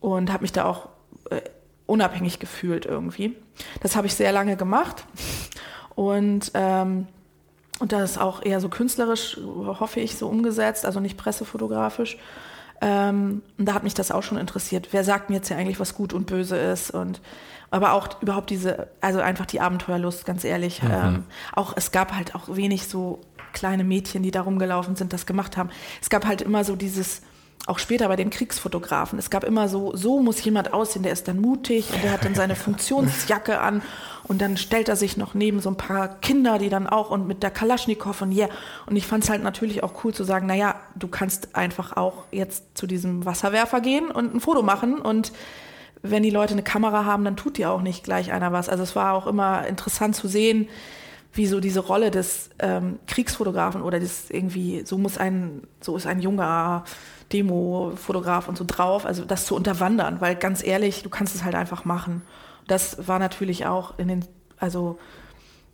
Und 0.01 0.33
habe 0.33 0.43
mich 0.43 0.53
da 0.53 0.65
auch 0.65 0.89
äh, 1.31 1.41
unabhängig 1.87 2.39
gefühlt 2.39 2.87
irgendwie. 2.87 3.37
Das 3.81 3.97
habe 3.97 4.07
ich 4.07 4.15
sehr 4.15 4.33
lange 4.33 4.57
gemacht. 4.57 5.05
Und, 5.95 6.51
ähm, 6.55 7.07
und 7.79 7.93
das 7.93 8.13
ist 8.13 8.19
auch 8.19 8.45
eher 8.45 8.61
so 8.61 8.69
künstlerisch, 8.69 9.39
hoffe 9.45 10.01
ich, 10.01 10.17
so 10.17 10.29
umgesetzt, 10.29 10.85
also 10.87 11.01
nicht 11.01 11.17
pressefotografisch. 11.17 12.19
Ähm, 12.85 13.41
und 13.57 13.67
da 13.67 13.73
hat 13.73 13.83
mich 13.83 13.95
das 13.95 14.11
auch 14.11 14.23
schon 14.23 14.37
interessiert. 14.37 14.89
Wer 14.91 15.05
sagt 15.05 15.31
mir 15.31 15.37
jetzt 15.37 15.49
ja 15.49 15.57
eigentlich, 15.57 15.81
was 15.81 15.95
gut 15.95 16.13
und 16.13 16.27
böse 16.27 16.57
ist? 16.57 16.91
Und 16.91 17.23
aber 17.71 17.95
auch 17.95 18.21
überhaupt 18.21 18.51
diese, 18.51 18.89
also 19.01 19.21
einfach 19.21 19.47
die 19.47 19.61
Abenteuerlust, 19.61 20.27
ganz 20.27 20.45
ehrlich. 20.45 20.83
Mhm. 20.83 20.91
Ähm, 20.93 21.25
auch 21.55 21.73
es 21.77 21.93
gab 21.93 22.15
halt 22.15 22.35
auch 22.35 22.55
wenig 22.55 22.87
so 22.87 23.21
kleine 23.55 23.85
Mädchen, 23.85 24.23
die 24.23 24.31
da 24.31 24.43
rumgelaufen 24.43 24.97
sind, 24.97 25.15
das 25.15 25.25
gemacht 25.25 25.57
haben. 25.57 25.71
Es 26.03 26.11
gab 26.11 26.27
halt 26.27 26.43
immer 26.43 26.63
so 26.63 26.77
dieses, 26.77 27.23
auch 27.67 27.79
später 27.79 28.09
bei 28.09 28.17
den 28.17 28.29
Kriegsfotografen, 28.29 29.19
es 29.19 29.31
gab 29.31 29.43
immer 29.43 29.69
so, 29.69 29.97
so 29.97 30.21
muss 30.21 30.43
jemand 30.45 30.75
aussehen, 30.75 31.03
der 31.03 31.13
ist 31.13 31.29
dann 31.29 31.41
mutig 31.41 31.87
und 31.95 32.05
der 32.05 32.13
hat 32.13 32.25
dann 32.25 32.35
seine 32.35 32.57
Funktionsjacke 32.57 33.59
an 33.59 33.83
und 34.25 34.43
dann 34.43 34.57
stellt 34.57 34.89
er 34.89 34.97
sich 34.97 35.17
noch 35.17 35.35
neben 35.35 35.61
so 35.61 35.71
ein 35.71 35.77
paar 35.77 36.09
Kinder, 36.21 36.59
die 36.59 36.69
dann 36.69 36.87
auch 36.87 37.11
und 37.11 37.27
mit 37.27 37.43
der 37.43 37.51
Kalaschnikow 37.51 38.21
und 38.21 38.33
yeah. 38.33 38.49
Und 38.87 38.97
ich 38.97 39.07
fand 39.07 39.25
es 39.25 39.31
halt 39.31 39.43
natürlich 39.43 39.83
auch 39.83 40.05
cool 40.05 40.13
zu 40.13 40.25
sagen, 40.25 40.47
naja, 40.47 40.77
du 40.95 41.09
kannst 41.09 41.57
einfach 41.57 41.97
auch 41.97 42.25
jetzt 42.31 42.77
zu 42.77 42.87
diesem 42.87 43.25
Wasserwerfer 43.25 43.81
gehen 43.81 44.11
und 44.11 44.35
ein 44.35 44.41
Foto 44.41 44.63
machen 44.63 44.99
und 44.99 45.33
wenn 46.03 46.23
die 46.23 46.31
Leute 46.31 46.53
eine 46.53 46.63
Kamera 46.63 47.07
haben, 47.07 47.25
dann 47.25 47.37
tut 47.37 47.57
dir 47.57 47.71
auch 47.71 47.81
nicht 47.81 48.05
gleich 48.05 48.31
einer 48.31 48.53
was. 48.53 48.69
Also 48.69 48.83
es 48.83 48.95
war 48.95 49.15
auch 49.15 49.27
immer 49.27 49.67
interessant 49.67 50.15
zu 50.15 50.29
sehen, 50.29 50.69
wie 51.33 51.47
so 51.47 51.61
diese 51.61 51.81
Rolle 51.81 52.11
des 52.11 52.51
ähm, 52.59 52.99
Kriegsfotografen 53.07 53.81
oder 53.81 53.99
das 53.99 54.31
irgendwie, 54.31 54.83
so 54.85 54.99
muss 54.99 55.17
ein, 55.17 55.63
so 55.81 55.97
ist 55.97 56.07
ein 56.07 56.21
junger 56.21 56.85
Demo-Fotograf 57.33 58.49
und 58.49 58.57
so 58.57 58.65
drauf, 58.67 59.07
also 59.07 59.25
das 59.25 59.47
zu 59.47 59.55
unterwandern, 59.55 60.21
weil 60.21 60.37
ganz 60.37 60.65
ehrlich, 60.65 61.03
du 61.03 61.11
kannst 61.11 61.35
es 61.35 61.45
halt 61.45 61.55
einfach 61.55 61.85
machen. 61.85 62.23
Das 62.67 63.09
war 63.09 63.19
natürlich 63.19 63.67
auch 63.67 63.99
in 63.99 64.09
den, 64.09 64.25
also 64.59 64.99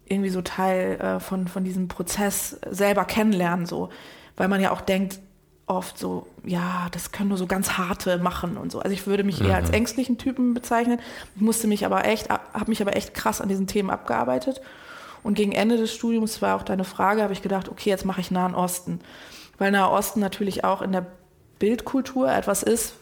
irgendwie 0.07 0.31
so 0.31 0.43
Teil 0.43 0.99
äh, 1.01 1.21
von, 1.21 1.49
von 1.49 1.65
diesem 1.65 1.89
Prozess 1.89 2.59
selber 2.69 3.05
kennenlernen, 3.05 3.67
so, 3.67 3.91
weil 4.37 4.49
man 4.49 4.61
ja 4.61 4.71
auch 4.71 4.81
denkt, 4.81 5.21
oft 5.71 5.97
so, 5.99 6.27
ja, 6.45 6.89
das 6.91 7.13
können 7.13 7.29
nur 7.29 7.39
so 7.39 7.47
ganz 7.47 7.79
harte 7.79 8.19
machen 8.19 8.57
und 8.57 8.73
so. 8.73 8.81
Also 8.81 8.93
ich 8.93 9.07
würde 9.07 9.23
mich 9.23 9.41
eher 9.41 9.55
als 9.55 9.69
mhm. 9.69 9.75
ängstlichen 9.75 10.19
Typen 10.19 10.53
bezeichnen, 10.53 10.99
musste 11.37 11.69
mich 11.69 11.87
aber 11.87 12.05
echt, 12.07 12.29
habe 12.29 12.65
mich 12.67 12.83
aber 12.83 12.97
echt 12.97 13.15
krass 13.15 13.41
an 13.41 13.49
diesen 13.49 13.69
Themen 13.69 13.89
abgearbeitet. 13.89 14.61
Und 15.23 15.35
gegen 15.35 15.53
Ende 15.53 15.77
des 15.77 15.95
Studiums 15.95 16.43
war 16.43 16.57
auch 16.57 16.65
deine 16.65 16.85
Frage, 16.85 17.23
habe 17.23 17.33
ich 17.33 17.43
gedacht, 17.43 17.69
okay, 17.69 17.89
jetzt 17.89 18.05
mache 18.05 18.21
ich 18.21 18.33
Nahen 18.33 18.55
Osten. 18.55 19.01
Weil 19.59 19.71
Nahen 19.71 19.93
Osten 19.93 20.19
natürlich 20.19 20.65
auch 20.65 20.83
in 20.83 20.91
der 20.93 21.07
Bildkultur 21.61 22.33
etwas 22.33 22.65
ist, 22.65 22.95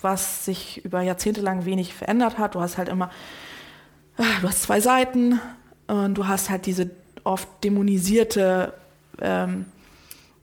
was 0.00 0.44
sich 0.44 0.84
über 0.84 1.02
Jahrzehnte 1.02 1.40
lang 1.40 1.64
wenig 1.64 1.94
verändert 1.94 2.38
hat. 2.38 2.54
Du 2.54 2.60
hast 2.60 2.78
halt 2.78 2.88
immer, 2.88 3.10
ah, 4.16 4.40
du 4.40 4.48
hast 4.48 4.62
zwei 4.62 4.80
Seiten 4.80 5.40
und 5.88 6.14
du 6.14 6.28
hast 6.28 6.48
halt 6.50 6.66
diese 6.66 6.90
oft 7.24 7.48
dämonisierte 7.64 8.74
ähm, 9.20 9.66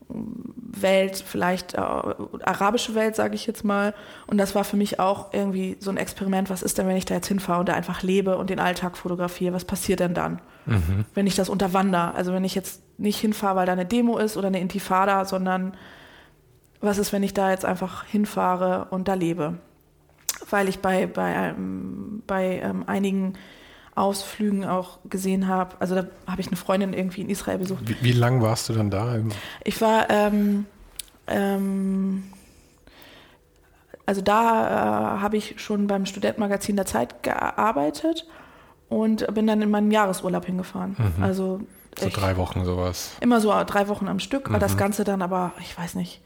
Welt, 0.09 1.24
vielleicht 1.26 1.76
äh, 1.76 1.78
arabische 1.78 2.95
Welt, 2.95 3.15
sage 3.15 3.36
ich 3.36 3.45
jetzt 3.45 3.63
mal. 3.63 3.93
Und 4.28 4.38
das 4.38 4.55
war 4.55 4.63
für 4.63 4.78
mich 4.78 4.99
auch 4.99 5.34
irgendwie 5.34 5.78
so 5.80 5.91
ein 5.91 5.97
Experiment. 5.97 6.49
Was 6.49 6.63
ist 6.63 6.78
denn, 6.78 6.88
wenn 6.88 6.95
ich 6.95 7.05
da 7.05 7.15
jetzt 7.15 7.28
hinfahre 7.28 7.59
und 7.59 7.70
da 7.70 7.74
einfach 7.74 8.01
lebe 8.01 8.38
und 8.38 8.49
den 8.49 8.59
Alltag 8.59 8.97
fotografiere? 8.97 9.53
Was 9.53 9.65
passiert 9.65 9.99
denn 9.99 10.15
dann, 10.15 10.41
mhm. 10.65 11.05
wenn 11.13 11.28
ich 11.28 11.36
das 11.36 11.49
unterwandere? 11.49 12.15
Also 12.15 12.34
wenn 12.34 12.43
ich 12.43 12.55
jetzt 12.55 12.82
nicht 12.97 13.20
hinfahre, 13.20 13.57
weil 13.57 13.65
da 13.67 13.74
eine 13.74 13.86
Demo 13.86 14.17
ist 14.17 14.36
oder 14.36 14.47
eine 14.47 14.59
Intifada, 14.59 15.26
sondern 15.26 15.74
was 16.82 16.97
ist, 16.97 17.11
wenn 17.13 17.23
ich 17.23 17.34
da 17.34 17.49
jetzt 17.51 17.65
einfach 17.65 18.05
hinfahre 18.05 18.88
und 18.91 19.07
da 19.07 19.13
lebe? 19.13 19.57
Weil 20.49 20.69
ich 20.69 20.80
bei, 20.80 21.07
bei, 21.07 21.34
ähm, 21.34 22.23
bei 22.25 22.61
ähm, 22.63 22.84
einigen 22.88 23.34
Ausflügen 23.95 24.63
auch 24.63 24.99
gesehen 25.09 25.47
habe. 25.47 25.75
Also 25.80 25.95
da 25.95 26.05
habe 26.25 26.41
ich 26.41 26.47
eine 26.47 26.55
Freundin 26.55 26.93
irgendwie 26.93 27.21
in 27.21 27.30
Israel 27.30 27.57
besucht. 27.57 27.82
Wie, 27.88 27.97
wie 28.01 28.13
lang 28.13 28.41
warst 28.41 28.69
du 28.69 28.73
dann 28.73 28.89
da? 28.89 29.17
Ich 29.63 29.82
war, 29.82 30.09
ähm, 30.09 30.65
ähm, 31.27 32.23
also 34.05 34.21
da 34.21 35.17
äh, 35.17 35.21
habe 35.21 35.38
ich 35.38 35.55
schon 35.61 35.88
beim 35.88 36.05
Studentenmagazin 36.05 36.77
der 36.77 36.86
Zeit 36.86 37.23
gearbeitet 37.23 38.25
und 38.88 39.32
bin 39.34 39.45
dann 39.47 39.61
in 39.61 39.69
meinen 39.69 39.91
Jahresurlaub 39.91 40.45
hingefahren. 40.45 40.95
Mhm. 40.97 41.23
Also 41.23 41.61
so 41.99 42.09
drei 42.09 42.38
Wochen 42.38 42.63
sowas. 42.63 43.11
Immer 43.19 43.41
so 43.41 43.53
drei 43.65 43.88
Wochen 43.89 44.07
am 44.07 44.19
Stück, 44.19 44.49
mhm. 44.49 44.59
das 44.59 44.77
Ganze 44.77 45.03
dann 45.03 45.21
aber, 45.21 45.51
ich 45.59 45.77
weiß 45.77 45.95
nicht, 45.95 46.21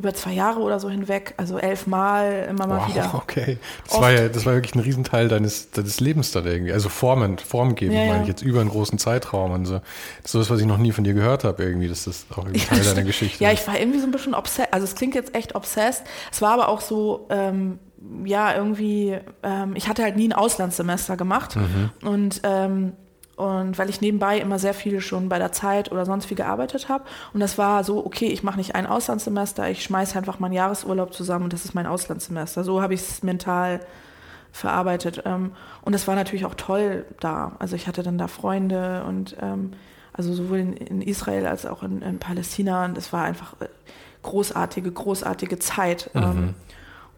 über 0.00 0.14
zwei 0.14 0.32
Jahre 0.32 0.60
oder 0.60 0.80
so 0.80 0.88
hinweg, 0.88 1.34
also 1.36 1.58
elfmal 1.58 2.46
immer 2.48 2.66
mal 2.66 2.80
wow, 2.80 2.88
wieder. 2.88 3.14
Okay, 3.20 3.58
das 3.86 4.00
war 4.00 4.10
ja, 4.10 4.28
das 4.28 4.46
war 4.46 4.54
wirklich 4.54 4.74
ein 4.74 4.80
Riesenteil 4.80 5.28
deines, 5.28 5.70
deines 5.70 6.00
Lebens 6.00 6.32
dann 6.32 6.46
irgendwie. 6.46 6.72
Also 6.72 6.88
Formen, 6.88 7.38
formgebend 7.38 7.94
ja, 7.94 8.04
ja. 8.04 8.12
meine 8.12 8.22
ich 8.22 8.28
jetzt 8.28 8.40
über 8.40 8.62
einen 8.62 8.70
großen 8.70 8.98
Zeitraum 8.98 9.50
und 9.50 9.66
so. 9.66 9.82
Das 10.22 10.34
ist 10.34 10.46
so 10.46 10.54
was 10.54 10.58
ich 10.58 10.66
noch 10.66 10.78
nie 10.78 10.92
von 10.92 11.04
dir 11.04 11.12
gehört 11.12 11.44
habe 11.44 11.62
irgendwie. 11.62 11.86
Das 11.86 12.06
ist 12.06 12.26
auch 12.32 12.38
irgendwie 12.46 12.64
Teil 12.64 12.80
deiner 12.84 13.02
Geschichte. 13.02 13.44
Ja, 13.44 13.52
ich 13.52 13.66
war 13.66 13.78
irgendwie 13.78 14.00
so 14.00 14.06
ein 14.06 14.10
bisschen 14.10 14.34
obsessed. 14.34 14.72
Also 14.72 14.84
es 14.84 14.94
klingt 14.94 15.14
jetzt 15.14 15.34
echt 15.34 15.54
obsessed. 15.54 16.04
Es 16.32 16.40
war 16.40 16.54
aber 16.54 16.68
auch 16.70 16.80
so, 16.80 17.26
ähm, 17.28 17.78
ja, 18.24 18.54
irgendwie, 18.54 19.18
ähm, 19.42 19.72
ich 19.74 19.86
hatte 19.86 20.02
halt 20.02 20.16
nie 20.16 20.28
ein 20.28 20.32
Auslandssemester 20.32 21.18
gemacht 21.18 21.56
mhm. 21.56 21.90
und 22.02 22.40
ähm, 22.44 22.92
und 23.36 23.78
weil 23.78 23.88
ich 23.88 24.00
nebenbei 24.00 24.38
immer 24.38 24.58
sehr 24.58 24.74
viel 24.74 25.00
schon 25.00 25.28
bei 25.28 25.38
der 25.38 25.50
Zeit 25.50 25.90
oder 25.90 26.04
sonst 26.04 26.28
wie 26.28 26.34
gearbeitet 26.34 26.88
habe. 26.88 27.04
Und 27.32 27.40
das 27.40 27.56
war 27.56 27.84
so, 27.84 28.04
okay, 28.04 28.26
ich 28.26 28.42
mache 28.42 28.58
nicht 28.58 28.74
ein 28.74 28.86
Auslandssemester, 28.86 29.70
ich 29.70 29.82
schmeiße 29.82 30.18
einfach 30.18 30.38
meinen 30.40 30.52
Jahresurlaub 30.52 31.14
zusammen 31.14 31.44
und 31.44 31.52
das 31.52 31.64
ist 31.64 31.74
mein 31.74 31.86
Auslandssemester. 31.86 32.64
So 32.64 32.82
habe 32.82 32.94
ich 32.94 33.00
es 33.00 33.22
mental 33.22 33.80
verarbeitet. 34.52 35.22
Ähm, 35.24 35.52
und 35.82 35.94
das 35.94 36.06
war 36.06 36.16
natürlich 36.16 36.44
auch 36.44 36.54
toll 36.54 37.06
da. 37.20 37.52
Also 37.58 37.76
ich 37.76 37.86
hatte 37.86 38.02
dann 38.02 38.18
da 38.18 38.28
Freunde 38.28 39.04
und 39.04 39.36
ähm, 39.40 39.72
also 40.12 40.34
sowohl 40.34 40.58
in, 40.58 41.02
Israel 41.02 41.46
als 41.46 41.66
auch 41.66 41.82
in, 41.82 42.02
in 42.02 42.18
Palästina. 42.18 42.84
Und 42.84 42.98
es 42.98 43.12
war 43.12 43.24
einfach 43.24 43.54
äh, 43.60 43.68
großartige, 44.22 44.90
großartige 44.90 45.58
Zeit. 45.58 46.10
Mhm. 46.14 46.22
Ähm, 46.22 46.54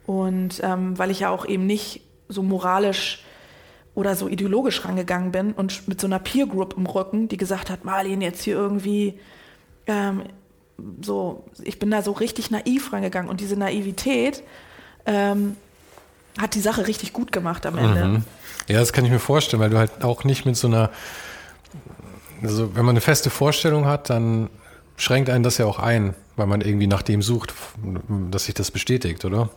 und 0.05 0.61
weil 0.61 1.11
ich 1.11 1.21
ja 1.21 1.31
auch 1.31 1.47
eben 1.47 1.65
nicht 1.65 2.03
so 2.29 2.43
moralisch 2.43 3.25
oder 3.95 4.16
so 4.16 4.28
ideologisch 4.28 4.84
rangegangen 4.84 5.32
bin 5.32 5.53
und 5.53 5.86
mit 5.86 6.01
so 6.01 6.07
einer 6.07 6.18
Peer 6.18 6.47
Group 6.47 6.74
im 6.76 6.86
Rücken, 6.86 7.28
die 7.28 7.36
gesagt 7.36 7.70
hat, 7.70 7.84
Marlin, 7.84 8.22
jetzt 8.22 8.43
hier 8.43 8.55
irgendwie 8.55 9.18
ähm, 9.86 10.22
so, 11.03 11.45
ich 11.62 11.78
bin 11.78 11.90
da 11.90 12.03
so 12.03 12.12
richtig 12.12 12.51
naiv 12.51 12.93
rangegangen 12.93 13.30
und 13.30 13.40
diese 13.40 13.57
Naivität 13.57 14.43
ähm, 15.07 15.57
hat 16.38 16.55
die 16.55 16.61
Sache 16.61 16.86
richtig 16.86 17.12
gut 17.12 17.32
gemacht 17.32 17.66
am 17.66 17.76
Ende. 17.76 18.05
Mhm. 18.05 18.24
Ja, 18.68 18.80
das 18.80 18.93
kann 18.93 19.05
ich 19.05 19.11
mir 19.11 19.18
vorstellen, 19.18 19.61
weil 19.61 19.70
du 19.70 19.78
halt 19.78 20.03
auch 20.03 20.24
nicht 20.24 20.47
mit 20.47 20.57
so 20.57 20.68
einer, 20.68 20.90
also 22.43 22.74
wenn 22.74 22.84
man 22.84 22.95
eine 22.95 23.01
feste 23.01 23.28
Vorstellung 23.28 23.86
hat, 23.86 24.09
dann 24.09 24.49
schränkt 24.97 25.28
einen 25.28 25.45
das 25.45 25.59
ja 25.59 25.66
auch 25.66 25.78
ein, 25.78 26.14
weil 26.36 26.47
man 26.47 26.61
irgendwie 26.61 26.86
nach 26.86 27.03
dem 27.03 27.22
sucht, 27.22 27.53
dass 28.30 28.47
sich 28.47 28.55
das 28.55 28.70
bestätigt, 28.70 29.24
oder? 29.24 29.51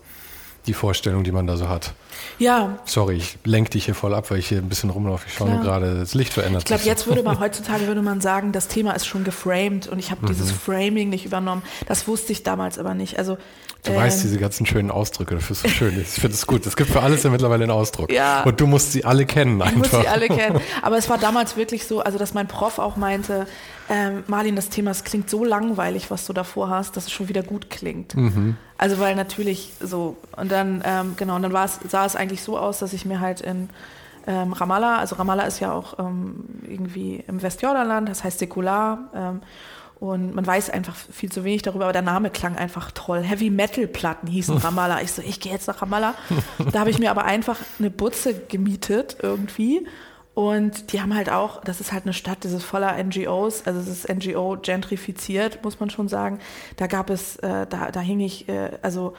Die 0.65 0.73
Vorstellung, 0.73 1.23
die 1.23 1.31
man 1.31 1.47
da 1.47 1.57
so 1.57 1.69
hat. 1.69 1.93
Ja. 2.39 2.79
Sorry, 2.85 3.15
ich 3.15 3.37
lenke 3.43 3.71
dich 3.71 3.85
hier 3.85 3.95
voll 3.95 4.13
ab, 4.13 4.31
weil 4.31 4.39
ich 4.39 4.47
hier 4.47 4.57
ein 4.57 4.69
bisschen 4.69 4.89
rumlaufe. 4.89 5.25
Ich 5.27 5.33
schaue 5.33 5.49
nur 5.49 5.61
gerade, 5.61 5.95
das 5.99 6.13
Licht 6.13 6.33
verändert 6.33 6.63
ich 6.63 6.65
glaube, 6.65 6.83
jetzt 6.83 7.07
würde 7.07 7.23
man 7.23 7.39
heutzutage 7.39 7.87
würde 7.87 8.01
man 8.01 8.21
sagen, 8.21 8.51
das 8.51 8.67
Thema 8.67 8.91
ist 8.91 9.05
schon 9.05 9.23
geframed 9.23 9.87
und 9.87 9.99
ich 9.99 10.11
habe 10.11 10.23
mhm. 10.23 10.27
dieses 10.27 10.51
Framing 10.51 11.09
nicht 11.09 11.25
übernommen. 11.25 11.63
Das 11.87 12.07
wusste 12.07 12.31
ich 12.31 12.43
damals 12.43 12.77
aber 12.79 12.93
nicht. 12.93 13.17
Also 13.17 13.37
Du 13.85 13.91
ähm, 13.91 13.97
weißt 13.97 14.23
diese 14.23 14.37
ganzen 14.37 14.65
schönen 14.65 14.89
Ausdrücke, 14.91 15.35
das 15.35 15.49
ist 15.51 15.61
so 15.61 15.69
schön. 15.69 15.99
Ich 15.99 16.07
finde 16.07 16.35
es 16.35 16.47
gut. 16.47 16.65
Es 16.65 16.75
gibt 16.75 16.89
für 16.89 17.01
alles 17.01 17.23
ja 17.23 17.29
mittlerweile 17.29 17.63
einen 17.63 17.71
Ausdruck. 17.71 18.11
Ja. 18.11 18.43
Und 18.43 18.59
du 18.59 18.67
musst 18.67 18.91
sie 18.91 19.05
alle 19.05 19.25
kennen 19.25 19.61
einfach. 19.61 19.85
Ich 19.85 19.91
muss 19.91 20.01
sie 20.01 20.07
alle 20.07 20.27
kennen. 20.27 20.59
Aber 20.81 20.97
es 20.97 21.07
war 21.09 21.17
damals 21.17 21.55
wirklich 21.55 21.85
so, 21.85 22.01
also 22.01 22.17
dass 22.17 22.33
mein 22.33 22.47
Prof 22.47 22.79
auch 22.79 22.95
meinte, 22.95 23.45
ähm, 23.89 24.23
Marlin, 24.27 24.55
das 24.55 24.69
Thema, 24.69 24.91
es 24.91 25.03
klingt 25.03 25.29
so 25.29 25.43
langweilig, 25.43 26.09
was 26.09 26.25
du 26.25 26.33
davor 26.33 26.69
hast, 26.69 26.97
dass 26.97 27.05
es 27.05 27.11
schon 27.11 27.29
wieder 27.29 27.43
gut 27.43 27.69
klingt. 27.69 28.15
Mhm. 28.15 28.57
Also 28.77 28.99
weil 28.99 29.15
natürlich 29.15 29.73
so, 29.79 30.17
und 30.35 30.51
dann, 30.51 30.81
ähm, 30.83 31.13
genau, 31.17 31.35
und 31.35 31.43
dann 31.43 31.53
war 31.53 31.65
es, 31.65 31.79
sah 31.87 32.05
es 32.05 32.15
eigentlich 32.15 32.41
so 32.41 32.57
aus, 32.57 32.79
dass 32.79 32.93
ich 32.93 33.05
mir 33.05 33.19
halt 33.19 33.41
in 33.41 33.69
ähm, 34.27 34.53
Ramallah, 34.53 34.97
also 34.97 35.15
Ramallah 35.17 35.43
ist 35.43 35.59
ja 35.59 35.71
auch 35.71 35.99
ähm, 35.99 36.45
irgendwie 36.67 37.23
im 37.27 37.41
Westjordanland, 37.43 38.09
das 38.09 38.23
heißt 38.23 38.39
säkular, 38.39 39.09
ähm, 39.13 39.41
Und 39.99 40.35
man 40.35 40.45
weiß 40.45 40.71
einfach 40.71 40.95
viel 40.95 41.31
zu 41.31 41.43
wenig 41.43 41.61
darüber, 41.61 41.85
aber 41.85 41.93
der 41.93 42.01
Name 42.01 42.29
klang 42.29 42.57
einfach 42.57 42.91
toll. 42.91 43.21
Heavy 43.21 43.49
Metal 43.49 43.87
Platten 43.87 44.27
hießen 44.27 44.57
Ramallah. 44.65 45.01
Ich 45.01 45.11
so, 45.11 45.21
ich 45.21 45.39
gehe 45.39 45.51
jetzt 45.51 45.67
nach 45.67 45.81
Ramallah. 45.81 46.15
Da 46.71 46.79
habe 46.79 46.89
ich 46.89 46.99
mir 46.99 47.11
aber 47.11 47.25
einfach 47.25 47.57
eine 47.79 47.89
Butze 47.89 48.33
gemietet 48.33 49.17
irgendwie. 49.21 49.85
Und 50.35 50.91
die 50.91 51.01
haben 51.01 51.15
halt 51.15 51.29
auch, 51.29 51.61
das 51.63 51.79
ist 51.79 51.93
halt 51.93 52.03
eine 52.03 52.11
Stadt, 52.11 52.43
das 52.43 52.51
ist 52.51 52.63
voller 52.63 53.01
NGOs, 53.01 53.65
also 53.65 53.79
es 53.79 53.87
ist 53.87 54.13
NGO 54.13 54.57
gentrifiziert, 54.61 55.63
muss 55.63 55.79
man 55.79 55.89
schon 55.89 56.09
sagen. 56.09 56.39
Da 56.75 56.87
gab 56.87 57.09
es, 57.09 57.37
äh, 57.37 57.65
da, 57.65 57.89
da 57.89 57.99
hing 58.01 58.19
ich, 58.19 58.49
äh, 58.49 58.71
also 58.81 59.13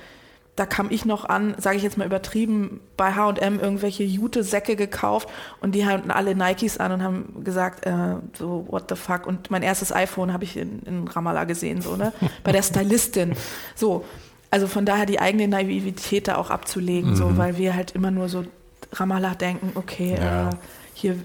da 0.56 0.66
kam 0.66 0.90
ich 0.90 1.06
noch 1.06 1.24
an, 1.24 1.54
sage 1.58 1.78
ich 1.78 1.82
jetzt 1.82 1.96
mal 1.96 2.06
übertrieben, 2.06 2.80
bei 2.98 3.14
H&M 3.14 3.60
irgendwelche 3.60 4.04
Jute-Säcke 4.04 4.76
gekauft 4.76 5.28
und 5.60 5.74
die 5.74 5.86
hatten 5.86 6.10
alle 6.10 6.34
Nikes 6.34 6.76
an 6.76 6.92
und 6.92 7.02
haben 7.02 7.44
gesagt, 7.44 7.86
äh, 7.86 8.16
so 8.38 8.66
what 8.68 8.84
the 8.90 8.94
fuck. 8.94 9.26
Und 9.26 9.50
mein 9.50 9.62
erstes 9.62 9.92
iPhone 9.92 10.34
habe 10.34 10.44
ich 10.44 10.58
in, 10.58 10.80
in 10.80 11.08
Ramallah 11.08 11.44
gesehen, 11.44 11.80
so 11.80 11.96
ne, 11.96 12.12
bei 12.44 12.52
der 12.52 12.62
Stylistin. 12.62 13.34
So, 13.74 14.04
also 14.50 14.66
von 14.68 14.86
daher 14.86 15.06
die 15.06 15.18
eigene 15.18 15.48
Naivität 15.48 16.28
da 16.28 16.36
auch 16.36 16.50
abzulegen, 16.50 17.10
mhm. 17.10 17.16
so, 17.16 17.36
weil 17.36 17.58
wir 17.58 17.74
halt 17.74 17.92
immer 17.92 18.10
nur 18.10 18.28
so 18.28 18.44
Ramallah 18.92 19.34
denken, 19.34 19.72
okay, 19.74 20.16
ja. 20.18 20.50
äh, 20.50 20.52
hier, 20.96 21.16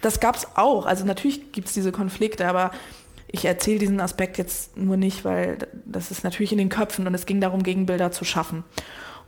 das 0.00 0.20
gab's 0.20 0.46
auch. 0.54 0.86
Also 0.86 1.04
natürlich 1.04 1.52
gibt's 1.52 1.74
diese 1.74 1.92
Konflikte, 1.92 2.48
aber 2.48 2.70
ich 3.30 3.44
erzähle 3.44 3.78
diesen 3.78 4.00
Aspekt 4.00 4.38
jetzt 4.38 4.76
nur 4.78 4.96
nicht, 4.96 5.22
weil 5.24 5.58
das 5.84 6.10
ist 6.10 6.24
natürlich 6.24 6.52
in 6.52 6.58
den 6.58 6.70
Köpfen 6.70 7.06
und 7.06 7.14
es 7.14 7.26
ging 7.26 7.38
darum, 7.40 7.62
Gegenbilder 7.62 8.10
zu 8.10 8.24
schaffen. 8.24 8.64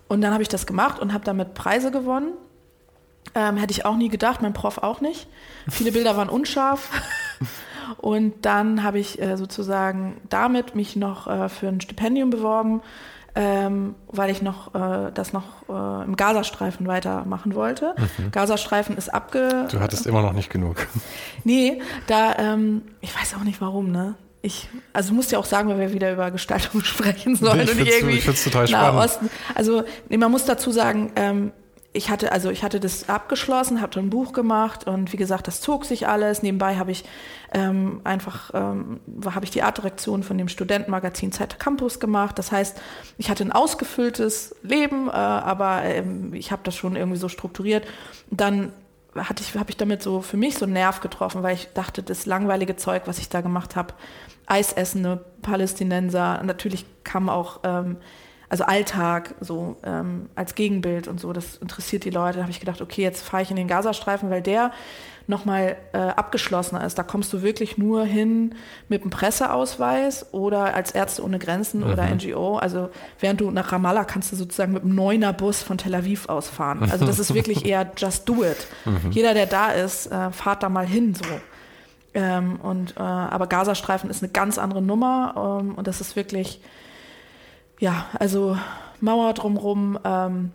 Und 0.08 0.22
dann 0.22 0.32
habe 0.32 0.42
ich 0.42 0.48
das 0.48 0.66
gemacht 0.66 0.98
und 1.00 1.12
habe 1.12 1.24
damit 1.24 1.52
Preise 1.52 1.90
gewonnen. 1.90 2.32
Ähm, 3.34 3.58
hätte 3.58 3.72
ich 3.72 3.84
auch 3.84 3.96
nie 3.96 4.08
gedacht, 4.08 4.40
mein 4.40 4.54
Prof 4.54 4.78
auch 4.78 5.02
nicht. 5.02 5.28
Viele 5.68 5.92
Bilder 5.92 6.16
waren 6.16 6.30
unscharf. 6.30 6.90
Und 7.98 8.46
dann 8.46 8.84
habe 8.84 9.00
ich 9.00 9.20
äh, 9.20 9.36
sozusagen 9.36 10.20
damit 10.28 10.76
mich 10.76 10.94
noch 10.96 11.26
äh, 11.26 11.48
für 11.48 11.68
ein 11.68 11.80
Stipendium 11.80 12.30
beworben 12.30 12.82
ähm, 13.34 13.94
weil 14.08 14.30
ich 14.30 14.42
noch 14.42 14.74
äh, 14.74 15.10
das 15.12 15.32
noch 15.32 15.68
äh, 15.68 16.04
im 16.04 16.16
Gazastreifen 16.16 16.86
weitermachen 16.86 17.54
wollte. 17.54 17.94
Mhm. 17.96 18.30
Gazastreifen 18.30 18.96
ist 18.96 19.08
abge... 19.08 19.68
Du 19.70 19.80
hattest 19.80 20.06
immer 20.06 20.22
noch 20.22 20.32
nicht 20.32 20.50
genug. 20.50 20.86
Nee, 21.42 21.80
da, 22.06 22.36
ähm, 22.36 22.82
ich 23.00 23.18
weiß 23.18 23.34
auch 23.34 23.44
nicht 23.44 23.62
warum, 23.62 23.90
ne? 23.90 24.14
Ich, 24.42 24.68
also 24.92 25.10
du 25.10 25.14
musst 25.14 25.32
ja 25.32 25.38
auch 25.38 25.44
sagen, 25.46 25.70
wenn 25.70 25.78
wir 25.78 25.92
wieder 25.92 26.12
über 26.12 26.30
Gestaltung 26.30 26.82
sprechen 26.84 27.34
sollen 27.36 27.64
nee, 27.64 27.70
und 27.70 27.78
nicht 27.78 27.92
irgendwie 27.92 28.18
ich 28.18 28.42
total 28.44 28.68
spannend. 28.68 29.00
Osten. 29.00 29.30
Also 29.54 29.84
nee, 30.08 30.18
man 30.18 30.30
muss 30.30 30.44
dazu 30.44 30.70
sagen, 30.70 31.12
ähm, 31.16 31.52
ich 31.92 32.08
hatte, 32.08 32.30
also 32.30 32.50
ich 32.50 32.62
hatte 32.62 32.78
das 32.78 33.08
abgeschlossen, 33.08 33.80
habe 33.80 33.98
ein 33.98 34.10
Buch 34.10 34.32
gemacht 34.32 34.86
und 34.86 35.12
wie 35.12 35.16
gesagt, 35.16 35.48
das 35.48 35.60
zog 35.60 35.84
sich 35.84 36.06
alles. 36.06 36.42
Nebenbei 36.42 36.76
habe 36.76 36.92
ich 36.92 37.04
ähm, 37.52 38.00
einfach, 38.04 38.52
ähm, 38.54 39.00
habe 39.24 39.44
ich 39.44 39.50
die 39.50 39.62
Artdirektion 39.62 40.22
von 40.22 40.38
dem 40.38 40.48
Studentenmagazin 40.48 41.32
Zeit 41.32 41.58
Campus 41.58 41.98
gemacht. 41.98 42.38
Das 42.38 42.52
heißt, 42.52 42.80
ich 43.18 43.28
hatte 43.28 43.44
ein 43.44 43.50
ausgefülltes 43.50 44.54
Leben, 44.62 45.08
äh, 45.08 45.12
aber 45.12 45.82
ähm, 45.82 46.32
ich 46.32 46.52
habe 46.52 46.62
das 46.62 46.76
schon 46.76 46.94
irgendwie 46.94 47.18
so 47.18 47.28
strukturiert. 47.28 47.84
Dann 48.30 48.72
hatte 49.16 49.42
ich, 49.42 49.56
habe 49.56 49.70
ich 49.70 49.76
damit 49.76 50.00
so 50.00 50.20
für 50.20 50.36
mich 50.36 50.56
so 50.56 50.66
einen 50.66 50.74
Nerv 50.74 51.00
getroffen, 51.00 51.42
weil 51.42 51.56
ich 51.56 51.68
dachte, 51.74 52.04
das 52.04 52.24
langweilige 52.24 52.76
Zeug, 52.76 53.02
was 53.06 53.18
ich 53.18 53.28
da 53.28 53.40
gemacht 53.40 53.74
habe, 53.74 53.94
Eisessende, 54.46 55.24
Palästinenser, 55.42 56.42
natürlich 56.44 56.84
kam 57.02 57.28
auch 57.28 57.60
ähm, 57.64 57.96
also 58.50 58.64
Alltag 58.64 59.36
so 59.40 59.76
ähm, 59.84 60.28
als 60.34 60.56
Gegenbild 60.56 61.06
und 61.06 61.20
so, 61.20 61.32
das 61.32 61.56
interessiert 61.58 62.04
die 62.04 62.10
Leute. 62.10 62.38
Da 62.38 62.42
habe 62.42 62.50
ich 62.50 62.58
gedacht, 62.58 62.82
okay, 62.82 63.00
jetzt 63.00 63.22
fahre 63.22 63.44
ich 63.44 63.50
in 63.50 63.56
den 63.56 63.68
Gazastreifen, 63.68 64.28
weil 64.28 64.42
der 64.42 64.72
nochmal 65.28 65.76
äh, 65.92 65.98
abgeschlossener 65.98 66.84
ist. 66.84 66.98
Da 66.98 67.04
kommst 67.04 67.32
du 67.32 67.42
wirklich 67.42 67.78
nur 67.78 68.04
hin 68.04 68.56
mit 68.88 69.02
einem 69.02 69.10
Presseausweis 69.10 70.34
oder 70.34 70.74
als 70.74 70.90
Ärzte 70.90 71.22
ohne 71.22 71.38
Grenzen 71.38 71.84
mhm. 71.84 71.92
oder 71.92 72.04
NGO. 72.08 72.58
Also 72.58 72.90
während 73.20 73.40
du 73.40 73.52
nach 73.52 73.70
Ramallah 73.70 74.04
kannst 74.04 74.32
du 74.32 74.36
sozusagen 74.36 74.72
mit 74.72 74.82
einem 74.82 74.96
neuner 74.96 75.32
Bus 75.32 75.62
von 75.62 75.78
Tel 75.78 75.94
Aviv 75.94 76.28
ausfahren. 76.28 76.90
Also 76.90 77.06
das 77.06 77.20
ist 77.20 77.32
wirklich 77.32 77.64
eher 77.64 77.92
just 77.96 78.28
do 78.28 78.42
it. 78.42 78.66
Mhm. 78.84 79.12
Jeder, 79.12 79.32
der 79.32 79.46
da 79.46 79.70
ist, 79.70 80.10
äh, 80.10 80.32
fahrt 80.32 80.64
da 80.64 80.68
mal 80.68 80.86
hin 80.86 81.14
so. 81.14 81.24
Ähm, 82.12 82.58
und 82.60 82.96
äh, 82.96 83.00
aber 83.00 83.46
Gazastreifen 83.46 84.10
ist 84.10 84.24
eine 84.24 84.32
ganz 84.32 84.58
andere 84.58 84.82
Nummer 84.82 85.60
ähm, 85.62 85.76
und 85.76 85.86
das 85.86 86.00
ist 86.00 86.16
wirklich 86.16 86.60
ja, 87.80 88.06
also 88.18 88.56
Mauer 89.00 89.32
drumrum, 89.32 89.98
ähm, 90.04 90.52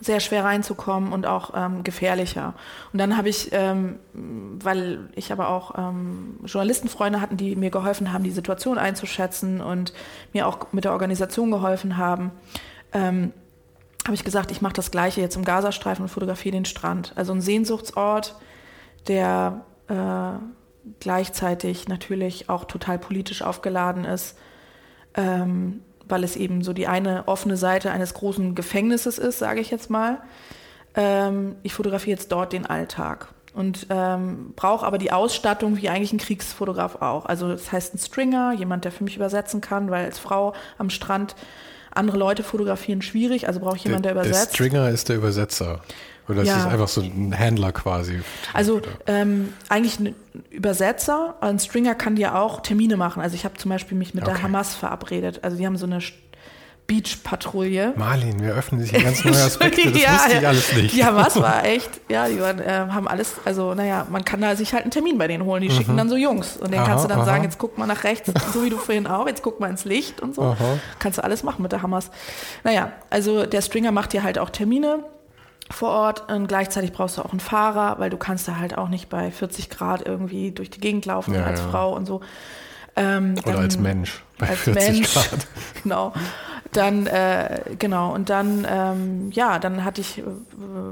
sehr 0.00 0.20
schwer 0.20 0.44
reinzukommen 0.44 1.12
und 1.12 1.26
auch 1.26 1.52
ähm, 1.54 1.84
gefährlicher. 1.84 2.54
Und 2.92 2.98
dann 2.98 3.18
habe 3.18 3.28
ich, 3.28 3.50
ähm, 3.52 3.98
weil 4.14 5.10
ich 5.14 5.30
aber 5.30 5.48
auch 5.48 5.74
ähm, 5.76 6.40
Journalistenfreunde 6.46 7.20
hatten, 7.20 7.36
die 7.36 7.54
mir 7.54 7.70
geholfen 7.70 8.12
haben, 8.12 8.24
die 8.24 8.30
Situation 8.30 8.78
einzuschätzen 8.78 9.60
und 9.60 9.92
mir 10.32 10.46
auch 10.48 10.72
mit 10.72 10.84
der 10.84 10.92
Organisation 10.92 11.50
geholfen 11.50 11.98
haben, 11.98 12.30
ähm, 12.92 13.32
habe 14.06 14.14
ich 14.14 14.24
gesagt, 14.24 14.50
ich 14.50 14.62
mache 14.62 14.72
das 14.72 14.90
Gleiche 14.90 15.20
jetzt 15.20 15.36
im 15.36 15.44
Gazastreifen 15.44 16.04
und 16.04 16.08
fotografiere 16.08 16.56
den 16.56 16.64
Strand. 16.64 17.12
Also 17.16 17.34
ein 17.34 17.42
Sehnsuchtsort, 17.42 18.36
der 19.06 19.66
äh, 19.88 20.38
gleichzeitig 20.98 21.88
natürlich 21.88 22.48
auch 22.48 22.64
total 22.64 22.98
politisch 22.98 23.42
aufgeladen 23.42 24.06
ist. 24.06 24.38
Ähm, 25.14 25.82
weil 26.10 26.24
es 26.24 26.36
eben 26.36 26.62
so 26.62 26.72
die 26.72 26.86
eine 26.86 27.28
offene 27.28 27.56
Seite 27.56 27.90
eines 27.90 28.14
großen 28.14 28.54
Gefängnisses 28.54 29.18
ist, 29.18 29.38
sage 29.38 29.60
ich 29.60 29.70
jetzt 29.70 29.90
mal. 29.90 30.18
Ähm, 30.94 31.56
ich 31.62 31.74
fotografiere 31.74 32.16
jetzt 32.16 32.32
dort 32.32 32.52
den 32.52 32.66
Alltag 32.66 33.28
und 33.54 33.86
ähm, 33.90 34.52
brauche 34.56 34.86
aber 34.86 34.98
die 34.98 35.12
Ausstattung 35.12 35.76
wie 35.76 35.88
eigentlich 35.88 36.12
ein 36.12 36.18
Kriegsfotograf 36.18 36.96
auch. 36.96 37.26
Also 37.26 37.48
das 37.48 37.70
heißt 37.72 37.94
ein 37.94 37.98
Stringer, 37.98 38.52
jemand, 38.52 38.84
der 38.84 38.92
für 38.92 39.04
mich 39.04 39.16
übersetzen 39.16 39.60
kann, 39.60 39.90
weil 39.90 40.04
als 40.04 40.18
Frau 40.18 40.54
am 40.78 40.90
Strand 40.90 41.34
andere 41.92 42.18
Leute 42.18 42.42
fotografieren 42.42 43.02
schwierig, 43.02 43.48
also 43.48 43.60
brauche 43.60 43.76
ich 43.76 43.84
jemanden, 43.84 44.04
der, 44.04 44.14
der 44.14 44.22
übersetzt. 44.22 44.50
Der 44.52 44.54
Stringer 44.54 44.88
ist 44.90 45.08
der 45.08 45.16
Übersetzer. 45.16 45.80
Oder 46.30 46.44
ja. 46.44 46.56
ist 46.56 46.64
das 46.64 46.72
einfach 46.72 46.88
so 46.88 47.00
ein 47.00 47.32
Händler 47.32 47.72
quasi? 47.72 48.20
Also 48.52 48.80
ähm, 49.06 49.52
eigentlich 49.68 49.98
ein 49.98 50.14
Übersetzer. 50.50 51.34
Ein 51.40 51.58
Stringer 51.58 51.94
kann 51.94 52.16
ja 52.16 52.40
auch 52.40 52.60
Termine 52.60 52.96
machen. 52.96 53.20
Also 53.20 53.34
ich 53.34 53.44
habe 53.44 53.56
zum 53.56 53.70
Beispiel 53.70 53.98
mich 53.98 54.14
mit 54.14 54.24
okay. 54.24 54.34
der 54.34 54.42
Hamas 54.42 54.74
verabredet. 54.74 55.42
Also 55.42 55.56
die 55.56 55.66
haben 55.66 55.76
so 55.76 55.86
eine 55.86 56.00
Beach-Patrouille. 56.90 57.94
Marlin, 57.96 58.40
wir 58.40 58.52
öffnen 58.52 58.80
sich 58.84 58.92
ein 58.94 59.04
ganz 59.04 59.24
neue 59.24 59.34
Aspekte. 59.34 59.92
Das 59.92 60.02
ja, 60.02 60.12
wusste 60.12 60.38
ich 60.38 60.46
alles 60.46 60.72
nicht. 60.74 60.94
Die 60.96 61.04
Hamas 61.04 61.40
war 61.40 61.64
echt, 61.64 62.00
ja, 62.08 62.28
die 62.28 62.40
waren, 62.40 62.58
äh, 62.58 62.86
haben 62.90 63.06
alles, 63.06 63.34
also 63.44 63.74
naja, 63.74 64.08
man 64.10 64.24
kann 64.24 64.40
da 64.40 64.56
sich 64.56 64.72
halt 64.72 64.82
einen 64.82 64.90
Termin 64.90 65.16
bei 65.16 65.28
denen 65.28 65.44
holen. 65.44 65.62
Die 65.62 65.68
mhm. 65.68 65.72
schicken 65.72 65.96
dann 65.96 66.08
so 66.08 66.16
Jungs. 66.16 66.56
Und 66.56 66.72
denen 66.72 66.82
aha, 66.82 66.88
kannst 66.88 67.04
du 67.04 67.08
dann 67.08 67.20
aha. 67.20 67.26
sagen, 67.26 67.44
jetzt 67.44 67.58
guck 67.58 67.78
mal 67.78 67.86
nach 67.86 68.02
rechts, 68.02 68.32
so 68.52 68.64
wie 68.64 68.70
du 68.70 68.76
vorhin 68.76 69.06
auch, 69.06 69.28
jetzt 69.28 69.42
guck 69.42 69.60
mal 69.60 69.70
ins 69.70 69.84
Licht 69.84 70.20
und 70.20 70.34
so. 70.34 70.42
Aha. 70.42 70.78
Kannst 70.98 71.18
du 71.18 71.24
alles 71.24 71.44
machen 71.44 71.62
mit 71.62 71.70
der 71.70 71.82
Hamas. 71.82 72.10
Naja, 72.64 72.90
also 73.08 73.46
der 73.46 73.62
Stringer 73.62 73.92
macht 73.92 74.12
dir 74.12 74.24
halt 74.24 74.38
auch 74.40 74.50
Termine 74.50 75.04
vor 75.70 75.90
Ort 75.90 76.30
und 76.30 76.48
gleichzeitig 76.48 76.92
brauchst 76.92 77.18
du 77.18 77.22
auch 77.22 77.30
einen 77.30 77.40
Fahrer, 77.40 77.98
weil 77.98 78.10
du 78.10 78.16
kannst 78.16 78.48
da 78.48 78.56
halt 78.56 78.76
auch 78.76 78.88
nicht 78.88 79.08
bei 79.08 79.30
40 79.30 79.70
Grad 79.70 80.06
irgendwie 80.06 80.50
durch 80.50 80.70
die 80.70 80.80
Gegend 80.80 81.06
laufen 81.06 81.34
ja, 81.34 81.44
als 81.44 81.60
ja. 81.60 81.68
Frau 81.68 81.94
und 81.94 82.06
so. 82.06 82.20
Ähm, 82.96 83.36
Oder 83.46 83.58
als 83.58 83.78
Mensch 83.78 84.22
bei 84.38 84.48
als 84.48 84.58
40 84.60 84.92
Mensch, 84.92 85.14
Grad. 85.14 85.46
genau. 85.82 86.12
Dann 86.72 87.06
äh, 87.06 87.62
genau 87.78 88.14
und 88.14 88.30
dann 88.30 88.66
ähm, 88.68 89.30
ja, 89.32 89.58
dann 89.58 89.84
hatte 89.84 90.00
ich 90.00 90.18
äh, 90.18 90.22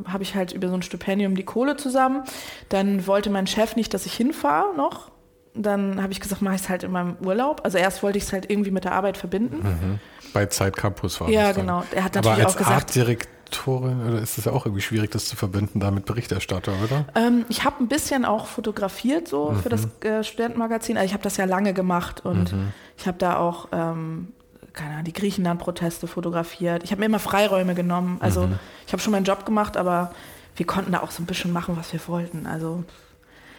habe 0.06 0.22
ich 0.22 0.34
halt 0.34 0.52
über 0.52 0.68
so 0.68 0.74
ein 0.74 0.82
Stipendium 0.82 1.34
die 1.34 1.44
Kohle 1.44 1.76
zusammen. 1.76 2.24
Dann 2.68 3.06
wollte 3.06 3.30
mein 3.30 3.46
Chef 3.46 3.76
nicht, 3.76 3.94
dass 3.94 4.06
ich 4.06 4.14
hinfahre 4.14 4.76
noch. 4.76 5.10
Dann 5.54 6.00
habe 6.02 6.12
ich 6.12 6.20
gesagt, 6.20 6.40
mache 6.40 6.54
ich 6.54 6.62
es 6.62 6.68
halt 6.68 6.84
in 6.84 6.92
meinem 6.92 7.16
Urlaub. 7.24 7.62
Also 7.64 7.78
erst 7.78 8.02
wollte 8.02 8.18
ich 8.18 8.24
es 8.24 8.32
halt 8.32 8.50
irgendwie 8.50 8.70
mit 8.70 8.84
der 8.84 8.92
Arbeit 8.92 9.16
verbinden. 9.16 9.56
Mhm. 9.56 9.98
Bei 10.32 10.46
Zeit 10.46 10.76
Campus 10.76 11.20
war 11.20 11.28
Ja, 11.28 11.52
genau. 11.52 11.82
Er 11.90 12.04
hat 12.04 12.14
natürlich 12.14 12.38
Aber 12.38 12.46
als 12.46 12.54
auch 12.54 12.58
gesagt, 12.58 12.76
Artdirekt 12.76 13.28
Autorin 13.48 14.06
oder 14.06 14.20
ist 14.20 14.38
es 14.38 14.44
ja 14.44 14.52
auch 14.52 14.66
irgendwie 14.66 14.82
schwierig, 14.82 15.10
das 15.10 15.26
zu 15.26 15.36
verbinden 15.36 15.80
da 15.80 15.90
mit 15.90 16.04
Berichterstatter, 16.04 16.72
oder? 16.84 17.06
Ähm, 17.14 17.44
ich 17.48 17.64
habe 17.64 17.82
ein 17.82 17.88
bisschen 17.88 18.24
auch 18.24 18.46
fotografiert 18.46 19.28
so 19.28 19.50
mhm. 19.50 19.60
für 19.60 19.68
das 19.68 19.88
äh, 20.00 20.22
Studentenmagazin. 20.22 20.96
Also 20.96 21.06
ich 21.06 21.12
habe 21.12 21.22
das 21.22 21.36
ja 21.36 21.44
lange 21.44 21.74
gemacht 21.74 22.24
und 22.24 22.52
mhm. 22.52 22.72
ich 22.96 23.06
habe 23.06 23.18
da 23.18 23.36
auch 23.36 23.68
ähm, 23.72 24.28
keine 24.72 24.92
Ahnung, 24.92 25.04
die 25.04 25.12
Griechenland-Proteste 25.12 26.06
fotografiert. 26.06 26.84
Ich 26.84 26.90
habe 26.90 27.00
mir 27.00 27.06
immer 27.06 27.18
Freiräume 27.18 27.74
genommen. 27.74 28.18
Also 28.20 28.46
mhm. 28.46 28.58
ich 28.86 28.92
habe 28.92 29.02
schon 29.02 29.12
meinen 29.12 29.24
Job 29.24 29.44
gemacht, 29.44 29.76
aber 29.76 30.12
wir 30.56 30.66
konnten 30.66 30.92
da 30.92 31.00
auch 31.00 31.10
so 31.10 31.22
ein 31.22 31.26
bisschen 31.26 31.52
machen, 31.52 31.76
was 31.76 31.92
wir 31.92 32.00
wollten. 32.06 32.46
Also 32.46 32.84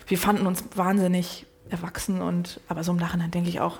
wir 0.07 0.17
fanden 0.17 0.45
uns 0.45 0.63
wahnsinnig 0.75 1.45
erwachsen 1.69 2.21
und 2.21 2.59
aber 2.67 2.83
so 2.83 2.91
im 2.91 2.97
Nachhinein 2.97 3.31
denke 3.31 3.49
ich 3.49 3.59
auch, 3.59 3.77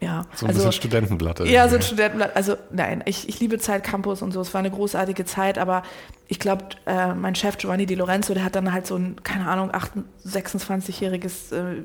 ja, 0.00 0.26
so 0.34 0.44
ein 0.44 0.50
also, 0.50 0.60
bisschen 0.60 0.72
Studentenblatt. 0.72 1.40
Ja, 1.40 1.68
so 1.68 1.76
ein 1.76 1.82
Studentenblatt. 1.82 2.36
Also 2.36 2.56
nein, 2.70 3.02
ich, 3.06 3.28
ich 3.28 3.40
liebe 3.40 3.58
Zeit 3.58 3.82
Campus 3.82 4.20
und 4.20 4.32
so. 4.32 4.40
Es 4.42 4.52
war 4.52 4.58
eine 4.58 4.70
großartige 4.70 5.24
Zeit, 5.24 5.56
aber 5.58 5.82
ich 6.28 6.38
glaube, 6.38 6.66
äh, 6.84 7.14
mein 7.14 7.34
Chef 7.34 7.56
Giovanni 7.56 7.86
Di 7.86 7.94
Lorenzo, 7.94 8.34
der 8.34 8.44
hat 8.44 8.54
dann 8.54 8.72
halt 8.72 8.86
so 8.86 8.96
ein, 8.96 9.22
keine 9.22 9.48
Ahnung, 9.48 9.72
26-jähriges 9.72 11.54
äh, 11.54 11.84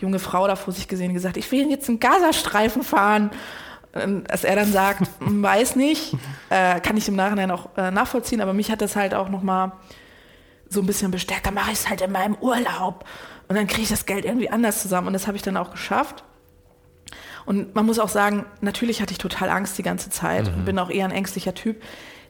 junge 0.00 0.18
Frau 0.18 0.46
da 0.46 0.56
vor 0.56 0.72
sich 0.72 0.88
gesehen 0.88 1.08
und 1.08 1.14
gesagt, 1.14 1.36
ich 1.36 1.50
will 1.52 1.68
jetzt 1.70 1.88
einen 1.88 2.00
Gazastreifen 2.00 2.82
fahren. 2.82 3.30
Dass 3.92 4.44
er 4.44 4.56
dann 4.56 4.70
sagt, 4.70 5.08
weiß 5.20 5.76
nicht, 5.76 6.14
äh, 6.50 6.80
kann 6.80 6.96
ich 6.98 7.08
im 7.08 7.16
Nachhinein 7.16 7.50
auch 7.50 7.70
äh, 7.78 7.90
nachvollziehen, 7.90 8.42
aber 8.42 8.52
mich 8.52 8.70
hat 8.70 8.82
das 8.82 8.94
halt 8.94 9.14
auch 9.14 9.30
nochmal 9.30 9.72
so 10.68 10.80
ein 10.80 10.86
bisschen 10.86 11.10
bestärkt, 11.10 11.46
da 11.46 11.50
mache 11.50 11.72
ich 11.72 11.78
es 11.78 11.88
halt 11.88 12.00
in 12.00 12.12
meinem 12.12 12.34
Urlaub. 12.34 13.04
Und 13.48 13.56
dann 13.56 13.66
kriege 13.66 13.82
ich 13.82 13.88
das 13.88 14.04
Geld 14.04 14.24
irgendwie 14.24 14.50
anders 14.50 14.82
zusammen 14.82 15.06
und 15.06 15.12
das 15.12 15.26
habe 15.26 15.36
ich 15.36 15.42
dann 15.42 15.56
auch 15.56 15.70
geschafft. 15.70 16.24
Und 17.46 17.74
man 17.74 17.86
muss 17.86 17.98
auch 17.98 18.08
sagen, 18.08 18.44
natürlich 18.60 19.00
hatte 19.00 19.12
ich 19.12 19.18
total 19.18 19.48
Angst 19.48 19.78
die 19.78 19.82
ganze 19.82 20.10
Zeit 20.10 20.54
mhm. 20.54 20.64
bin 20.64 20.78
auch 20.78 20.90
eher 20.90 21.04
ein 21.04 21.12
ängstlicher 21.12 21.54
Typ. 21.54 21.82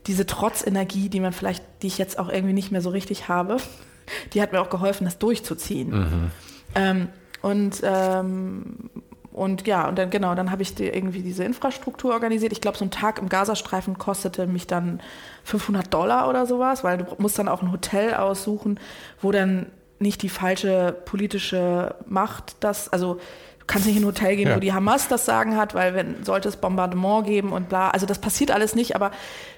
Diese 0.07 0.27
Trotzenergie, 0.27 1.09
die 1.09 1.21
man 1.21 1.33
vielleicht, 1.33 1.65
die 1.83 1.89
ich 1.89 1.99
jetzt 1.99 2.19
auch 2.19 2.29
irgendwie 2.29 2.53
nicht 2.53 2.71
mehr 2.71 2.83
so 2.83 2.91
richtig 2.91 3.29
habe, 3.29 3.57
die 4.35 4.43
hat 4.43 4.53
mir 4.53 4.61
auch 4.61 4.71
geholfen, 4.71 5.05
das 5.05 5.19
durchzuziehen. 5.19 5.91
Mhm. 5.91 6.31
Ähm, 6.75 7.09
und 7.43 7.81
ähm, 7.83 8.91
und 9.33 9.67
ja, 9.67 9.87
und 9.87 9.99
dann 9.99 10.09
genau, 10.09 10.35
dann 10.35 10.51
habe 10.51 10.63
ich 10.63 10.75
die, 10.75 10.89
irgendwie 10.89 11.21
diese 11.21 11.45
Infrastruktur 11.45 12.13
organisiert. 12.15 12.53
Ich 12.53 12.63
glaube, 12.63 12.79
so 12.79 12.87
ein 12.87 12.91
Tag 12.91 13.19
im 13.19 13.29
Gazastreifen 13.29 13.99
kostete 13.99 14.47
mich 14.47 14.67
dann 14.67 15.03
500 15.45 15.93
Dollar 15.93 16.31
oder 16.31 16.47
sowas, 16.47 16.85
weil 16.85 16.97
du 16.97 17.05
musst 17.19 17.39
dann 17.39 17.47
auch 17.47 17.61
ein 17.61 17.71
Hotel 17.71 18.15
aussuchen, 18.15 18.81
wo 19.21 19.33
dann 19.33 19.67
nicht 19.99 20.23
die 20.23 20.31
falsche 20.31 20.97
politische 21.05 21.97
Macht 22.07 22.57
das, 22.61 22.91
also 22.91 23.21
kannst 23.67 23.87
nicht 23.87 23.97
in 23.97 24.03
ein 24.03 24.07
Hotel 24.07 24.37
gehen, 24.37 24.49
ja. 24.49 24.57
wo 24.57 24.61
die 24.61 24.73
Hamas 24.73 25.09
das 25.09 25.25
Sagen 25.25 25.57
hat, 25.57 25.75
weil 25.75 25.95
wenn 25.95 26.25
sollte 26.25 26.49
es 26.49 26.57
Bombardement 26.57 27.27
geben 27.27 27.53
und 27.53 27.69
bla, 27.69 27.91
also 27.91 28.07
das 28.07 28.21
passiert 28.21 28.51
alles 28.51 28.75
nicht, 28.75 28.95
aber 28.95 29.11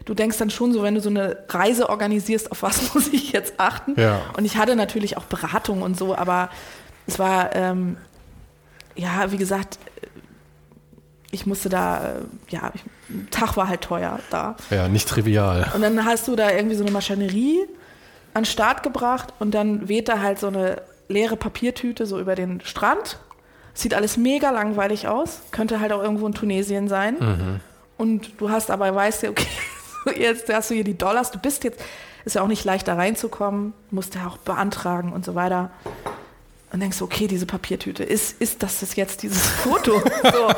du 0.06 0.14
denkst 0.14 0.38
dann 0.38 0.50
schon 0.50 0.72
so, 0.72 0.82
wenn 0.82 0.94
du 0.94 1.00
so 1.00 1.10
eine 1.10 1.44
Reise 1.48 1.88
organisierst, 1.88 2.50
auf 2.50 2.62
was 2.62 2.94
muss 2.94 3.08
ich 3.08 3.32
jetzt 3.32 3.54
achten? 3.58 4.00
Ja. 4.00 4.20
Und 4.36 4.44
ich 4.44 4.56
hatte 4.56 4.76
natürlich 4.76 5.16
auch 5.16 5.24
Beratung 5.24 5.82
und 5.82 5.96
so, 5.96 6.16
aber 6.16 6.48
es 7.06 7.18
war 7.18 7.54
ähm, 7.54 7.96
ja, 8.98 9.30
wie 9.30 9.36
gesagt, 9.36 9.78
ich 11.30 11.46
musste 11.46 11.68
da, 11.68 12.04
äh, 12.04 12.12
ja, 12.50 12.72
ich, 12.74 12.82
Tag 13.30 13.56
war 13.56 13.68
halt 13.68 13.82
teuer 13.82 14.18
da. 14.30 14.56
Ja, 14.70 14.88
nicht 14.88 15.08
trivial. 15.08 15.70
Und 15.74 15.82
dann 15.82 16.04
hast 16.04 16.28
du 16.28 16.36
da 16.36 16.50
irgendwie 16.50 16.74
so 16.74 16.84
eine 16.84 16.92
Maschinerie 16.92 17.60
an 18.34 18.42
den 18.42 18.44
Start 18.46 18.82
gebracht 18.82 19.32
und 19.38 19.54
dann 19.54 19.88
weht 19.88 20.08
da 20.08 20.20
halt 20.20 20.38
so 20.38 20.48
eine 20.48 20.82
leere 21.08 21.36
Papiertüte 21.36 22.06
so 22.06 22.18
über 22.18 22.34
den 22.34 22.60
Strand. 22.62 23.18
Sieht 23.74 23.94
alles 23.94 24.16
mega 24.16 24.50
langweilig 24.50 25.08
aus. 25.08 25.40
Könnte 25.50 25.80
halt 25.80 25.92
auch 25.92 26.02
irgendwo 26.02 26.26
in 26.26 26.34
Tunesien 26.34 26.88
sein. 26.88 27.16
Mhm. 27.18 27.60
Und 27.96 28.40
du 28.40 28.50
hast 28.50 28.70
aber, 28.70 28.94
weißt 28.94 29.24
du, 29.24 29.28
okay, 29.28 29.46
jetzt 30.16 30.52
hast 30.52 30.70
du 30.70 30.74
hier 30.74 30.84
die 30.84 30.96
Dollars, 30.96 31.30
du 31.30 31.38
bist 31.38 31.64
jetzt, 31.64 31.80
ist 32.24 32.34
ja 32.34 32.42
auch 32.42 32.48
nicht 32.48 32.64
leicht 32.64 32.88
da 32.88 32.94
reinzukommen, 32.94 33.72
musst 33.90 34.14
ja 34.14 34.26
auch 34.26 34.38
beantragen 34.38 35.12
und 35.12 35.24
so 35.24 35.34
weiter. 35.34 35.70
Und 36.72 36.80
denkst 36.80 36.98
du, 36.98 37.04
okay, 37.04 37.26
diese 37.26 37.46
Papiertüte, 37.46 38.04
ist, 38.04 38.40
ist 38.40 38.62
das 38.62 38.94
jetzt 38.94 39.22
dieses 39.22 39.46
Foto? 39.46 40.02
so. 40.22 40.48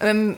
ähm, 0.00 0.36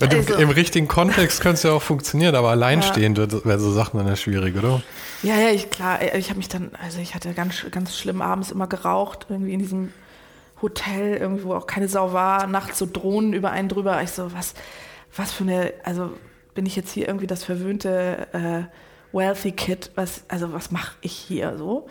ja, 0.00 0.06
also, 0.08 0.34
Im 0.34 0.50
richtigen 0.50 0.88
Kontext 0.88 1.40
könnte 1.40 1.56
es 1.56 1.62
ja 1.62 1.72
auch 1.72 1.82
funktionieren, 1.82 2.34
aber 2.34 2.50
alleinstehend 2.50 3.18
ja. 3.18 3.44
wäre 3.44 3.58
so 3.58 3.72
Sachen 3.72 3.98
dann 3.98 4.06
ja 4.06 4.16
schwierig, 4.16 4.56
oder? 4.56 4.82
Ja, 5.22 5.34
ja, 5.36 5.50
ich, 5.50 5.70
klar. 5.70 6.00
Ich 6.14 6.28
habe 6.28 6.38
mich 6.38 6.48
dann, 6.48 6.70
also 6.82 7.00
ich 7.00 7.14
hatte 7.14 7.32
ganz, 7.32 7.64
ganz 7.70 7.98
schlimm 7.98 8.22
abends 8.22 8.50
immer 8.50 8.66
geraucht, 8.66 9.26
irgendwie 9.28 9.52
in 9.52 9.58
diesem 9.58 9.92
Hotel, 10.62 11.16
irgendwie, 11.16 11.44
wo 11.44 11.54
auch 11.54 11.66
keine 11.66 11.88
Sau 11.88 12.12
war, 12.12 12.46
nachts 12.46 12.78
so 12.78 12.86
Drohnen 12.90 13.32
über 13.32 13.50
einen 13.50 13.68
drüber. 13.68 14.02
Ich 14.02 14.10
so, 14.10 14.32
was, 14.32 14.54
was 15.16 15.32
für 15.32 15.44
eine, 15.44 15.72
also 15.84 16.10
bin 16.54 16.66
ich 16.66 16.76
jetzt 16.76 16.92
hier 16.92 17.06
irgendwie 17.06 17.26
das 17.26 17.44
verwöhnte 17.44 18.28
äh, 18.32 19.16
Wealthy 19.16 19.52
Kid? 19.52 19.90
Was, 19.94 20.24
also 20.28 20.52
was 20.52 20.70
mache 20.70 20.96
ich 21.00 21.12
hier 21.12 21.56
so? 21.56 21.88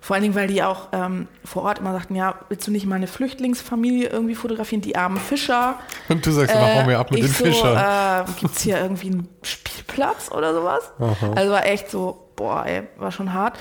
Vor 0.00 0.14
allen 0.14 0.22
Dingen, 0.22 0.34
weil 0.34 0.48
die 0.48 0.62
auch 0.62 0.88
ähm, 0.92 1.28
vor 1.46 1.62
Ort 1.62 1.78
immer 1.78 1.92
sagten, 1.94 2.14
ja, 2.14 2.34
willst 2.50 2.66
du 2.66 2.70
nicht 2.70 2.84
mal 2.84 2.96
eine 2.96 3.06
Flüchtlingsfamilie 3.06 4.10
irgendwie 4.10 4.34
fotografieren, 4.34 4.82
die 4.82 4.96
armen 4.96 5.16
Fischer? 5.16 5.78
Und 6.10 6.26
du 6.26 6.30
sagst, 6.30 6.54
äh, 6.54 6.76
mach 6.76 6.86
mir 6.86 6.98
ab 6.98 7.10
mit 7.10 7.20
den 7.22 7.28
so, 7.28 7.44
Fischern. 7.44 7.74
Äh, 7.74 8.30
Gibt 8.38 8.54
es 8.54 8.60
hier 8.60 8.80
irgendwie 8.80 9.06
einen 9.06 9.28
Spielplatz 9.42 10.30
oder 10.30 10.52
sowas? 10.52 10.92
Aha. 10.98 11.32
Also 11.34 11.52
war 11.52 11.64
echt 11.64 11.90
so, 11.90 12.28
boah, 12.36 12.66
ey, 12.66 12.82
war 12.98 13.12
schon 13.12 13.32
hart. 13.32 13.58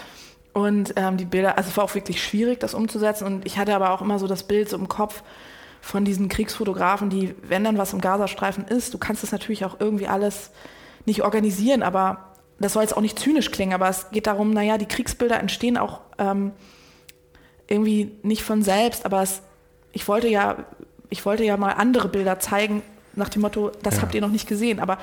Und 0.53 0.93
ähm, 0.95 1.17
die 1.17 1.25
Bilder, 1.25 1.57
also 1.57 1.69
es 1.69 1.77
war 1.77 1.83
auch 1.83 1.95
wirklich 1.95 2.23
schwierig, 2.23 2.59
das 2.59 2.73
umzusetzen. 2.73 3.25
Und 3.25 3.45
ich 3.45 3.57
hatte 3.57 3.75
aber 3.75 3.91
auch 3.91 4.01
immer 4.01 4.19
so 4.19 4.27
das 4.27 4.43
Bild 4.43 4.69
so 4.69 4.77
im 4.77 4.87
Kopf 4.87 5.23
von 5.81 6.05
diesen 6.05 6.29
Kriegsfotografen, 6.29 7.09
die, 7.09 7.35
wenn 7.41 7.63
dann 7.63 7.77
was 7.77 7.91
im 7.91 7.99
Gazastreifen 7.99 8.65
ist, 8.65 8.93
du 8.93 8.97
kannst 8.97 9.21
das 9.21 9.33
natürlich 9.33 9.65
auch 9.65 9.79
irgendwie 9.79 10.07
alles 10.07 10.51
nicht 11.05 11.23
organisieren, 11.23 11.83
aber 11.83 12.31
das 12.57 12.73
soll 12.73 12.83
jetzt 12.83 12.95
auch 12.95 13.01
nicht 13.01 13.19
zynisch 13.19 13.51
klingen, 13.51 13.73
aber 13.73 13.89
es 13.89 14.09
geht 14.11 14.27
darum, 14.27 14.51
naja, 14.51 14.77
die 14.77 14.85
Kriegsbilder 14.85 15.39
entstehen 15.41 15.77
auch 15.77 15.99
ähm, 16.17 16.51
irgendwie 17.67 18.11
nicht 18.23 18.43
von 18.43 18.61
selbst, 18.63 19.05
aber 19.05 19.21
es, 19.21 19.41
ich 19.91 20.07
wollte 20.07 20.29
ja, 20.29 20.63
ich 21.09 21.25
wollte 21.25 21.43
ja 21.43 21.57
mal 21.57 21.71
andere 21.71 22.07
Bilder 22.07 22.39
zeigen, 22.39 22.81
nach 23.15 23.29
dem 23.29 23.41
Motto, 23.41 23.71
das 23.83 23.97
ja. 23.97 24.03
habt 24.03 24.15
ihr 24.15 24.21
noch 24.21 24.29
nicht 24.29 24.47
gesehen, 24.47 24.79
aber 24.79 24.97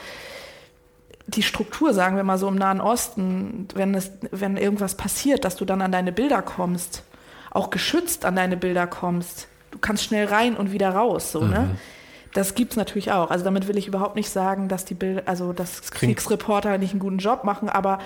die 1.35 1.43
Struktur, 1.43 1.95
sagen 1.95 2.17
wir 2.17 2.25
mal 2.25 2.39
so 2.39 2.49
im 2.49 2.57
Nahen 2.57 2.81
Osten, 2.81 3.69
wenn, 3.75 3.95
es, 3.95 4.11
wenn 4.31 4.57
irgendwas 4.57 4.95
passiert, 4.95 5.45
dass 5.45 5.57
du 5.57 5.65
dann 5.65 5.83
an 5.83 5.93
deine 5.93 6.13
Bilder 6.13 6.43
kommst, 6.43 7.03
auch 7.51 7.71
geschützt 7.71 8.25
an 8.25 8.37
deine 8.37 8.57
Bilder 8.57 8.87
kommst, 8.87 9.49
du 9.71 9.79
kannst 9.79 10.05
schnell 10.05 10.27
rein 10.27 10.57
und 10.57 10.73
wieder 10.73 10.91
raus, 10.91 11.33
so, 11.33 11.41
ne? 11.41 11.47
mhm. 11.47 11.53
ne? 11.53 11.77
Das 12.33 12.55
gibt 12.55 12.73
es 12.73 12.77
natürlich 12.77 13.11
auch. 13.11 13.31
Also 13.33 13.45
damit 13.45 13.67
will 13.67 13.77
ich 13.77 13.89
überhaupt 13.89 14.15
nicht 14.15 14.31
sagen, 14.31 14.69
dass 14.69 14.85
die 14.85 14.95
Bild, 14.95 15.27
also 15.27 15.53
dass 15.53 15.91
Kriegsreporter 15.91 16.79
nicht 16.79 16.93
einen 16.93 17.01
guten 17.01 17.19
Job 17.19 17.43
machen, 17.43 17.69
aber 17.69 17.99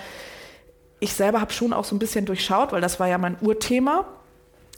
ich 0.99 1.13
selber 1.13 1.41
habe 1.41 1.53
schon 1.53 1.73
auch 1.73 1.85
so 1.85 1.95
ein 1.95 1.99
bisschen 1.99 2.25
durchschaut, 2.25 2.71
weil 2.71 2.81
das 2.81 2.99
war 2.99 3.07
ja 3.07 3.19
mein 3.19 3.37
Urthema. 3.39 4.05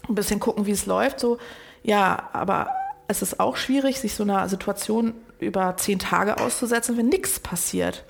Ein 0.09 0.15
bisschen 0.15 0.41
gucken, 0.41 0.65
wie 0.65 0.71
es 0.71 0.85
läuft. 0.85 1.19
So, 1.19 1.37
ja, 1.83 2.29
aber 2.33 2.67
es 3.07 3.21
ist 3.21 3.39
auch 3.39 3.55
schwierig, 3.55 3.99
sich 3.99 4.15
so 4.15 4.23
einer 4.23 4.49
Situation 4.49 5.13
über 5.39 5.75
zehn 5.77 5.99
Tage 5.99 6.39
auszusetzen, 6.39 6.97
wenn 6.97 7.07
nichts 7.07 7.39
passiert. 7.39 8.03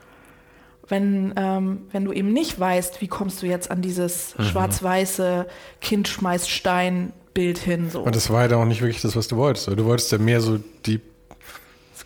Wenn, 0.89 1.34
ähm, 1.35 1.88
wenn 1.91 2.05
du 2.05 2.14
eben 2.14 2.31
nicht 2.31 2.59
weißt, 2.59 3.01
wie 3.01 3.07
kommst 3.07 3.41
du 3.41 3.45
jetzt 3.45 3.69
an 3.69 3.81
dieses 3.81 4.38
mhm. 4.38 4.43
schwarz-weiße 4.43 5.45
Kind 5.81 6.07
schmeißt 6.07 6.49
Stein 6.49 7.11
Bild 7.34 7.59
hin. 7.59 7.91
So. 7.91 8.01
Und 8.01 8.15
das 8.15 8.31
war 8.31 8.49
ja 8.49 8.57
auch 8.57 8.65
nicht 8.65 8.81
wirklich 8.81 9.01
das, 9.01 9.15
was 9.15 9.27
du 9.27 9.38
wolltest. 9.38 9.68
Du 9.68 9.85
wolltest 9.85 10.11
ja 10.11 10.18
mehr 10.18 10.41
so 10.41 10.59
die 10.85 10.99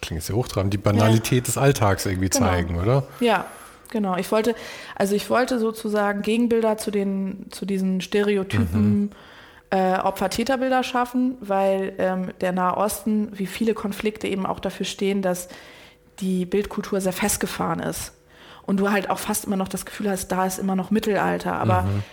klingt 0.01 0.23
sehr 0.23 0.35
hochtrabend, 0.35 0.73
die 0.73 0.77
Banalität 0.77 1.43
ja. 1.43 1.45
des 1.45 1.57
Alltags 1.57 2.05
irgendwie 2.05 2.29
genau. 2.29 2.45
zeigen, 2.45 2.79
oder? 2.79 3.03
Ja, 3.19 3.45
genau. 3.89 4.17
Ich 4.17 4.31
wollte, 4.31 4.55
also 4.95 5.15
ich 5.15 5.29
wollte 5.29 5.59
sozusagen 5.59 6.21
Gegenbilder 6.21 6.77
zu 6.77 6.91
den, 6.91 7.45
zu 7.51 7.65
diesen 7.65 8.01
Stereotypen 8.01 9.01
mhm. 9.01 9.09
äh, 9.69 9.99
Opfer-Täter-Bilder 9.99 10.83
schaffen, 10.83 11.37
weil 11.39 11.93
ähm, 11.97 12.31
der 12.41 12.51
Nahe 12.51 12.77
Osten, 12.77 13.29
wie 13.37 13.45
viele 13.45 13.73
Konflikte 13.73 14.27
eben 14.27 14.45
auch 14.45 14.59
dafür 14.59 14.85
stehen, 14.85 15.21
dass 15.21 15.47
die 16.19 16.45
Bildkultur 16.45 16.99
sehr 16.99 17.13
festgefahren 17.13 17.79
ist. 17.79 18.13
Und 18.63 18.79
du 18.79 18.91
halt 18.91 19.09
auch 19.09 19.19
fast 19.19 19.45
immer 19.45 19.55
noch 19.55 19.67
das 19.67 19.85
Gefühl 19.85 20.09
hast, 20.09 20.29
da 20.29 20.45
ist 20.45 20.59
immer 20.59 20.75
noch 20.75 20.91
Mittelalter. 20.91 21.53
Aber 21.53 21.83
mhm. 21.83 22.03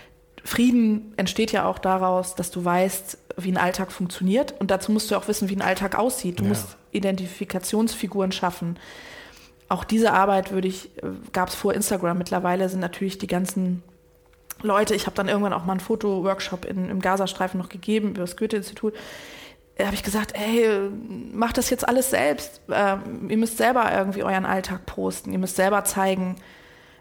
Frieden 0.44 1.12
entsteht 1.16 1.52
ja 1.52 1.66
auch 1.66 1.78
daraus, 1.78 2.34
dass 2.34 2.50
du 2.50 2.64
weißt, 2.64 3.18
wie 3.36 3.52
ein 3.52 3.56
Alltag 3.56 3.92
funktioniert. 3.92 4.54
Und 4.58 4.70
dazu 4.70 4.92
musst 4.92 5.10
du 5.10 5.16
auch 5.16 5.28
wissen, 5.28 5.48
wie 5.48 5.56
ein 5.56 5.62
Alltag 5.62 5.96
aussieht. 5.96 6.40
Du 6.40 6.44
ja. 6.44 6.50
musst 6.50 6.76
Identifikationsfiguren 6.92 8.32
schaffen. 8.32 8.78
Auch 9.68 9.84
diese 9.84 10.12
Arbeit 10.12 10.50
würde 10.50 10.68
ich, 10.68 10.96
äh, 11.02 11.08
gab 11.32 11.50
es 11.50 11.54
vor 11.54 11.74
Instagram. 11.74 12.18
Mittlerweile 12.18 12.68
sind 12.68 12.80
natürlich 12.80 13.18
die 13.18 13.26
ganzen 13.26 13.82
Leute, 14.62 14.94
ich 14.94 15.06
habe 15.06 15.14
dann 15.14 15.28
irgendwann 15.28 15.52
auch 15.52 15.64
mal 15.64 15.72
einen 15.72 15.80
Fotoworkshop 15.80 16.64
im 16.64 17.00
Gazastreifen 17.00 17.60
noch 17.60 17.68
gegeben 17.68 18.10
über 18.10 18.22
das 18.22 18.36
Goethe-Institut. 18.36 18.94
Da 19.78 19.86
habe 19.86 19.94
ich 19.94 20.02
gesagt, 20.02 20.34
ey, 20.34 20.90
macht 21.32 21.56
das 21.56 21.70
jetzt 21.70 21.86
alles 21.86 22.10
selbst. 22.10 22.60
Äh, 22.68 22.96
ihr 23.28 23.36
müsst 23.36 23.58
selber 23.58 23.90
irgendwie 23.92 24.24
euren 24.24 24.44
Alltag 24.44 24.86
posten. 24.86 25.32
Ihr 25.32 25.38
müsst 25.38 25.54
selber 25.54 25.84
zeigen, 25.84 26.36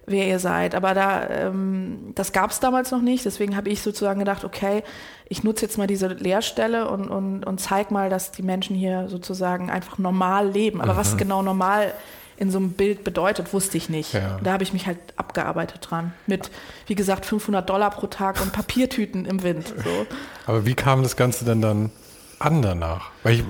wer 0.06 0.28
ihr 0.28 0.38
seid. 0.38 0.76
Aber 0.76 0.94
da, 0.94 1.28
ähm, 1.28 2.12
das 2.14 2.32
gab 2.32 2.52
es 2.52 2.60
damals 2.60 2.92
noch 2.92 3.02
nicht. 3.02 3.26
Deswegen 3.26 3.58
habe 3.58 3.70
ich 3.70 3.82
sozusagen 3.82 4.20
gedacht, 4.20 4.44
okay, 4.44 4.84
ich 5.28 5.44
nutze 5.44 5.66
jetzt 5.66 5.80
mal 5.80 5.88
diese 5.88 6.08
Leerstelle 6.08 6.88
und, 6.88 7.10
und, 7.10 7.46
und 7.46 7.60
zeige 7.60 7.92
mal, 7.92 8.12
dass 8.12 8.32
die 8.32 8.44
Menschen 8.44 8.76
hier 8.76 9.10
sozusagen 9.10 9.72
einfach 9.72 9.98
normal 9.98 10.48
leben. 10.48 10.80
Aber 10.80 10.94
mhm. 10.94 10.98
was 10.98 11.18
genau 11.18 11.42
normal 11.42 11.94
in 12.38 12.52
so 12.52 12.60
einem 12.60 12.74
Bild 12.74 13.04
bedeutet, 13.04 13.54
wusste 13.54 13.78
ich 13.78 13.90
nicht. 13.90 14.14
Ja. 14.14 14.40
Da 14.44 14.54
habe 14.54 14.64
ich 14.64 14.72
mich 14.72 14.86
halt 14.86 15.00
abgearbeitet 15.16 15.88
dran. 15.90 16.14
Mit, 16.28 16.52
wie 16.86 16.94
gesagt, 16.94 17.26
500 17.26 17.68
Dollar 17.68 17.90
pro 17.90 18.06
Tag 18.06 18.40
und 18.42 18.54
Papiertüten 18.54 19.26
im 19.26 19.42
Wind. 19.42 19.74
So. 19.84 20.06
Aber 20.46 20.66
wie 20.66 20.76
kam 20.76 21.02
das 21.02 21.16
Ganze 21.16 21.44
denn 21.44 21.62
dann 21.62 21.92
an 22.40 22.62
danach? 22.62 23.12
Weil 23.24 23.36
ich, 23.36 23.44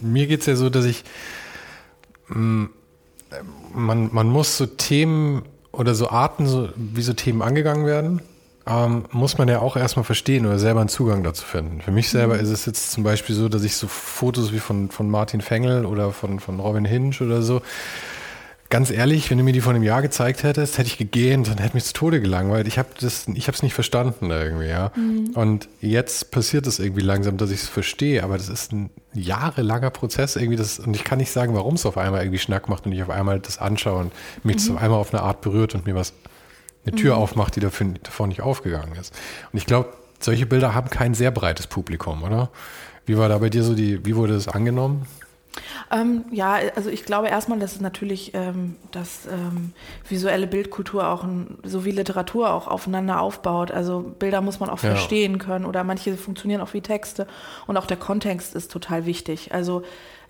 mir 0.00 0.26
geht 0.26 0.40
es 0.40 0.46
ja 0.46 0.56
so, 0.56 0.70
dass 0.70 0.84
ich 0.84 1.04
mm, 2.28 2.66
man, 3.72 4.10
man 4.12 4.28
muss 4.28 4.56
so 4.56 4.66
Themen 4.66 5.42
oder 5.72 5.94
so 5.94 6.08
Arten, 6.10 6.46
so, 6.46 6.68
wie 6.76 7.02
so 7.02 7.12
Themen 7.12 7.42
angegangen 7.42 7.86
werden, 7.86 8.22
ähm, 8.66 9.04
muss 9.12 9.38
man 9.38 9.48
ja 9.48 9.60
auch 9.60 9.76
erstmal 9.76 10.04
verstehen 10.04 10.46
oder 10.46 10.58
selber 10.58 10.80
einen 10.80 10.88
Zugang 10.88 11.22
dazu 11.22 11.44
finden. 11.44 11.80
Für 11.80 11.90
mich 11.90 12.10
selber 12.10 12.34
mhm. 12.34 12.40
ist 12.40 12.50
es 12.50 12.66
jetzt 12.66 12.92
zum 12.92 13.04
Beispiel 13.04 13.34
so, 13.34 13.48
dass 13.48 13.64
ich 13.64 13.76
so 13.76 13.86
Fotos 13.86 14.52
wie 14.52 14.58
von, 14.58 14.90
von 14.90 15.10
Martin 15.10 15.40
Fengel 15.40 15.86
oder 15.86 16.12
von, 16.12 16.40
von 16.40 16.60
Robin 16.60 16.84
Hinch 16.84 17.20
oder 17.20 17.42
so, 17.42 17.62
ganz 18.70 18.90
ehrlich, 18.90 19.30
wenn 19.30 19.38
du 19.38 19.44
mir 19.44 19.52
die 19.52 19.60
vor 19.60 19.72
einem 19.72 19.82
Jahr 19.82 20.02
gezeigt 20.02 20.42
hättest, 20.42 20.78
hätte 20.78 20.88
ich 20.88 20.98
gegähnt 20.98 21.48
und 21.48 21.60
hätte 21.60 21.74
mich 21.74 21.84
zu 21.84 21.92
Tode 21.94 22.20
gelangweilt. 22.20 22.68
Ich 22.68 22.78
habe 22.78 22.88
das, 23.00 23.26
ich 23.28 23.46
habe 23.46 23.56
es 23.56 23.62
nicht 23.62 23.74
verstanden 23.74 24.30
irgendwie, 24.30 24.68
ja. 24.68 24.92
Mhm. 24.94 25.30
Und 25.34 25.68
jetzt 25.80 26.30
passiert 26.30 26.66
es 26.66 26.78
irgendwie 26.78 27.00
langsam, 27.00 27.38
dass 27.38 27.50
ich 27.50 27.62
es 27.62 27.68
verstehe, 27.68 28.22
aber 28.22 28.36
das 28.36 28.48
ist 28.48 28.72
ein 28.72 28.90
jahrelanger 29.14 29.90
Prozess 29.90 30.36
irgendwie. 30.36 30.56
Das, 30.56 30.78
und 30.78 30.94
ich 30.94 31.04
kann 31.04 31.18
nicht 31.18 31.30
sagen, 31.30 31.54
warum 31.54 31.74
es 31.74 31.86
auf 31.86 31.96
einmal 31.96 32.22
irgendwie 32.22 32.38
Schnack 32.38 32.68
macht 32.68 32.84
und 32.84 32.92
ich 32.92 33.02
auf 33.02 33.10
einmal 33.10 33.40
das 33.40 33.58
anschaue 33.58 34.00
und 34.00 34.12
mich 34.44 34.68
mhm. 34.68 34.76
auf 34.76 34.82
einmal 34.82 34.98
auf 34.98 35.14
eine 35.14 35.22
Art 35.22 35.40
berührt 35.40 35.74
und 35.74 35.86
mir 35.86 35.94
was 35.94 36.12
eine 36.84 36.94
Tür 36.94 37.16
mhm. 37.16 37.22
aufmacht, 37.22 37.56
die 37.56 37.60
dafür, 37.60 37.94
davor 38.02 38.26
nicht 38.26 38.42
aufgegangen 38.42 38.94
ist. 39.00 39.14
Und 39.52 39.58
ich 39.58 39.66
glaube, 39.66 39.92
solche 40.20 40.46
Bilder 40.46 40.74
haben 40.74 40.90
kein 40.90 41.14
sehr 41.14 41.30
breites 41.30 41.66
Publikum, 41.66 42.22
oder? 42.22 42.50
Wie 43.06 43.16
war 43.16 43.30
da 43.30 43.38
bei 43.38 43.48
dir 43.48 43.62
so 43.62 43.74
die, 43.74 44.04
wie 44.04 44.16
wurde 44.16 44.34
das 44.34 44.48
angenommen? 44.48 45.06
Ähm, 45.90 46.24
ja, 46.30 46.58
also 46.76 46.90
ich 46.90 47.04
glaube 47.04 47.28
erstmal, 47.28 47.58
dass 47.58 47.72
es 47.72 47.80
natürlich, 47.80 48.32
ähm, 48.34 48.76
dass 48.90 49.26
ähm, 49.26 49.72
visuelle 50.08 50.46
Bildkultur 50.46 51.08
auch 51.08 51.24
ein, 51.24 51.58
so 51.64 51.84
wie 51.84 51.90
Literatur 51.90 52.52
auch 52.52 52.68
aufeinander 52.68 53.20
aufbaut. 53.20 53.70
Also 53.70 54.00
Bilder 54.18 54.40
muss 54.40 54.60
man 54.60 54.70
auch 54.70 54.82
ja. 54.82 54.90
verstehen 54.90 55.38
können 55.38 55.64
oder 55.64 55.84
manche 55.84 56.16
funktionieren 56.16 56.60
auch 56.60 56.74
wie 56.74 56.80
Texte 56.80 57.26
und 57.66 57.76
auch 57.76 57.86
der 57.86 57.96
Kontext 57.96 58.54
ist 58.54 58.70
total 58.70 59.06
wichtig. 59.06 59.52
Also 59.52 59.82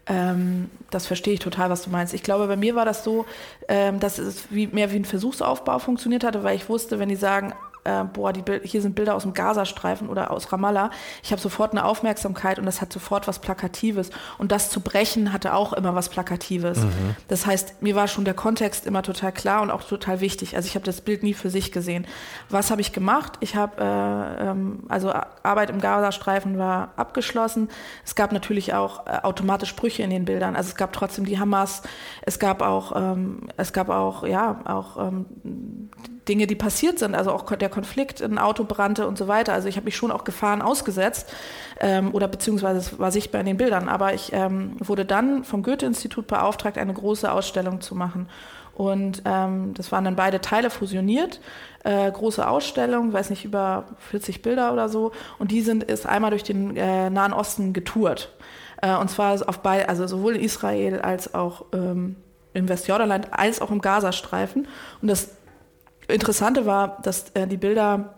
ähm, 0.06 0.70
das 0.90 1.06
verstehe 1.06 1.34
ich 1.34 1.40
total, 1.40 1.68
was 1.70 1.82
du 1.82 1.90
meinst. 1.90 2.14
Ich 2.14 2.22
glaube, 2.22 2.46
bei 2.46 2.56
mir 2.56 2.74
war 2.74 2.84
das 2.84 3.04
so, 3.04 3.26
ähm, 3.68 4.00
dass 4.00 4.18
es 4.18 4.50
wie, 4.50 4.66
mehr 4.66 4.90
wie 4.90 4.96
ein 4.96 5.04
Versuchsaufbau 5.04 5.78
funktioniert 5.78 6.24
hatte, 6.24 6.42
weil 6.44 6.56
ich 6.56 6.68
wusste, 6.68 6.98
wenn 6.98 7.10
die 7.10 7.16
sagen, 7.16 7.52
äh, 7.88 8.04
boah, 8.04 8.32
die 8.32 8.42
hier 8.64 8.82
sind 8.82 8.94
Bilder 8.94 9.14
aus 9.14 9.22
dem 9.22 9.32
Gazastreifen 9.32 10.08
oder 10.08 10.30
aus 10.30 10.52
Ramallah. 10.52 10.90
Ich 11.22 11.32
habe 11.32 11.40
sofort 11.40 11.72
eine 11.72 11.84
Aufmerksamkeit 11.84 12.58
und 12.58 12.66
das 12.66 12.80
hat 12.80 12.92
sofort 12.92 13.26
was 13.26 13.38
Plakatives. 13.38 14.10
Und 14.36 14.52
das 14.52 14.70
zu 14.70 14.80
brechen 14.80 15.32
hatte 15.32 15.54
auch 15.54 15.72
immer 15.72 15.94
was 15.94 16.08
Plakatives. 16.08 16.78
Mhm. 16.78 17.16
Das 17.28 17.46
heißt, 17.46 17.82
mir 17.82 17.94
war 17.94 18.08
schon 18.08 18.24
der 18.24 18.34
Kontext 18.34 18.86
immer 18.86 19.02
total 19.02 19.32
klar 19.32 19.62
und 19.62 19.70
auch 19.70 19.82
total 19.82 20.20
wichtig. 20.20 20.56
Also 20.56 20.66
ich 20.66 20.74
habe 20.74 20.84
das 20.84 21.00
Bild 21.00 21.22
nie 21.22 21.34
für 21.34 21.50
sich 21.50 21.72
gesehen. 21.72 22.06
Was 22.50 22.70
habe 22.70 22.80
ich 22.80 22.92
gemacht? 22.92 23.32
Ich 23.40 23.56
habe, 23.56 23.80
äh, 23.80 24.50
ähm, 24.50 24.84
also 24.88 25.12
Arbeit 25.42 25.70
im 25.70 25.80
Gazastreifen 25.80 26.58
war 26.58 26.90
abgeschlossen. 26.96 27.68
Es 28.04 28.14
gab 28.14 28.32
natürlich 28.32 28.74
auch 28.74 29.06
äh, 29.06 29.20
automatisch 29.22 29.70
Sprüche 29.70 30.02
in 30.02 30.10
den 30.10 30.24
Bildern. 30.24 30.56
Also 30.56 30.70
es 30.70 30.76
gab 30.76 30.92
trotzdem 30.92 31.24
die 31.24 31.38
Hamas. 31.38 31.82
Es 32.22 32.38
gab 32.38 32.62
auch, 32.62 32.94
ähm, 32.94 33.48
es 33.56 33.72
gab 33.72 33.88
auch, 33.88 34.26
ja, 34.26 34.60
auch 34.64 34.96
ähm, 34.98 35.26
Dinge, 36.28 36.46
die 36.46 36.54
passiert 36.54 36.98
sind. 36.98 37.14
Also 37.14 37.32
auch 37.32 37.44
der 37.56 37.68
Konflikt, 37.68 38.22
ein 38.22 38.38
Auto 38.38 38.64
brannte 38.64 39.06
und 39.06 39.16
so 39.16 39.28
weiter. 39.28 39.52
Also 39.52 39.68
ich 39.68 39.76
habe 39.76 39.86
mich 39.86 39.96
schon 39.96 40.10
auch 40.10 40.24
Gefahren 40.24 40.62
ausgesetzt 40.62 41.32
ähm, 41.80 42.14
oder 42.14 42.28
beziehungsweise 42.28 42.78
es 42.78 42.98
war 42.98 43.10
sichtbar 43.10 43.40
in 43.40 43.46
den 43.46 43.56
Bildern. 43.56 43.88
Aber 43.88 44.14
ich 44.14 44.32
ähm, 44.32 44.76
wurde 44.78 45.04
dann 45.04 45.44
vom 45.44 45.62
Goethe-Institut 45.62 46.26
beauftragt, 46.26 46.78
eine 46.78 46.92
große 46.92 47.30
Ausstellung 47.30 47.80
zu 47.80 47.94
machen. 47.94 48.28
Und 48.74 49.22
ähm, 49.24 49.74
das 49.74 49.90
waren 49.90 50.04
dann 50.04 50.14
beide 50.14 50.40
Teile 50.40 50.70
fusioniert. 50.70 51.40
Äh, 51.82 52.12
große 52.12 52.46
Ausstellung, 52.46 53.12
weiß 53.12 53.30
nicht, 53.30 53.44
über 53.44 53.86
40 54.10 54.42
Bilder 54.42 54.72
oder 54.72 54.88
so. 54.88 55.10
Und 55.40 55.50
die 55.50 55.62
sind 55.62 55.82
ist 55.82 56.06
einmal 56.06 56.30
durch 56.30 56.44
den 56.44 56.76
äh, 56.76 57.10
Nahen 57.10 57.32
Osten 57.32 57.72
getourt. 57.72 58.32
Äh, 58.80 58.94
und 58.96 59.10
zwar 59.10 59.36
auf 59.48 59.58
beide, 59.60 59.88
also 59.88 60.06
sowohl 60.06 60.36
in 60.36 60.42
Israel 60.42 61.00
als 61.00 61.34
auch 61.34 61.64
ähm, 61.72 62.16
im 62.54 62.68
Westjordanland 62.68 63.28
als 63.32 63.60
auch 63.60 63.70
im 63.70 63.80
Gazastreifen. 63.80 64.68
Und 65.02 65.08
das 65.08 65.30
Interessante 66.08 66.66
war, 66.66 66.98
dass 67.02 67.30
äh, 67.34 67.46
die 67.46 67.56
Bilder 67.56 68.14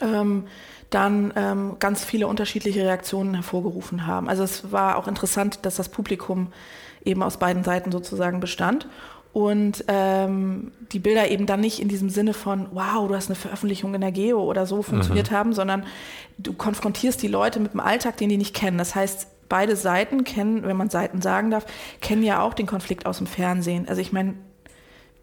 ähm, 0.00 0.44
dann 0.90 1.32
ähm, 1.36 1.76
ganz 1.78 2.04
viele 2.04 2.26
unterschiedliche 2.26 2.84
Reaktionen 2.84 3.34
hervorgerufen 3.34 4.06
haben. 4.06 4.28
Also 4.28 4.42
es 4.42 4.72
war 4.72 4.96
auch 4.96 5.08
interessant, 5.08 5.60
dass 5.62 5.76
das 5.76 5.88
Publikum 5.88 6.52
eben 7.04 7.22
aus 7.22 7.38
beiden 7.38 7.64
Seiten 7.64 7.92
sozusagen 7.92 8.40
bestand 8.40 8.86
und 9.32 9.84
ähm, 9.88 10.72
die 10.92 10.98
Bilder 10.98 11.30
eben 11.30 11.46
dann 11.46 11.60
nicht 11.60 11.80
in 11.80 11.88
diesem 11.88 12.10
Sinne 12.10 12.34
von, 12.34 12.68
wow, 12.72 13.08
du 13.08 13.14
hast 13.14 13.28
eine 13.28 13.34
Veröffentlichung 13.34 13.94
in 13.94 14.02
der 14.02 14.12
Geo 14.12 14.42
oder 14.42 14.66
so 14.66 14.82
funktioniert 14.82 15.30
mhm. 15.30 15.34
haben, 15.34 15.52
sondern 15.54 15.86
du 16.36 16.52
konfrontierst 16.52 17.22
die 17.22 17.28
Leute 17.28 17.58
mit 17.58 17.72
dem 17.72 17.80
Alltag, 17.80 18.18
den 18.18 18.28
die 18.28 18.36
nicht 18.36 18.54
kennen. 18.54 18.76
Das 18.76 18.94
heißt, 18.94 19.26
beide 19.48 19.74
Seiten 19.74 20.24
kennen, 20.24 20.64
wenn 20.64 20.76
man 20.76 20.90
Seiten 20.90 21.22
sagen 21.22 21.50
darf, 21.50 21.64
kennen 22.02 22.22
ja 22.22 22.42
auch 22.42 22.52
den 22.52 22.66
Konflikt 22.66 23.06
aus 23.06 23.18
dem 23.18 23.26
Fernsehen. 23.26 23.88
Also 23.88 24.02
ich 24.02 24.12
meine, 24.12 24.34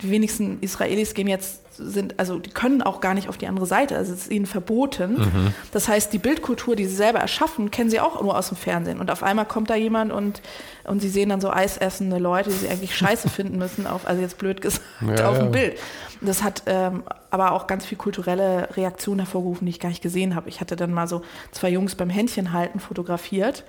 die 0.01 0.11
wenigsten 0.11 0.59
Israelis 0.61 1.13
gehen 1.13 1.27
jetzt, 1.27 1.61
sind, 1.75 2.19
also 2.19 2.39
die 2.39 2.49
können 2.49 2.81
auch 2.81 2.99
gar 3.01 3.13
nicht 3.13 3.29
auf 3.29 3.37
die 3.37 3.47
andere 3.47 3.65
Seite, 3.65 3.95
also 3.95 4.13
es 4.13 4.23
ist 4.23 4.31
ihnen 4.31 4.45
verboten. 4.45 5.13
Mhm. 5.13 5.53
Das 5.71 5.87
heißt, 5.87 6.11
die 6.11 6.17
Bildkultur, 6.17 6.75
die 6.75 6.85
sie 6.85 6.95
selber 6.95 7.19
erschaffen, 7.19 7.71
kennen 7.71 7.89
sie 7.89 7.99
auch 7.99 8.21
nur 8.21 8.37
aus 8.37 8.49
dem 8.49 8.57
Fernsehen. 8.57 8.99
Und 8.99 9.11
auf 9.11 9.23
einmal 9.23 9.45
kommt 9.45 9.69
da 9.69 9.75
jemand 9.75 10.11
und, 10.11 10.41
und 10.85 11.01
sie 11.01 11.09
sehen 11.09 11.29
dann 11.29 11.41
so 11.41 11.49
eisessende 11.51 12.17
Leute, 12.17 12.49
die 12.49 12.55
sie 12.55 12.69
eigentlich 12.69 12.95
scheiße 12.95 13.29
finden 13.29 13.57
müssen, 13.57 13.87
auf, 13.87 14.07
also 14.07 14.21
jetzt 14.21 14.37
blöd 14.37 14.61
gesagt, 14.61 14.83
ja, 15.01 15.29
auf 15.29 15.37
dem 15.37 15.47
ja. 15.47 15.51
Bild. 15.51 15.77
Das 16.21 16.43
hat 16.43 16.63
ähm, 16.65 17.03
aber 17.29 17.53
auch 17.53 17.67
ganz 17.67 17.85
viel 17.85 17.97
kulturelle 17.97 18.69
Reaktionen 18.75 19.19
hervorgerufen, 19.19 19.65
die 19.65 19.71
ich 19.71 19.79
gar 19.79 19.89
nicht 19.89 20.01
gesehen 20.01 20.35
habe. 20.35 20.49
Ich 20.49 20.59
hatte 20.59 20.75
dann 20.75 20.93
mal 20.93 21.07
so 21.07 21.21
zwei 21.51 21.69
Jungs 21.69 21.95
beim 21.95 22.09
Händchenhalten 22.09 22.79
fotografiert, 22.79 23.63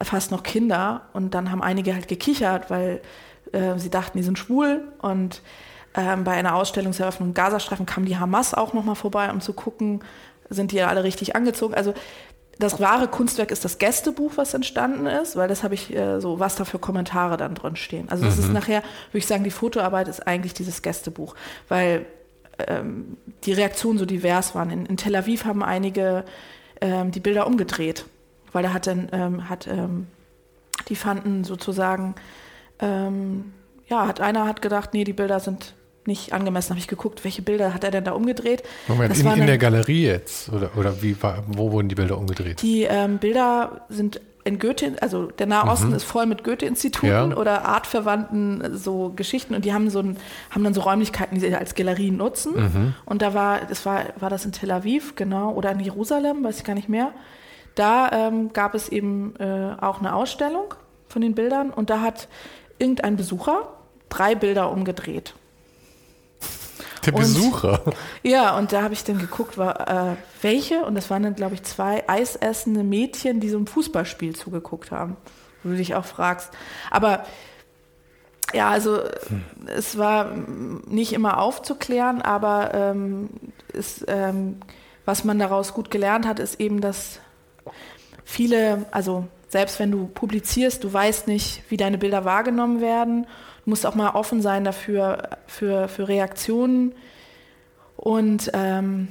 fast 0.00 0.30
noch 0.30 0.42
Kinder, 0.42 1.02
und 1.12 1.34
dann 1.34 1.50
haben 1.50 1.62
einige 1.62 1.94
halt 1.94 2.08
gekichert, 2.08 2.70
weil 2.70 3.02
äh, 3.52 3.78
sie 3.78 3.90
dachten, 3.90 4.18
die 4.18 4.24
sind 4.24 4.38
schwul 4.38 4.82
und 5.00 5.42
ähm, 5.94 6.24
bei 6.24 6.32
einer 6.32 6.54
Ausstellungseröffnung 6.54 7.30
im 7.30 7.34
Gazastreifen 7.34 7.86
kam 7.86 8.04
die 8.04 8.16
Hamas 8.16 8.54
auch 8.54 8.72
nochmal 8.72 8.94
vorbei, 8.94 9.30
um 9.30 9.40
zu 9.40 9.52
gucken, 9.52 10.00
sind 10.48 10.72
die 10.72 10.82
alle 10.82 11.04
richtig 11.04 11.36
angezogen. 11.36 11.74
Also 11.74 11.94
das 12.58 12.80
wahre 12.80 13.08
Kunstwerk 13.08 13.50
ist 13.50 13.64
das 13.64 13.78
Gästebuch, 13.78 14.32
was 14.36 14.54
entstanden 14.54 15.06
ist, 15.06 15.36
weil 15.36 15.48
das 15.48 15.62
habe 15.62 15.74
ich 15.74 15.94
äh, 15.94 16.20
so, 16.20 16.38
was 16.38 16.56
da 16.56 16.64
für 16.64 16.78
Kommentare 16.78 17.36
dann 17.36 17.54
drin 17.54 17.76
stehen. 17.76 18.08
Also 18.08 18.24
das 18.24 18.36
mhm. 18.36 18.44
ist 18.44 18.52
nachher, 18.52 18.82
würde 19.10 19.18
ich 19.18 19.26
sagen, 19.26 19.44
die 19.44 19.50
Fotoarbeit 19.50 20.08
ist 20.08 20.26
eigentlich 20.26 20.54
dieses 20.54 20.82
Gästebuch, 20.82 21.34
weil 21.68 22.06
ähm, 22.66 23.16
die 23.44 23.52
Reaktionen 23.52 23.98
so 23.98 24.06
divers 24.06 24.54
waren. 24.54 24.70
In, 24.70 24.86
in 24.86 24.96
Tel 24.96 25.16
Aviv 25.16 25.44
haben 25.44 25.62
einige 25.62 26.24
ähm, 26.80 27.10
die 27.10 27.20
Bilder 27.20 27.46
umgedreht, 27.46 28.04
weil 28.52 28.62
da 28.62 28.72
hat 28.72 28.86
dann, 28.86 29.08
ähm, 29.12 29.48
hat, 29.48 29.66
ähm, 29.66 30.06
die 30.88 30.96
fanden 30.96 31.44
sozusagen 31.44 32.14
ähm, 32.82 33.52
ja, 33.88 34.06
hat 34.06 34.20
einer 34.20 34.46
hat 34.46 34.60
gedacht, 34.60 34.90
nee, 34.92 35.04
die 35.04 35.12
Bilder 35.12 35.40
sind 35.40 35.74
nicht 36.06 36.32
angemessen. 36.32 36.70
Habe 36.70 36.80
ich 36.80 36.88
geguckt, 36.88 37.24
welche 37.24 37.42
Bilder 37.42 37.72
hat 37.74 37.84
er 37.84 37.90
denn 37.90 38.04
da 38.04 38.12
umgedreht? 38.12 38.62
Moment, 38.88 39.16
in, 39.16 39.26
in 39.26 39.46
der 39.46 39.58
Galerie 39.58 40.06
jetzt? 40.06 40.52
Oder, 40.52 40.70
oder 40.76 41.02
wie 41.02 41.20
war, 41.22 41.44
wo 41.46 41.70
wurden 41.72 41.88
die 41.88 41.94
Bilder 41.94 42.18
umgedreht? 42.18 42.60
Die 42.62 42.82
ähm, 42.82 43.18
Bilder 43.18 43.86
sind 43.88 44.20
in 44.44 44.58
Goethe, 44.58 44.96
also 45.00 45.26
der 45.26 45.46
Nahe 45.46 45.70
Osten 45.70 45.90
mhm. 45.90 45.94
ist 45.94 46.04
voll 46.04 46.26
mit 46.26 46.42
Goethe-Instituten 46.42 47.06
ja. 47.30 47.36
oder 47.36 47.64
artverwandten 47.64 48.76
so 48.76 49.12
Geschichten 49.14 49.54
und 49.54 49.64
die 49.64 49.72
haben 49.72 49.88
so 49.88 50.00
ein, 50.00 50.16
haben 50.50 50.64
dann 50.64 50.74
so 50.74 50.80
Räumlichkeiten, 50.80 51.36
die 51.36 51.40
sie 51.40 51.54
als 51.54 51.76
Galerien 51.76 52.16
nutzen. 52.16 52.54
Mhm. 52.56 52.94
Und 53.04 53.22
da 53.22 53.34
war, 53.34 53.60
das 53.60 53.86
war, 53.86 54.06
war 54.18 54.30
das 54.30 54.44
in 54.44 54.50
Tel 54.50 54.72
Aviv, 54.72 55.14
genau, 55.14 55.52
oder 55.52 55.70
in 55.70 55.78
Jerusalem, 55.78 56.42
weiß 56.42 56.58
ich 56.58 56.64
gar 56.64 56.74
nicht 56.74 56.88
mehr. 56.88 57.12
Da 57.76 58.10
ähm, 58.10 58.52
gab 58.52 58.74
es 58.74 58.88
eben 58.88 59.34
äh, 59.38 59.76
auch 59.80 60.00
eine 60.00 60.14
Ausstellung 60.14 60.74
von 61.08 61.22
den 61.22 61.34
Bildern 61.34 61.70
und 61.70 61.88
da 61.88 62.00
hat 62.00 62.26
irgendein 62.78 63.16
Besucher 63.16 63.68
drei 64.08 64.34
Bilder 64.34 64.70
umgedreht. 64.70 65.34
Der 67.06 67.12
Besucher? 67.12 67.84
Und, 67.84 67.94
ja, 68.22 68.56
und 68.56 68.72
da 68.72 68.82
habe 68.82 68.94
ich 68.94 69.02
dann 69.04 69.18
geguckt, 69.18 69.58
war, 69.58 70.12
äh, 70.12 70.16
welche, 70.40 70.84
und 70.84 70.94
das 70.94 71.10
waren 71.10 71.22
dann, 71.22 71.34
glaube 71.34 71.54
ich, 71.54 71.62
zwei 71.64 72.08
eisessende 72.08 72.84
Mädchen, 72.84 73.40
die 73.40 73.48
so 73.48 73.58
ein 73.58 73.66
Fußballspiel 73.66 74.36
zugeguckt 74.36 74.90
haben, 74.90 75.16
wo 75.62 75.70
du 75.70 75.76
dich 75.76 75.94
auch 75.94 76.04
fragst. 76.04 76.50
Aber 76.90 77.24
ja, 78.52 78.70
also 78.70 78.98
hm. 78.98 79.42
es 79.66 79.98
war 79.98 80.30
nicht 80.86 81.12
immer 81.12 81.38
aufzuklären, 81.38 82.22
aber 82.22 82.74
ähm, 82.74 83.30
ist, 83.72 84.04
ähm, 84.08 84.60
was 85.04 85.24
man 85.24 85.38
daraus 85.38 85.74
gut 85.74 85.90
gelernt 85.90 86.26
hat, 86.26 86.38
ist 86.38 86.60
eben, 86.60 86.80
dass 86.80 87.18
viele, 88.24 88.86
also 88.92 89.26
selbst 89.52 89.78
wenn 89.78 89.90
du 89.90 90.06
publizierst, 90.06 90.82
du 90.82 90.90
weißt 90.90 91.28
nicht, 91.28 91.62
wie 91.68 91.76
deine 91.76 91.98
Bilder 91.98 92.24
wahrgenommen 92.24 92.80
werden. 92.80 93.26
Du 93.64 93.70
musst 93.70 93.84
auch 93.84 93.94
mal 93.94 94.14
offen 94.14 94.40
sein 94.40 94.64
dafür, 94.64 95.28
für, 95.46 95.88
für 95.88 96.08
Reaktionen. 96.08 96.94
Und 97.98 98.50
ähm, 98.54 99.08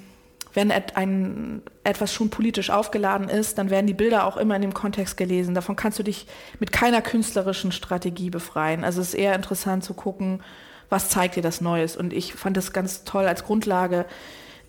wenn 0.56 0.72
ein, 0.72 1.62
etwas 1.84 2.12
schon 2.12 2.32
politisch 2.32 2.72
aufgeladen 2.72 3.30
ist, 3.30 3.60
dann 3.60 3.70
werden 3.70 3.86
die 3.86 3.94
Bilder 3.94 4.26
auch 4.26 4.36
immer 4.36 4.56
in 4.56 4.64
dem 4.64 4.74
Kontext 4.74 5.16
gelesen. 5.16 5.54
Davon 5.54 5.76
kannst 5.76 6.00
du 6.00 6.04
dich 6.04 6.26
mit 6.60 6.72
keiner 6.72 7.04
künstlerischen 7.04 7.72
Strategie 7.72 8.32
befreien. 8.32 8.84
Also 8.84 9.00
es 9.00 9.10
ist 9.10 9.14
eher 9.14 9.36
interessant 9.36 9.84
zu 9.84 9.94
gucken, 9.94 10.42
was 10.90 11.10
zeigt 11.10 11.36
dir 11.36 11.44
das 11.44 11.62
Neues. 11.62 11.96
Und 11.96 12.14
ich 12.14 12.34
fand 12.34 12.58
es 12.58 12.74
ganz 12.74 13.04
toll 13.04 13.28
als 13.28 13.44
Grundlage, 13.44 14.08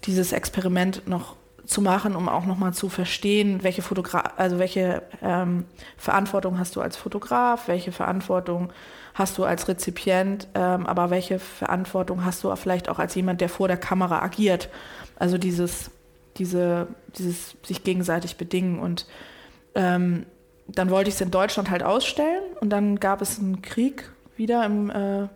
dieses 0.04 0.32
Experiment 0.32 1.08
noch 1.08 1.36
zu 1.72 1.80
machen, 1.80 2.14
um 2.14 2.28
auch 2.28 2.44
nochmal 2.44 2.74
zu 2.74 2.88
verstehen, 2.88 3.62
welche 3.62 3.82
Fotograf, 3.82 4.34
also 4.36 4.58
welche 4.58 5.02
ähm, 5.22 5.64
Verantwortung 5.96 6.58
hast 6.58 6.76
du 6.76 6.80
als 6.80 6.96
Fotograf, 6.96 7.68
welche 7.68 7.92
Verantwortung 7.92 8.72
hast 9.14 9.38
du 9.38 9.44
als 9.44 9.68
Rezipient, 9.68 10.48
ähm, 10.54 10.86
aber 10.86 11.10
welche 11.10 11.38
Verantwortung 11.38 12.24
hast 12.24 12.44
du 12.44 12.54
vielleicht 12.56 12.88
auch 12.88 12.98
als 12.98 13.14
jemand, 13.14 13.40
der 13.40 13.48
vor 13.48 13.68
der 13.68 13.76
Kamera 13.76 14.22
agiert. 14.22 14.68
Also 15.16 15.38
dieses, 15.38 15.90
diese, 16.36 16.88
dieses 17.16 17.56
sich 17.62 17.84
gegenseitig 17.84 18.36
bedingen. 18.36 18.78
Und 18.78 19.06
ähm, 19.74 20.26
dann 20.66 20.90
wollte 20.90 21.08
ich 21.08 21.16
es 21.16 21.20
in 21.20 21.30
Deutschland 21.30 21.70
halt 21.70 21.82
ausstellen 21.82 22.42
und 22.60 22.70
dann 22.70 23.00
gab 23.00 23.20
es 23.22 23.38
einen 23.38 23.62
Krieg 23.62 24.10
wieder 24.36 24.64
im, 24.64 24.90
äh, 24.90 25.28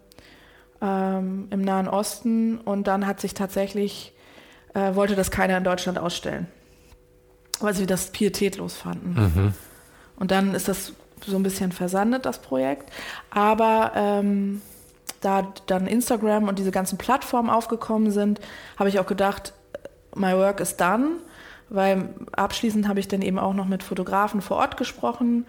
ähm, 0.81 1.49
im 1.51 1.63
Nahen 1.63 1.89
Osten 1.89 2.59
und 2.59 2.87
dann 2.87 3.07
hat 3.07 3.21
sich 3.21 3.35
tatsächlich 3.35 4.13
äh, 4.77 4.95
wollte 4.95 5.17
das 5.17 5.31
keiner 5.31 5.57
in 5.57 5.65
Deutschland 5.65 5.99
ausstellen, 5.99 6.47
weil 7.61 7.75
sie 7.75 7.87
das 7.87 8.11
pietätlos 8.11 8.77
fanden. 8.77 9.15
Mhm. 9.15 9.55
Und 10.17 10.31
dann 10.31 10.55
ist 10.55 10.69
das 10.69 10.93
so 11.25 11.37
ein 11.37 11.43
bisschen 11.43 11.73
versandet, 11.73 12.27
das 12.27 12.41
Projekt. 12.41 12.93
Aber 13.31 13.93
ähm, 13.95 14.61
da 15.23 15.53
dann 15.67 15.87
Instagram 15.87 16.49
und 16.49 16.59
diese 16.59 16.71
ganzen 16.71 16.99
Plattformen 16.99 17.49
aufgekommen 17.49 18.11
sind, 18.11 18.41
habe 18.79 18.91
ich 18.91 19.01
auch 19.01 19.07
gedacht, 19.07 19.55
my 20.15 20.35
work 20.35 20.61
is 20.61 20.77
done. 20.77 21.17
weil 21.69 22.11
abschließend 22.33 22.87
habe 22.87 23.01
ich 23.01 23.09
dann 23.09 23.23
eben 23.23 23.39
auch 23.39 23.55
noch 23.55 23.67
mit 23.67 23.83
Fotografen 23.83 24.41
vor 24.41 24.59
Ort 24.59 24.77
gesprochen, 24.77 25.47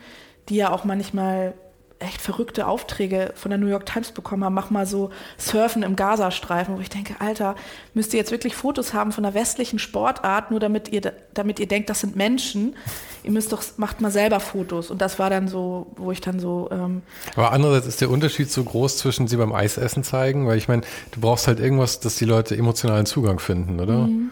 die 0.50 0.56
ja 0.56 0.72
auch 0.72 0.84
manchmal 0.84 1.54
echt 2.00 2.22
verrückte 2.22 2.68
Aufträge 2.68 3.32
von 3.36 3.50
der 3.50 3.58
New 3.58 3.68
York 3.68 3.86
Times 3.86 4.12
bekommen 4.12 4.44
haben. 4.44 4.54
Mach 4.54 4.70
mal 4.70 4.86
so 4.86 5.10
Surfen 5.38 5.82
im 5.82 5.96
Gazastreifen, 5.96 6.78
wo 6.78 6.80
ich 6.80 6.90
denke, 6.90 7.16
Alter, 7.20 7.56
müsst 7.94 8.14
ihr 8.14 8.20
jetzt 8.20 8.32
wirklich 8.32 8.56
Fotos 8.56 8.94
haben 8.94 9.12
von 9.12 9.26
einer 9.26 9.34
westlichen 9.34 9.80
Sportart, 9.80 10.52
nur 10.52 10.60
damit 10.60 10.90
ihr, 10.90 11.14
damit 11.34 11.60
ihr 11.60 11.68
denkt, 11.68 11.90
das 11.90 12.02
sind 12.02 12.16
Menschen. 12.16 12.76
Ihr 13.24 13.32
müsst 13.32 13.52
doch, 13.52 13.64
macht 13.78 14.00
mal 14.00 14.12
selber 14.12 14.40
Fotos. 14.40 14.92
Und 14.92 15.02
das 15.02 15.18
war 15.18 15.30
dann 15.30 15.48
so, 15.48 15.88
wo 15.96 16.12
ich 16.12 16.22
dann 16.22 16.40
so. 16.40 16.70
Ähm 16.72 17.02
Aber 17.36 17.52
andererseits 17.52 17.88
ist 17.88 18.02
der 18.02 18.12
Unterschied 18.12 18.52
so 18.52 18.64
groß 18.64 18.98
zwischen 18.98 19.28
sie 19.28 19.38
beim 19.38 19.54
Eisessen 19.54 20.04
zeigen, 20.04 20.48
weil 20.48 20.58
ich 20.58 20.68
meine, 20.68 20.84
du 21.12 21.20
brauchst 21.20 21.48
halt 21.48 21.60
irgendwas, 21.60 22.00
dass 22.00 22.16
die 22.16 22.26
Leute 22.26 22.56
emotionalen 22.56 23.08
Zugang 23.08 23.40
finden, 23.40 23.80
oder? 23.80 24.08
Mhm. 24.08 24.32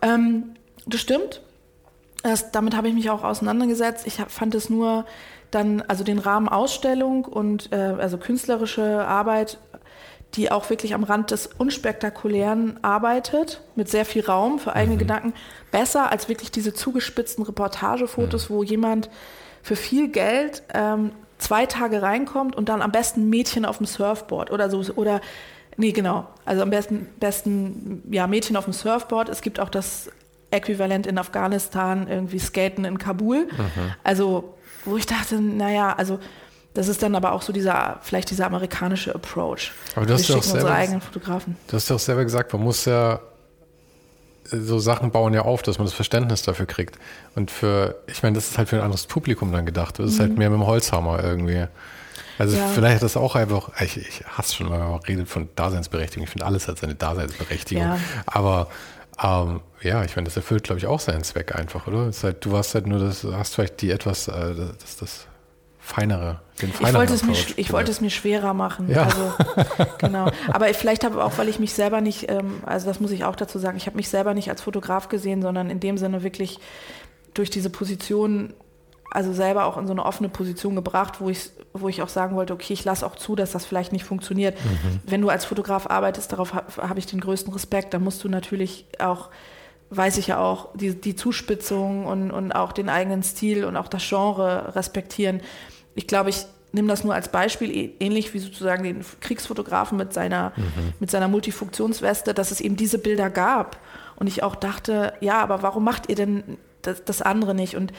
Ähm, 0.00 0.44
das 0.86 1.00
stimmt. 1.00 1.40
Das, 2.22 2.52
damit 2.52 2.76
habe 2.76 2.88
ich 2.88 2.94
mich 2.94 3.10
auch 3.10 3.24
auseinandergesetzt. 3.24 4.06
Ich 4.06 4.20
hab, 4.20 4.30
fand 4.30 4.54
es 4.54 4.70
nur 4.70 5.04
dann 5.54 5.82
also 5.82 6.02
den 6.02 6.18
Rahmen 6.18 6.48
Ausstellung 6.48 7.24
und 7.24 7.72
äh, 7.72 7.76
also 7.76 8.18
künstlerische 8.18 9.06
Arbeit, 9.06 9.58
die 10.34 10.50
auch 10.50 10.70
wirklich 10.70 10.94
am 10.94 11.04
Rand 11.04 11.30
des 11.30 11.46
Unspektakulären 11.46 12.78
arbeitet, 12.82 13.60
mit 13.76 13.88
sehr 13.88 14.04
viel 14.04 14.24
Raum 14.24 14.58
für 14.58 14.74
eigene 14.74 14.96
mhm. 14.96 15.00
Gedanken, 15.00 15.34
besser 15.70 16.10
als 16.10 16.28
wirklich 16.28 16.50
diese 16.50 16.72
zugespitzten 16.72 17.44
Reportagefotos, 17.44 18.48
mhm. 18.48 18.54
wo 18.54 18.62
jemand 18.62 19.10
für 19.62 19.76
viel 19.76 20.08
Geld 20.08 20.62
ähm, 20.74 21.12
zwei 21.38 21.66
Tage 21.66 22.02
reinkommt 22.02 22.56
und 22.56 22.68
dann 22.68 22.82
am 22.82 22.92
besten 22.92 23.28
Mädchen 23.28 23.64
auf 23.64 23.78
dem 23.78 23.86
Surfboard 23.86 24.50
oder 24.50 24.70
so 24.70 24.92
oder 24.94 25.20
nee 25.76 25.92
genau 25.92 26.26
also 26.44 26.62
am 26.62 26.70
besten 26.70 27.06
besten 27.18 28.02
ja 28.10 28.26
Mädchen 28.26 28.56
auf 28.56 28.64
dem 28.64 28.72
Surfboard 28.72 29.28
es 29.28 29.40
gibt 29.40 29.58
auch 29.58 29.68
das 29.68 30.10
Äquivalent 30.50 31.06
in 31.06 31.18
Afghanistan 31.18 32.06
irgendwie 32.08 32.38
Skaten 32.38 32.84
in 32.84 32.98
Kabul 32.98 33.46
mhm. 33.46 33.94
also 34.04 34.54
wo 34.84 34.96
ich 34.96 35.06
dachte, 35.06 35.40
naja, 35.40 35.94
also 35.94 36.18
das 36.74 36.88
ist 36.88 37.02
dann 37.02 37.14
aber 37.14 37.32
auch 37.32 37.42
so 37.42 37.52
dieser, 37.52 37.98
vielleicht 38.02 38.30
dieser 38.30 38.46
amerikanische 38.46 39.14
Approach. 39.14 39.72
Aber 39.94 40.06
du 40.06 40.14
hast 40.14 40.28
ja 40.28 40.36
auch 40.36 40.42
selber, 40.42 40.72
eigenen 40.72 41.00
Fotografen. 41.00 41.56
Du 41.66 41.76
hast 41.76 41.88
ja 41.88 41.96
auch 41.96 42.00
selber 42.00 42.24
gesagt, 42.24 42.52
man 42.52 42.62
muss 42.62 42.84
ja 42.86 43.20
so 44.44 44.78
Sachen 44.78 45.10
bauen 45.10 45.34
ja 45.34 45.42
auf, 45.42 45.62
dass 45.62 45.78
man 45.78 45.86
das 45.86 45.94
Verständnis 45.94 46.42
dafür 46.42 46.66
kriegt. 46.66 46.98
Und 47.34 47.50
für, 47.50 47.96
ich 48.06 48.22
meine, 48.22 48.34
das 48.34 48.50
ist 48.50 48.58
halt 48.58 48.68
für 48.68 48.76
ein 48.76 48.82
anderes 48.82 49.06
Publikum 49.06 49.52
dann 49.52 49.66
gedacht. 49.66 49.98
Das 49.98 50.10
ist 50.10 50.18
halt 50.18 50.30
mhm. 50.30 50.32
halt 50.32 50.38
mehr 50.38 50.50
mit 50.50 50.60
dem 50.60 50.66
Holzhammer 50.66 51.22
irgendwie. 51.22 51.66
Also 52.38 52.56
ja. 52.56 52.66
vielleicht 52.68 52.96
hat 52.96 53.02
das 53.02 53.16
auch 53.16 53.36
einfach, 53.36 53.70
ich, 53.80 53.98
ich 53.98 54.24
hasse 54.26 54.54
schon, 54.54 54.70
weil 54.70 54.78
man 54.78 55.00
redet 55.00 55.28
von 55.28 55.48
Daseinsberechtigung. 55.54 56.24
Ich 56.24 56.30
finde, 56.30 56.46
alles 56.46 56.68
hat 56.68 56.78
seine 56.78 56.94
Daseinsberechtigung. 56.94 57.84
Ja. 57.84 57.98
Aber 58.26 58.68
ähm, 59.22 59.60
ja, 59.82 60.04
ich 60.04 60.16
meine, 60.16 60.26
das 60.26 60.36
erfüllt, 60.36 60.64
glaube 60.64 60.78
ich, 60.78 60.86
auch 60.86 61.00
seinen 61.00 61.24
Zweck 61.24 61.54
einfach, 61.54 61.86
oder? 61.86 62.10
Halt, 62.22 62.44
du 62.44 62.56
hast 62.56 62.74
halt 62.74 62.86
nur 62.86 62.98
das, 62.98 63.24
hast 63.24 63.54
vielleicht 63.54 63.80
die 63.82 63.90
etwas, 63.90 64.28
äh, 64.28 64.54
das, 64.80 64.96
das 64.96 65.26
feinere, 65.78 66.40
den 66.60 66.72
feineren 66.72 66.88
ich 66.88 66.94
wollte, 66.94 67.14
es 67.14 67.24
mir, 67.24 67.58
ich 67.58 67.72
wollte 67.72 67.90
es 67.90 68.00
mir 68.00 68.10
schwerer 68.10 68.54
machen. 68.54 68.88
Ja. 68.88 69.04
Also, 69.04 69.34
genau. 69.98 70.30
Aber 70.52 70.66
vielleicht 70.74 71.04
habe 71.04 71.22
auch, 71.24 71.36
weil 71.38 71.48
ich 71.48 71.58
mich 71.58 71.72
selber 71.72 72.00
nicht, 72.00 72.30
ähm, 72.30 72.62
also 72.64 72.86
das 72.86 73.00
muss 73.00 73.10
ich 73.10 73.24
auch 73.24 73.34
dazu 73.34 73.58
sagen, 73.58 73.76
ich 73.76 73.86
habe 73.86 73.96
mich 73.96 74.08
selber 74.08 74.34
nicht 74.34 74.48
als 74.48 74.62
Fotograf 74.62 75.08
gesehen, 75.08 75.42
sondern 75.42 75.70
in 75.70 75.80
dem 75.80 75.98
Sinne 75.98 76.22
wirklich 76.22 76.60
durch 77.34 77.50
diese 77.50 77.70
Position 77.70 78.54
also 79.12 79.32
selber 79.32 79.66
auch 79.66 79.76
in 79.76 79.86
so 79.86 79.92
eine 79.92 80.04
offene 80.04 80.28
Position 80.28 80.74
gebracht, 80.74 81.20
wo 81.20 81.28
ich, 81.28 81.50
wo 81.74 81.88
ich 81.88 82.00
auch 82.00 82.08
sagen 82.08 82.34
wollte, 82.34 82.54
okay, 82.54 82.72
ich 82.72 82.84
lasse 82.84 83.04
auch 83.04 83.14
zu, 83.14 83.36
dass 83.36 83.52
das 83.52 83.66
vielleicht 83.66 83.92
nicht 83.92 84.04
funktioniert. 84.04 84.56
Mhm. 84.64 85.00
Wenn 85.04 85.20
du 85.20 85.28
als 85.28 85.44
Fotograf 85.44 85.86
arbeitest, 85.88 86.32
darauf 86.32 86.54
habe 86.54 86.88
hab 86.88 86.96
ich 86.96 87.06
den 87.06 87.20
größten 87.20 87.52
Respekt. 87.52 87.92
Da 87.92 87.98
musst 87.98 88.24
du 88.24 88.28
natürlich 88.28 88.86
auch, 88.98 89.28
weiß 89.96 90.18
ich 90.18 90.28
ja 90.28 90.38
auch, 90.38 90.70
die, 90.74 90.98
die 90.98 91.16
Zuspitzung 91.16 92.06
und, 92.06 92.30
und 92.30 92.52
auch 92.52 92.72
den 92.72 92.88
eigenen 92.88 93.22
Stil 93.22 93.64
und 93.64 93.76
auch 93.76 93.88
das 93.88 94.06
Genre 94.08 94.74
respektieren. 94.74 95.40
Ich 95.94 96.06
glaube, 96.06 96.30
ich 96.30 96.46
nehme 96.72 96.88
das 96.88 97.04
nur 97.04 97.14
als 97.14 97.28
Beispiel, 97.28 97.94
ähnlich 98.00 98.32
wie 98.32 98.38
sozusagen 98.38 98.82
den 98.82 99.04
Kriegsfotografen 99.20 99.98
mit 99.98 100.12
seiner, 100.14 100.52
mhm. 100.56 100.94
mit 101.00 101.10
seiner 101.10 101.28
Multifunktionsweste, 101.28 102.32
dass 102.32 102.50
es 102.50 102.60
eben 102.60 102.76
diese 102.76 102.98
Bilder 102.98 103.28
gab. 103.28 103.78
Und 104.16 104.26
ich 104.26 104.42
auch 104.42 104.56
dachte, 104.56 105.12
ja, 105.20 105.40
aber 105.40 105.62
warum 105.62 105.84
macht 105.84 106.08
ihr 106.08 106.16
denn 106.16 106.58
das, 106.80 107.04
das 107.04 107.20
andere 107.20 107.54
nicht? 107.54 107.76
Und 107.76 107.92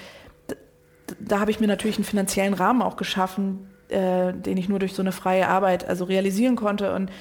da 1.19 1.39
habe 1.39 1.51
ich 1.51 1.59
mir 1.59 1.67
natürlich 1.67 1.97
einen 1.97 2.05
finanziellen 2.05 2.53
Rahmen 2.53 2.81
auch 2.81 2.97
geschaffen, 2.97 3.69
äh, 3.89 4.33
den 4.33 4.57
ich 4.57 4.69
nur 4.69 4.79
durch 4.79 4.93
so 4.93 5.01
eine 5.01 5.11
freie 5.11 5.47
Arbeit 5.47 5.87
also 5.87 6.05
realisieren 6.05 6.55
konnte. 6.55 6.95
Und 6.95 7.11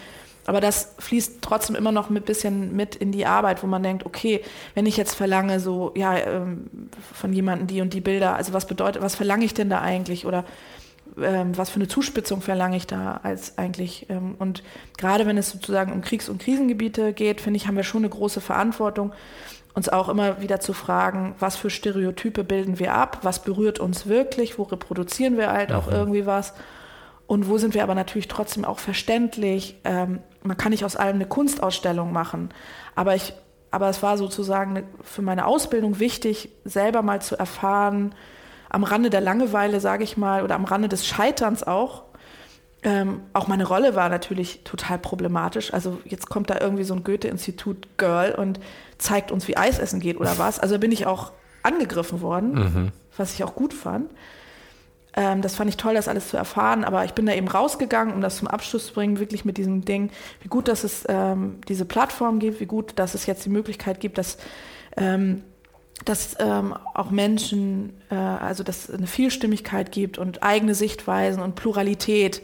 aber 0.47 0.61
das 0.61 0.95
fließt 0.99 1.39
trotzdem 1.41 1.77
immer 1.77 1.93
noch 1.93 2.11
ein 2.11 2.21
bisschen 2.23 2.75
mit 2.75 2.97
in 2.97 3.13
die 3.13 3.27
Arbeit, 3.27 3.63
wo 3.63 3.67
man 3.67 3.83
denkt, 3.83 4.05
okay, 4.07 4.43
wenn 4.75 4.87
ich 4.87 4.97
jetzt 4.97 5.15
verlange, 5.15 5.61
so, 5.61 5.93
ja, 5.95 6.17
ähm, 6.17 6.71
von 7.13 7.33
jemandem 7.33 7.69
die 7.69 7.81
und 7.81 7.95
die 7.95 8.01
Bilder, 8.01 8.35
also 8.35 8.53
was 8.53 8.67
bedeutet, 8.67 9.03
was 9.03 9.15
verlange 9.15 9.45
ich 9.45 9.55
denn 9.55 9.71
da 9.71 9.81
eigentlich? 9.81 10.27
Oder 10.27 10.45
ähm, 11.21 11.57
was 11.57 11.71
für 11.71 11.77
eine 11.77 11.89
Zuspitzung 11.89 12.41
verlange 12.41 12.77
ich 12.77 12.87
da 12.87 13.21
als 13.23 13.57
eigentlich? 13.57 14.07
Ähm, 14.09 14.35
und 14.39 14.65
gerade 14.99 15.27
wenn 15.27 15.39
es 15.39 15.51
sozusagen 15.51 15.93
um 15.93 16.03
Kriegs- 16.03 16.29
und 16.29 16.43
Krisengebiete 16.43 17.13
geht, 17.13 17.41
finde 17.41 17.59
ich, 17.59 17.69
haben 17.69 17.77
wir 17.77 17.85
schon 17.85 18.03
eine 18.03 18.11
große 18.11 18.41
Verantwortung, 18.41 19.13
uns 19.75 19.89
auch 19.89 20.09
immer 20.09 20.41
wieder 20.43 20.61
zu 20.61 20.73
fragen, 20.73 21.35
was 21.39 21.57
für 21.57 21.71
Stereotype 21.71 22.45
bilden 22.45 22.79
wir 22.79 22.95
ab, 22.95 23.21
was 23.23 23.43
berührt 23.43 23.79
uns 23.79 24.07
wirklich, 24.07 24.59
wo 24.59 24.65
reproduzieren 24.65 25.39
wir 25.39 25.51
halt 25.51 25.71
mhm. 25.71 25.77
auch 25.77 25.89
irgendwie 25.89 26.27
was 26.27 26.53
und 27.27 27.49
wo 27.49 27.59
sind 27.59 27.75
wir 27.75 27.83
aber 27.83 27.95
natürlich 27.95 28.29
trotzdem 28.29 28.65
auch 28.65 28.79
verständlich. 28.79 29.77
Ähm, 29.85 30.21
man 30.43 30.57
kann 30.57 30.71
nicht 30.71 30.85
aus 30.85 30.97
allem 30.97 31.17
eine 31.17 31.27
Kunstausstellung 31.27 32.13
machen, 32.13 32.51
aber 32.95 33.15
ich, 33.15 33.33
aber 33.71 33.89
es 33.89 34.03
war 34.03 34.19
sozusagen 34.19 34.83
für 35.03 35.23
meine 35.23 35.47
Ausbildung 35.47 35.99
wichtig, 35.99 36.51
selber 36.65 37.03
mal 37.03 37.23
zu 37.23 37.39
erfahren, 37.39 38.15
am 38.69 38.85
Rande 38.85 39.11
der 39.11 39.21
Langeweile, 39.21 39.81
sage 39.81 40.03
ich 40.03 40.17
mal, 40.17 40.43
oder 40.43 40.55
am 40.55 40.65
Rande 40.65 40.89
des 40.89 41.07
Scheiterns 41.07 41.63
auch, 41.63 42.05
ähm, 42.85 43.21
auch 43.33 43.47
meine 43.47 43.65
Rolle 43.65 43.95
war 43.95 44.09
natürlich 44.09 44.65
total 44.65 44.99
problematisch. 44.99 45.73
Also 45.73 46.01
jetzt 46.05 46.29
kommt 46.29 46.51
da 46.51 46.59
irgendwie 46.61 46.83
so 46.83 46.95
ein 46.95 47.05
Goethe-Institut-Girl 47.05 48.35
und 48.35 48.59
zeigt 48.99 49.31
uns, 49.31 49.47
wie 49.47 49.57
Eis 49.57 49.79
essen 49.79 50.01
geht 50.01 50.19
oder 50.19 50.39
was. 50.39 50.59
Also 50.59 50.79
bin 50.79 50.91
ich 50.91 51.07
auch 51.07 51.33
angegriffen 51.63 52.21
worden, 52.21 52.55
mhm. 52.55 52.93
was 53.17 53.35
ich 53.35 53.45
auch 53.45 53.55
gut 53.55 53.73
fand. 53.73 54.11
Ähm, 55.15 55.43
das 55.43 55.55
fand 55.57 55.69
ich 55.69 55.77
toll, 55.77 55.95
das 55.95 56.09
alles 56.09 56.29
zu 56.29 56.37
erfahren, 56.37 56.85
aber 56.85 57.05
ich 57.05 57.13
bin 57.13 57.27
da 57.27 57.35
eben 57.35 57.49
rausgegangen, 57.49 58.15
um 58.15 58.21
das 58.21 58.39
zum 58.39 58.49
Abschluss 58.49 58.87
zu 58.87 58.95
bringen, 58.95 59.19
wirklich 59.19 59.45
mit 59.45 59.59
diesem 59.59 59.85
Ding, 59.85 60.11
wie 60.41 60.49
gut, 60.49 60.69
dass 60.69 60.85
es 60.85 61.05
ähm, 61.09 61.61
diese 61.69 61.85
Plattform 61.85 62.39
gibt, 62.39 62.61
wie 62.61 62.67
gut, 62.67 62.93
dass 62.97 63.15
es 63.15 63.27
jetzt 63.27 63.45
die 63.45 63.51
Möglichkeit 63.51 64.01
gibt, 64.01 64.17
dass, 64.17 64.39
ähm, 64.97 65.45
dass 66.07 66.37
ähm, 66.41 66.75
auch 66.95 67.11
Menschen, 67.11 68.01
äh, 68.11 68.15
also 68.15 68.65
dass 68.65 68.89
es 68.89 68.95
eine 68.95 69.07
Vielstimmigkeit 69.07 69.93
gibt 69.93 70.17
und 70.17 70.43
eigene 70.43 70.75
Sichtweisen 70.75 71.43
und 71.43 71.57
Pluralität. 71.57 72.43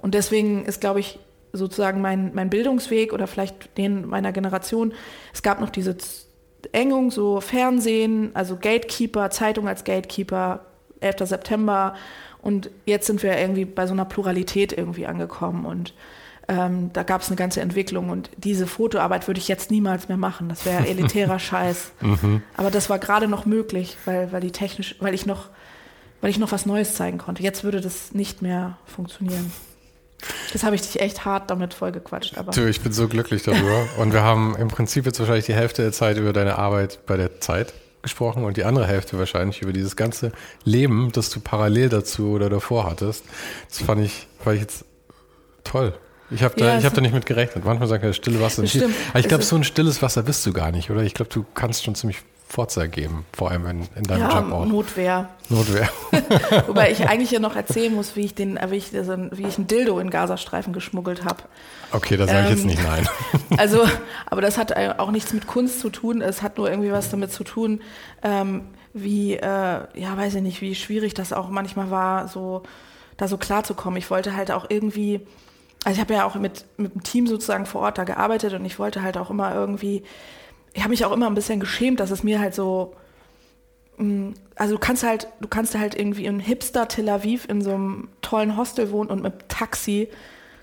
Und 0.00 0.14
deswegen 0.14 0.64
ist, 0.64 0.80
glaube 0.80 1.00
ich, 1.00 1.18
sozusagen 1.52 2.00
mein, 2.00 2.32
mein 2.34 2.50
Bildungsweg 2.50 3.12
oder 3.12 3.26
vielleicht 3.26 3.76
den 3.76 4.06
meiner 4.06 4.32
Generation, 4.32 4.94
es 5.32 5.42
gab 5.42 5.60
noch 5.60 5.70
diese 5.70 5.96
Engung, 6.72 7.10
so 7.10 7.40
Fernsehen, 7.40 8.30
also 8.34 8.56
Gatekeeper, 8.56 9.30
Zeitung 9.30 9.68
als 9.68 9.84
Gatekeeper, 9.84 10.64
11. 11.00 11.28
September. 11.28 11.94
Und 12.40 12.70
jetzt 12.86 13.06
sind 13.06 13.22
wir 13.22 13.36
irgendwie 13.38 13.64
bei 13.64 13.86
so 13.86 13.92
einer 13.92 14.04
Pluralität 14.04 14.72
irgendwie 14.72 15.06
angekommen. 15.06 15.66
Und 15.66 15.94
ähm, 16.48 16.90
da 16.92 17.02
gab 17.02 17.20
es 17.20 17.28
eine 17.28 17.36
ganze 17.36 17.60
Entwicklung. 17.60 18.10
Und 18.10 18.30
diese 18.36 18.66
Fotoarbeit 18.66 19.26
würde 19.26 19.40
ich 19.40 19.48
jetzt 19.48 19.70
niemals 19.70 20.08
mehr 20.08 20.16
machen. 20.16 20.48
Das 20.48 20.64
wäre 20.64 20.86
elitärer 20.88 21.38
Scheiß. 21.38 21.92
Mhm. 22.00 22.42
Aber 22.56 22.70
das 22.70 22.88
war 22.88 22.98
gerade 22.98 23.28
noch 23.28 23.46
möglich, 23.46 23.96
weil, 24.04 24.32
weil 24.32 24.40
die 24.40 24.52
technisch, 24.52 24.96
weil 25.00 25.14
ich 25.14 25.26
noch, 25.26 25.48
weil 26.20 26.30
ich 26.30 26.38
noch 26.38 26.52
was 26.52 26.66
Neues 26.66 26.94
zeigen 26.94 27.18
konnte. 27.18 27.42
Jetzt 27.42 27.64
würde 27.64 27.80
das 27.80 28.12
nicht 28.14 28.42
mehr 28.42 28.78
funktionieren. 28.86 29.52
Das 30.52 30.64
habe 30.64 30.74
ich 30.74 30.82
dich 30.82 31.00
echt 31.00 31.24
hart 31.24 31.50
damit 31.50 31.74
vollgequatscht. 31.74 32.38
Aber. 32.38 32.52
Du, 32.52 32.68
ich 32.68 32.80
bin 32.80 32.92
so 32.92 33.08
glücklich 33.08 33.42
darüber. 33.42 33.86
und 33.98 34.12
wir 34.12 34.22
haben 34.22 34.56
im 34.56 34.68
Prinzip 34.68 35.06
jetzt 35.06 35.20
wahrscheinlich 35.20 35.46
die 35.46 35.54
Hälfte 35.54 35.82
der 35.82 35.92
Zeit 35.92 36.16
über 36.16 36.32
deine 36.32 36.58
Arbeit 36.58 37.00
bei 37.06 37.16
der 37.16 37.40
Zeit 37.40 37.72
gesprochen 38.08 38.44
und 38.44 38.56
die 38.56 38.64
andere 38.64 38.86
Hälfte 38.86 39.18
wahrscheinlich 39.18 39.62
über 39.62 39.72
dieses 39.72 39.96
ganze 39.96 40.32
Leben, 40.64 41.10
das 41.12 41.30
du 41.30 41.40
parallel 41.40 41.88
dazu 41.88 42.30
oder 42.30 42.48
davor 42.48 42.84
hattest. 42.84 43.24
Das 43.68 43.80
fand 43.80 44.04
ich, 44.04 44.26
fand 44.42 44.56
ich 44.56 44.62
jetzt 44.62 44.84
toll. 45.64 45.92
Ich 46.30 46.42
habe 46.42 46.54
da, 46.56 46.78
ja, 46.78 46.84
hab 46.84 46.94
da 46.94 47.00
nicht 47.00 47.14
mit 47.14 47.26
gerechnet. 47.26 47.64
Manchmal 47.64 47.88
sagen 47.88 48.02
wir 48.02 48.12
stille 48.12 48.40
Wasser. 48.40 48.66
Stimmt. 48.66 48.94
Aber 49.10 49.20
ich 49.20 49.28
glaube, 49.28 49.44
so 49.44 49.56
ein 49.56 49.64
stilles 49.64 50.02
Wasser 50.02 50.22
bist 50.22 50.44
du 50.44 50.52
gar 50.52 50.72
nicht, 50.72 50.90
oder? 50.90 51.02
Ich 51.02 51.14
glaube, 51.14 51.30
du 51.32 51.44
kannst 51.54 51.84
schon 51.84 51.94
ziemlich 51.94 52.18
Forza 52.50 52.86
geben, 52.86 53.26
vor 53.34 53.50
allem 53.50 53.66
in, 53.66 53.88
in 53.94 54.04
deinem 54.04 54.22
ja, 54.22 54.40
Job 54.40 54.52
auch. 54.52 54.64
Notwehr. 54.64 55.28
Notwehr. 55.50 55.90
Wobei 56.66 56.90
ich 56.90 57.06
eigentlich 57.08 57.30
ja 57.30 57.40
noch 57.40 57.54
erzählen 57.54 57.94
muss, 57.94 58.16
wie 58.16 58.22
ich 58.22 58.34
den, 58.34 58.58
wie 58.68 58.76
ich, 58.76 58.96
also, 58.96 59.16
wie 59.32 59.46
ich 59.46 59.58
ein 59.58 59.66
Dildo 59.66 59.98
in 59.98 60.08
Gazastreifen 60.08 60.72
geschmuggelt 60.72 61.26
habe. 61.26 61.42
Okay, 61.92 62.16
da 62.16 62.26
sage 62.26 62.46
ich 62.46 62.50
jetzt 62.52 62.62
ähm, 62.62 62.68
nicht 62.68 62.82
nein. 62.82 63.06
Also, 63.58 63.86
aber 64.26 64.40
das 64.40 64.56
hat 64.56 64.74
auch 64.98 65.10
nichts 65.10 65.34
mit 65.34 65.46
Kunst 65.46 65.80
zu 65.80 65.90
tun. 65.90 66.22
Es 66.22 66.40
hat 66.40 66.56
nur 66.56 66.70
irgendwie 66.70 66.90
was 66.90 67.10
damit 67.10 67.32
zu 67.32 67.44
tun, 67.44 67.82
ähm, 68.22 68.62
wie, 68.94 69.34
äh, 69.34 69.42
ja, 69.42 70.16
weiß 70.16 70.36
ich 70.36 70.42
nicht, 70.42 70.62
wie 70.62 70.74
schwierig 70.74 71.12
das 71.12 71.34
auch 71.34 71.50
manchmal 71.50 71.90
war, 71.90 72.28
so 72.28 72.62
da 73.18 73.28
so 73.28 73.36
klarzukommen. 73.36 73.98
Ich 73.98 74.10
wollte 74.10 74.34
halt 74.34 74.50
auch 74.50 74.66
irgendwie, 74.70 75.20
also 75.84 75.96
ich 75.96 76.00
habe 76.00 76.14
ja 76.14 76.24
auch 76.24 76.36
mit, 76.36 76.64
mit 76.78 76.94
dem 76.94 77.02
Team 77.02 77.26
sozusagen 77.26 77.66
vor 77.66 77.82
Ort 77.82 77.98
da 77.98 78.04
gearbeitet 78.04 78.54
und 78.54 78.64
ich 78.64 78.78
wollte 78.78 79.02
halt 79.02 79.18
auch 79.18 79.28
immer 79.28 79.54
irgendwie 79.54 80.02
ich 80.72 80.82
habe 80.82 80.90
mich 80.90 81.04
auch 81.04 81.12
immer 81.12 81.26
ein 81.26 81.34
bisschen 81.34 81.60
geschämt, 81.60 82.00
dass 82.00 82.10
es 82.10 82.22
mir 82.22 82.40
halt 82.40 82.54
so, 82.54 82.94
mm, 83.96 84.30
also 84.54 84.74
du 84.74 84.80
kannst 84.80 85.02
halt, 85.02 85.28
du 85.40 85.48
kannst 85.48 85.76
halt 85.76 85.94
irgendwie 85.94 86.26
in 86.26 86.40
Hipster 86.40 86.88
Tel 86.88 87.08
Aviv 87.08 87.46
in 87.48 87.62
so 87.62 87.74
einem 87.74 88.08
tollen 88.22 88.56
Hostel 88.56 88.90
wohnen 88.90 89.10
und 89.10 89.22
mit 89.22 89.48
Taxi 89.48 90.08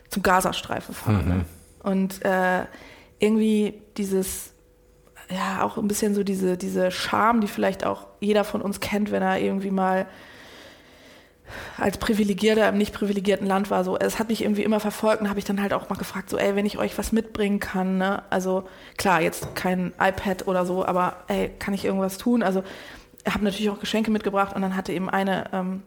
zum 0.10 0.24
Gazastreifen 0.24 0.96
fahren. 0.96 1.28
Ne? 1.28 1.34
Mhm. 1.36 1.46
Und 1.84 2.26
äh, 2.26 2.66
irgendwie 3.20 3.82
dieses, 3.98 4.52
ja, 5.30 5.64
auch 5.64 5.78
ein 5.78 5.88
bisschen 5.88 6.16
so 6.16 6.24
diese, 6.24 6.58
diese 6.58 6.92
Scham, 6.92 7.42
die 7.42 7.48
vielleicht 7.48 7.86
auch 7.86 8.08
jeder 8.20 8.44
von 8.44 8.62
uns 8.62 8.80
kennt, 8.80 9.12
wenn 9.12 9.22
er 9.24 9.40
irgendwie 9.40 9.72
mal 9.72 10.08
als 11.78 11.98
Privilegierter 11.98 12.70
im 12.70 12.78
nicht 12.78 12.94
privilegierten 12.94 13.48
Land 13.48 13.70
war. 13.70 13.84
So, 13.84 13.98
es 13.98 14.20
hat 14.20 14.30
mich 14.30 14.42
irgendwie 14.44 14.64
immer 14.64 14.80
verfolgt 14.80 15.22
und 15.22 15.30
habe 15.30 15.40
ich 15.40 15.46
dann 15.46 15.62
halt 15.62 15.74
auch 15.74 15.90
mal 15.90 15.98
gefragt, 15.98 16.30
so, 16.30 16.38
ey, 16.38 16.56
wenn 16.56 16.66
ich 16.66 16.78
euch 16.78 16.98
was 16.98 17.12
mitbringen 17.12 17.60
kann, 17.60 17.98
ne? 17.98 18.24
Also 18.30 18.68
klar, 18.98 19.22
jetzt 19.22 19.56
kein 19.56 19.94
iPad 20.00 20.48
oder 20.48 20.66
so, 20.66 20.86
aber 20.86 21.18
ey, 21.28 21.52
kann 21.60 21.74
ich 21.74 21.86
irgendwas 21.86 22.18
tun? 22.18 22.44
Also 22.44 22.64
habe 23.28 23.44
natürlich 23.44 23.70
auch 23.70 23.80
Geschenke 23.80 24.12
mitgebracht 24.12 24.56
und 24.56 24.62
dann 24.62 24.76
hatte 24.76 24.94
eben 24.94 25.10
eine 25.10 25.46
ähm, 25.54 25.84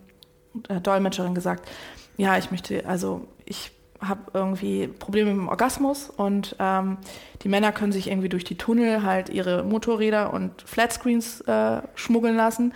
äh, 0.68 0.80
Dolmetscherin 0.80 1.34
gesagt, 1.34 1.68
ja, 2.16 2.36
ich 2.36 2.50
möchte, 2.50 2.84
also 2.86 3.26
ich 3.44 3.70
habe 4.00 4.30
irgendwie 4.32 4.88
Probleme 4.88 5.30
mit 5.30 5.40
dem 5.40 5.48
Orgasmus 5.48 6.10
und 6.10 6.56
ähm, 6.58 6.98
die 7.42 7.48
Männer 7.48 7.72
können 7.72 7.92
sich 7.92 8.08
irgendwie 8.08 8.28
durch 8.28 8.44
die 8.44 8.56
Tunnel 8.56 9.02
halt 9.02 9.28
ihre 9.28 9.64
Motorräder 9.64 10.32
und 10.32 10.62
Flatscreens 10.62 11.40
äh, 11.42 11.82
schmuggeln 11.94 12.36
lassen 12.36 12.74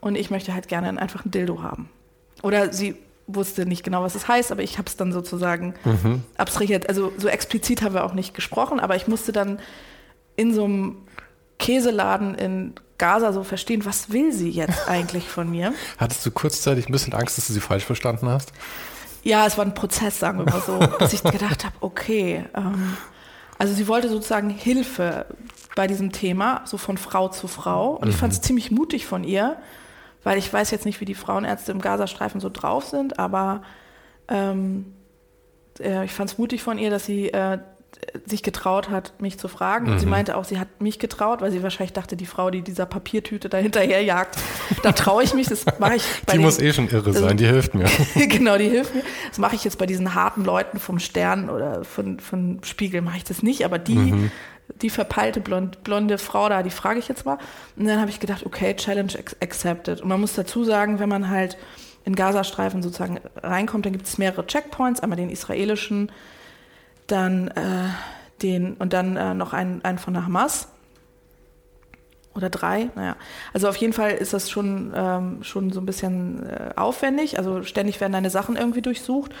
und 0.00 0.16
ich 0.16 0.30
möchte 0.30 0.54
halt 0.54 0.68
gerne 0.68 1.00
einfach 1.00 1.24
ein 1.24 1.30
Dildo 1.30 1.62
haben. 1.62 1.88
Oder 2.44 2.72
sie 2.74 2.94
wusste 3.26 3.64
nicht 3.64 3.82
genau, 3.82 4.02
was 4.02 4.14
es 4.14 4.28
heißt, 4.28 4.52
aber 4.52 4.62
ich 4.62 4.76
habe 4.76 4.86
es 4.86 4.96
dann 4.96 5.12
sozusagen 5.12 5.74
mhm. 5.84 6.22
abstrahiert. 6.36 6.90
Also 6.90 7.10
so 7.16 7.28
explizit 7.28 7.80
haben 7.80 7.94
wir 7.94 8.04
auch 8.04 8.12
nicht 8.12 8.34
gesprochen, 8.34 8.80
aber 8.80 8.96
ich 8.96 9.08
musste 9.08 9.32
dann 9.32 9.58
in 10.36 10.52
so 10.52 10.64
einem 10.64 10.98
Käseladen 11.58 12.34
in 12.34 12.74
Gaza 12.98 13.32
so 13.32 13.44
verstehen, 13.44 13.86
was 13.86 14.12
will 14.12 14.30
sie 14.30 14.50
jetzt 14.50 14.88
eigentlich 14.88 15.26
von 15.26 15.50
mir? 15.50 15.72
Hattest 15.96 16.24
du 16.26 16.30
kurzzeitig 16.30 16.86
ein 16.86 16.92
bisschen 16.92 17.14
Angst, 17.14 17.38
dass 17.38 17.46
du 17.46 17.54
sie 17.54 17.60
falsch 17.60 17.84
verstanden 17.84 18.28
hast? 18.28 18.52
Ja, 19.22 19.46
es 19.46 19.56
war 19.56 19.64
ein 19.64 19.72
Prozess, 19.72 20.20
sagen 20.20 20.38
wir 20.40 20.44
mal 20.44 20.60
so, 20.60 20.78
dass 20.98 21.14
ich 21.14 21.22
gedacht 21.22 21.64
habe, 21.64 21.74
okay, 21.80 22.44
ähm, 22.54 22.98
also 23.56 23.72
sie 23.72 23.88
wollte 23.88 24.10
sozusagen 24.10 24.50
Hilfe 24.50 25.24
bei 25.74 25.86
diesem 25.86 26.12
Thema, 26.12 26.60
so 26.66 26.76
von 26.76 26.98
Frau 26.98 27.28
zu 27.28 27.48
Frau. 27.48 27.92
Und 27.92 28.04
mhm. 28.04 28.10
ich 28.10 28.16
fand 28.16 28.34
es 28.34 28.42
ziemlich 28.42 28.70
mutig 28.70 29.06
von 29.06 29.24
ihr, 29.24 29.56
weil 30.24 30.38
ich 30.38 30.52
weiß 30.52 30.70
jetzt 30.70 30.86
nicht, 30.86 31.00
wie 31.00 31.04
die 31.04 31.14
Frauenärzte 31.14 31.72
im 31.72 31.80
Gazastreifen 31.80 32.40
so 32.40 32.50
drauf 32.50 32.84
sind, 32.84 33.18
aber 33.18 33.62
ähm, 34.28 34.86
äh, 35.78 36.04
ich 36.04 36.12
fand 36.12 36.30
es 36.30 36.38
mutig 36.38 36.62
von 36.62 36.78
ihr, 36.78 36.90
dass 36.90 37.04
sie 37.04 37.28
äh, 37.28 37.58
sich 38.26 38.42
getraut 38.42 38.90
hat, 38.90 39.20
mich 39.20 39.38
zu 39.38 39.48
fragen. 39.48 39.90
Und 39.90 39.98
sie 39.98 40.06
mhm. 40.06 40.10
meinte 40.10 40.36
auch, 40.36 40.44
sie 40.44 40.58
hat 40.58 40.80
mich 40.80 40.98
getraut, 40.98 41.40
weil 41.40 41.50
sie 41.50 41.62
wahrscheinlich 41.62 41.92
dachte, 41.92 42.16
die 42.16 42.26
Frau, 42.26 42.50
die 42.50 42.62
dieser 42.62 42.86
Papiertüte 42.86 43.48
da 43.48 43.58
hinterherjagt, 43.58 44.36
da 44.82 44.92
traue 44.92 45.22
ich 45.22 45.34
mich, 45.34 45.48
das 45.48 45.64
mache 45.78 45.96
ich 45.96 46.02
bei 46.26 46.32
Die 46.32 46.38
den, 46.38 46.42
muss 46.42 46.58
eh 46.58 46.72
schon 46.72 46.88
irre 46.88 47.12
sein, 47.12 47.36
die 47.36 47.46
hilft 47.46 47.74
mir. 47.74 47.86
genau, 48.14 48.58
die 48.58 48.68
hilft 48.68 48.94
mir. 48.94 49.02
Das 49.28 49.38
mache 49.38 49.54
ich 49.54 49.64
jetzt 49.64 49.78
bei 49.78 49.86
diesen 49.86 50.14
harten 50.14 50.44
Leuten 50.44 50.78
vom 50.78 50.98
Stern 50.98 51.50
oder 51.50 51.84
von, 51.84 52.20
von 52.20 52.60
Spiegel, 52.64 53.00
mache 53.00 53.18
ich 53.18 53.24
das 53.24 53.42
nicht, 53.42 53.64
aber 53.64 53.78
die, 53.78 53.94
mhm 53.94 54.30
die 54.80 54.90
verpeilte 54.90 55.40
blond, 55.40 55.84
blonde 55.84 56.18
Frau 56.18 56.48
da, 56.48 56.62
die 56.62 56.70
frage 56.70 56.98
ich 56.98 57.08
jetzt 57.08 57.24
mal. 57.24 57.38
Und 57.76 57.86
dann 57.86 58.00
habe 58.00 58.10
ich 58.10 58.20
gedacht, 58.20 58.46
okay, 58.46 58.74
Challenge 58.74 59.12
accepted. 59.40 60.00
Und 60.00 60.08
man 60.08 60.20
muss 60.20 60.34
dazu 60.34 60.64
sagen, 60.64 60.98
wenn 60.98 61.08
man 61.08 61.28
halt 61.28 61.56
in 62.04 62.14
Gazastreifen 62.14 62.82
sozusagen 62.82 63.20
reinkommt, 63.42 63.86
dann 63.86 63.92
gibt 63.92 64.06
es 64.06 64.18
mehrere 64.18 64.46
Checkpoints, 64.46 65.00
einmal 65.00 65.16
den 65.16 65.30
israelischen, 65.30 66.12
dann 67.06 67.48
äh, 67.48 67.88
den 68.42 68.74
und 68.74 68.92
dann 68.92 69.16
äh, 69.16 69.34
noch 69.34 69.52
einen, 69.52 69.84
einen 69.84 69.98
von 69.98 70.14
der 70.14 70.24
Hamas. 70.24 70.68
Oder 72.34 72.50
drei, 72.50 72.90
naja. 72.96 73.14
Also 73.52 73.68
auf 73.68 73.76
jeden 73.76 73.92
Fall 73.92 74.10
ist 74.10 74.32
das 74.32 74.50
schon, 74.50 74.92
ähm, 74.94 75.44
schon 75.44 75.70
so 75.70 75.80
ein 75.80 75.86
bisschen 75.86 76.44
äh, 76.44 76.72
aufwendig. 76.74 77.38
Also 77.38 77.62
ständig 77.62 78.00
werden 78.00 78.12
deine 78.12 78.30
Sachen 78.30 78.56
irgendwie 78.56 78.82
durchsucht. 78.82 79.32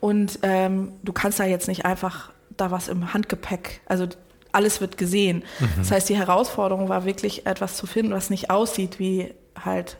Und 0.00 0.38
ähm, 0.42 0.92
du 1.02 1.12
kannst 1.12 1.38
da 1.40 1.44
jetzt 1.44 1.68
nicht 1.68 1.84
einfach 1.84 2.30
da 2.56 2.70
was 2.70 2.88
im 2.88 3.12
Handgepäck, 3.12 3.80
also 3.86 4.06
alles 4.52 4.80
wird 4.80 4.98
gesehen. 4.98 5.44
Mhm. 5.60 5.68
Das 5.78 5.90
heißt, 5.90 6.08
die 6.08 6.16
Herausforderung 6.16 6.88
war 6.88 7.04
wirklich 7.04 7.46
etwas 7.46 7.76
zu 7.76 7.86
finden, 7.86 8.12
was 8.12 8.30
nicht 8.30 8.50
aussieht 8.50 8.98
wie 8.98 9.34
halt 9.64 9.98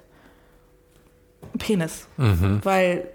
ein 1.54 1.58
Penis. 1.58 2.06
Mhm. 2.16 2.60
Weil 2.62 3.08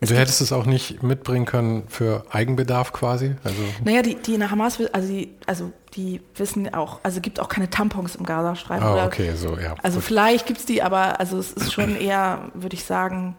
du 0.00 0.14
hättest 0.14 0.40
es 0.40 0.52
auch 0.52 0.66
nicht 0.66 1.02
mitbringen 1.02 1.46
können 1.46 1.84
für 1.88 2.24
Eigenbedarf 2.30 2.92
quasi? 2.92 3.34
Also 3.44 3.62
naja, 3.84 4.02
die, 4.02 4.16
die 4.16 4.34
in 4.34 4.40
der 4.40 4.50
Hamas, 4.50 4.80
also 4.92 5.08
die, 5.08 5.34
also 5.46 5.72
die 5.94 6.20
wissen 6.34 6.72
auch, 6.74 7.00
also 7.02 7.20
gibt 7.20 7.40
auch 7.40 7.48
keine 7.48 7.70
Tampons 7.70 8.16
im 8.16 8.24
Gazastreifen. 8.24 8.86
Oh, 8.86 9.00
okay, 9.04 9.34
so, 9.34 9.58
ja. 9.58 9.74
Also 9.82 9.98
gut. 9.98 10.04
vielleicht 10.04 10.46
gibt 10.46 10.60
es 10.60 10.66
die, 10.66 10.82
aber 10.82 11.20
also 11.20 11.38
es 11.38 11.52
ist 11.52 11.72
schon 11.72 11.96
eher, 11.96 12.50
würde 12.54 12.74
ich 12.74 12.84
sagen, 12.84 13.36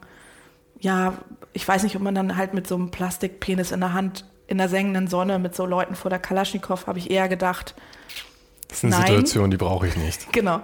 ja, 0.79 1.13
ich 1.53 1.67
weiß 1.67 1.83
nicht, 1.83 1.95
ob 1.95 2.01
man 2.01 2.15
dann 2.15 2.37
halt 2.37 2.53
mit 2.53 2.67
so 2.67 2.75
einem 2.75 2.91
Plastikpenis 2.91 3.71
in 3.71 3.79
der 3.79 3.93
Hand 3.93 4.25
in 4.47 4.57
der 4.57 4.69
sengenden 4.69 5.07
Sonne 5.07 5.39
mit 5.39 5.55
so 5.55 5.65
Leuten 5.65 5.95
vor 5.95 6.09
der 6.09 6.19
Kalaschnikow 6.19 6.87
habe 6.87 6.99
ich 6.99 7.11
eher 7.11 7.27
gedacht, 7.27 7.75
das 8.67 8.79
ist 8.79 8.83
eine 8.83 8.95
Nein. 8.95 9.07
Situation, 9.07 9.51
die 9.51 9.57
brauche 9.57 9.87
ich 9.87 9.95
nicht. 9.95 10.27
Genau. 10.31 10.61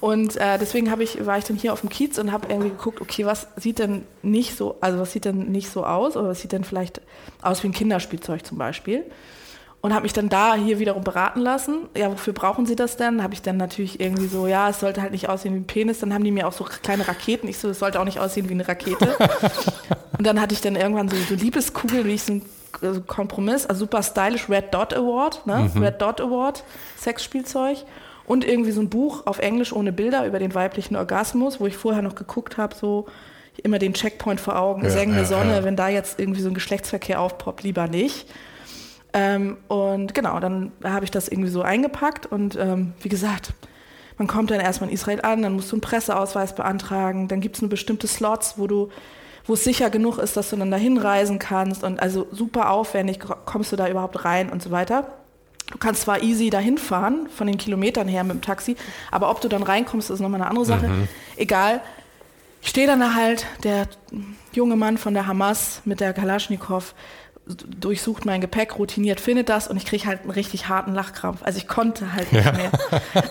Und 0.00 0.36
äh, 0.36 0.58
deswegen 0.58 0.92
ich, 1.00 1.26
war 1.26 1.38
ich 1.38 1.44
dann 1.44 1.56
hier 1.56 1.72
auf 1.72 1.80
dem 1.80 1.90
Kiez 1.90 2.18
und 2.18 2.32
habe 2.32 2.48
irgendwie 2.48 2.70
geguckt, 2.70 3.00
okay, 3.00 3.26
was 3.26 3.46
sieht 3.56 3.78
denn 3.78 4.04
nicht 4.22 4.56
so, 4.56 4.76
also 4.80 4.98
was 4.98 5.12
sieht 5.12 5.26
denn 5.26 5.50
nicht 5.50 5.70
so 5.70 5.84
aus 5.84 6.16
oder 6.16 6.28
was 6.28 6.40
sieht 6.40 6.52
denn 6.52 6.64
vielleicht 6.64 7.00
aus 7.42 7.62
wie 7.62 7.68
ein 7.68 7.72
Kinderspielzeug 7.72 8.44
zum 8.46 8.58
Beispiel? 8.58 9.04
Und 9.82 9.92
habe 9.92 10.04
mich 10.04 10.12
dann 10.12 10.28
da 10.28 10.54
hier 10.54 10.78
wiederum 10.78 11.02
beraten 11.02 11.40
lassen. 11.40 11.88
Ja, 11.96 12.10
wofür 12.10 12.32
brauchen 12.32 12.66
Sie 12.66 12.76
das 12.76 12.96
denn? 12.96 13.20
Habe 13.20 13.34
ich 13.34 13.42
dann 13.42 13.56
natürlich 13.56 13.98
irgendwie 13.98 14.28
so, 14.28 14.46
ja, 14.46 14.68
es 14.68 14.78
sollte 14.78 15.02
halt 15.02 15.10
nicht 15.10 15.28
aussehen 15.28 15.54
wie 15.54 15.58
ein 15.58 15.66
Penis. 15.66 15.98
Dann 15.98 16.14
haben 16.14 16.22
die 16.22 16.30
mir 16.30 16.46
auch 16.46 16.52
so 16.52 16.62
kleine 16.62 17.08
Raketen. 17.08 17.48
Ich 17.48 17.58
so, 17.58 17.68
es 17.68 17.80
sollte 17.80 17.98
auch 17.98 18.04
nicht 18.04 18.20
aussehen 18.20 18.48
wie 18.48 18.54
eine 18.54 18.66
Rakete. 18.66 19.16
und 20.18 20.24
dann 20.24 20.40
hatte 20.40 20.54
ich 20.54 20.60
dann 20.60 20.76
irgendwann 20.76 21.08
so, 21.08 21.16
so 21.28 21.34
Liebeskugeln, 21.34 22.06
wie 22.06 22.12
ich 22.12 22.22
so 22.22 22.34
ein 22.34 22.42
also 22.80 23.00
Kompromiss, 23.00 23.66
also 23.66 23.80
super 23.80 24.02
stylisch, 24.04 24.48
Red 24.48 24.72
Dot 24.72 24.94
Award, 24.94 25.46
ne? 25.46 25.70
Mhm. 25.74 25.82
Red 25.82 26.00
Dot 26.00 26.20
Award, 26.20 26.64
Sexspielzeug. 26.96 27.78
Und 28.24 28.46
irgendwie 28.46 28.70
so 28.70 28.80
ein 28.80 28.88
Buch 28.88 29.26
auf 29.26 29.40
Englisch 29.40 29.72
ohne 29.72 29.92
Bilder 29.92 30.26
über 30.26 30.38
den 30.38 30.54
weiblichen 30.54 30.94
Orgasmus, 30.94 31.60
wo 31.60 31.66
ich 31.66 31.76
vorher 31.76 32.02
noch 32.02 32.14
geguckt 32.14 32.56
habe, 32.56 32.74
so 32.76 33.06
immer 33.62 33.78
den 33.78 33.94
Checkpoint 33.94 34.40
vor 34.40 34.58
Augen, 34.58 34.84
ja, 34.84 34.90
sengende 34.90 35.22
ja, 35.22 35.26
Sonne, 35.26 35.56
ja. 35.56 35.64
wenn 35.64 35.76
da 35.76 35.88
jetzt 35.88 36.18
irgendwie 36.18 36.40
so 36.40 36.48
ein 36.48 36.54
Geschlechtsverkehr 36.54 37.20
aufpoppt, 37.20 37.62
lieber 37.64 37.88
nicht. 37.88 38.26
Ähm, 39.14 39.58
und 39.68 40.14
genau, 40.14 40.40
dann 40.40 40.72
habe 40.82 41.04
ich 41.04 41.10
das 41.10 41.28
irgendwie 41.28 41.50
so 41.50 41.62
eingepackt 41.62 42.26
und 42.26 42.56
ähm, 42.56 42.94
wie 43.00 43.10
gesagt, 43.10 43.52
man 44.18 44.26
kommt 44.26 44.50
dann 44.50 44.60
erstmal 44.60 44.88
in 44.88 44.94
Israel 44.94 45.20
an, 45.22 45.42
dann 45.42 45.52
musst 45.54 45.70
du 45.70 45.76
einen 45.76 45.82
Presseausweis 45.82 46.54
beantragen, 46.54 47.28
dann 47.28 47.40
gibt 47.40 47.56
es 47.56 47.62
nur 47.62 47.68
bestimmte 47.68 48.06
Slots, 48.06 48.54
wo 48.56 48.66
du 48.66 48.90
wo 49.44 49.54
es 49.54 49.64
sicher 49.64 49.90
genug 49.90 50.18
ist, 50.18 50.36
dass 50.36 50.50
du 50.50 50.56
dann 50.56 50.70
dahin 50.70 50.98
reisen 50.98 51.38
kannst 51.38 51.82
und 51.82 52.00
also 52.00 52.28
super 52.30 52.70
aufwendig 52.70 53.18
kommst 53.44 53.72
du 53.72 53.76
da 53.76 53.88
überhaupt 53.88 54.24
rein 54.24 54.50
und 54.50 54.62
so 54.62 54.70
weiter. 54.70 55.12
Du 55.70 55.78
kannst 55.78 56.02
zwar 56.02 56.22
easy 56.22 56.50
dahin 56.50 56.78
fahren, 56.78 57.28
von 57.34 57.46
den 57.46 57.56
Kilometern 57.56 58.06
her 58.06 58.24
mit 58.24 58.34
dem 58.34 58.42
Taxi, 58.42 58.76
aber 59.10 59.30
ob 59.30 59.40
du 59.40 59.48
dann 59.48 59.62
reinkommst, 59.62 60.10
ist 60.10 60.20
nochmal 60.20 60.40
eine 60.40 60.50
andere 60.50 60.66
Sache. 60.66 60.88
Mhm. 60.88 61.08
Egal. 61.36 61.80
Ich 62.60 62.68
stehe 62.68 62.86
dann 62.86 63.00
da 63.00 63.14
halt, 63.14 63.46
der 63.64 63.88
junge 64.52 64.76
Mann 64.76 64.98
von 64.98 65.14
der 65.14 65.26
Hamas 65.26 65.82
mit 65.84 65.98
der 65.98 66.12
Kalaschnikow, 66.12 66.94
durchsucht 67.46 68.24
mein 68.24 68.40
Gepäck, 68.40 68.78
routiniert, 68.78 69.20
findet 69.20 69.48
das 69.48 69.66
und 69.66 69.76
ich 69.76 69.84
kriege 69.84 70.06
halt 70.06 70.22
einen 70.22 70.30
richtig 70.30 70.68
harten 70.68 70.94
Lachkrampf. 70.94 71.42
Also 71.42 71.58
ich 71.58 71.66
konnte 71.66 72.12
halt 72.12 72.32
nicht 72.32 72.44
ja. 72.44 72.52
mehr. 72.52 72.70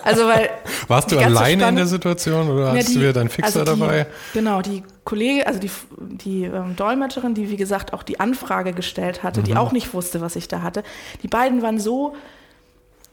Also 0.04 0.26
weil 0.26 0.50
Warst 0.88 1.10
du 1.10 1.18
alleine 1.18 1.62
Stand, 1.62 1.70
in 1.70 1.76
der 1.76 1.86
Situation 1.86 2.50
oder 2.50 2.72
ja, 2.72 2.78
hast 2.78 2.90
die, 2.90 2.94
du 2.94 3.00
wieder 3.00 3.12
deinen 3.14 3.30
Fixer 3.30 3.60
also 3.60 3.74
die, 3.74 3.80
dabei? 3.80 4.06
Genau, 4.34 4.60
die 4.60 4.82
Kollege, 5.04 5.46
also 5.46 5.58
die, 5.58 5.70
die 5.98 6.44
ähm, 6.44 6.76
Dolmetscherin, 6.76 7.34
die 7.34 7.48
wie 7.48 7.56
gesagt 7.56 7.94
auch 7.94 8.02
die 8.02 8.20
Anfrage 8.20 8.74
gestellt 8.74 9.22
hatte, 9.22 9.40
mhm. 9.40 9.44
die 9.44 9.56
auch 9.56 9.72
nicht 9.72 9.94
wusste, 9.94 10.20
was 10.20 10.36
ich 10.36 10.46
da 10.46 10.60
hatte. 10.60 10.84
Die 11.22 11.28
beiden 11.28 11.62
waren 11.62 11.80
so 11.80 12.14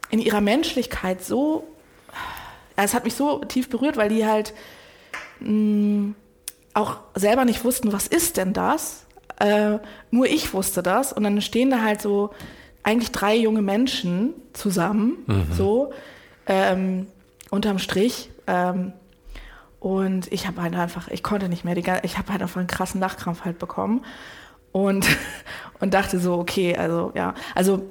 in 0.09 0.19
ihrer 0.19 0.41
Menschlichkeit 0.41 1.23
so, 1.23 1.65
es 2.75 2.93
hat 2.93 3.05
mich 3.05 3.15
so 3.15 3.39
tief 3.39 3.69
berührt, 3.69 3.95
weil 3.95 4.09
die 4.09 4.25
halt 4.25 4.53
mh, 5.39 5.49
mm, 5.49 6.15
auch 6.73 6.97
selber 7.15 7.45
nicht 7.45 7.63
wussten, 7.63 7.93
was 7.93 8.07
ist 8.07 8.37
denn 8.37 8.53
das? 8.53 9.05
Äh, 9.39 9.79
nur 10.11 10.25
ich 10.25 10.53
wusste 10.53 10.83
das. 10.83 11.13
Und 11.13 11.23
dann 11.23 11.41
stehen 11.41 11.71
da 11.71 11.81
halt 11.81 12.01
so 12.01 12.31
eigentlich 12.83 13.11
drei 13.11 13.35
junge 13.35 13.61
Menschen 13.61 14.33
zusammen, 14.53 15.23
mhm. 15.27 15.47
so 15.51 15.93
ähm, 16.45 17.07
unterm 17.49 17.79
Strich. 17.79 18.29
Ähm, 18.47 18.93
und 19.79 20.31
ich 20.31 20.47
habe 20.47 20.61
halt 20.61 20.75
einfach, 20.75 21.07
ich 21.07 21.23
konnte 21.23 21.47
nicht 21.47 21.63
mehr, 21.63 21.75
die, 21.75 21.83
ich 22.03 22.17
habe 22.17 22.31
halt 22.31 22.41
einfach 22.41 22.57
einen 22.57 22.67
krassen 22.67 22.99
Lachkrampf 22.99 23.45
halt 23.45 23.59
bekommen. 23.59 24.03
Und, 24.71 25.07
und 25.79 25.93
dachte 25.93 26.19
so, 26.19 26.35
okay, 26.35 26.75
also 26.75 27.11
ja, 27.15 27.33
also 27.55 27.89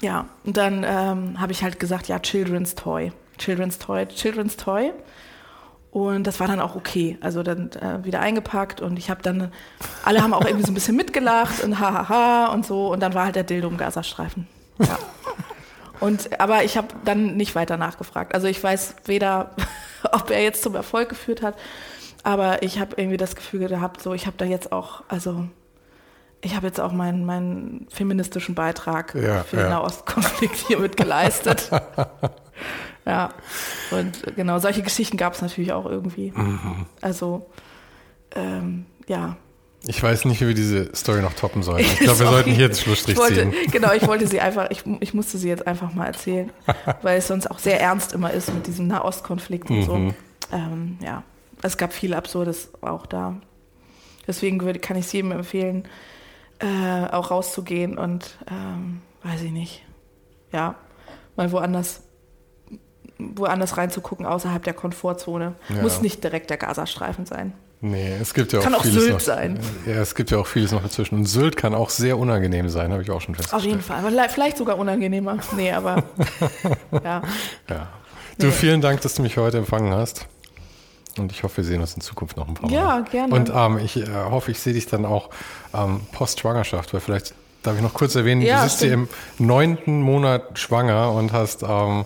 ja, 0.00 0.26
und 0.44 0.56
dann 0.56 0.84
ähm, 0.86 1.40
habe 1.40 1.52
ich 1.52 1.62
halt 1.62 1.78
gesagt, 1.78 2.08
ja, 2.08 2.18
Children's 2.18 2.74
Toy. 2.74 3.12
Children's 3.38 3.78
Toy, 3.78 4.06
Children's 4.06 4.56
Toy. 4.56 4.92
Und 5.92 6.26
das 6.26 6.40
war 6.40 6.46
dann 6.46 6.58
auch 6.58 6.74
okay. 6.74 7.18
Also 7.20 7.42
dann 7.42 7.70
äh, 7.72 8.02
wieder 8.02 8.20
eingepackt 8.20 8.80
und 8.80 8.98
ich 8.98 9.10
habe 9.10 9.22
dann, 9.22 9.52
alle 10.04 10.22
haben 10.22 10.32
auch 10.32 10.44
irgendwie 10.44 10.64
so 10.64 10.72
ein 10.72 10.74
bisschen 10.74 10.96
mitgelacht 10.96 11.62
und 11.62 11.78
hahaha 11.78 12.46
und 12.46 12.64
so. 12.64 12.90
Und 12.90 13.00
dann 13.00 13.12
war 13.12 13.26
halt 13.26 13.36
der 13.36 13.44
Dildo 13.44 13.68
im 13.68 13.76
Gazastreifen. 13.76 14.48
Ja. 14.78 14.98
Und, 16.00 16.40
aber 16.40 16.64
ich 16.64 16.78
habe 16.78 16.88
dann 17.04 17.36
nicht 17.36 17.54
weiter 17.54 17.76
nachgefragt. 17.76 18.34
Also 18.34 18.46
ich 18.46 18.62
weiß 18.62 18.96
weder, 19.04 19.50
ob 20.12 20.30
er 20.30 20.42
jetzt 20.42 20.62
zum 20.62 20.74
Erfolg 20.74 21.10
geführt 21.10 21.42
hat, 21.42 21.56
aber 22.22 22.62
ich 22.62 22.80
habe 22.80 22.94
irgendwie 22.96 23.18
das 23.18 23.36
Gefühl 23.36 23.68
gehabt, 23.68 24.02
so 24.02 24.14
ich 24.14 24.26
habe 24.26 24.36
da 24.38 24.46
jetzt 24.46 24.72
auch, 24.72 25.02
also 25.08 25.44
ich 26.40 26.56
habe 26.56 26.66
jetzt 26.66 26.80
auch 26.80 26.92
meinen, 26.92 27.26
meinen 27.26 27.86
feministischen 27.90 28.54
Beitrag 28.54 29.14
ja, 29.14 29.44
für 29.44 29.56
den 29.56 29.68
Nahostkonflikt 29.68 30.56
hiermit 30.56 30.96
geleistet. 30.96 31.70
ja, 33.04 33.30
und 33.90 34.36
genau, 34.36 34.58
solche 34.58 34.82
Geschichten 34.82 35.16
gab 35.16 35.34
es 35.34 35.42
natürlich 35.42 35.72
auch 35.72 35.86
irgendwie. 35.86 36.32
Mhm. 36.34 36.86
Also, 37.00 37.46
ähm, 38.34 38.86
ja. 39.08 39.36
Ich 39.84 40.00
weiß 40.00 40.26
nicht, 40.26 40.40
wie 40.40 40.46
wir 40.46 40.54
diese 40.54 40.94
Story 40.94 41.20
noch 41.20 41.32
toppen 41.32 41.64
sollen. 41.64 41.80
Ich 41.80 41.98
glaube, 41.98 42.20
wir 42.20 42.26
sollten 42.28 42.52
hier 42.52 42.68
den 42.68 42.76
Schlussstrich 42.76 43.16
wollte, 43.16 43.50
ziehen. 43.50 43.54
Genau, 43.72 43.92
ich 43.92 44.06
wollte 44.06 44.28
sie 44.28 44.40
einfach, 44.40 44.70
ich, 44.70 44.84
ich 45.00 45.14
musste 45.14 45.38
sie 45.38 45.48
jetzt 45.48 45.66
einfach 45.66 45.92
mal 45.92 46.06
erzählen, 46.06 46.52
weil 47.02 47.18
es 47.18 47.26
sonst 47.26 47.50
auch 47.50 47.58
sehr 47.58 47.80
ernst 47.80 48.12
immer 48.12 48.30
ist 48.30 48.54
mit 48.54 48.66
diesem 48.68 48.86
Nahostkonflikt 48.86 49.68
und 49.70 49.78
mhm. 49.78 49.82
so. 49.82 49.94
Ähm, 50.52 50.98
ja, 51.02 51.24
es 51.62 51.76
gab 51.76 51.92
viel 51.92 52.14
Absurdes 52.14 52.70
auch 52.82 53.06
da. 53.06 53.36
Deswegen 54.26 54.60
würde, 54.60 54.78
kann 54.78 54.96
ich 54.96 55.06
es 55.06 55.12
jedem 55.12 55.32
empfehlen, 55.32 55.88
äh, 56.60 57.06
auch 57.10 57.32
rauszugehen 57.32 57.98
und 57.98 58.38
ähm, 58.48 59.00
weiß 59.24 59.42
ich 59.42 59.50
nicht, 59.50 59.84
ja, 60.52 60.76
mal 61.34 61.50
woanders 61.50 62.02
woanders 63.36 63.76
reinzugucken, 63.76 64.26
außerhalb 64.26 64.62
der 64.62 64.74
Komfortzone. 64.74 65.54
Ja. 65.68 65.82
Muss 65.82 66.00
nicht 66.00 66.22
direkt 66.22 66.50
der 66.50 66.56
Gazastreifen 66.56 67.26
sein. 67.26 67.52
Nee, 67.84 68.12
es 68.20 68.32
gibt 68.32 68.52
ja 68.52 68.60
auch 68.60 68.62
kann 68.62 68.74
auch 68.76 68.84
Sylt 68.84 69.12
noch, 69.12 69.20
sein. 69.20 69.58
Ja, 69.86 69.94
es 69.94 70.14
gibt 70.14 70.30
ja 70.30 70.38
auch 70.38 70.46
vieles 70.46 70.70
noch 70.70 70.82
dazwischen. 70.82 71.16
Und 71.16 71.24
Sylt 71.26 71.56
kann 71.56 71.74
auch 71.74 71.90
sehr 71.90 72.16
unangenehm 72.16 72.68
sein, 72.68 72.92
habe 72.92 73.02
ich 73.02 73.10
auch 73.10 73.20
schon 73.20 73.34
festgestellt. 73.34 73.60
Auf 73.60 73.66
jeden 73.66 73.82
Fall, 73.82 74.04
aber 74.04 74.28
vielleicht 74.28 74.56
sogar 74.56 74.78
unangenehmer. 74.78 75.38
Nee, 75.56 75.72
aber 75.72 76.04
ja. 76.92 77.22
ja. 77.68 77.88
Du, 78.38 78.46
nee. 78.46 78.52
vielen 78.52 78.80
Dank, 78.80 79.00
dass 79.00 79.14
du 79.14 79.22
mich 79.22 79.36
heute 79.36 79.58
empfangen 79.58 79.92
hast. 79.92 80.26
Und 81.18 81.32
ich 81.32 81.42
hoffe, 81.42 81.58
wir 81.58 81.64
sehen 81.64 81.80
uns 81.80 81.94
in 81.94 82.02
Zukunft 82.02 82.36
noch 82.36 82.46
ein 82.46 82.54
paar 82.54 82.70
Mal. 82.70 82.76
Ja, 82.76 83.00
gerne. 83.00 83.34
Und 83.34 83.50
ähm, 83.52 83.78
ich 83.78 83.96
äh, 83.96 84.06
hoffe, 84.08 84.52
ich 84.52 84.60
sehe 84.60 84.74
dich 84.74 84.86
dann 84.86 85.04
auch 85.04 85.30
ähm, 85.74 86.02
post-Schwangerschaft, 86.12 86.94
weil 86.94 87.00
vielleicht 87.00 87.34
darf 87.62 87.76
ich 87.76 87.82
noch 87.82 87.94
kurz 87.94 88.14
erwähnen, 88.14 88.42
ja, 88.42 88.58
du 88.58 88.64
bist 88.64 88.80
hier 88.80 88.92
im 88.92 89.08
neunten 89.38 90.00
Monat 90.00 90.58
schwanger 90.58 91.12
und 91.12 91.32
hast 91.32 91.62
ähm, 91.62 92.04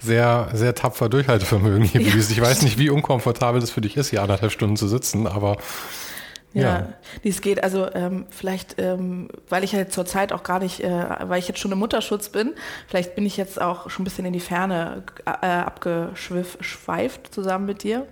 sehr, 0.00 0.48
sehr 0.52 0.74
tapfer 0.74 1.08
Durchhaltevermögen 1.08 1.82
hier 1.84 2.00
ja. 2.02 2.10
bewiesen. 2.10 2.32
Ich 2.32 2.40
weiß 2.40 2.62
nicht, 2.62 2.78
wie 2.78 2.90
unkomfortabel 2.90 3.60
das 3.60 3.70
für 3.70 3.80
dich 3.80 3.96
ist, 3.96 4.10
hier 4.10 4.22
anderthalb 4.22 4.52
Stunden 4.52 4.76
zu 4.76 4.88
sitzen, 4.88 5.26
aber 5.26 5.56
ja, 6.56 6.62
ja. 6.62 6.88
dies 7.22 7.42
geht. 7.42 7.62
Also 7.62 7.92
ähm, 7.92 8.26
vielleicht, 8.30 8.80
ähm, 8.80 9.28
weil 9.48 9.62
ich 9.62 9.74
halt 9.74 9.92
zurzeit 9.92 10.32
auch 10.32 10.42
gar 10.42 10.58
nicht, 10.58 10.80
äh, 10.80 11.06
weil 11.24 11.38
ich 11.38 11.48
jetzt 11.48 11.60
schon 11.60 11.70
im 11.72 11.78
Mutterschutz 11.78 12.30
bin, 12.30 12.54
vielleicht 12.88 13.14
bin 13.14 13.26
ich 13.26 13.36
jetzt 13.36 13.60
auch 13.60 13.90
schon 13.90 14.02
ein 14.02 14.04
bisschen 14.04 14.24
in 14.24 14.32
die 14.32 14.40
Ferne 14.40 15.02
äh, 15.26 15.46
abgeschweift 15.46 17.34
zusammen 17.34 17.66
mit 17.66 17.82
dir. 17.82 18.06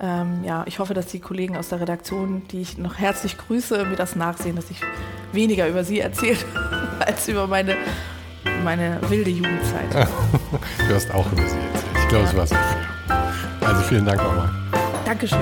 Ähm, 0.00 0.44
ja, 0.44 0.64
ich 0.68 0.78
hoffe, 0.78 0.94
dass 0.94 1.06
die 1.06 1.20
Kollegen 1.20 1.56
aus 1.56 1.70
der 1.70 1.80
Redaktion, 1.80 2.46
die 2.52 2.60
ich 2.60 2.78
noch 2.78 2.98
herzlich 2.98 3.36
grüße, 3.38 3.84
mir 3.86 3.96
das 3.96 4.14
nachsehen, 4.14 4.54
dass 4.54 4.70
ich 4.70 4.80
weniger 5.32 5.66
über 5.66 5.84
sie 5.84 6.00
erzähle 6.00 6.38
als 7.00 7.26
über 7.26 7.46
meine 7.46 7.76
meine 8.64 8.98
wilde 9.08 9.30
Jugendzeit. 9.30 9.94
du 10.88 10.94
hast 10.94 11.10
auch 11.12 11.26
über 11.32 11.42
sie 11.42 11.56
erzählt. 11.56 11.84
Ich 11.94 12.08
glaube, 12.08 12.24
ja. 12.24 12.30
es 12.30 12.36
war 12.36 12.46
so. 12.46 12.56
Also 13.66 13.82
vielen 13.82 14.04
Dank 14.04 14.22
nochmal. 14.22 14.50
Dankeschön. 15.04 15.38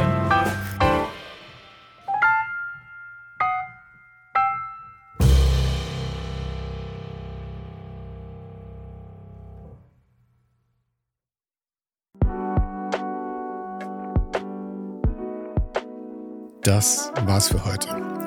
Das 16.62 17.12
war's 17.26 17.48
für 17.48 17.62
heute. 17.62 18.03